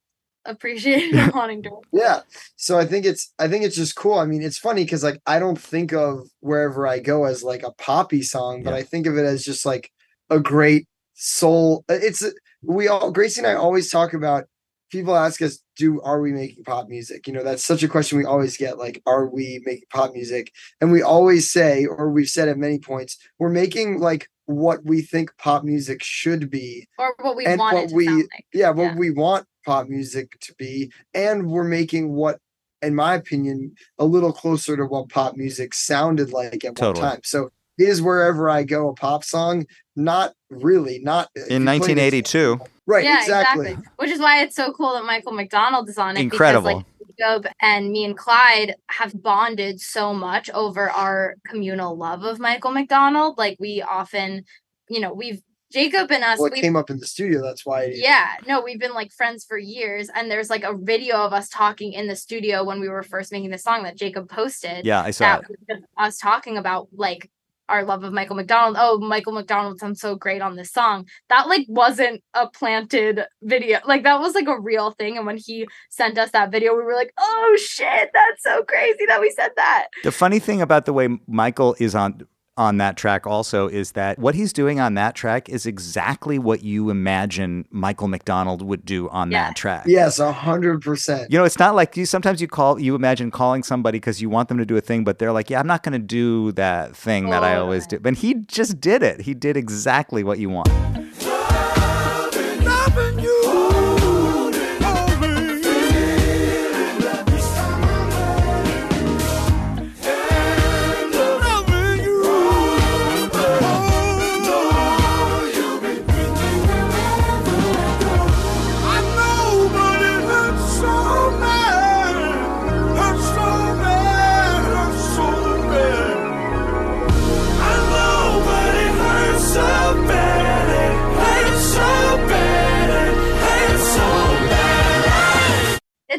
appreciate 0.46 1.12
him 1.14 1.32
wanting 1.36 1.64
to. 1.64 1.70
work 1.70 1.84
Yeah. 1.94 2.22
So 2.56 2.78
I 2.80 2.86
think 2.86 3.06
it's 3.06 3.32
I 3.40 3.48
think 3.48 3.64
it's 3.64 3.76
just 3.76 3.96
cool. 3.96 4.16
I 4.20 4.26
mean, 4.26 4.42
it's 4.42 4.58
funny 4.58 4.84
because 4.84 5.04
like 5.04 5.22
I 5.26 5.40
don't 5.40 5.60
think 5.60 5.94
of 5.94 6.28
wherever 6.40 6.88
I 6.88 7.00
go 7.00 7.26
as 7.26 7.44
like 7.44 7.64
a 7.64 7.72
poppy 7.74 8.22
song, 8.24 8.64
but 8.64 8.72
Yeah. 8.72 8.78
I 8.78 8.84
think 8.84 9.06
of 9.08 9.18
it 9.18 9.26
as 9.26 9.44
just 9.44 9.66
like 9.66 9.90
a 10.30 10.40
great 10.40 10.88
soul. 11.14 11.84
uh, 11.90 11.94
It's 12.02 12.24
we 12.64 12.88
all 12.88 13.12
Gracie 13.12 13.40
and 13.42 13.48
I 13.48 13.54
always 13.54 13.90
talk 13.90 14.14
about. 14.14 14.46
People 14.92 15.16
ask 15.16 15.42
us, 15.42 15.60
"Do 15.78 16.02
are 16.02 16.22
we 16.22 16.32
making 16.32 16.64
pop 16.66 16.88
music?" 16.90 17.26
You 17.28 17.34
know, 17.34 17.44
that's 17.44 17.64
such 17.66 17.82
a 17.84 17.88
question 17.88 18.18
we 18.18 18.26
always 18.26 18.58
get. 18.58 18.78
Like, 18.78 19.02
are 19.06 19.26
we 19.28 19.62
making 19.66 19.86
pop 19.90 20.14
music? 20.14 20.52
And 20.82 20.92
we 20.92 21.02
always 21.02 21.50
say, 21.50 21.86
or 21.86 22.12
we've 22.12 22.28
said 22.30 22.50
at 22.50 22.58
many 22.58 22.78
points, 22.80 23.18
we're 23.40 23.50
making 23.50 24.00
like 24.00 24.28
what 24.46 24.84
we 24.86 25.02
think 25.02 25.32
pop 25.38 25.64
music 25.64 26.04
should 26.04 26.50
be 26.50 26.88
or 27.00 27.14
what 27.22 27.38
we 27.38 27.46
And 27.46 27.60
want 27.60 27.76
what 27.76 27.84
it 27.86 27.90
to 27.90 27.96
we- 27.96 28.06
sound 28.06 28.18
like. 28.34 28.46
yeah 28.54 28.70
what 28.72 28.84
Yeah. 28.84 28.96
we 28.98 29.10
want 29.12 29.46
pop 29.66 29.88
music 29.88 30.32
to 30.42 30.54
be 30.56 30.92
and 31.14 31.50
we're 31.50 31.64
making 31.64 32.12
what 32.14 32.40
in 32.82 32.94
my 32.96 33.14
opinion 33.14 33.74
a 34.00 34.06
little 34.06 34.34
closer 34.34 34.76
to 34.76 34.84
what 34.86 35.08
pop 35.08 35.38
music 35.38 35.74
sounded 35.74 36.34
like 36.34 36.66
at 36.66 36.76
Totally. 36.76 37.02
one 37.02 37.12
time 37.12 37.22
so 37.24 37.50
is 37.82 38.02
wherever 38.02 38.50
i 38.50 38.64
go 38.64 38.90
a 38.90 38.94
pop 38.94 39.24
song 39.24 39.66
not 39.96 40.34
really 40.50 41.00
not 41.00 41.30
uh, 41.38 41.42
In 41.50 41.64
you 41.64 41.80
play 41.80 41.94
this- 41.94 42.34
1982, 42.34 42.60
right 42.88 43.04
yeah, 43.04 43.20
exactly, 43.22 43.66
exactly. 43.72 43.90
Which 43.98 44.10
is 44.10 44.20
why 44.20 44.42
it's 44.44 44.56
so 44.56 44.72
cool 44.74 44.94
that 44.94 45.04
Michael 45.06 45.34
McDonald 45.34 45.90
is 45.90 45.98
on 45.98 46.16
it. 46.18 46.22
Incredible. 46.22 46.84
Because, 46.84 47.08
like, 47.10 47.18
Jacob 47.18 47.52
and 47.62 47.92
me 47.92 48.06
and 48.06 48.18
Clyde 48.18 48.76
have 48.90 49.22
bonded 49.22 49.80
so 49.82 50.14
much 50.14 50.50
over 50.52 50.90
our 50.90 51.36
communal 51.46 51.98
love 51.98 52.24
of 52.24 52.40
Michael 52.40 52.72
McDonald. 52.72 53.38
Like 53.38 53.58
we 53.60 53.82
often, 53.82 54.46
you 54.90 55.00
know, 55.02 55.14
we've 55.14 55.42
Jacob 55.72 56.12
and 56.12 56.24
us. 56.24 56.40
well 56.40 56.50
came 56.50 56.76
up 56.76 56.90
in 56.90 57.00
the 57.00 57.08
studio 57.08 57.42
that's 57.42 57.66
why 57.66 57.92
yeah, 57.94 58.32
no, 58.48 58.62
we've 58.62 58.80
been 58.80 58.94
like 58.94 59.12
friends 59.12 59.46
for 59.46 59.58
years, 59.58 60.10
and 60.16 60.30
there's 60.32 60.50
like 60.50 60.64
a 60.64 60.76
video 60.76 61.18
of 61.18 61.34
us 61.34 61.48
talking 61.50 61.94
in 61.94 62.08
the 62.08 62.16
studio 62.16 62.64
when 62.64 62.80
we 62.82 62.90
were 62.90 63.04
first 63.04 63.32
making 63.32 63.52
the 63.52 63.58
song 63.58 63.84
that 63.84 63.98
Jacob 63.98 64.30
posted. 64.30 64.86
yeah, 64.86 65.02
I 65.02 65.12
saw 65.12 65.26
that 65.26 65.44
it. 65.44 65.50
was 65.50 65.58
just 65.70 65.84
us 65.98 66.18
talking 66.18 66.58
about 66.58 66.88
like 66.94 67.30
our 67.72 67.84
love 67.84 68.04
of 68.04 68.14
Michael 68.14 68.36
McDonald. 68.36 68.76
Oh, 68.78 69.00
Michael 69.00 69.32
McDonald 69.34 69.80
sounds 69.80 70.02
so 70.02 70.16
great 70.16 70.42
on 70.42 70.56
this 70.56 70.72
song. 70.72 71.08
That 71.30 71.48
like 71.48 71.66
wasn't 71.70 72.22
a 72.34 72.48
planted 72.48 73.26
video. 73.42 73.80
Like 73.86 74.04
that 74.04 74.20
was 74.20 74.36
like 74.36 74.48
a 74.48 74.60
real 74.60 74.92
thing. 74.92 75.18
And 75.18 75.26
when 75.26 75.38
he 75.38 75.68
sent 75.90 76.18
us 76.18 76.32
that 76.32 76.52
video, 76.52 76.76
we 76.76 76.84
were 76.84 76.94
like, 76.94 77.14
oh 77.18 77.58
shit, 77.60 78.10
that's 78.14 78.44
so 78.44 78.64
crazy 78.64 79.06
that 79.08 79.22
we 79.22 79.32
said 79.32 79.52
that. 79.56 79.88
The 80.04 80.12
funny 80.12 80.40
thing 80.40 80.62
about 80.62 80.86
the 80.86 80.94
way 80.94 81.08
Michael 81.28 81.76
is 81.80 81.96
on 81.96 82.28
on 82.62 82.78
that 82.78 82.96
track 82.96 83.26
also 83.26 83.68
is 83.68 83.94
that 83.94 84.20
what 84.20 84.36
he's 84.36 84.54
doing 84.54 84.80
on 84.80 84.94
that 84.94 85.16
track 85.16 85.50
is 85.50 85.66
exactly 85.66 86.38
what 86.38 86.64
you 86.64 86.90
imagine 86.92 87.66
Michael 87.72 88.08
McDonald 88.08 88.62
would 88.62 88.86
do 88.86 89.10
on 89.10 89.32
Yeah. 89.32 89.48
that 89.48 89.56
track. 89.56 89.84
yes 89.88 90.20
a 90.20 90.32
hundred 90.32 90.82
percent 90.82 91.32
You 91.32 91.38
know, 91.40 91.44
it's 91.44 91.58
not 91.60 91.74
like 91.76 91.98
you 91.98 92.06
sometimes 92.06 92.40
you 92.40 92.48
call 92.48 92.80
you 92.80 92.94
imagine 92.96 93.32
calling 93.32 93.64
somebody 93.64 93.98
because 93.98 94.22
you 94.22 94.30
want 94.30 94.48
them 94.50 94.60
to 94.60 94.66
do 94.66 94.78
a 94.78 94.82
thing, 94.82 95.04
but 95.04 95.18
they're 95.18 95.32
like, 95.32 95.50
Yeah, 95.50 95.60
I'm 95.60 95.68
not 95.68 95.82
gonna 95.84 95.98
do 96.20 96.52
that 96.54 96.96
thing 96.96 97.30
that 97.32 97.44
I 97.44 97.56
oh, 97.56 97.64
always 97.64 97.88
do. 97.88 98.00
But 98.00 98.14
he 98.18 98.36
just 98.36 98.80
did 98.80 99.02
it. 99.02 99.22
He 99.22 99.34
did 99.34 99.58
exactly 99.58 100.24
what 100.24 100.38
you 100.38 100.50
want. 100.50 100.70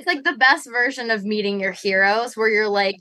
It's 0.02 0.06
like 0.14 0.24
the 0.24 0.36
best 0.38 0.68
version 0.70 1.10
of 1.10 1.24
meeting 1.24 1.60
your 1.60 1.72
heroes 1.72 2.36
where 2.36 2.48
you're 2.48 2.68
like 2.68 2.96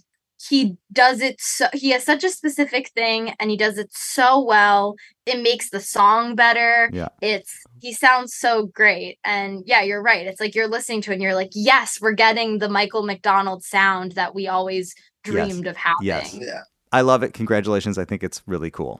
he 0.49 0.75
does 0.91 1.21
it 1.21 1.35
so 1.39 1.67
he 1.73 1.91
has 1.91 2.03
such 2.03 2.23
a 2.23 2.29
specific 2.29 2.89
thing 2.89 3.33
and 3.39 3.49
he 3.51 3.57
does 3.57 3.77
it 3.77 3.89
so 3.91 4.43
well 4.43 4.95
it 5.25 5.41
makes 5.41 5.69
the 5.69 5.79
song 5.79 6.35
better 6.35 6.89
Yeah. 6.93 7.09
it's 7.21 7.53
he 7.79 7.93
sounds 7.93 8.33
so 8.35 8.65
great 8.67 9.19
and 9.23 9.63
yeah 9.65 9.81
you're 9.81 10.01
right 10.01 10.25
it's 10.25 10.39
like 10.39 10.55
you're 10.55 10.67
listening 10.67 11.01
to 11.01 11.11
it 11.11 11.15
and 11.15 11.23
you're 11.23 11.35
like 11.35 11.51
yes 11.53 11.99
we're 12.01 12.13
getting 12.13 12.57
the 12.57 12.69
michael 12.69 13.03
mcdonald 13.03 13.63
sound 13.63 14.13
that 14.13 14.33
we 14.33 14.47
always 14.47 14.95
dreamed 15.23 15.67
of 15.67 15.77
having 15.77 16.07
Yes. 16.07 16.33
Yeah. 16.33 16.61
I 16.93 17.01
love 17.01 17.23
it. 17.23 17.33
Congratulations. 17.33 17.97
I 17.97 18.03
think 18.03 18.21
it's 18.23 18.41
really 18.47 18.69
cool. 18.71 18.99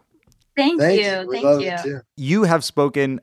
thank, 0.56 0.80
Thank 0.80 1.02
you 1.02 1.08
you. 1.22 1.28
We 1.28 1.36
thank 1.36 1.46
love 1.46 1.62
you 1.62 1.72
it 1.72 1.84
too. 1.84 2.00
You 2.16 2.44
have 2.44 2.64
spoken 2.64 3.20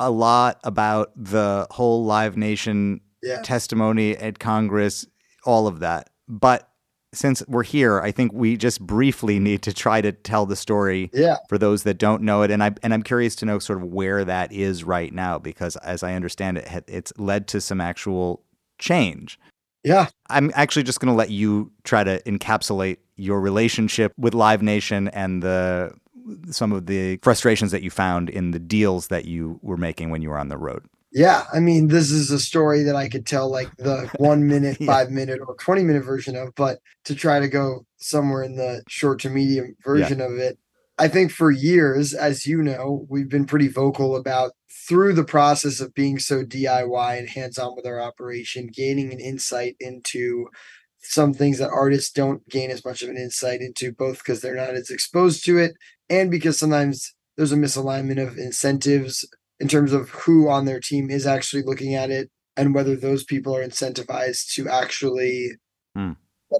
a 0.00 0.10
lot 0.10 0.58
about 0.64 1.12
the 1.16 1.66
whole 1.70 2.04
Live 2.04 2.36
Nation 2.36 3.00
Yeah. 3.22 3.42
testimony 3.42 4.16
at 4.16 4.38
Congress, 4.38 5.06
all 5.44 5.66
of 5.66 5.80
that. 5.80 6.10
But 6.28 6.68
since 7.14 7.42
we're 7.46 7.62
here, 7.62 8.00
I 8.00 8.10
think 8.10 8.32
we 8.32 8.56
just 8.56 8.80
briefly 8.80 9.38
need 9.38 9.60
to 9.62 9.72
try 9.74 10.00
to 10.00 10.12
tell 10.12 10.46
the 10.46 10.56
story 10.56 11.10
Yeah. 11.12 11.36
for 11.48 11.58
those 11.58 11.82
that 11.82 11.98
don't 11.98 12.22
know 12.22 12.42
it. 12.42 12.50
And 12.50 12.62
I 12.62 12.72
and 12.82 12.94
I'm 12.94 13.02
curious 13.02 13.34
to 13.36 13.44
know 13.46 13.58
sort 13.58 13.78
of 13.82 13.84
where 13.84 14.24
that 14.24 14.50
is 14.52 14.82
right 14.84 15.12
now 15.12 15.38
because, 15.38 15.76
as 15.76 16.02
I 16.02 16.14
understand 16.14 16.58
it, 16.58 16.84
it's 16.88 17.12
led 17.18 17.48
to 17.48 17.60
some 17.60 17.80
actual 17.80 18.42
change. 18.78 19.38
Yeah. 19.84 20.06
I'm 20.30 20.50
actually 20.54 20.84
just 20.84 21.00
going 21.00 21.12
to 21.12 21.16
let 21.16 21.30
you 21.30 21.70
try 21.84 22.02
to 22.04 22.22
encapsulate 22.22 22.98
your 23.16 23.40
relationship 23.40 24.12
with 24.16 24.32
Live 24.32 24.62
Nation 24.62 25.08
and 25.08 25.42
the 25.42 25.92
some 26.50 26.72
of 26.72 26.86
the 26.86 27.18
frustrations 27.22 27.72
that 27.72 27.82
you 27.82 27.90
found 27.90 28.30
in 28.30 28.52
the 28.52 28.58
deals 28.60 29.08
that 29.08 29.24
you 29.24 29.58
were 29.60 29.76
making 29.76 30.10
when 30.10 30.22
you 30.22 30.30
were 30.30 30.38
on 30.38 30.48
the 30.48 30.56
road. 30.56 30.84
Yeah, 31.14 31.44
I 31.52 31.60
mean, 31.60 31.88
this 31.88 32.10
is 32.10 32.30
a 32.30 32.38
story 32.38 32.82
that 32.84 32.96
I 32.96 33.08
could 33.08 33.26
tell 33.26 33.50
like 33.50 33.68
the 33.76 34.10
one 34.18 34.46
minute, 34.46 34.78
Yeah. 34.80 34.86
five 34.86 35.10
minute, 35.10 35.40
or 35.46 35.54
20 35.56 35.82
minute 35.82 36.04
version 36.04 36.36
of, 36.36 36.54
but 36.54 36.78
to 37.04 37.14
try 37.14 37.38
to 37.40 37.48
go 37.48 37.84
somewhere 37.98 38.42
in 38.42 38.56
the 38.56 38.82
short 38.88 39.20
to 39.20 39.30
medium 39.30 39.76
version 39.84 40.20
of 40.20 40.32
it, 40.38 40.58
I 40.98 41.08
think 41.08 41.30
for 41.32 41.50
years, 41.50 42.14
as 42.14 42.46
you 42.46 42.62
know, 42.62 43.06
we've 43.08 43.28
been 43.28 43.46
pretty 43.46 43.68
vocal 43.68 44.16
about 44.16 44.52
through 44.88 45.14
the 45.14 45.24
process 45.24 45.80
of 45.80 45.94
being 45.94 46.18
so 46.18 46.44
DIY 46.44 47.18
and 47.18 47.28
hands 47.28 47.58
on 47.58 47.74
with 47.76 47.86
our 47.86 48.00
operation, 48.00 48.68
gaining 48.72 49.12
an 49.12 49.20
insight 49.20 49.76
into 49.80 50.48
some 51.00 51.34
things 51.34 51.58
that 51.58 51.70
artists 51.70 52.12
don't 52.12 52.48
gain 52.48 52.70
as 52.70 52.84
much 52.84 53.02
of 53.02 53.08
an 53.08 53.16
insight 53.16 53.60
into, 53.60 53.92
both 53.92 54.18
because 54.18 54.40
they're 54.40 54.54
not 54.54 54.74
as 54.74 54.90
exposed 54.90 55.44
to 55.44 55.58
it 55.58 55.72
and 56.08 56.30
because 56.30 56.58
sometimes 56.58 57.14
there's 57.36 57.52
a 57.52 57.56
misalignment 57.56 58.24
of 58.24 58.38
incentives 58.38 59.26
in 59.62 59.68
terms 59.68 59.92
of 59.92 60.10
who 60.10 60.48
on 60.48 60.64
their 60.64 60.80
team 60.80 61.08
is 61.08 61.26
actually 61.26 61.62
looking 61.62 61.94
at 61.94 62.10
it 62.10 62.28
and 62.56 62.74
whether 62.74 62.96
those 62.96 63.22
people 63.22 63.56
are 63.56 63.64
incentivized 63.64 64.52
to 64.54 64.68
actually 64.68 65.52
Hmm. 65.94 66.12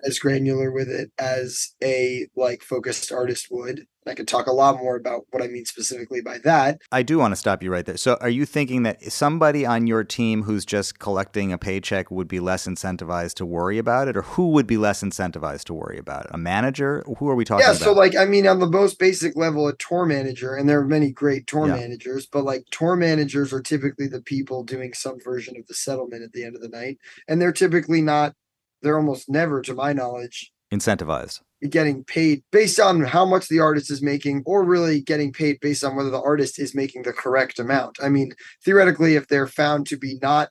As 0.05 0.19
granular 0.19 0.71
with 0.73 0.89
it 0.89 1.11
as 1.19 1.75
a 1.83 2.27
like 2.37 2.63
focused 2.63 3.13
artist 3.13 3.49
would. 3.51 3.87
I 4.05 4.15
could 4.15 4.27
talk 4.27 4.49
a 4.49 4.53
lot 4.53 4.79
more 4.79 4.97
about 4.97 5.27
what 5.31 5.45
I 5.45 5.47
mean 5.47 5.65
specifically 5.65 6.21
by 6.21 6.39
that. 6.39 6.81
I 6.91 7.05
do 7.05 7.19
want 7.19 7.33
to 7.33 7.37
stop 7.37 7.63
you 7.63 7.71
right 7.71 7.87
there. 7.87 7.97
So, 7.97 8.19
are 8.21 8.29
you 8.29 8.45
thinking 8.45 8.83
that 8.83 9.01
somebody 9.13 9.65
on 9.65 9.87
your 9.87 10.03
team 10.03 10.43
who's 10.43 10.65
just 10.65 10.99
collecting 10.99 11.53
a 11.53 11.59
paycheck 11.59 12.11
would 12.11 12.27
be 12.27 12.41
less 12.41 12.67
incentivized 12.67 13.35
to 13.35 13.47
worry 13.47 13.79
about 13.79 14.09
it, 14.09 14.17
or 14.17 14.23
who 14.23 14.49
would 14.51 14.67
be 14.67 14.77
less 14.77 15.05
incentivized 15.05 15.65
to 15.65 15.75
worry 15.75 15.99
about 15.99 16.25
it? 16.25 16.31
A 16.35 16.39
manager? 16.39 17.05
Who 17.19 17.29
are 17.29 17.37
we 17.37 17.45
talking 17.45 17.61
yeah, 17.65 17.71
about? 17.71 17.81
so 17.81 17.93
like 17.93 18.17
I 18.17 18.25
mean 18.25 18.47
on 18.47 18.59
the 18.59 18.67
most 18.67 18.99
basic 18.99 19.37
level, 19.37 19.69
a 19.69 19.77
tour 19.77 20.05
manager, 20.05 20.57
and 20.57 20.69
there 20.69 20.81
are 20.81 20.85
many 20.85 21.13
great 21.13 21.47
tour 21.47 21.69
Yeah. 21.69 21.77
managers, 21.77 22.27
but 22.27 22.43
like 22.43 22.65
tour 22.73 22.97
managers 22.97 23.53
are 23.53 23.63
typically 23.63 24.09
the 24.09 24.21
people 24.21 24.65
doing 24.65 24.95
some 24.95 25.21
version 25.21 25.57
of 25.57 25.69
the 25.69 25.75
settlement 25.75 26.25
at 26.25 26.33
the 26.33 26.43
end 26.43 26.57
of 26.57 26.61
the 26.61 26.69
night. 26.69 26.99
And 27.29 27.41
they're 27.41 27.53
typically 27.53 28.03
not 28.03 28.35
they're 28.83 28.99
almost 28.99 29.29
never, 29.29 29.63
to 29.63 29.75
my 29.75 29.93
knowledge, 29.93 30.53
incentivized. 30.73 31.41
getting 31.69 32.03
paid 32.05 32.43
based 32.51 32.81
on 32.81 33.03
how 33.03 33.25
much 33.25 33.49
the 33.49 33.61
artist 33.61 33.91
is 33.91 34.03
making 34.03 34.43
or 34.47 34.65
really 34.65 35.01
getting 35.01 35.33
paid 35.33 35.59
based 35.61 35.85
on 35.85 35.95
whether 35.95 36.11
the 36.11 36.21
artist 36.21 36.59
is 36.59 36.75
making 36.75 37.03
the 37.03 37.13
correct 37.13 37.59
amount. 37.59 37.99
I 38.03 38.09
mean, 38.09 38.33
theoretically 38.65 39.15
if 39.15 39.29
they're 39.29 39.47
found 39.47 39.87
to 39.89 39.97
be 39.97 40.19
not 40.23 40.51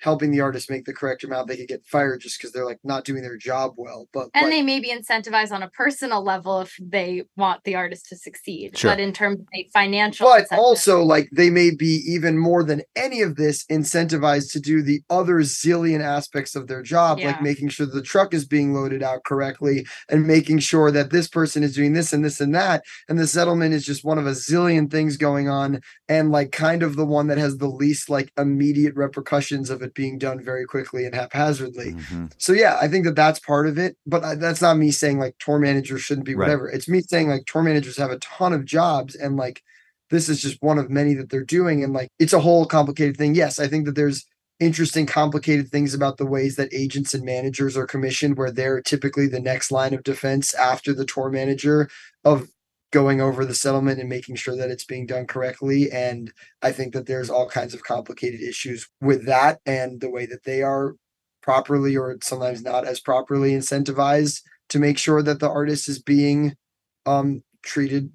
helping 0.00 0.30
the 0.30 0.40
artist 0.40 0.70
make 0.70 0.84
the 0.84 0.92
correct 0.92 1.24
amount, 1.24 1.48
they 1.48 1.56
could 1.56 1.68
get 1.68 1.84
fired 1.86 2.20
just 2.20 2.38
because 2.38 2.52
they're 2.52 2.66
like 2.66 2.80
not 2.84 3.04
doing 3.04 3.22
their 3.22 3.36
job 3.36 3.72
well. 3.76 4.08
But 4.12 4.28
and 4.34 4.44
like, 4.44 4.52
they 4.52 4.62
may 4.62 4.80
be 4.80 4.90
incentivized 4.90 5.52
on 5.52 5.62
a 5.62 5.70
personal 5.70 6.22
level 6.22 6.60
if 6.60 6.76
they 6.80 7.24
want 7.36 7.64
the 7.64 7.74
artist 7.74 8.08
to 8.08 8.16
succeed 8.16 8.76
Sure. 8.76 8.90
but 8.90 9.00
in 9.00 9.12
terms 9.12 9.40
of 9.40 9.46
a 9.54 9.68
financial 9.72 10.26
but 10.26 10.46
also 10.58 11.02
like 11.02 11.28
they 11.32 11.50
may 11.50 11.70
be 11.70 12.02
even 12.06 12.38
more 12.38 12.62
than 12.62 12.82
any 12.96 13.20
of 13.22 13.36
this 13.36 13.64
incentivized 13.66 14.52
to 14.52 14.60
do 14.60 14.82
the 14.82 15.02
other 15.10 15.36
zillion 15.40 16.00
aspects 16.00 16.54
of 16.54 16.66
their 16.66 16.82
job 16.82 17.18
like 17.20 17.42
making 17.42 17.68
sure 17.68 17.86
the 17.86 18.02
truck 18.02 18.34
is 18.34 18.44
being 18.44 18.72
loaded 18.74 19.02
out 19.02 19.24
correctly 19.24 19.86
and 20.08 20.26
making 20.26 20.58
sure 20.58 20.90
that 20.90 21.10
this 21.10 21.28
person 21.28 21.62
is 21.62 21.74
doing 21.74 21.92
this 21.92 22.12
and 22.12 22.24
this 22.24 22.40
and 22.40 22.54
that 22.54 22.82
and 23.08 23.18
the 23.18 23.26
settlement 23.26 23.74
is 23.74 23.84
just 23.84 24.04
one 24.04 24.18
of 24.18 24.26
a 24.26 24.32
zillion 24.32 24.90
things 24.90 25.16
going 25.16 25.48
on 25.48 25.80
and 26.08 26.30
like 26.30 26.52
kind 26.52 26.82
of 26.82 26.96
the 26.96 27.06
one 27.06 27.26
that 27.28 27.38
has 27.38 27.58
the 27.58 27.68
least 27.68 28.08
like 28.08 28.32
immediate 28.38 28.94
repercussions 28.94 29.70
of 29.70 29.82
it 29.90 29.94
being 29.94 30.18
done 30.18 30.40
very 30.42 30.64
quickly 30.64 31.04
and 31.04 31.14
haphazardly 31.14 31.92
Mhm. 31.92 32.30
so 32.38 32.52
yeah, 32.52 32.78
I 32.80 32.88
think 32.88 33.04
that 33.04 33.16
that's 33.16 33.40
part 33.40 33.66
of 33.66 33.78
it. 33.78 33.96
But 34.06 34.40
that's 34.40 34.60
not 34.62 34.78
me 34.78 34.90
saying 34.90 35.18
like 35.18 35.34
tour 35.38 35.58
managers 35.58 36.02
shouldn't 36.02 36.26
be 36.26 36.34
Right. 36.34 36.46
whatever. 36.46 36.68
It's 36.68 36.88
me 36.88 37.00
saying 37.02 37.28
like 37.28 37.44
tour 37.46 37.62
managers 37.62 37.96
have 37.98 38.10
a 38.10 38.18
ton 38.18 38.52
of 38.52 38.64
jobs 38.64 39.14
and 39.14 39.36
like 39.36 39.62
this 40.10 40.28
is 40.28 40.40
just 40.42 40.60
one 40.62 40.78
of 40.78 40.90
many 40.90 41.14
that 41.14 41.30
they're 41.30 41.44
doing. 41.44 41.84
And 41.84 41.92
like 41.92 42.08
it's 42.18 42.32
a 42.32 42.40
whole 42.40 42.66
complicated 42.66 43.16
thing. 43.16 43.34
Yes, 43.34 43.58
I 43.58 43.66
think 43.68 43.84
that 43.86 43.94
there's 43.94 44.24
interesting, 44.58 45.06
complicated 45.06 45.70
things 45.70 45.94
about 45.94 46.18
the 46.18 46.26
ways 46.26 46.56
that 46.56 46.72
agents 46.74 47.14
and 47.14 47.24
managers 47.24 47.76
are 47.76 47.86
commissioned, 47.86 48.36
where 48.36 48.50
they're 48.50 48.82
typically 48.82 49.26
the 49.26 49.40
next 49.40 49.70
line 49.70 49.94
of 49.94 50.02
defense 50.02 50.52
after 50.54 50.92
the 50.92 51.06
tour 51.06 51.30
manager 51.30 51.88
of 52.24 52.48
going 52.90 53.20
over 53.20 53.44
the 53.44 53.54
settlement 53.54 54.00
and 54.00 54.08
making 54.08 54.34
sure 54.34 54.56
that 54.56 54.70
it's 54.70 54.84
being 54.84 55.06
done 55.06 55.26
correctly. 55.26 55.90
And 55.90 56.32
I 56.62 56.72
think 56.72 56.92
that 56.94 57.06
there's 57.06 57.30
all 57.30 57.48
kinds 57.48 57.72
of 57.72 57.84
complicated 57.84 58.40
issues 58.40 58.88
with 59.00 59.26
that 59.26 59.60
and 59.64 60.00
the 60.00 60.10
way 60.10 60.26
that 60.26 60.44
they 60.44 60.62
are 60.62 60.94
properly 61.42 61.96
or 61.96 62.16
sometimes 62.22 62.62
not 62.62 62.86
as 62.86 63.00
properly 63.00 63.52
incentivized 63.52 64.42
to 64.68 64.78
make 64.78 64.98
sure 64.98 65.22
that 65.22 65.40
the 65.40 65.48
artist 65.48 65.88
is 65.88 66.00
being 66.00 66.54
um 67.06 67.42
treated 67.62 68.10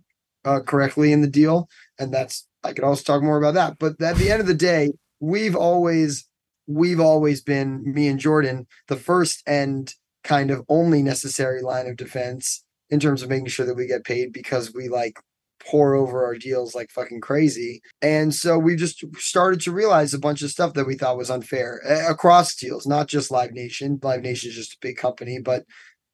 uh, 0.46 0.60
correctly 0.60 1.12
in 1.12 1.22
the 1.22 1.28
deal 1.28 1.68
and 2.00 2.14
that's 2.14 2.48
i 2.64 2.72
could 2.72 2.84
also 2.84 3.04
talk 3.04 3.24
more 3.24 3.38
about 3.38 3.56
that 3.56 3.78
but 3.80 4.00
at 4.02 4.16
the 4.18 4.30
end 4.30 4.42
of 4.42 4.48
the 4.48 4.54
day 4.54 4.92
we've 5.20 5.56
always 5.56 6.28
we've 6.68 7.00
always 7.00 7.42
been 7.42 7.82
me 7.92 8.08
and 8.08 8.20
jordan 8.20 8.68
the 8.88 8.96
first 8.96 9.42
and 9.48 9.94
kind 10.24 10.52
of 10.52 10.64
only 10.70 11.02
necessary 11.02 11.62
line 11.62 11.88
of 11.88 11.98
defense 11.98 12.64
in 12.90 13.00
terms 13.00 13.22
of 13.22 13.30
making 13.30 13.48
sure 13.48 13.66
that 13.66 13.76
we 13.76 13.88
get 13.88 14.04
paid 14.04 14.32
because 14.32 14.74
we 14.74 14.88
like 14.88 15.20
pour 15.60 15.96
over 15.96 16.24
our 16.26 16.36
deals 16.36 16.76
like 16.76 16.92
fucking 16.92 17.22
crazy. 17.22 17.82
And 18.02 18.34
so 18.34 18.58
we 18.60 18.76
just 18.76 19.04
started 19.18 19.62
to 19.62 19.72
realize 19.72 20.14
a 20.14 20.20
bunch 20.20 20.42
of 20.42 20.52
stuff 20.52 20.74
that 20.74 20.86
we 20.86 20.96
thought 20.96 21.18
was 21.18 21.32
unfair 21.32 21.80
across 22.08 22.56
deals, 22.56 22.86
not 22.86 23.08
just 23.08 23.32
Live 23.32 23.52
Nation. 23.52 24.00
Live 24.04 24.22
Nation 24.22 24.50
is 24.50 24.56
just 24.56 24.74
a 24.74 24.78
big 24.82 24.98
company, 24.98 25.40
but 25.40 25.64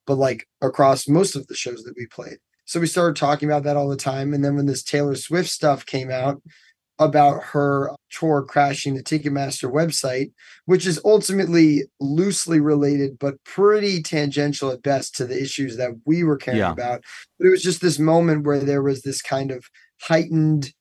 but 0.07 0.15
like 0.15 0.48
across 0.61 1.07
most 1.07 1.35
of 1.35 1.48
the 1.48 1.56
shows 1.56 1.84
that 1.84 1.95
we 1.98 2.07
played. 2.07 2.38
So 2.65 2.80
we 2.80 2.88
started 2.88 3.15
talking 3.15 3.49
about 3.49 3.64
that 3.64 3.77
all 3.77 3.89
the 3.89 3.98
time. 3.98 4.34
And 4.34 4.43
then 4.43 4.56
when 4.56 4.65
this 4.65 4.84
Taylor 4.84 5.15
Swift 5.15 5.49
stuff 5.49 5.85
came 5.85 6.10
out 6.10 6.41
about 7.02 7.44
her 7.44 7.91
tour 8.11 8.44
crashing 8.44 8.95
the 8.95 9.03
Ticketmaster 9.03 9.72
website, 9.72 10.32
which 10.65 10.86
is 10.86 11.02
ultimately 11.03 11.84
loosely 11.99 12.60
related, 12.60 13.18
but 13.19 13.44
pretty 13.44 14.02
tangential 14.02 14.69
at 14.72 14.84
best 14.84 15.15
to 15.15 15.26
the 15.26 15.41
issues 15.41 15.78
that 15.78 15.91
we 16.06 16.23
were 16.23 16.38
caring 16.38 16.60
Yeah. 16.60 16.72
about. 16.72 17.03
But 17.40 17.48
it 17.48 17.52
was 17.52 17.64
just 17.64 17.82
this 17.82 17.99
moment 17.99 18.45
where 18.45 18.60
there 18.60 18.84
was 18.84 19.02
this 19.02 19.22
kind 19.22 19.52
of 19.52 19.65
heightened 20.02 20.73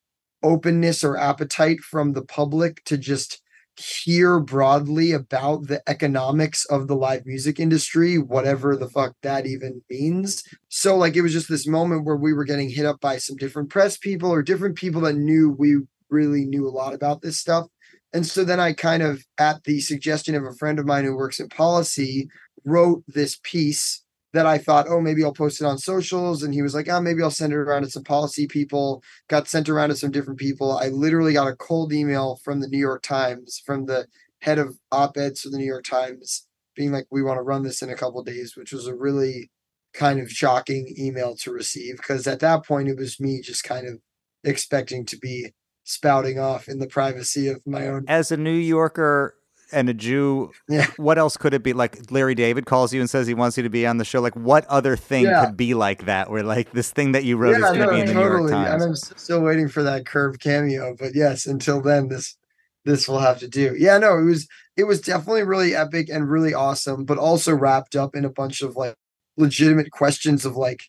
openness 0.42 1.02
or 1.02 1.16
appetite 1.16 1.80
from 1.80 2.12
the 2.12 2.22
public 2.22 2.84
to 2.84 2.96
just 2.96 3.40
hear 3.76 4.40
broadly 4.40 5.12
about 5.12 5.66
the 5.68 5.82
economics 5.88 6.66
of 6.66 6.86
the 6.86 6.96
live 6.96 7.24
music 7.24 7.58
industry, 7.58 8.18
whatever 8.18 8.76
the 8.76 8.88
fuck 8.88 9.14
that 9.22 9.46
even 9.46 9.80
means. 9.88 10.42
So, 10.68 10.96
like, 10.96 11.16
it 11.16 11.22
was 11.22 11.32
just 11.32 11.48
this 11.48 11.66
moment 11.66 12.04
where 12.04 12.16
we 12.16 12.34
were 12.34 12.44
getting 12.44 12.68
hit 12.68 12.84
up 12.84 13.00
by 13.00 13.16
some 13.16 13.36
different 13.36 13.70
press 13.70 13.96
people 13.96 14.30
or 14.30 14.42
different 14.42 14.76
people 14.76 15.00
that 15.02 15.14
knew 15.14 15.50
we 15.50 15.78
really 16.10 16.44
knew 16.44 16.66
a 16.66 16.70
lot 16.70 16.94
about 16.94 17.22
this 17.22 17.38
stuff. 17.38 17.66
And 18.12 18.26
so 18.26 18.44
then 18.44 18.58
I 18.58 18.72
kind 18.72 19.02
of, 19.02 19.24
at 19.38 19.64
the 19.64 19.80
suggestion 19.80 20.34
of 20.34 20.44
a 20.44 20.52
friend 20.54 20.78
of 20.78 20.86
mine 20.86 21.04
who 21.04 21.16
works 21.16 21.38
in 21.38 21.48
policy, 21.48 22.28
wrote 22.64 23.04
this 23.06 23.38
piece 23.42 24.02
that 24.32 24.46
I 24.46 24.58
thought, 24.58 24.86
oh, 24.88 25.00
maybe 25.00 25.24
I'll 25.24 25.32
post 25.32 25.60
it 25.60 25.64
on 25.64 25.78
socials. 25.78 26.42
And 26.42 26.54
he 26.54 26.62
was 26.62 26.74
like, 26.74 26.88
oh, 26.88 27.00
maybe 27.00 27.22
I'll 27.22 27.30
send 27.30 27.52
it 27.52 27.56
around 27.56 27.82
to 27.82 27.90
some 27.90 28.04
policy 28.04 28.46
people. 28.46 29.02
Got 29.28 29.48
sent 29.48 29.68
around 29.68 29.88
to 29.88 29.96
some 29.96 30.10
different 30.10 30.38
people. 30.38 30.78
I 30.78 30.88
literally 30.88 31.32
got 31.32 31.48
a 31.48 31.56
cold 31.56 31.92
email 31.92 32.38
from 32.44 32.60
the 32.60 32.68
New 32.68 32.78
York 32.78 33.02
Times, 33.02 33.60
from 33.64 33.86
the 33.86 34.06
head 34.40 34.58
of 34.58 34.76
op 34.92 35.16
eds 35.16 35.42
for 35.42 35.50
the 35.50 35.58
New 35.58 35.64
York 35.64 35.84
Times, 35.84 36.46
being 36.76 36.92
like, 36.92 37.06
we 37.10 37.22
want 37.22 37.38
to 37.38 37.42
run 37.42 37.62
this 37.62 37.82
in 37.82 37.90
a 37.90 37.96
couple 37.96 38.22
days, 38.22 38.56
which 38.56 38.72
was 38.72 38.86
a 38.86 38.94
really 38.94 39.50
kind 39.94 40.20
of 40.20 40.30
shocking 40.30 40.94
email 40.96 41.34
to 41.36 41.50
receive. 41.52 41.96
Because 41.96 42.26
at 42.26 42.40
that 42.40 42.64
point, 42.64 42.88
it 42.88 42.96
was 42.96 43.20
me 43.20 43.40
just 43.40 43.64
kind 43.64 43.88
of 43.88 43.98
expecting 44.44 45.04
to 45.06 45.18
be 45.18 45.52
spouting 45.84 46.38
off 46.38 46.68
in 46.68 46.78
the 46.78 46.86
privacy 46.86 47.48
of 47.48 47.60
my 47.66 47.88
own 47.88 48.04
As 48.08 48.30
a 48.30 48.36
New 48.36 48.52
Yorker, 48.52 49.34
and 49.72 49.88
a 49.88 49.94
Jew. 49.94 50.50
Yeah. 50.68 50.86
What 50.96 51.18
else 51.18 51.36
could 51.36 51.54
it 51.54 51.62
be? 51.62 51.72
Like 51.72 52.10
Larry 52.10 52.34
David 52.34 52.66
calls 52.66 52.92
you 52.92 53.00
and 53.00 53.08
says 53.08 53.26
he 53.26 53.34
wants 53.34 53.56
you 53.56 53.62
to 53.62 53.68
be 53.68 53.86
on 53.86 53.98
the 53.98 54.04
show. 54.04 54.20
Like 54.20 54.34
what 54.34 54.66
other 54.66 54.96
thing 54.96 55.24
Yeah. 55.24 55.46
could 55.46 55.56
be 55.56 55.74
like 55.74 56.06
that? 56.06 56.30
Where 56.30 56.42
like 56.42 56.72
this 56.72 56.90
thing 56.90 57.12
that 57.12 57.24
you 57.24 57.36
wrote 57.36 57.56
is 57.56 57.62
going 57.62 57.74
to 57.74 57.86
no, 57.86 57.90
be 57.92 58.00
in 58.00 58.06
the 58.06 58.14
New 58.14 58.20
York 58.20 58.32
totally. 58.32 58.52
And 58.52 58.80
Times. 58.80 59.10
I'm 59.10 59.18
still 59.18 59.42
waiting 59.42 59.68
for 59.68 59.82
that 59.82 60.06
Curb 60.06 60.40
cameo. 60.40 60.96
But 60.98 61.14
yes, 61.14 61.46
until 61.46 61.80
then, 61.80 62.08
this 62.08 62.36
this 62.84 63.08
will 63.08 63.20
have 63.20 63.38
to 63.40 63.48
do. 63.48 63.74
Yeah, 63.78 63.98
no, 63.98 64.18
it 64.18 64.24
was 64.24 64.48
it 64.76 64.84
was 64.84 65.00
definitely 65.00 65.42
really 65.42 65.74
epic 65.74 66.08
and 66.08 66.28
really 66.28 66.54
awesome, 66.54 67.04
but 67.04 67.18
also 67.18 67.54
wrapped 67.54 67.94
up 67.94 68.14
in 68.14 68.24
a 68.24 68.30
bunch 68.30 68.62
of 68.62 68.76
like 68.76 68.96
legitimate 69.36 69.90
questions 69.90 70.44
of 70.44 70.56
like, 70.56 70.84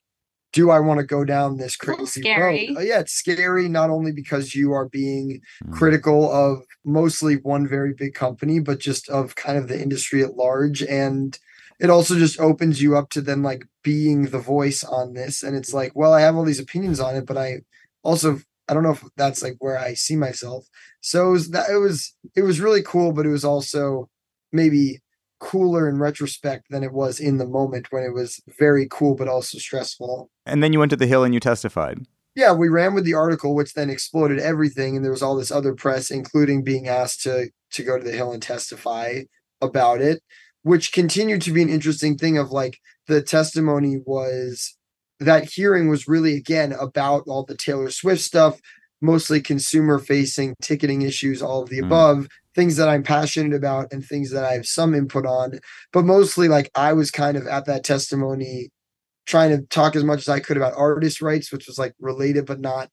do 0.53 0.69
I 0.69 0.79
want 0.79 0.99
to 0.99 1.05
go 1.05 1.23
down 1.23 1.57
this 1.57 1.77
little 1.81 2.05
crazy 2.05 2.21
road? 2.37 2.77
Uh, 2.77 2.81
yeah, 2.81 2.99
it's 2.99 3.13
scary 3.13 3.69
not 3.69 3.89
only 3.89 4.11
because 4.11 4.53
you 4.53 4.73
are 4.73 4.87
being 4.89 5.41
Mm. 5.65 5.73
critical 5.73 6.31
of 6.31 6.63
mostly 6.83 7.35
one 7.35 7.67
very 7.67 7.93
big 7.93 8.13
company, 8.13 8.59
but 8.59 8.79
just 8.79 9.09
of 9.09 9.35
kind 9.35 9.57
of 9.57 9.67
the 9.67 9.81
industry 9.81 10.23
at 10.23 10.35
large. 10.35 10.81
And 10.83 11.37
it 11.79 11.89
also 11.89 12.17
just 12.17 12.39
opens 12.39 12.81
you 12.81 12.97
up 12.97 13.09
to 13.11 13.21
then 13.21 13.41
like 13.43 13.63
being 13.83 14.25
the 14.27 14.39
voice 14.39 14.83
on 14.83 15.13
this. 15.13 15.41
And 15.43 15.55
it's 15.55 15.73
like, 15.73 15.93
well, 15.95 16.13
I 16.13 16.21
have 16.21 16.35
all 16.35 16.43
these 16.43 16.59
opinions 16.59 16.99
on 16.99 17.15
it, 17.15 17.25
but 17.25 17.37
I 17.37 17.61
also 18.03 18.39
I 18.67 18.73
don't 18.73 18.83
know 18.83 18.91
if 18.91 19.03
that's 19.17 19.41
like 19.43 19.55
where 19.59 19.77
I 19.77 19.95
see 19.95 20.15
myself. 20.15 20.65
So 21.01 21.29
it 21.29 21.31
was 21.31 21.49
that 21.51 21.69
it 21.69 21.77
was 21.77 22.13
it 22.35 22.43
was 22.43 22.61
really 22.61 22.81
cool, 22.83 23.13
but 23.13 23.25
it 23.25 23.29
was 23.29 23.43
also 23.43 24.09
maybe 24.51 24.99
cooler 25.41 25.89
in 25.89 25.97
retrospect 25.97 26.67
than 26.69 26.83
it 26.83 26.93
was 26.93 27.19
in 27.19 27.37
the 27.37 27.47
moment 27.47 27.87
when 27.91 28.03
it 28.03 28.13
was 28.13 28.39
very 28.57 28.87
cool 28.89 29.15
but 29.15 29.27
also 29.27 29.57
stressful. 29.57 30.29
And 30.45 30.63
then 30.63 30.71
you 30.71 30.79
went 30.79 30.91
to 30.91 30.95
the 30.95 31.07
Hill 31.07 31.23
and 31.23 31.33
you 31.33 31.39
testified. 31.39 32.05
Yeah, 32.35 32.53
we 32.53 32.69
ran 32.69 32.93
with 32.93 33.03
the 33.03 33.15
article, 33.15 33.53
which 33.55 33.73
then 33.73 33.89
exploded 33.89 34.39
everything, 34.39 34.95
and 34.95 35.03
there 35.03 35.11
was 35.11 35.21
all 35.21 35.35
this 35.35 35.51
other 35.51 35.73
press, 35.73 36.09
including 36.09 36.63
being 36.63 36.87
asked 36.87 37.23
to 37.23 37.49
to 37.71 37.83
go 37.83 37.97
to 37.97 38.03
the 38.03 38.13
Hill 38.13 38.31
and 38.31 38.41
testify 38.41 39.23
about 39.59 39.99
it, 40.01 40.21
which 40.63 40.93
continued 40.93 41.41
to 41.41 41.51
be 41.51 41.61
an 41.61 41.69
interesting 41.69 42.17
thing. 42.17 42.37
Of 42.37 42.51
like 42.51 42.79
the 43.07 43.21
testimony 43.21 43.97
was 44.05 44.77
that 45.19 45.51
hearing 45.51 45.89
was 45.89 46.07
really 46.07 46.37
again 46.37 46.71
about 46.71 47.23
all 47.27 47.43
the 47.43 47.57
Taylor 47.57 47.89
Swift 47.89 48.21
stuff, 48.21 48.61
mostly 49.01 49.41
consumer 49.41 49.99
facing 49.99 50.55
ticketing 50.61 51.01
issues, 51.01 51.41
all 51.41 51.63
of 51.63 51.69
the 51.69 51.79
Mm. 51.79 51.85
above 51.85 52.27
things 52.55 52.75
that 52.75 52.89
I'm 52.89 53.03
passionate 53.03 53.55
about 53.55 53.87
and 53.91 54.05
things 54.05 54.31
that 54.31 54.43
I 54.43 54.53
have 54.53 54.65
some 54.65 54.93
input 54.93 55.25
on, 55.25 55.59
but 55.93 56.05
mostly 56.05 56.47
like 56.47 56.69
I 56.75 56.93
was 56.93 57.09
kind 57.09 57.37
of 57.37 57.47
at 57.47 57.65
that 57.65 57.83
testimony 57.83 58.69
trying 59.25 59.51
to 59.51 59.65
talk 59.67 59.95
as 59.95 60.03
much 60.03 60.19
as 60.19 60.29
I 60.29 60.39
could 60.39 60.57
about 60.57 60.73
artist 60.75 61.21
rights, 61.21 61.51
which 61.51 61.67
was 61.67 61.77
like 61.77 61.93
related 61.99 62.45
but 62.45 62.59
not 62.59 62.89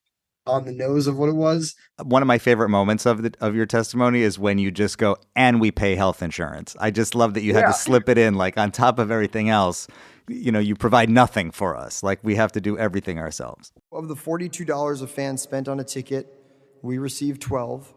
on 0.47 0.65
the 0.65 0.73
nose 0.73 1.07
of 1.07 1.19
what 1.19 1.29
it 1.29 1.35
was. 1.35 1.75
One 2.03 2.23
of 2.23 2.29
my 2.29 2.39
favorite 2.39 2.71
moments 2.71 3.05
of 3.05 3.23
the 3.23 3.35
of 3.41 3.55
your 3.55 3.67
testimony 3.67 4.23
is 4.23 4.39
when 4.39 4.59
you 4.59 4.71
just 4.71 4.97
go 4.97 5.17
and 5.37 5.61
we 5.61 5.71
pay 5.71 5.95
health 5.95 6.23
insurance. 6.23 6.75
I 6.81 6.91
just 6.91 7.15
love 7.15 7.35
that 7.35 7.43
you 7.43 7.55
had 7.55 7.67
to 7.67 7.75
slip 7.75 8.09
it 8.09 8.17
in 8.17 8.35
like 8.35 8.57
on 8.57 8.71
top 8.71 8.99
of 8.99 9.11
everything 9.11 9.49
else. 9.51 9.89
You 10.29 10.53
know, 10.53 10.59
you 10.59 10.75
provide 10.75 11.11
nothing 11.11 11.51
for 11.51 11.77
us. 11.77 12.03
Like 12.03 12.21
we 12.23 12.37
have 12.37 12.53
to 12.53 12.61
do 12.61 12.79
everything 12.79 13.19
ourselves. 13.19 13.73
Of 13.93 14.09
the 14.09 14.15
$42 14.15 15.03
a 15.03 15.07
fan 15.07 15.39
spent 15.39 15.69
on 15.69 15.81
a 15.81 15.85
ticket, 15.85 16.33
we 16.83 16.99
received 16.99 17.41
12. 17.41 17.95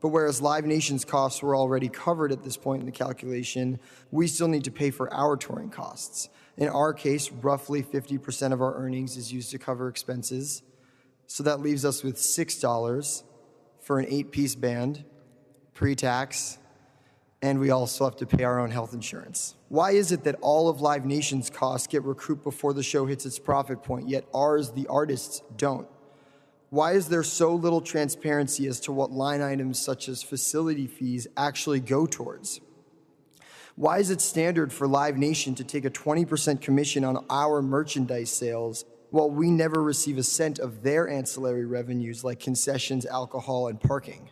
But 0.00 0.08
whereas 0.08 0.40
Live 0.40 0.64
Nation's 0.64 1.04
costs 1.04 1.42
were 1.42 1.56
already 1.56 1.88
covered 1.88 2.30
at 2.30 2.44
this 2.44 2.56
point 2.56 2.80
in 2.80 2.86
the 2.86 2.92
calculation, 2.92 3.80
we 4.12 4.28
still 4.28 4.46
need 4.46 4.64
to 4.64 4.70
pay 4.70 4.90
for 4.90 5.12
our 5.12 5.36
touring 5.36 5.70
costs. 5.70 6.28
In 6.56 6.68
our 6.68 6.92
case, 6.92 7.30
roughly 7.30 7.82
50% 7.82 8.52
of 8.52 8.62
our 8.62 8.76
earnings 8.76 9.16
is 9.16 9.32
used 9.32 9.50
to 9.50 9.58
cover 9.58 9.88
expenses. 9.88 10.62
So 11.26 11.42
that 11.42 11.60
leaves 11.60 11.84
us 11.84 12.02
with 12.02 12.16
$6 12.16 13.22
for 13.80 13.98
an 13.98 14.06
eight 14.08 14.30
piece 14.30 14.54
band, 14.54 15.04
pre 15.74 15.94
tax, 15.94 16.58
and 17.42 17.60
we 17.60 17.70
also 17.70 18.04
have 18.04 18.16
to 18.16 18.26
pay 18.26 18.44
our 18.44 18.58
own 18.58 18.70
health 18.70 18.94
insurance. 18.94 19.54
Why 19.68 19.92
is 19.92 20.10
it 20.10 20.24
that 20.24 20.36
all 20.40 20.68
of 20.68 20.80
Live 20.80 21.04
Nation's 21.04 21.50
costs 21.50 21.86
get 21.86 22.02
recouped 22.02 22.42
before 22.42 22.72
the 22.72 22.82
show 22.82 23.06
hits 23.06 23.26
its 23.26 23.38
profit 23.38 23.82
point, 23.82 24.08
yet 24.08 24.24
ours, 24.34 24.72
the 24.72 24.86
artists, 24.88 25.42
don't? 25.56 25.86
Why 26.70 26.92
is 26.92 27.08
there 27.08 27.22
so 27.22 27.54
little 27.54 27.80
transparency 27.80 28.66
as 28.66 28.80
to 28.80 28.92
what 28.92 29.10
line 29.10 29.40
items 29.40 29.80
such 29.80 30.08
as 30.08 30.22
facility 30.22 30.86
fees 30.86 31.26
actually 31.36 31.80
go 31.80 32.06
towards? 32.06 32.60
Why 33.76 33.98
is 33.98 34.10
it 34.10 34.20
standard 34.20 34.72
for 34.72 34.88
Live 34.88 35.16
Nation 35.16 35.54
to 35.54 35.64
take 35.64 35.84
a 35.84 35.90
20% 35.90 36.60
commission 36.60 37.04
on 37.04 37.24
our 37.30 37.62
merchandise 37.62 38.30
sales 38.30 38.84
while 39.10 39.30
we 39.30 39.50
never 39.50 39.82
receive 39.82 40.18
a 40.18 40.22
cent 40.22 40.58
of 40.58 40.82
their 40.82 41.08
ancillary 41.08 41.64
revenues 41.64 42.24
like 42.24 42.40
concessions, 42.40 43.06
alcohol, 43.06 43.68
and 43.68 43.80
parking? 43.80 44.28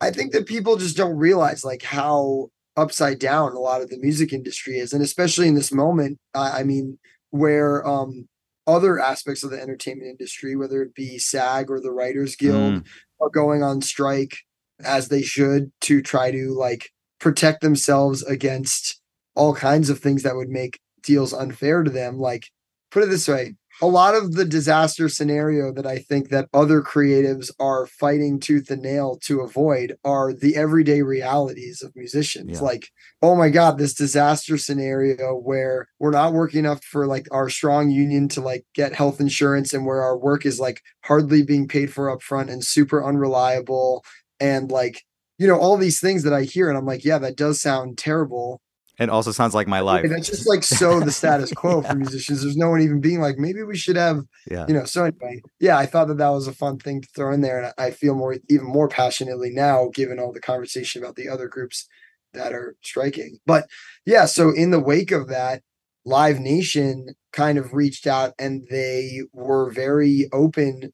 I 0.00 0.10
think 0.10 0.32
that 0.32 0.46
people 0.46 0.76
just 0.76 0.96
don't 0.96 1.16
realize 1.16 1.64
like 1.64 1.82
how 1.82 2.50
upside 2.76 3.18
down 3.18 3.52
a 3.52 3.58
lot 3.58 3.82
of 3.82 3.90
the 3.90 3.98
music 3.98 4.32
industry 4.32 4.78
is, 4.78 4.92
and 4.92 5.02
especially 5.02 5.48
in 5.48 5.54
this 5.54 5.72
moment. 5.72 6.18
I 6.34 6.60
I 6.60 6.62
mean, 6.62 6.98
where 7.30 7.86
um, 7.86 8.28
other 8.66 8.98
aspects 8.98 9.42
of 9.42 9.50
the 9.50 9.60
entertainment 9.60 10.10
industry, 10.10 10.54
whether 10.54 10.82
it 10.82 10.94
be 10.94 11.18
SAG 11.18 11.70
or 11.70 11.80
the 11.80 11.92
Writers 11.92 12.36
Guild, 12.36 12.84
are 13.20 13.30
going 13.30 13.62
on 13.62 13.82
strike 13.82 14.36
as 14.84 15.08
they 15.08 15.22
should 15.22 15.72
to 15.82 16.02
try 16.02 16.30
to 16.30 16.54
like 16.54 16.90
protect 17.18 17.60
themselves 17.60 18.22
against 18.22 19.00
all 19.34 19.54
kinds 19.54 19.90
of 19.90 19.98
things 19.98 20.22
that 20.22 20.36
would 20.36 20.48
make 20.48 20.80
deals 21.02 21.32
unfair 21.32 21.82
to 21.82 21.90
them. 21.90 22.18
Like, 22.18 22.50
put 22.90 23.02
it 23.02 23.06
this 23.06 23.28
way. 23.28 23.54
A 23.80 23.86
lot 23.86 24.14
of 24.14 24.34
the 24.34 24.44
disaster 24.44 25.08
scenario 25.08 25.72
that 25.72 25.86
I 25.86 25.98
think 25.98 26.30
that 26.30 26.48
other 26.52 26.82
creatives 26.82 27.50
are 27.60 27.86
fighting 27.86 28.40
tooth 28.40 28.70
and 28.70 28.82
nail 28.82 29.18
to 29.22 29.40
avoid 29.40 29.96
are 30.04 30.32
the 30.32 30.56
everyday 30.56 31.02
realities 31.02 31.82
of 31.82 31.94
musicians. 31.94 32.58
Yeah. 32.58 32.64
Like, 32.64 32.88
oh 33.22 33.36
my 33.36 33.50
God, 33.50 33.78
this 33.78 33.94
disaster 33.94 34.58
scenario 34.58 35.34
where 35.34 35.88
we're 35.98 36.10
not 36.10 36.32
working 36.32 36.60
enough 36.60 36.82
for 36.82 37.06
like 37.06 37.28
our 37.30 37.48
strong 37.48 37.90
union 37.90 38.28
to 38.30 38.40
like 38.40 38.64
get 38.74 38.94
health 38.94 39.20
insurance 39.20 39.72
and 39.72 39.86
where 39.86 40.02
our 40.02 40.18
work 40.18 40.44
is 40.44 40.58
like 40.58 40.82
hardly 41.04 41.42
being 41.42 41.68
paid 41.68 41.92
for 41.92 42.14
upfront 42.14 42.50
and 42.50 42.64
super 42.64 43.04
unreliable 43.04 44.04
and 44.40 44.70
like 44.70 45.02
you 45.38 45.46
know 45.46 45.58
all 45.58 45.76
these 45.76 46.00
things 46.00 46.22
that 46.24 46.32
I 46.32 46.42
hear 46.42 46.68
and 46.68 46.76
I'm 46.76 46.86
like 46.86 47.04
yeah 47.04 47.18
that 47.18 47.36
does 47.36 47.60
sound 47.60 47.98
terrible 47.98 48.60
It 48.98 49.10
also 49.10 49.30
sounds 49.32 49.54
like 49.54 49.68
my 49.68 49.80
life. 49.80 50.04
and 50.04 50.12
that's 50.12 50.26
just 50.28 50.48
like 50.48 50.62
so 50.64 50.98
the 51.00 51.12
status 51.12 51.52
quo 51.52 51.82
for 51.82 51.94
musicians 52.04 52.42
there's 52.42 52.56
no 52.56 52.70
one 52.70 52.80
even 52.80 53.00
being 53.00 53.20
like 53.20 53.38
maybe 53.38 53.62
we 53.62 53.76
should 53.76 53.96
have 53.96 54.22
Yeah. 54.50 54.66
you 54.68 54.74
know 54.74 54.84
so 54.84 55.04
anyway 55.04 55.40
yeah 55.60 55.78
I 55.78 55.86
thought 55.86 56.08
that 56.08 56.18
that 56.18 56.30
was 56.30 56.48
a 56.48 56.52
fun 56.52 56.78
thing 56.78 57.00
to 57.02 57.08
throw 57.14 57.32
in 57.32 57.40
there 57.40 57.62
and 57.62 57.72
I 57.78 57.90
feel 57.92 58.14
more 58.14 58.36
even 58.48 58.66
more 58.66 58.88
passionately 58.88 59.50
now 59.50 59.88
given 59.94 60.18
all 60.18 60.32
the 60.32 60.40
conversation 60.40 61.02
about 61.02 61.16
the 61.16 61.28
other 61.28 61.46
groups 61.48 61.86
that 62.32 62.52
are 62.52 62.76
striking 62.82 63.38
but 63.46 63.66
yeah 64.04 64.24
so 64.26 64.50
in 64.50 64.70
the 64.70 64.80
wake 64.80 65.12
of 65.12 65.28
that 65.28 65.62
live 66.04 66.40
nation 66.40 67.14
kind 67.32 67.58
of 67.58 67.72
reached 67.74 68.06
out 68.06 68.32
and 68.38 68.66
they 68.70 69.20
were 69.32 69.70
very 69.70 70.28
open 70.32 70.92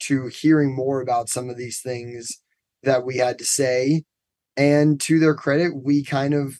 to 0.00 0.26
hearing 0.26 0.74
more 0.74 1.00
about 1.00 1.28
some 1.28 1.48
of 1.48 1.56
these 1.56 1.80
things 1.80 2.40
that 2.82 3.04
we 3.04 3.16
had 3.18 3.38
to 3.38 3.44
say 3.44 4.02
and 4.56 5.00
to 5.00 5.18
their 5.18 5.34
credit 5.34 5.72
we 5.82 6.02
kind 6.04 6.34
of 6.34 6.58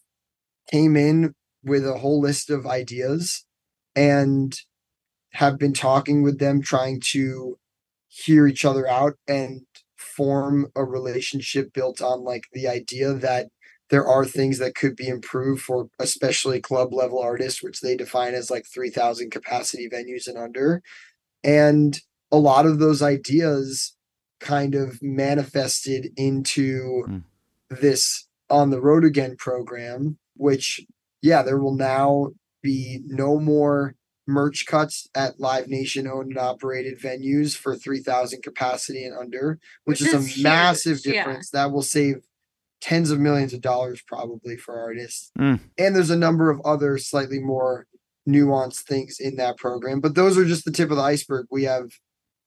came 0.71 0.97
in 0.97 1.35
with 1.63 1.87
a 1.87 1.99
whole 1.99 2.21
list 2.21 2.51
of 2.51 2.67
ideas 2.67 3.45
and 3.97 4.59
have 5.33 5.59
been 5.59 5.73
talking 5.73 6.23
with 6.23 6.39
them 6.39 6.61
trying 6.63 7.01
to 7.13 7.59
hear 8.09 8.47
each 8.47 8.65
other 8.65 8.87
out 8.89 9.15
and 9.27 9.63
form 9.97 10.67
a 10.77 10.85
relationship 10.85 11.73
built 11.73 12.01
on 12.01 12.23
like 12.23 12.45
the 12.53 12.69
idea 12.69 13.13
that 13.15 13.49
there 13.91 14.07
are 14.07 14.25
things 14.25 14.59
that 14.59 14.75
could 14.75 14.95
be 14.97 15.09
improved 15.09 15.63
for 15.63 15.89
especially 15.99 16.61
club 16.61 16.93
level 16.93 17.19
artists 17.21 17.63
which 17.63 17.81
they 17.81 17.97
define 17.97 18.35
as 18.35 18.51
like 18.51 18.65
3000 18.67 19.31
capacity 19.31 19.89
venues 19.89 20.29
and 20.29 20.39
under 20.39 20.83
and 21.43 22.01
a 22.31 22.37
lot 22.39 22.67
of 22.67 22.79
those 22.79 23.03
ideas 23.03 23.97
kind 24.41 24.75
of 24.75 25.03
manifested 25.03 26.11
into 26.17 27.05
Mm. 27.09 27.25
this 27.81 28.29
on 28.51 28.71
the 28.71 28.81
road 28.81 29.05
again 29.05 29.37
program 29.37 30.19
which 30.37 30.81
yeah 31.23 31.43
there 31.43 31.59
will 31.59 31.75
now 31.77 32.29
be 32.63 33.01
no 33.07 33.39
more 33.39 33.95
merch 34.27 34.65
cuts 34.67 35.07
at 35.15 35.39
live 35.39 35.69
nation 35.69 36.07
owned 36.07 36.29
and 36.31 36.39
operated 36.39 36.99
venues 36.99 37.55
for 37.57 37.77
3000 37.77 38.43
capacity 38.43 39.05
and 39.05 39.17
under 39.19 39.59
which, 39.85 40.01
Which 40.01 40.09
is, 40.09 40.15
is 40.15 40.27
a 40.27 40.29
huge, 40.29 40.43
massive 40.43 41.01
yeah. 41.05 41.13
difference 41.13 41.51
that 41.51 41.71
will 41.73 41.83
save 41.83 42.17
tens 42.81 43.11
of 43.11 43.19
millions 43.21 43.53
of 43.53 43.61
dollars 43.61 44.03
probably 44.07 44.57
for 44.57 44.79
artists 44.79 45.31
Mm. 45.39 45.61
and 45.79 45.95
there's 45.95 46.11
a 46.11 46.17
number 46.17 46.51
of 46.51 46.61
other 46.65 46.97
slightly 46.99 47.39
more 47.39 47.87
nuanced 48.29 48.81
things 48.85 49.19
in 49.21 49.37
that 49.37 49.59
program 49.59 50.01
but 50.01 50.15
those 50.15 50.39
are 50.39 50.47
just 50.47 50.65
the 50.65 50.73
tip 50.73 50.91
of 50.91 50.97
the 50.97 51.03
iceberg 51.03 51.47
we 51.51 51.65
have 51.65 51.91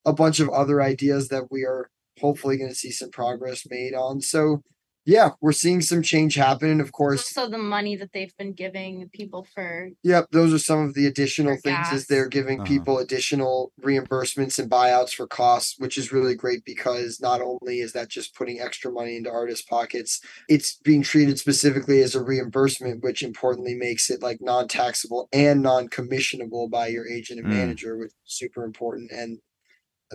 a 0.05 0.13
bunch 0.13 0.39
of 0.39 0.49
other 0.49 0.81
ideas 0.81 1.27
that 1.27 1.51
we 1.51 1.63
are 1.63 1.89
hopefully 2.19 2.57
going 2.57 2.69
to 2.69 2.75
see 2.75 2.89
some 2.89 3.11
progress 3.11 3.63
made 3.69 3.93
on 3.93 4.19
so 4.19 4.63
yeah, 5.07 5.31
we're 5.41 5.53
seeing 5.53 5.81
some 5.81 6.03
change 6.03 6.35
happen. 6.35 6.79
Of 6.81 6.91
course, 6.91 7.35
Also, 7.37 7.49
the 7.49 7.57
money 7.57 7.95
that 7.95 8.11
they've 8.13 8.35
been 8.37 8.53
giving 8.53 9.09
people 9.09 9.47
for 9.55 9.89
Yep, 10.03 10.27
those 10.31 10.53
are 10.53 10.59
some 10.59 10.83
of 10.85 10.93
the 10.93 11.07
additional 11.07 11.55
things 11.55 11.89
gas. 11.89 11.93
is 12.01 12.07
they're 12.07 12.27
giving 12.27 12.59
Uh-huh. 12.59 12.67
people 12.67 12.99
additional 12.99 13.71
reimbursements 13.81 14.59
and 14.59 14.69
buyouts 14.69 15.13
for 15.15 15.25
costs, 15.25 15.75
which 15.79 15.97
is 15.97 16.11
really 16.11 16.35
great 16.35 16.63
because 16.65 17.19
not 17.21 17.41
only 17.41 17.79
is 17.79 17.93
that 17.93 18.09
just 18.09 18.35
putting 18.35 18.59
extra 18.59 18.91
money 18.91 19.15
into 19.15 19.31
artists' 19.31 19.65
pockets, 19.65 20.21
it's 20.49 20.75
being 20.83 21.01
treated 21.03 21.39
specifically 21.39 22.01
as 22.01 22.13
a 22.13 22.23
reimbursement, 22.23 23.01
which 23.03 23.23
importantly 23.23 23.75
makes 23.75 24.09
it 24.09 24.21
like 24.21 24.39
non-taxable 24.41 25.29
and 25.33 25.61
non-commissionable 25.63 26.69
by 26.69 26.87
your 26.87 27.07
agent 27.07 27.39
and 27.39 27.47
Mm. 27.47 27.51
manager, 27.51 27.97
which 27.97 28.09
is 28.09 28.15
super 28.25 28.63
important. 28.65 29.11
And 29.11 29.39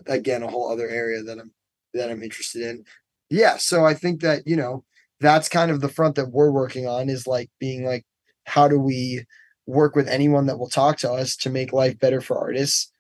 again, 0.07 0.43
a 0.43 0.49
whole 0.49 0.71
other 0.71 0.89
area 0.89 1.23
that 1.23 1.39
I'm 1.39 1.53
that 1.95 2.11
I'm 2.11 2.23
interested 2.23 2.63
in. 2.63 2.85
Yeah, 3.33 3.57
so 3.57 3.87
I 3.87 3.95
think 3.95 4.21
that, 4.21 4.43
you 4.47 4.57
know, 4.57 4.85
that's 5.21 5.49
kind 5.49 5.71
of 5.71 5.81
the 5.81 5.89
front 5.89 6.17
that 6.17 6.31
we're 6.33 6.51
working 6.51 6.87
on 6.87 7.09
is 7.09 7.27
like 7.27 7.51
being 7.59 7.85
like, 7.85 8.05
how 8.45 8.69
do 8.69 8.79
we 8.79 9.25
work 9.67 9.97
with 9.97 10.07
anyone 10.09 10.47
that 10.47 10.59
will 10.59 10.69
talk 10.69 10.99
to 10.99 11.11
us 11.11 11.35
to 11.37 11.49
make 11.51 11.73
life 11.73 11.99
better 11.99 12.21
for 12.21 12.37
artists. 12.39 12.91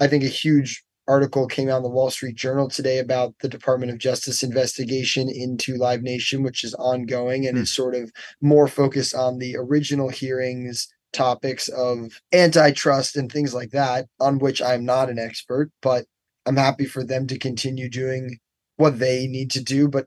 I 0.00 0.08
think 0.08 0.24
a 0.24 0.28
huge 0.28 0.84
article 1.08 1.46
came 1.46 1.68
out 1.68 1.78
in 1.78 1.82
the 1.84 1.90
Wall 1.90 2.10
Street 2.10 2.36
Journal 2.36 2.68
today 2.70 2.98
about 2.98 3.34
the 3.42 3.48
Department 3.48 3.92
of 3.92 3.98
Justice 3.98 4.42
investigation 4.42 5.28
into 5.28 5.76
Live 5.76 6.02
Nation, 6.02 6.42
which 6.42 6.64
is 6.64 6.74
ongoing 6.74 7.46
and 7.46 7.56
Hmm. 7.56 7.62
is 7.64 7.72
sort 7.74 7.94
of 7.94 8.12
more 8.40 8.68
focused 8.68 9.14
on 9.14 9.38
the 9.38 9.56
original 9.56 10.08
hearings 10.10 10.88
topics 11.12 11.68
of 11.68 12.20
antitrust 12.32 13.16
and 13.16 13.30
things 13.32 13.54
like 13.54 13.70
that, 13.72 14.06
on 14.20 14.38
which 14.38 14.62
I'm 14.62 14.84
not 14.84 15.10
an 15.10 15.18
expert, 15.18 15.70
but 15.82 16.06
I'm 16.46 16.56
happy 16.56 16.86
for 16.86 17.04
them 17.04 17.26
to 17.28 17.38
continue 17.38 17.88
doing 17.90 18.38
what 18.76 18.98
they 18.98 19.26
need 19.26 19.50
to 19.52 19.62
do. 19.62 19.88
But 19.88 20.06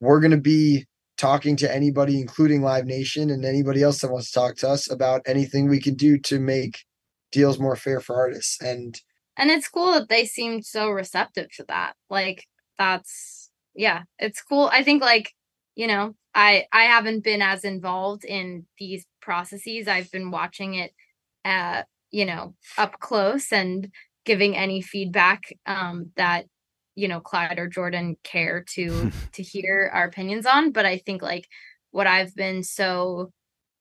we're 0.00 0.20
going 0.20 0.30
to 0.30 0.36
be 0.36 0.86
talking 1.18 1.56
to 1.56 1.74
anybody, 1.74 2.20
including 2.20 2.62
Live 2.62 2.86
Nation 2.86 3.30
and 3.30 3.44
anybody 3.44 3.82
else 3.82 4.00
that 4.00 4.10
wants 4.10 4.30
to 4.30 4.38
talk 4.38 4.56
to 4.56 4.68
us 4.68 4.90
about 4.90 5.22
anything 5.26 5.68
we 5.68 5.80
can 5.80 5.94
do 5.94 6.18
to 6.18 6.38
make 6.38 6.84
deals 7.32 7.58
more 7.58 7.76
fair 7.76 8.00
for 8.00 8.16
artists. 8.16 8.60
And 8.62 8.98
and 9.40 9.50
it's 9.50 9.68
cool 9.68 9.92
that 9.92 10.08
they 10.08 10.26
seemed 10.26 10.64
so 10.64 10.90
receptive 10.90 11.50
to 11.52 11.64
that 11.64 11.94
like 12.10 12.46
that's 12.78 13.50
yeah 13.74 14.02
it's 14.18 14.42
cool 14.42 14.68
i 14.72 14.82
think 14.82 15.02
like 15.02 15.32
you 15.74 15.86
know 15.86 16.14
i 16.34 16.66
i 16.72 16.84
haven't 16.84 17.24
been 17.24 17.42
as 17.42 17.64
involved 17.64 18.24
in 18.24 18.66
these 18.78 19.06
processes 19.22 19.88
i've 19.88 20.10
been 20.10 20.30
watching 20.30 20.74
it 20.74 20.92
uh 21.44 21.82
you 22.10 22.26
know 22.26 22.54
up 22.76 22.98
close 23.00 23.52
and 23.52 23.90
giving 24.24 24.56
any 24.56 24.82
feedback 24.82 25.42
um 25.66 26.10
that 26.16 26.44
you 27.00 27.08
know 27.08 27.20
clyde 27.20 27.58
or 27.58 27.66
jordan 27.66 28.16
care 28.22 28.64
to 28.68 29.10
to 29.32 29.42
hear 29.42 29.90
our 29.92 30.04
opinions 30.04 30.46
on 30.46 30.70
but 30.70 30.86
i 30.86 30.98
think 30.98 31.22
like 31.22 31.48
what 31.90 32.06
i've 32.06 32.34
been 32.34 32.62
so 32.62 33.32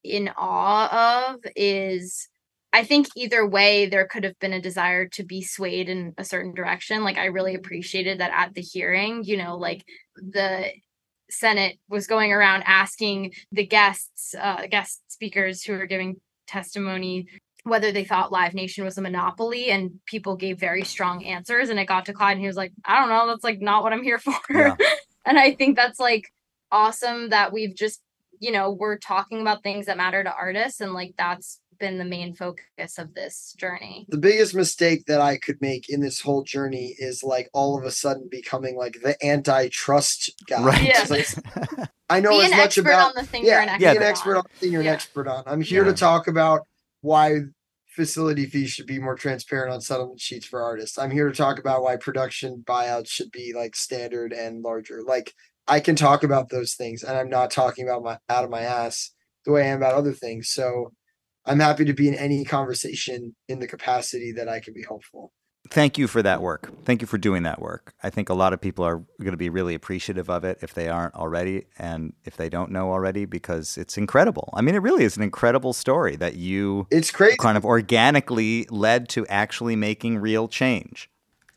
in 0.04 0.30
awe 0.38 1.32
of 1.34 1.40
is 1.56 2.30
I 2.72 2.84
think 2.84 3.08
either 3.16 3.48
way, 3.48 3.88
there 3.88 4.06
could 4.06 4.24
have 4.24 4.38
been 4.40 4.54
a 4.54 4.62
desire 4.62 5.08
to 5.10 5.24
be 5.24 5.41
swayed 5.41 5.90
in 5.90 6.14
a 6.20 6.24
certain 6.24 6.54
direction. 6.54 7.04
Like, 7.04 7.18
I 7.18 7.26
really 7.26 7.56
appreciated 7.56 8.20
that 8.20 8.32
at 8.32 8.54
the 8.54 8.62
hearing, 8.62 9.24
you 9.24 9.38
know, 9.38 9.58
like 9.58 9.84
the 10.16 10.70
Senate 11.32 11.80
was 11.90 12.06
going 12.06 12.32
around 12.32 12.64
asking 12.68 13.34
the 13.52 13.66
guests, 13.66 14.36
uh, 14.40 14.68
guest 14.68 15.02
speakers 15.08 15.64
who 15.64 15.74
were 15.74 15.88
giving 15.88 16.18
testimony 16.48 17.28
whether 17.64 17.91
they 17.91 18.03
thought 18.06 18.31
Live 18.31 18.53
Nation 18.53 18.86
was 18.86 18.98
a 18.98 19.02
monopoly, 19.02 19.69
and 19.69 19.99
people 20.06 20.36
gave 20.36 20.60
very 20.60 20.84
strong 20.84 21.23
answers. 21.26 21.69
And 21.69 21.80
it 21.80 21.88
got 21.88 22.06
to 22.06 22.14
Clyde, 22.14 22.34
and 22.34 22.41
he 22.41 22.48
was 22.48 22.57
like, 22.57 22.72
I 22.86 22.99
don't 22.99 23.10
know, 23.10 23.27
that's 23.27 23.44
like 23.44 23.61
not 23.61 23.84
what 23.84 23.94
I'm 23.94 24.03
here 24.03 24.18
for. 24.19 24.34
Yeah. 24.49 24.76
and 25.26 25.38
I 25.40 25.53
think 25.56 25.76
that's 25.76 25.99
like 25.99 26.31
awesome 26.72 27.30
that 27.30 27.52
we've 27.52 27.76
just, 27.76 28.02
you 28.40 28.52
know, 28.52 28.72
we're 28.72 28.98
talking 28.98 29.41
about 29.41 29.64
things 29.64 29.88
that 29.88 29.98
matter 29.98 30.23
to 30.23 30.34
artists, 30.34 30.80
and 30.81 30.94
like 30.94 31.14
that's 31.18 31.60
been 31.80 31.98
the 31.98 32.03
main 32.06 32.34
focus 32.36 32.98
of 32.98 33.14
this 33.14 33.56
journey. 33.57 34.06
the 34.10 34.18
biggest 34.18 34.53
mistake 34.53 35.06
that 35.06 35.22
I 35.22 35.38
could 35.38 35.61
make 35.61 35.90
in 35.90 36.02
this 36.02 36.19
whole 36.19 36.44
journey 36.44 36.94
is 36.99 37.23
like 37.23 37.49
all 37.53 37.77
of 37.77 37.86
a 37.86 37.91
sudden 37.91 38.27
becoming 38.30 38.76
like 38.76 38.98
the 39.02 39.15
antitrust 39.26 40.31
guy. 40.48 40.61
Right. 40.61 40.84
Yeah. 40.84 41.06
Like, 41.10 41.27
I 42.10 42.19
know 42.19 42.31
Be 42.31 42.45
as 42.45 42.52
an 42.52 42.57
much 42.57 42.65
expert 42.77 42.81
about 42.81 43.07
on 43.10 43.14
the 43.15 43.23
thing 43.26 43.45
yeah, 43.45 43.61
you're 43.64 43.69
an 43.72 43.80
be 43.80 43.86
expert, 43.86 44.02
an 44.02 44.03
expert 44.07 44.31
on 44.31 44.38
on. 44.38 44.44
the 44.52 44.60
thing 44.60 44.72
you're 44.73 44.81
Yeah. 44.81 44.90
an 44.90 44.94
expert 44.95 45.27
on. 45.30 45.44
I'm 45.45 45.61
here 45.61 45.86
Yeah. 45.86 45.91
to 45.91 45.98
talk 45.98 46.27
about 46.27 46.68
why 47.02 47.42
facility 47.88 48.46
fees 48.46 48.70
should 48.70 48.86
be 48.86 49.00
more 49.00 49.16
transparent 49.16 49.74
on 49.74 49.82
settlement 49.82 50.20
sheets 50.20 50.46
for 50.46 50.62
artists. 50.62 50.98
I'm 50.98 51.12
here 51.12 51.28
to 51.28 51.36
talk 51.36 51.60
about 51.60 51.84
why 51.84 51.98
production 51.98 52.64
buyouts 52.66 53.10
should 53.10 53.32
be 53.32 53.54
like 53.56 53.76
standard 53.76 54.32
and 54.32 54.62
larger. 54.62 55.02
Like 55.06 55.34
I 55.68 55.80
can 55.80 55.96
talk 55.96 56.24
about 56.24 56.50
those 56.50 56.76
things 56.76 57.04
and 57.04 57.18
I'm 57.18 57.30
not 57.30 57.52
talking 57.52 57.88
about 57.88 58.04
my 58.04 58.18
out 58.30 58.44
of 58.44 58.50
my 58.50 58.62
ass 58.62 59.12
the 59.46 59.52
way 59.52 59.64
I 59.64 59.68
am 59.68 59.78
about 59.78 59.96
other 59.96 60.14
things. 60.14 60.50
So 60.50 60.94
I'm 61.46 61.60
happy 61.60 61.86
to 61.86 61.94
be 61.94 62.08
in 62.08 62.16
any 62.16 62.46
conversation 62.46 63.36
in 63.48 63.60
the 63.60 63.68
capacity 63.68 64.32
that 64.34 64.48
I 64.48 64.60
can 64.60 64.74
be 64.74 64.84
helpful. 64.88 65.32
Thank 65.69 65.98
you 65.98 66.07
for 66.07 66.23
that 66.23 66.41
work. 66.41 66.72
Thank 66.84 67.02
you 67.02 67.07
for 67.07 67.18
doing 67.18 67.44
that 67.44 67.61
work. 67.61 67.94
I 68.02 68.10
think 68.10 68.30
a 68.30 68.34
lot 68.34 68.53
of 68.53 68.61
people 68.61 68.84
are 68.86 68.98
going 69.19 69.31
to 69.31 69.38
be 69.38 69.49
really 69.49 69.76
appreciative 69.76 70.30
of 70.30 70.44
it 70.44 70.57
if 70.61 70.73
they 70.73 70.88
aren't 70.88 71.14
already 71.15 71.65
and 71.77 72.14
if 72.23 72.38
they 72.38 72.49
don't 72.49 72.72
know 72.72 72.91
already 72.91 73.26
because 73.26 73.77
it's 73.77 73.98
incredible. 73.98 74.49
I 74.53 74.61
mean, 74.61 74.73
it 74.73 74.81
really 74.81 75.03
is 75.03 75.15
an 75.15 75.22
incredible 75.22 75.73
story 75.73 76.15
that 76.15 76.36
you 76.36 76.88
It's 76.90 77.11
crazy. 77.11 77.38
kind 77.38 77.57
of 77.57 77.65
organically 77.65 78.65
led 78.72 79.10
to 79.10 79.27
actually 79.27 79.76
making 79.76 80.18
real 80.18 80.48
change. 80.48 81.10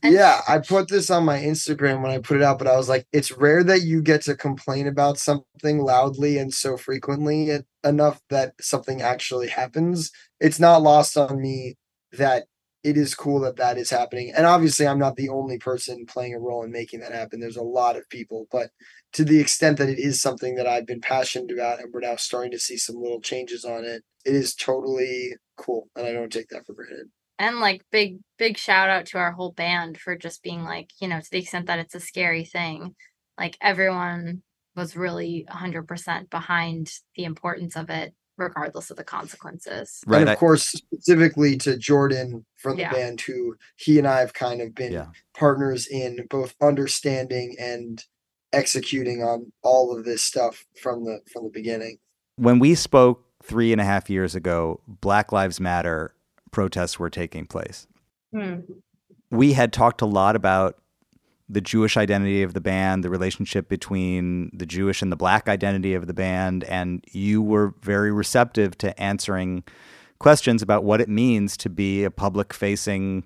Yeah, 0.04 0.40
I 0.48 0.58
put 0.58 0.88
this 0.88 1.10
on 1.10 1.24
my 1.24 1.38
Instagram 1.38 2.02
when 2.02 2.10
I 2.10 2.18
put 2.18 2.36
it 2.36 2.42
out, 2.42 2.58
but 2.58 2.66
I 2.66 2.76
was 2.76 2.88
like, 2.88 3.06
it's 3.12 3.30
rare 3.30 3.62
that 3.62 3.82
you 3.82 4.02
get 4.02 4.22
to 4.22 4.34
complain 4.34 4.88
about 4.88 5.16
something 5.16 5.78
loudly 5.78 6.38
and 6.38 6.52
so 6.52 6.76
frequently 6.76 7.56
enough 7.84 8.20
that 8.28 8.54
something 8.60 9.00
actually 9.00 9.46
happens. 9.46 10.10
It's 10.40 10.58
not 10.58 10.82
lost 10.82 11.16
on 11.16 11.40
me 11.40 11.76
that 12.12 12.46
it 12.82 12.96
is 12.96 13.14
cool 13.14 13.40
that 13.40 13.56
that 13.56 13.78
is 13.78 13.90
happening. 13.90 14.32
And 14.36 14.46
obviously, 14.46 14.86
I'm 14.86 14.98
not 14.98 15.16
the 15.16 15.28
only 15.28 15.58
person 15.58 16.04
playing 16.06 16.34
a 16.34 16.40
role 16.40 16.64
in 16.64 16.72
making 16.72 17.00
that 17.00 17.12
happen. 17.12 17.40
There's 17.40 17.56
a 17.56 17.62
lot 17.62 17.96
of 17.96 18.08
people, 18.10 18.46
but 18.50 18.70
to 19.14 19.24
the 19.24 19.40
extent 19.40 19.78
that 19.78 19.88
it 19.88 19.98
is 19.98 20.20
something 20.20 20.54
that 20.56 20.66
I've 20.66 20.86
been 20.86 21.00
passionate 21.00 21.52
about 21.52 21.80
and 21.80 21.92
we're 21.92 22.00
now 22.00 22.16
starting 22.16 22.50
to 22.52 22.58
see 22.58 22.76
some 22.76 22.96
little 22.96 23.20
changes 23.20 23.64
on 23.64 23.84
it, 23.84 24.02
it 24.24 24.34
is 24.34 24.54
totally 24.54 25.34
cool. 25.56 25.88
And 25.96 26.06
I 26.06 26.12
don't 26.12 26.32
take 26.32 26.48
that 26.48 26.66
for 26.66 26.74
granted. 26.74 27.08
and 27.38 27.60
like 27.60 27.82
big 27.90 28.18
big 28.38 28.56
shout 28.58 28.90
out 28.90 29.06
to 29.06 29.18
our 29.18 29.32
whole 29.32 29.52
band 29.52 29.98
for 29.98 30.16
just 30.16 30.42
being 30.42 30.64
like 30.64 30.90
you 31.00 31.08
know 31.08 31.20
to 31.20 31.30
the 31.30 31.38
extent 31.38 31.66
that 31.66 31.78
it's 31.78 31.94
a 31.94 32.00
scary 32.00 32.44
thing 32.44 32.94
like 33.38 33.56
everyone 33.60 34.42
was 34.76 34.96
really 34.96 35.46
100% 35.50 36.30
behind 36.30 36.90
the 37.16 37.24
importance 37.24 37.76
of 37.76 37.90
it 37.90 38.14
regardless 38.38 38.90
of 38.90 38.96
the 38.96 39.04
consequences 39.04 40.00
Right. 40.06 40.20
and 40.22 40.30
I- 40.30 40.32
of 40.34 40.38
course, 40.38 40.64
specifically 40.66 41.56
to 41.58 41.76
Jordan 41.76 42.44
from 42.56 42.76
the 42.76 42.82
Yeah. 42.82 42.92
band, 42.92 43.20
who 43.20 43.56
he 43.76 43.98
and 43.98 44.06
I 44.08 44.20
have 44.20 44.32
kind 44.32 44.60
of 44.60 44.74
been 44.74 44.92
Yeah. 44.92 45.06
partners 45.34 45.86
in 45.86 46.26
both 46.30 46.54
understanding 46.60 47.56
and 47.58 48.04
executing 48.52 49.22
on 49.22 49.52
all 49.62 49.96
of 49.96 50.04
this 50.04 50.22
stuff 50.22 50.64
from 50.80 51.04
the 51.04 51.20
from 51.32 51.44
the 51.44 51.50
beginning. 51.50 51.98
when 52.36 52.58
we 52.58 52.74
spoke 52.74 53.24
three 53.42 53.72
and 53.72 53.80
a 53.80 53.84
half 53.84 54.08
years 54.08 54.34
ago, 54.34 54.80
Black 54.86 55.32
Lives 55.32 55.60
Matter 55.60 56.14
protests 56.50 56.98
were 56.98 57.10
taking 57.10 57.46
place. 57.46 57.86
Hmm. 58.34 58.60
We 59.30 59.52
had 59.54 59.72
talked 59.72 60.00
a 60.02 60.06
lot 60.06 60.36
about 60.36 60.78
the 61.48 61.60
Jewish 61.60 61.96
identity 61.96 62.42
of 62.42 62.54
the 62.54 62.60
band, 62.60 63.04
the 63.04 63.10
relationship 63.10 63.68
between 63.68 64.50
the 64.54 64.66
Jewish 64.66 65.02
and 65.02 65.12
the 65.12 65.16
black 65.16 65.48
identity 65.48 65.94
of 65.94 66.06
the 66.06 66.14
band, 66.14 66.64
and 66.64 67.04
you 67.12 67.42
were 67.42 67.74
very 67.82 68.12
receptive 68.12 68.78
to 68.78 68.98
answering 69.00 69.64
questions 70.18 70.62
about 70.62 70.84
what 70.84 71.00
it 71.00 71.08
means 71.08 71.56
to 71.58 71.68
be 71.68 72.04
a 72.04 72.10
public 72.10 72.54
facing 72.54 73.24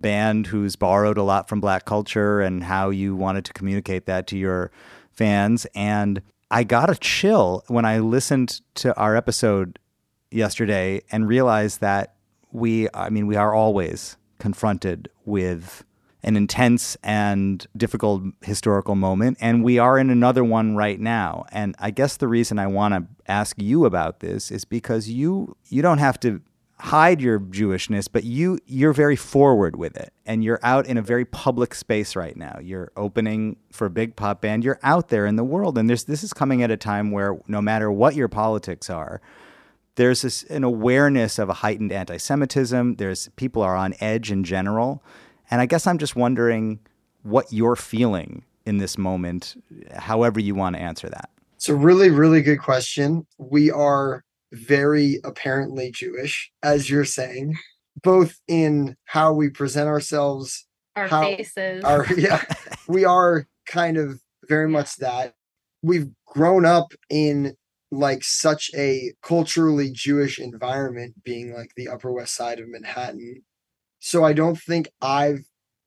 band 0.00 0.48
who's 0.48 0.76
borrowed 0.76 1.18
a 1.18 1.22
lot 1.22 1.48
from 1.48 1.60
black 1.60 1.84
culture 1.84 2.40
and 2.40 2.64
how 2.64 2.90
you 2.90 3.14
wanted 3.14 3.44
to 3.44 3.52
communicate 3.52 4.06
that 4.06 4.26
to 4.26 4.36
your 4.36 4.70
fans. 5.12 5.66
And 5.74 6.22
I 6.50 6.64
got 6.64 6.90
a 6.90 6.94
chill 6.94 7.62
when 7.68 7.84
I 7.84 7.98
listened 7.98 8.60
to 8.76 8.96
our 8.96 9.16
episode 9.16 9.78
yesterday 10.30 11.02
and 11.10 11.28
realized 11.28 11.80
that 11.80 12.16
we, 12.52 12.88
I 12.94 13.10
mean, 13.10 13.26
we 13.26 13.36
are 13.36 13.54
always 13.54 14.16
confronted 14.38 15.08
with 15.24 15.84
an 16.24 16.36
intense 16.36 16.96
and 17.02 17.66
difficult 17.76 18.22
historical 18.42 18.94
moment. 18.94 19.38
And 19.40 19.62
we 19.62 19.78
are 19.78 19.98
in 19.98 20.10
another 20.10 20.42
one 20.42 20.74
right 20.74 20.98
now. 20.98 21.44
And 21.52 21.76
I 21.78 21.90
guess 21.90 22.16
the 22.16 22.28
reason 22.28 22.58
I 22.58 22.66
want 22.66 22.94
to 22.94 23.06
ask 23.30 23.56
you 23.60 23.84
about 23.84 24.20
this 24.20 24.50
is 24.50 24.64
because 24.64 25.08
you 25.08 25.56
you 25.68 25.82
don't 25.82 25.98
have 25.98 26.18
to 26.20 26.40
hide 26.80 27.20
your 27.20 27.38
Jewishness, 27.38 28.08
but 28.10 28.24
you 28.24 28.58
you're 28.66 28.92
very 28.92 29.16
forward 29.16 29.76
with 29.76 29.96
it. 29.96 30.12
And 30.26 30.42
you're 30.42 30.60
out 30.62 30.86
in 30.86 30.96
a 30.96 31.02
very 31.02 31.24
public 31.24 31.74
space 31.74 32.16
right 32.16 32.36
now. 32.36 32.58
You're 32.60 32.90
opening 32.96 33.56
for 33.70 33.86
a 33.86 33.90
big 33.90 34.16
pop 34.16 34.40
band. 34.40 34.64
You're 34.64 34.80
out 34.82 35.08
there 35.08 35.26
in 35.26 35.36
the 35.36 35.44
world. 35.44 35.76
And 35.78 35.88
there's 35.88 36.04
this 36.04 36.24
is 36.24 36.32
coming 36.32 36.62
at 36.62 36.70
a 36.70 36.76
time 36.76 37.10
where 37.10 37.38
no 37.46 37.60
matter 37.60 37.92
what 37.92 38.14
your 38.14 38.28
politics 38.28 38.88
are, 38.88 39.20
there's 39.96 40.22
this, 40.22 40.42
an 40.44 40.64
awareness 40.64 41.38
of 41.38 41.48
a 41.48 41.54
heightened 41.54 41.92
anti-Semitism. 41.92 42.96
There's 42.96 43.28
people 43.36 43.62
are 43.62 43.76
on 43.76 43.94
edge 44.00 44.32
in 44.32 44.42
general, 44.42 45.02
and 45.50 45.60
I 45.60 45.66
guess 45.66 45.86
I'm 45.86 45.98
just 45.98 46.16
wondering 46.16 46.80
what 47.22 47.52
you're 47.52 47.76
feeling 47.76 48.44
in 48.66 48.78
this 48.78 48.96
moment, 48.96 49.56
however 49.94 50.40
you 50.40 50.54
want 50.54 50.76
to 50.76 50.82
answer 50.82 51.08
that. 51.08 51.30
It's 51.56 51.68
a 51.68 51.74
really, 51.74 52.10
really 52.10 52.42
good 52.42 52.58
question. 52.60 53.26
We 53.38 53.70
are 53.70 54.24
very 54.52 55.20
apparently 55.24 55.90
Jewish, 55.90 56.50
as 56.62 56.88
you're 56.88 57.04
saying, 57.04 57.56
both 58.02 58.38
in 58.48 58.96
how 59.04 59.32
we 59.32 59.50
present 59.50 59.88
ourselves. 59.88 60.66
Our 60.96 61.08
How- 61.08 61.22
faces. 61.22 61.82
Our 61.84 62.06
yeah, 62.14 62.42
we 62.88 63.04
are 63.04 63.46
kind 63.66 63.96
of 63.96 64.20
very 64.48 64.68
much 64.68 64.96
that. 64.96 65.34
We've 65.82 66.10
grown 66.26 66.64
up 66.64 66.92
in 67.10 67.56
like 67.90 68.24
such 68.24 68.70
a 68.74 69.12
culturally 69.22 69.90
Jewish 69.90 70.38
environment, 70.38 71.22
being 71.24 71.52
like 71.54 71.70
the 71.76 71.88
Upper 71.88 72.12
West 72.12 72.34
Side 72.34 72.60
of 72.60 72.68
Manhattan. 72.68 73.42
So 74.06 74.22
I 74.22 74.34
don't 74.34 74.60
think 74.60 74.90
I've 75.00 75.46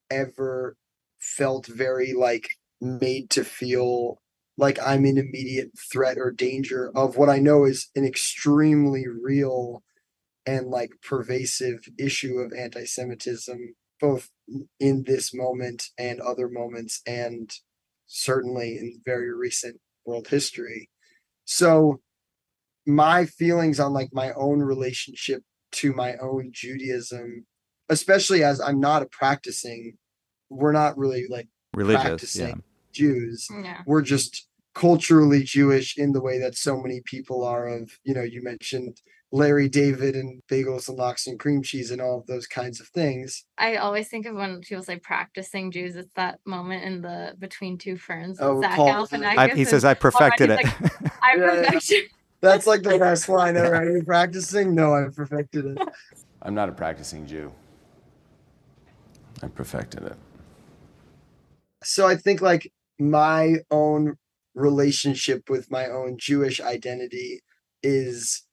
ever 0.09 0.75
felt 1.19 1.67
very 1.67 2.13
like 2.13 2.49
made 2.81 3.29
to 3.29 3.43
feel 3.43 4.17
like 4.57 4.79
I'm 4.83 5.05
in 5.05 5.19
immediate 5.19 5.69
threat 5.91 6.17
or 6.17 6.31
danger 6.31 6.91
of 6.95 7.15
what 7.15 7.29
I 7.29 7.37
know 7.37 7.63
is 7.63 7.91
an 7.95 8.05
extremely 8.05 9.05
real 9.07 9.83
and 10.47 10.65
like 10.65 10.93
pervasive 11.03 11.87
issue 11.99 12.39
of 12.39 12.53
anti-Semitism, 12.53 13.75
both 14.01 14.29
in 14.79 15.03
this 15.03 15.31
moment 15.31 15.89
and 15.99 16.19
other 16.19 16.49
moments, 16.49 17.03
and 17.05 17.51
certainly 18.07 18.79
in 18.79 18.99
very 19.05 19.31
recent 19.31 19.79
world 20.07 20.29
history. 20.29 20.89
So 21.45 22.01
my 22.83 23.27
feelings 23.27 23.79
on 23.79 23.93
like 23.93 24.09
my 24.11 24.31
own 24.33 24.63
relationship 24.63 25.43
to 25.73 25.93
my 25.93 26.15
own 26.15 26.49
Judaism, 26.51 27.45
especially 27.89 28.43
as 28.43 28.59
I'm 28.59 28.79
not 28.79 29.01
a 29.01 29.05
practicing, 29.07 29.97
we're 30.49 30.71
not 30.71 30.97
really 30.97 31.25
like 31.29 31.47
Religious. 31.73 32.03
Yeah. 32.03 32.09
practicing 32.09 32.63
Jews 32.93 33.47
yeah. 33.51 33.81
we're 33.85 34.01
just 34.01 34.47
culturally 34.77 35.43
Jewish 35.43 35.97
in 35.97 36.11
the 36.11 36.21
way 36.21 36.37
that 36.39 36.55
so 36.55 36.79
many 36.79 37.01
people 37.03 37.43
are 37.43 37.67
of, 37.67 37.91
you 38.03 38.13
know, 38.13 38.21
you 38.21 38.43
mentioned 38.43 39.01
Larry 39.31 39.67
David 39.67 40.15
and 40.15 40.41
bagels 40.47 40.87
and 40.87 40.97
lox 40.97 41.25
and 41.25 41.39
cream 41.39 41.63
cheese 41.63 41.89
and 41.89 41.99
all 41.99 42.19
of 42.19 42.27
those 42.27 42.45
kinds 42.45 42.79
of 42.79 42.87
things. 42.89 43.43
I 43.57 43.77
always 43.77 44.07
think 44.07 44.27
of 44.27 44.35
when 44.35 44.61
people 44.61 44.83
say 44.83 44.97
practicing 44.97 45.71
Jews, 45.71 45.95
it's 45.95 46.13
that 46.15 46.39
moment 46.45 46.83
in 46.83 47.01
the 47.01 47.33
between 47.39 47.79
two 47.79 47.97
ferns. 47.97 48.37
Oh, 48.39 48.61
Zach 48.61 48.75
Paul- 48.75 49.07
Galifianakis 49.07 49.37
I, 49.37 49.47
he 49.55 49.65
says, 49.65 49.83
I 49.83 49.95
perfected 49.95 50.51
he's 50.51 50.59
it. 50.59 50.65
I 51.23 51.35
Yeah, 51.35 51.53
yeah. 51.53 51.63
perfection. 51.63 52.01
That's 52.41 52.67
like 52.67 52.83
the 52.83 52.99
best 52.99 53.27
line 53.27 53.57
ever. 53.57 53.75
Are 53.75 53.97
you 53.97 54.03
practicing? 54.03 54.75
No, 54.75 54.93
I've 54.93 55.15
perfected 55.15 55.65
it. 55.65 55.79
I'm 56.43 56.53
not 56.53 56.69
a 56.69 56.71
practicing 56.71 57.25
Jew. 57.25 57.51
I 59.41 59.47
perfected 59.47 60.03
it. 60.03 60.15
So 61.83 62.07
I 62.07 62.15
think 62.15 62.41
like 62.41 62.71
my 62.99 63.57
own 63.69 64.17
relationship 64.55 65.49
with 65.49 65.69
my 65.69 65.85
own 65.87 66.17
Jewish 66.19 66.59
identity 66.59 67.41
is 67.83 68.43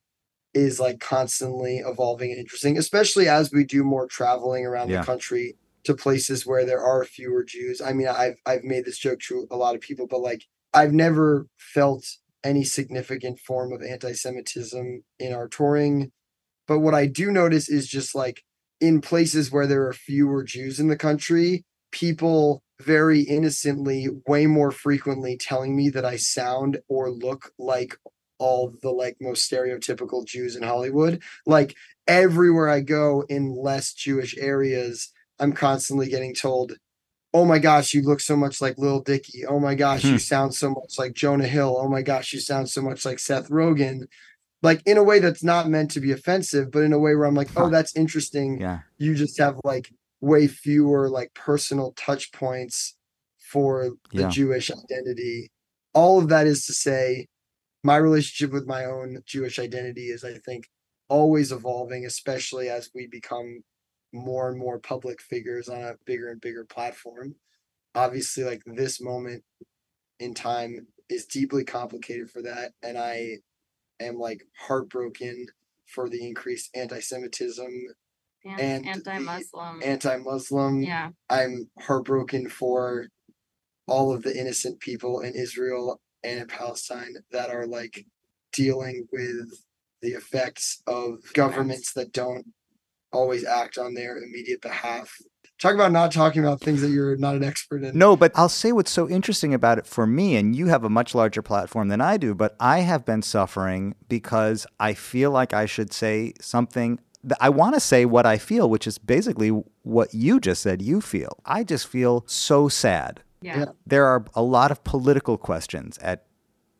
is 0.52 0.78
like 0.78 1.00
constantly 1.00 1.78
evolving 1.78 2.30
and 2.30 2.38
interesting, 2.38 2.78
especially 2.78 3.28
as 3.28 3.50
we 3.50 3.64
do 3.64 3.82
more 3.82 4.06
traveling 4.06 4.64
around 4.64 4.88
Yeah. 4.88 5.00
the 5.00 5.06
country 5.06 5.56
to 5.82 5.94
places 5.94 6.46
where 6.46 6.64
there 6.64 6.80
are 6.80 7.04
fewer 7.04 7.42
Jews. 7.42 7.80
I 7.80 7.92
mean, 7.92 8.06
I've 8.08 8.36
I've 8.46 8.62
made 8.64 8.84
this 8.84 8.98
joke 8.98 9.20
to 9.28 9.46
a 9.50 9.56
lot 9.56 9.74
of 9.74 9.80
people, 9.80 10.06
but 10.06 10.20
like 10.20 10.44
I've 10.72 10.92
never 10.92 11.46
felt 11.56 12.04
any 12.44 12.62
significant 12.64 13.38
form 13.40 13.72
of 13.72 13.82
anti-Semitism 13.82 15.02
in 15.18 15.32
our 15.32 15.48
touring. 15.48 16.12
But 16.68 16.80
what 16.80 16.94
I 16.94 17.06
do 17.06 17.30
notice 17.30 17.68
is 17.68 17.88
just 17.88 18.14
like 18.14 18.44
in 18.84 19.00
places 19.00 19.50
where 19.50 19.66
there 19.66 19.86
are 19.86 19.94
fewer 19.94 20.44
Jews 20.44 20.78
in 20.78 20.88
the 20.88 20.96
country, 20.96 21.64
people 21.90 22.62
very 22.82 23.20
innocently, 23.22 24.08
way 24.26 24.46
more 24.46 24.70
frequently 24.70 25.38
telling 25.38 25.74
me 25.74 25.88
that 25.88 26.04
I 26.04 26.16
sound 26.16 26.80
or 26.88 27.10
look 27.10 27.52
like 27.58 27.96
all 28.38 28.74
the 28.82 28.90
like 28.90 29.16
most 29.20 29.50
stereotypical 29.50 30.26
Jews 30.26 30.54
in 30.54 30.62
Hollywood. 30.62 31.22
Like 31.46 31.74
everywhere 32.06 32.68
I 32.68 32.80
go 32.80 33.24
in 33.28 33.54
less 33.56 33.94
Jewish 33.94 34.36
areas, 34.36 35.12
I'm 35.38 35.52
constantly 35.52 36.08
getting 36.08 36.34
told, 36.34 36.72
Oh 37.32 37.44
my 37.46 37.58
gosh, 37.58 37.94
you 37.94 38.02
look 38.02 38.20
so 38.20 38.36
much 38.36 38.60
like 38.60 38.76
Lil 38.78 39.00
Dicky. 39.00 39.44
Oh 39.46 39.58
my 39.58 39.74
gosh, 39.74 40.02
Hmm. 40.02 40.12
you 40.12 40.18
sound 40.18 40.54
so 40.54 40.70
much 40.70 40.98
like 40.98 41.14
Jonah 41.14 41.48
Hill. 41.48 41.74
Oh 41.80 41.88
my 41.88 42.02
gosh, 42.02 42.32
you 42.34 42.40
sound 42.40 42.68
so 42.68 42.82
much 42.82 43.04
like 43.04 43.18
Seth 43.18 43.48
Rogen. 43.48 44.06
Like 44.64 44.82
in 44.86 44.96
a 44.96 45.04
way 45.04 45.18
that's 45.20 45.44
not 45.44 45.68
meant 45.68 45.90
to 45.92 46.00
be 46.00 46.10
offensive, 46.10 46.70
but 46.72 46.82
in 46.82 46.92
a 46.94 46.98
way 46.98 47.14
where 47.14 47.26
I'm 47.26 47.34
like, 47.34 47.50
oh, 47.54 47.68
that's 47.68 47.94
interesting 47.94 48.60
yeah. 48.60 48.80
you 48.96 49.14
just 49.14 49.38
have 49.38 49.60
like 49.62 49.92
way 50.22 50.48
fewer 50.48 51.10
like 51.10 51.34
personal 51.34 51.92
touch 51.96 52.32
points 52.32 52.96
for 53.38 53.90
the 54.10 54.22
Yeah. 54.22 54.28
Jewish 54.30 54.70
identity. 54.70 55.52
All 55.92 56.18
of 56.18 56.28
that 56.30 56.46
is 56.46 56.64
to 56.66 56.72
say, 56.72 57.26
my 57.82 57.96
relationship 57.96 58.52
with 58.52 58.66
my 58.66 58.86
own 58.86 59.18
Jewish 59.26 59.58
identity 59.58 60.06
is, 60.06 60.24
I 60.24 60.38
think, 60.38 60.70
always 61.08 61.52
evolving, 61.52 62.06
especially 62.06 62.70
as 62.70 62.90
we 62.94 63.06
become 63.06 63.62
more 64.14 64.48
and 64.48 64.58
more 64.58 64.78
public 64.78 65.20
figures 65.20 65.68
on 65.68 65.82
a 65.82 65.94
bigger 66.06 66.30
and 66.30 66.40
bigger 66.40 66.64
platform. 66.64 67.34
Obviously, 67.94 68.44
like 68.44 68.62
this 68.64 69.00
moment 69.00 69.44
in 70.18 70.32
time 70.32 70.86
is 71.10 71.26
deeply 71.26 71.64
complicated 71.64 72.30
for 72.30 72.40
that. 72.42 72.72
And 72.82 72.96
I 72.96 73.40
am 74.00 74.16
like 74.16 74.42
heartbroken 74.58 75.46
for 75.86 76.08
the 76.08 76.26
increased 76.26 76.70
anti 76.74 77.00
Semitism 77.00 77.70
And 78.44 78.86
anti-Muslim. 78.86 79.82
anti 79.82 80.16
Muslim. 80.18 80.82
yeah. 80.82 81.10
I'm 81.30 81.70
heartbroken 81.80 82.48
for 82.48 83.08
all 83.86 84.12
of 84.12 84.22
the 84.22 84.38
innocent 84.38 84.80
people 84.80 85.20
in 85.20 85.34
Israel 85.34 86.00
and 86.22 86.40
in 86.40 86.46
Palestine 86.46 87.14
that 87.32 87.50
are 87.50 87.66
like 87.66 88.06
dealing 88.52 89.06
with 89.12 89.48
the 90.02 90.10
effects 90.10 90.82
of 90.86 91.18
governments 91.34 91.92
that 91.94 92.12
don't 92.12 92.46
always 93.12 93.44
act 93.44 93.78
on 93.78 93.94
their 93.94 94.18
immediate 94.18 94.60
behalf. 94.60 95.14
Talk 95.60 95.74
about 95.74 95.92
not 95.92 96.10
talking 96.10 96.42
about 96.42 96.60
things 96.60 96.80
that 96.82 96.90
you're 96.90 97.16
not 97.16 97.36
an 97.36 97.44
expert 97.44 97.84
in. 97.84 97.96
No, 97.96 98.16
but 98.16 98.32
I'll 98.34 98.48
say 98.48 98.72
what's 98.72 98.90
so 98.90 99.08
interesting 99.08 99.54
about 99.54 99.78
it 99.78 99.86
for 99.86 100.06
me, 100.06 100.36
and 100.36 100.54
you 100.54 100.66
have 100.66 100.84
a 100.84 100.90
much 100.90 101.14
larger 101.14 101.42
platform 101.42 101.88
than 101.88 102.00
I 102.00 102.16
do, 102.16 102.34
but 102.34 102.56
I 102.58 102.80
have 102.80 103.04
been 103.04 103.22
suffering 103.22 103.94
because 104.08 104.66
I 104.80 104.94
feel 104.94 105.30
like 105.30 105.54
I 105.54 105.66
should 105.66 105.92
say 105.92 106.32
something. 106.40 106.98
I 107.40 107.50
want 107.50 107.74
to 107.74 107.80
say 107.80 108.04
what 108.04 108.26
I 108.26 108.36
feel, 108.36 108.68
which 108.68 108.86
is 108.86 108.98
basically 108.98 109.48
what 109.82 110.12
you 110.12 110.40
just 110.40 110.60
said 110.60 110.82
you 110.82 111.00
feel. 111.00 111.38
I 111.46 111.62
just 111.64 111.86
feel 111.86 112.24
so 112.26 112.68
sad. 112.68 113.22
Yeah. 113.40 113.58
Yeah. 113.60 113.64
There 113.86 114.06
are 114.06 114.24
a 114.34 114.42
lot 114.42 114.70
of 114.70 114.82
political 114.84 115.38
questions 115.38 115.98
at 115.98 116.26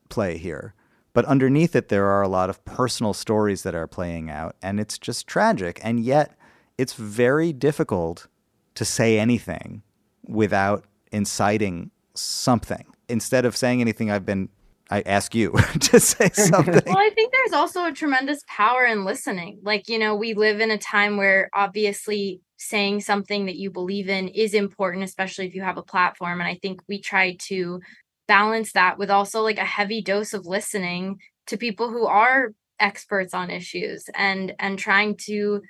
play 0.08 0.36
here, 0.36 0.74
but 1.12 1.24
underneath 1.26 1.76
it, 1.76 1.88
there 1.88 2.06
are 2.06 2.22
a 2.22 2.28
lot 2.28 2.50
of 2.50 2.64
personal 2.64 3.14
stories 3.14 3.62
that 3.62 3.74
are 3.74 3.86
playing 3.86 4.30
out, 4.30 4.56
and 4.60 4.80
it's 4.80 4.98
just 4.98 5.26
tragic. 5.28 5.78
And 5.82 6.00
yet, 6.00 6.36
it's 6.76 6.94
very 6.94 7.52
difficult 7.52 8.26
to 8.74 8.84
say 8.84 9.18
anything 9.18 9.82
without 10.24 10.84
inciting 11.12 11.90
something. 12.14 12.86
Instead 13.08 13.44
of 13.44 13.56
saying 13.56 13.80
anything, 13.80 14.10
I've 14.10 14.26
been, 14.26 14.48
I 14.90 15.02
ask 15.02 15.34
you 15.34 15.52
to 15.80 16.00
say 16.00 16.28
something. 16.32 16.82
Well, 16.86 16.98
I 16.98 17.10
think 17.14 17.32
there's 17.32 17.52
also 17.52 17.84
a 17.86 17.92
tremendous 17.92 18.42
power 18.48 18.84
in 18.84 19.04
listening. 19.04 19.60
Like, 19.62 19.88
you 19.88 19.98
know, 19.98 20.14
we 20.14 20.34
live 20.34 20.60
in 20.60 20.70
a 20.70 20.78
time 20.78 21.16
where 21.16 21.50
obviously 21.54 22.40
saying 22.56 23.00
something 23.00 23.46
that 23.46 23.56
you 23.56 23.70
believe 23.70 24.08
in 24.08 24.28
is 24.28 24.54
important, 24.54 25.04
especially 25.04 25.46
if 25.46 25.54
you 25.54 25.62
have 25.62 25.76
a 25.76 25.82
platform. 25.82 26.40
And 26.40 26.48
I 26.48 26.58
think 26.62 26.80
we 26.88 27.00
try 27.00 27.36
to 27.48 27.80
balance 28.26 28.72
that 28.72 28.98
with 28.98 29.10
also 29.10 29.42
like 29.42 29.58
a 29.58 29.64
heavy 29.64 30.00
dose 30.00 30.32
of 30.32 30.46
listening 30.46 31.18
to 31.46 31.58
people 31.58 31.90
who 31.90 32.06
are 32.06 32.52
experts 32.80 33.34
on 33.34 33.50
issues 33.50 34.08
and 34.16 34.54
and 34.58 34.78
trying 34.78 35.16
to 35.16 35.62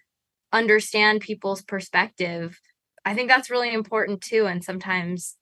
understand 0.53 1.21
people's 1.21 1.63
perspective. 1.63 2.59
I 3.05 3.15
think 3.15 3.29
that's 3.29 3.51
really 3.51 3.73
important 3.73 4.21
too. 4.23 4.47
And 4.47 4.65
sometimes 4.65 5.37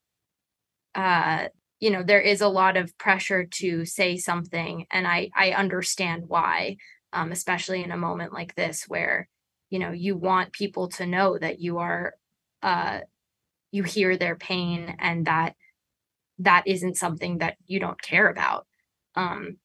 uh 0.95 1.47
you 1.81 1.91
know 1.91 2.03
there 2.03 2.21
is 2.21 2.41
a 2.41 2.49
lot 2.49 2.77
of 2.77 2.97
pressure 2.99 3.45
to 3.45 3.85
say 3.85 4.17
something 4.17 4.87
and 4.91 5.07
i 5.07 5.31
i 5.35 5.53
understand 5.53 6.25
why 6.29 6.77
um 7.13 7.33
especially 7.33 7.83
in 7.83 7.91
a 7.91 7.97
moment 7.97 8.33
like 8.33 8.55
this 8.55 8.85
where 8.89 9.29
you 9.71 9.79
know 9.79 9.91
you 9.91 10.17
want 10.17 10.53
people 10.53 10.89
to 10.89 11.07
know 11.07 11.39
that 11.39 11.61
you 11.61 11.79
are 11.79 12.15
uh 12.63 13.01
you 13.73 13.83
hear 13.85 14.17
their 14.17 14.37
pain 14.37 14.97
and 15.01 15.27
that 15.27 15.55
that 16.39 16.65
isn't 16.67 16.97
something 16.97 17.39
that 17.39 17.57
you 17.67 17.81
don't 17.81 18.01
care 18.03 18.29
about 18.29 18.67
um 19.17 19.57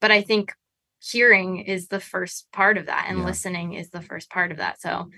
but 0.00 0.10
i 0.10 0.22
think 0.22 0.52
hearing 1.00 1.58
is 1.58 1.88
the 1.88 2.00
first 2.00 2.48
part 2.52 2.78
of 2.78 2.86
that 2.86 3.06
and 3.08 3.18
Yeah. 3.18 3.24
listening 3.26 3.74
is 3.74 3.90
the 3.90 4.02
first 4.02 4.30
part 4.30 4.52
of 4.52 4.58
that 4.58 4.80
so 4.80 5.10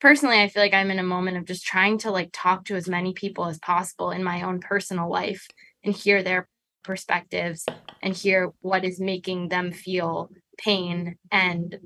personally 0.00 0.40
i 0.40 0.48
feel 0.48 0.62
like 0.62 0.74
i'm 0.74 0.90
in 0.90 0.98
a 0.98 1.04
moment 1.04 1.36
of 1.36 1.44
just 1.44 1.64
trying 1.64 1.98
to 1.98 2.10
like 2.10 2.30
talk 2.32 2.64
to 2.64 2.76
as 2.76 2.88
many 2.88 3.12
people 3.12 3.46
as 3.46 3.58
possible 3.58 4.10
in 4.10 4.22
my 4.22 4.42
own 4.42 4.60
personal 4.60 5.10
life 5.10 5.46
and 5.84 5.94
hear 5.94 6.22
their 6.22 6.48
perspectives 6.88 7.66
and 8.02 8.16
hear 8.16 8.52
what 8.60 8.84
is 8.84 8.98
making 8.98 9.48
them 9.48 9.70
feel 9.70 10.30
pain 10.56 11.16
and 11.30 11.78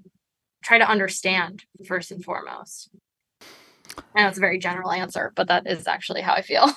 try 0.62 0.78
to 0.78 0.89
understand 0.89 1.64
first 1.86 2.12
and 2.12 2.24
foremost. 2.24 2.89
I 4.14 4.22
know 4.22 4.28
it's 4.28 4.39
a 4.39 4.40
very 4.40 4.59
general 4.59 4.93
answer, 4.93 5.32
but 5.34 5.48
that 5.48 5.66
is 5.66 5.86
actually 5.86 6.22
how 6.22 6.34
I 6.34 6.43
feel. 6.43 6.70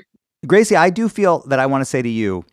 Gracie, 0.46 0.76
I 0.76 0.90
do 0.90 1.08
feel 1.08 1.40
that 1.48 1.58
I 1.58 1.66
want 1.66 1.80
to 1.80 1.86
say 1.86 2.02
to 2.02 2.08
you 2.08 2.44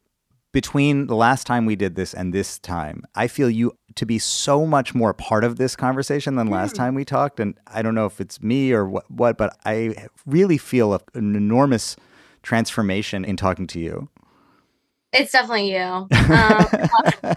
between 0.54 1.08
the 1.08 1.16
last 1.16 1.46
time 1.46 1.66
we 1.66 1.76
did 1.76 1.96
this 1.96 2.14
and 2.14 2.34
this 2.34 2.58
time, 2.58 3.04
I 3.16 3.28
feel 3.28 3.50
you 3.50 3.74
to 3.98 4.06
be 4.06 4.20
so 4.20 4.66
much 4.66 4.96
more 4.96 5.14
part 5.14 5.44
of 5.44 5.58
this 5.58 5.76
conversation 5.76 6.36
than 6.36 6.48
last 6.48 6.76
time 6.76 6.96
we 6.96 7.04
talked. 7.04 7.40
And 7.40 7.56
I 7.68 7.82
don't 7.82 7.96
know 7.96 8.06
if 8.06 8.22
it's 8.22 8.42
me 8.42 8.72
or 8.72 8.88
what, 8.88 9.10
what 9.12 9.38
but 9.38 9.58
I 9.66 10.08
really 10.26 10.58
feel 10.58 10.94
a, 10.94 11.02
an 11.14 11.36
enormous 11.36 11.96
transformation 12.44 13.26
in 13.26 13.36
talking 13.36 13.68
to 13.68 13.80
you. 13.80 14.10
It's 15.12 15.32
definitely 15.32 15.74
you. 15.74 16.08
Um, 16.30 17.36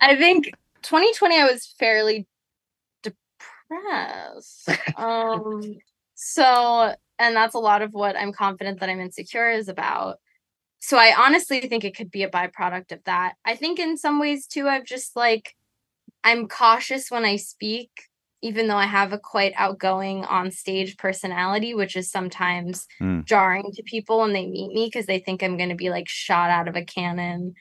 I 0.00 0.16
think 0.16 0.52
2020 0.82 1.40
I 1.40 1.44
was 1.44 1.66
fairly 1.78 2.26
depressed. 3.02 4.68
Um, 4.96 5.76
so, 6.14 6.94
and 7.18 7.36
that's 7.36 7.54
a 7.54 7.58
lot 7.58 7.82
of 7.82 7.92
what 7.92 8.16
I'm 8.16 8.32
confident 8.32 8.80
that 8.80 8.88
I'm 8.88 9.00
insecure 9.00 9.50
is 9.50 9.68
about. 9.68 10.18
So 10.80 10.96
I 10.96 11.14
honestly 11.16 11.60
think 11.60 11.84
it 11.84 11.96
could 11.96 12.10
be 12.10 12.22
a 12.22 12.30
byproduct 12.30 12.92
of 12.92 13.02
that. 13.04 13.34
I 13.44 13.56
think 13.56 13.78
in 13.78 13.96
some 13.96 14.20
ways 14.20 14.46
too, 14.46 14.68
I've 14.68 14.84
just 14.84 15.16
like, 15.16 15.54
I'm 16.24 16.48
cautious 16.48 17.10
when 17.10 17.24
I 17.24 17.36
speak, 17.36 17.90
even 18.42 18.68
though 18.68 18.76
I 18.76 18.86
have 18.86 19.12
a 19.12 19.18
quite 19.18 19.52
outgoing 19.56 20.24
on 20.24 20.50
stage 20.50 20.96
personality, 20.96 21.74
which 21.74 21.96
is 21.96 22.10
sometimes 22.10 22.86
Mm. 23.00 23.24
jarring 23.24 23.70
to 23.74 23.82
people 23.84 24.20
when 24.20 24.32
they 24.32 24.46
meet 24.46 24.72
me 24.72 24.86
because 24.86 25.06
they 25.06 25.18
think 25.18 25.42
I'm 25.42 25.56
going 25.56 25.68
to 25.70 25.74
be 25.74 25.90
like 25.90 26.08
shot 26.08 26.50
out 26.50 26.68
of 26.68 26.76
a 26.76 26.84
cannon 26.84 27.54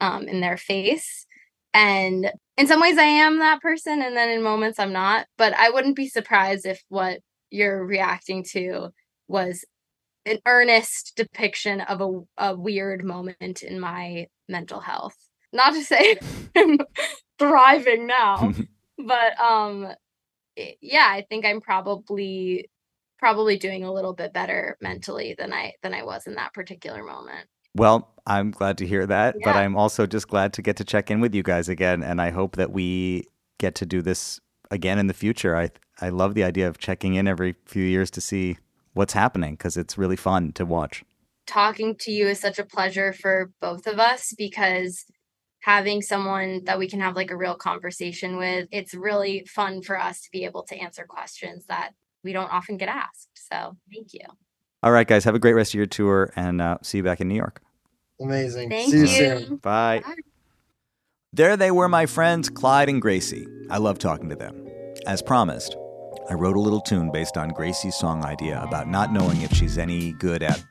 um, 0.00 0.28
in 0.28 0.40
their 0.40 0.56
face. 0.56 1.26
And 1.74 2.30
in 2.56 2.66
some 2.66 2.80
ways, 2.80 2.98
I 2.98 3.02
am 3.04 3.38
that 3.38 3.60
person. 3.60 4.00
And 4.02 4.16
then 4.16 4.30
in 4.30 4.42
moments, 4.42 4.78
I'm 4.78 4.92
not. 4.92 5.26
But 5.36 5.54
I 5.54 5.70
wouldn't 5.70 5.96
be 5.96 6.08
surprised 6.08 6.66
if 6.66 6.82
what 6.88 7.20
you're 7.50 7.84
reacting 7.84 8.42
to 8.52 8.88
was 9.28 9.64
an 10.26 10.38
earnest 10.46 11.12
depiction 11.16 11.80
of 11.82 12.00
a, 12.00 12.50
a 12.50 12.56
weird 12.56 13.04
moment 13.04 13.62
in 13.62 13.80
my 13.80 14.26
mental 14.48 14.80
health. 14.80 15.16
Not 15.52 15.74
to 15.74 15.82
say 15.84 16.18
I'm 16.56 16.78
thriving 17.38 18.06
now, 18.06 18.52
but 18.98 19.40
um 19.40 19.88
yeah, 20.80 21.06
I 21.08 21.24
think 21.28 21.44
I'm 21.44 21.60
probably 21.60 22.68
probably 23.18 23.56
doing 23.58 23.84
a 23.84 23.92
little 23.92 24.14
bit 24.14 24.32
better 24.32 24.76
mentally 24.80 25.34
than 25.38 25.52
I 25.52 25.74
than 25.82 25.94
I 25.94 26.02
was 26.04 26.26
in 26.26 26.34
that 26.34 26.54
particular 26.54 27.02
moment. 27.02 27.48
Well, 27.74 28.12
I'm 28.26 28.50
glad 28.50 28.78
to 28.78 28.86
hear 28.86 29.06
that, 29.06 29.36
but 29.44 29.54
I'm 29.54 29.76
also 29.76 30.06
just 30.06 30.28
glad 30.28 30.52
to 30.54 30.62
get 30.62 30.76
to 30.76 30.84
check 30.84 31.10
in 31.10 31.20
with 31.20 31.34
you 31.34 31.42
guys 31.42 31.68
again, 31.68 32.02
and 32.02 32.20
I 32.20 32.30
hope 32.30 32.56
that 32.56 32.72
we 32.72 33.26
get 33.58 33.74
to 33.76 33.86
do 33.86 34.02
this 34.02 34.40
again 34.70 34.98
in 34.98 35.06
the 35.06 35.14
future. 35.14 35.56
I 35.56 35.70
I 36.00 36.08
love 36.08 36.34
the 36.34 36.44
idea 36.44 36.68
of 36.68 36.78
checking 36.78 37.14
in 37.14 37.28
every 37.28 37.54
few 37.66 37.84
years 37.84 38.10
to 38.12 38.20
see 38.20 38.58
what's 38.94 39.12
happening 39.12 39.54
because 39.54 39.76
it's 39.76 39.96
really 39.98 40.16
fun 40.16 40.52
to 40.52 40.64
watch. 40.66 41.04
talking 41.46 41.94
to 41.96 42.10
you 42.10 42.28
is 42.28 42.38
such 42.40 42.58
a 42.58 42.64
pleasure 42.64 43.12
for 43.12 43.50
both 43.60 43.86
of 43.86 43.98
us 43.98 44.34
because 44.36 45.04
having 45.68 46.00
someone 46.00 46.64
that 46.64 46.78
we 46.78 46.88
can 46.88 47.00
have 47.00 47.14
like 47.14 47.30
a 47.30 47.36
real 47.36 47.54
conversation 47.54 48.38
with 48.38 48.66
it's 48.72 48.94
really 48.94 49.44
fun 49.46 49.82
for 49.82 49.96
us 50.00 50.22
to 50.22 50.30
be 50.32 50.44
able 50.44 50.62
to 50.62 50.74
answer 50.76 51.04
questions 51.06 51.66
that 51.66 51.90
we 52.24 52.32
don't 52.32 52.50
often 52.50 52.76
get 52.78 52.88
asked 52.88 53.28
so 53.34 53.76
thank 53.92 54.08
you 54.14 54.26
All 54.82 54.92
right, 54.92 55.06
guys, 55.06 55.24
have 55.24 55.34
a 55.34 55.38
great 55.40 55.54
rest 55.54 55.72
of 55.72 55.78
your 55.82 55.86
tour, 55.86 56.32
and 56.36 56.62
uh, 56.62 56.78
see 56.82 56.98
you 56.98 57.04
back 57.04 57.20
in 57.20 57.26
New 57.28 57.34
York. 57.34 57.60
Amazing. 58.20 58.70
thank 58.70 58.90
See 58.92 58.96
you, 58.98 59.02
you, 59.02 59.08
soon. 59.08 59.56
Bye. 59.56 60.00
Bye. 60.06 60.14
There 61.32 61.56
they 61.56 61.72
were, 61.72 61.88
my 61.88 62.06
friends, 62.06 62.48
Clyde 62.48 62.88
and 62.88 63.02
Gracie. 63.02 63.46
I 63.70 63.78
love 63.78 63.98
talking 63.98 64.28
to 64.30 64.36
them. 64.36 64.54
As 65.06 65.20
promised, 65.20 65.76
I 66.30 66.34
wrote 66.34 66.56
a 66.56 66.60
little 66.60 66.80
tune 66.80 67.10
based 67.12 67.36
on 67.36 67.50
Gracie's 67.50 67.96
song 67.96 68.24
idea 68.24 68.62
about 68.62 68.86
not 68.88 69.12
knowing 69.12 69.42
if 69.42 69.52
she's 69.52 69.78
any 69.78 70.12
good 70.12 70.42
at 70.42 70.64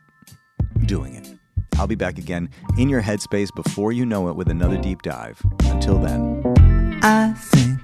doing 0.86 1.14
it. 1.14 1.37
I'll 1.78 1.86
be 1.86 1.94
back 1.94 2.18
again 2.18 2.50
in 2.76 2.88
your 2.88 3.02
headspace 3.02 3.54
before 3.54 3.92
you 3.92 4.04
know 4.04 4.28
it 4.28 4.36
with 4.36 4.48
another 4.48 4.76
deep 4.76 5.02
dive. 5.02 5.40
Until 5.64 5.98
then. 5.98 6.42
I 7.02 7.32
think 7.34 7.80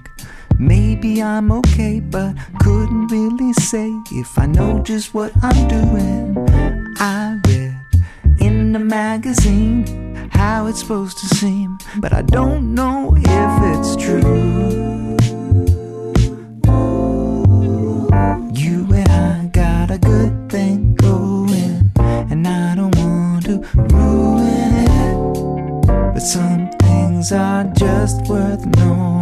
maybe 0.59 1.23
I'm 1.23 1.51
okay, 1.51 2.01
but 2.01 2.35
couldn't 2.59 3.07
really 3.07 3.53
say 3.53 3.89
if 4.11 4.37
I 4.37 4.47
know 4.47 4.79
just 4.79 5.13
what 5.13 5.31
I'm 5.41 5.67
doing. 5.67 6.45
I 6.97 7.39
read 7.47 7.77
in 8.41 8.73
the 8.73 8.79
magazine 8.79 10.29
how 10.31 10.67
it's 10.67 10.81
supposed 10.81 11.17
to 11.19 11.27
seem, 11.27 11.77
but 11.99 12.11
I 12.11 12.21
don't 12.21 12.75
know 12.75 13.15
if 13.15 13.79
it's 13.79 13.95
true. 13.95 14.84
Just 28.05 28.29
worth 28.29 28.63
knowing. 28.77 29.14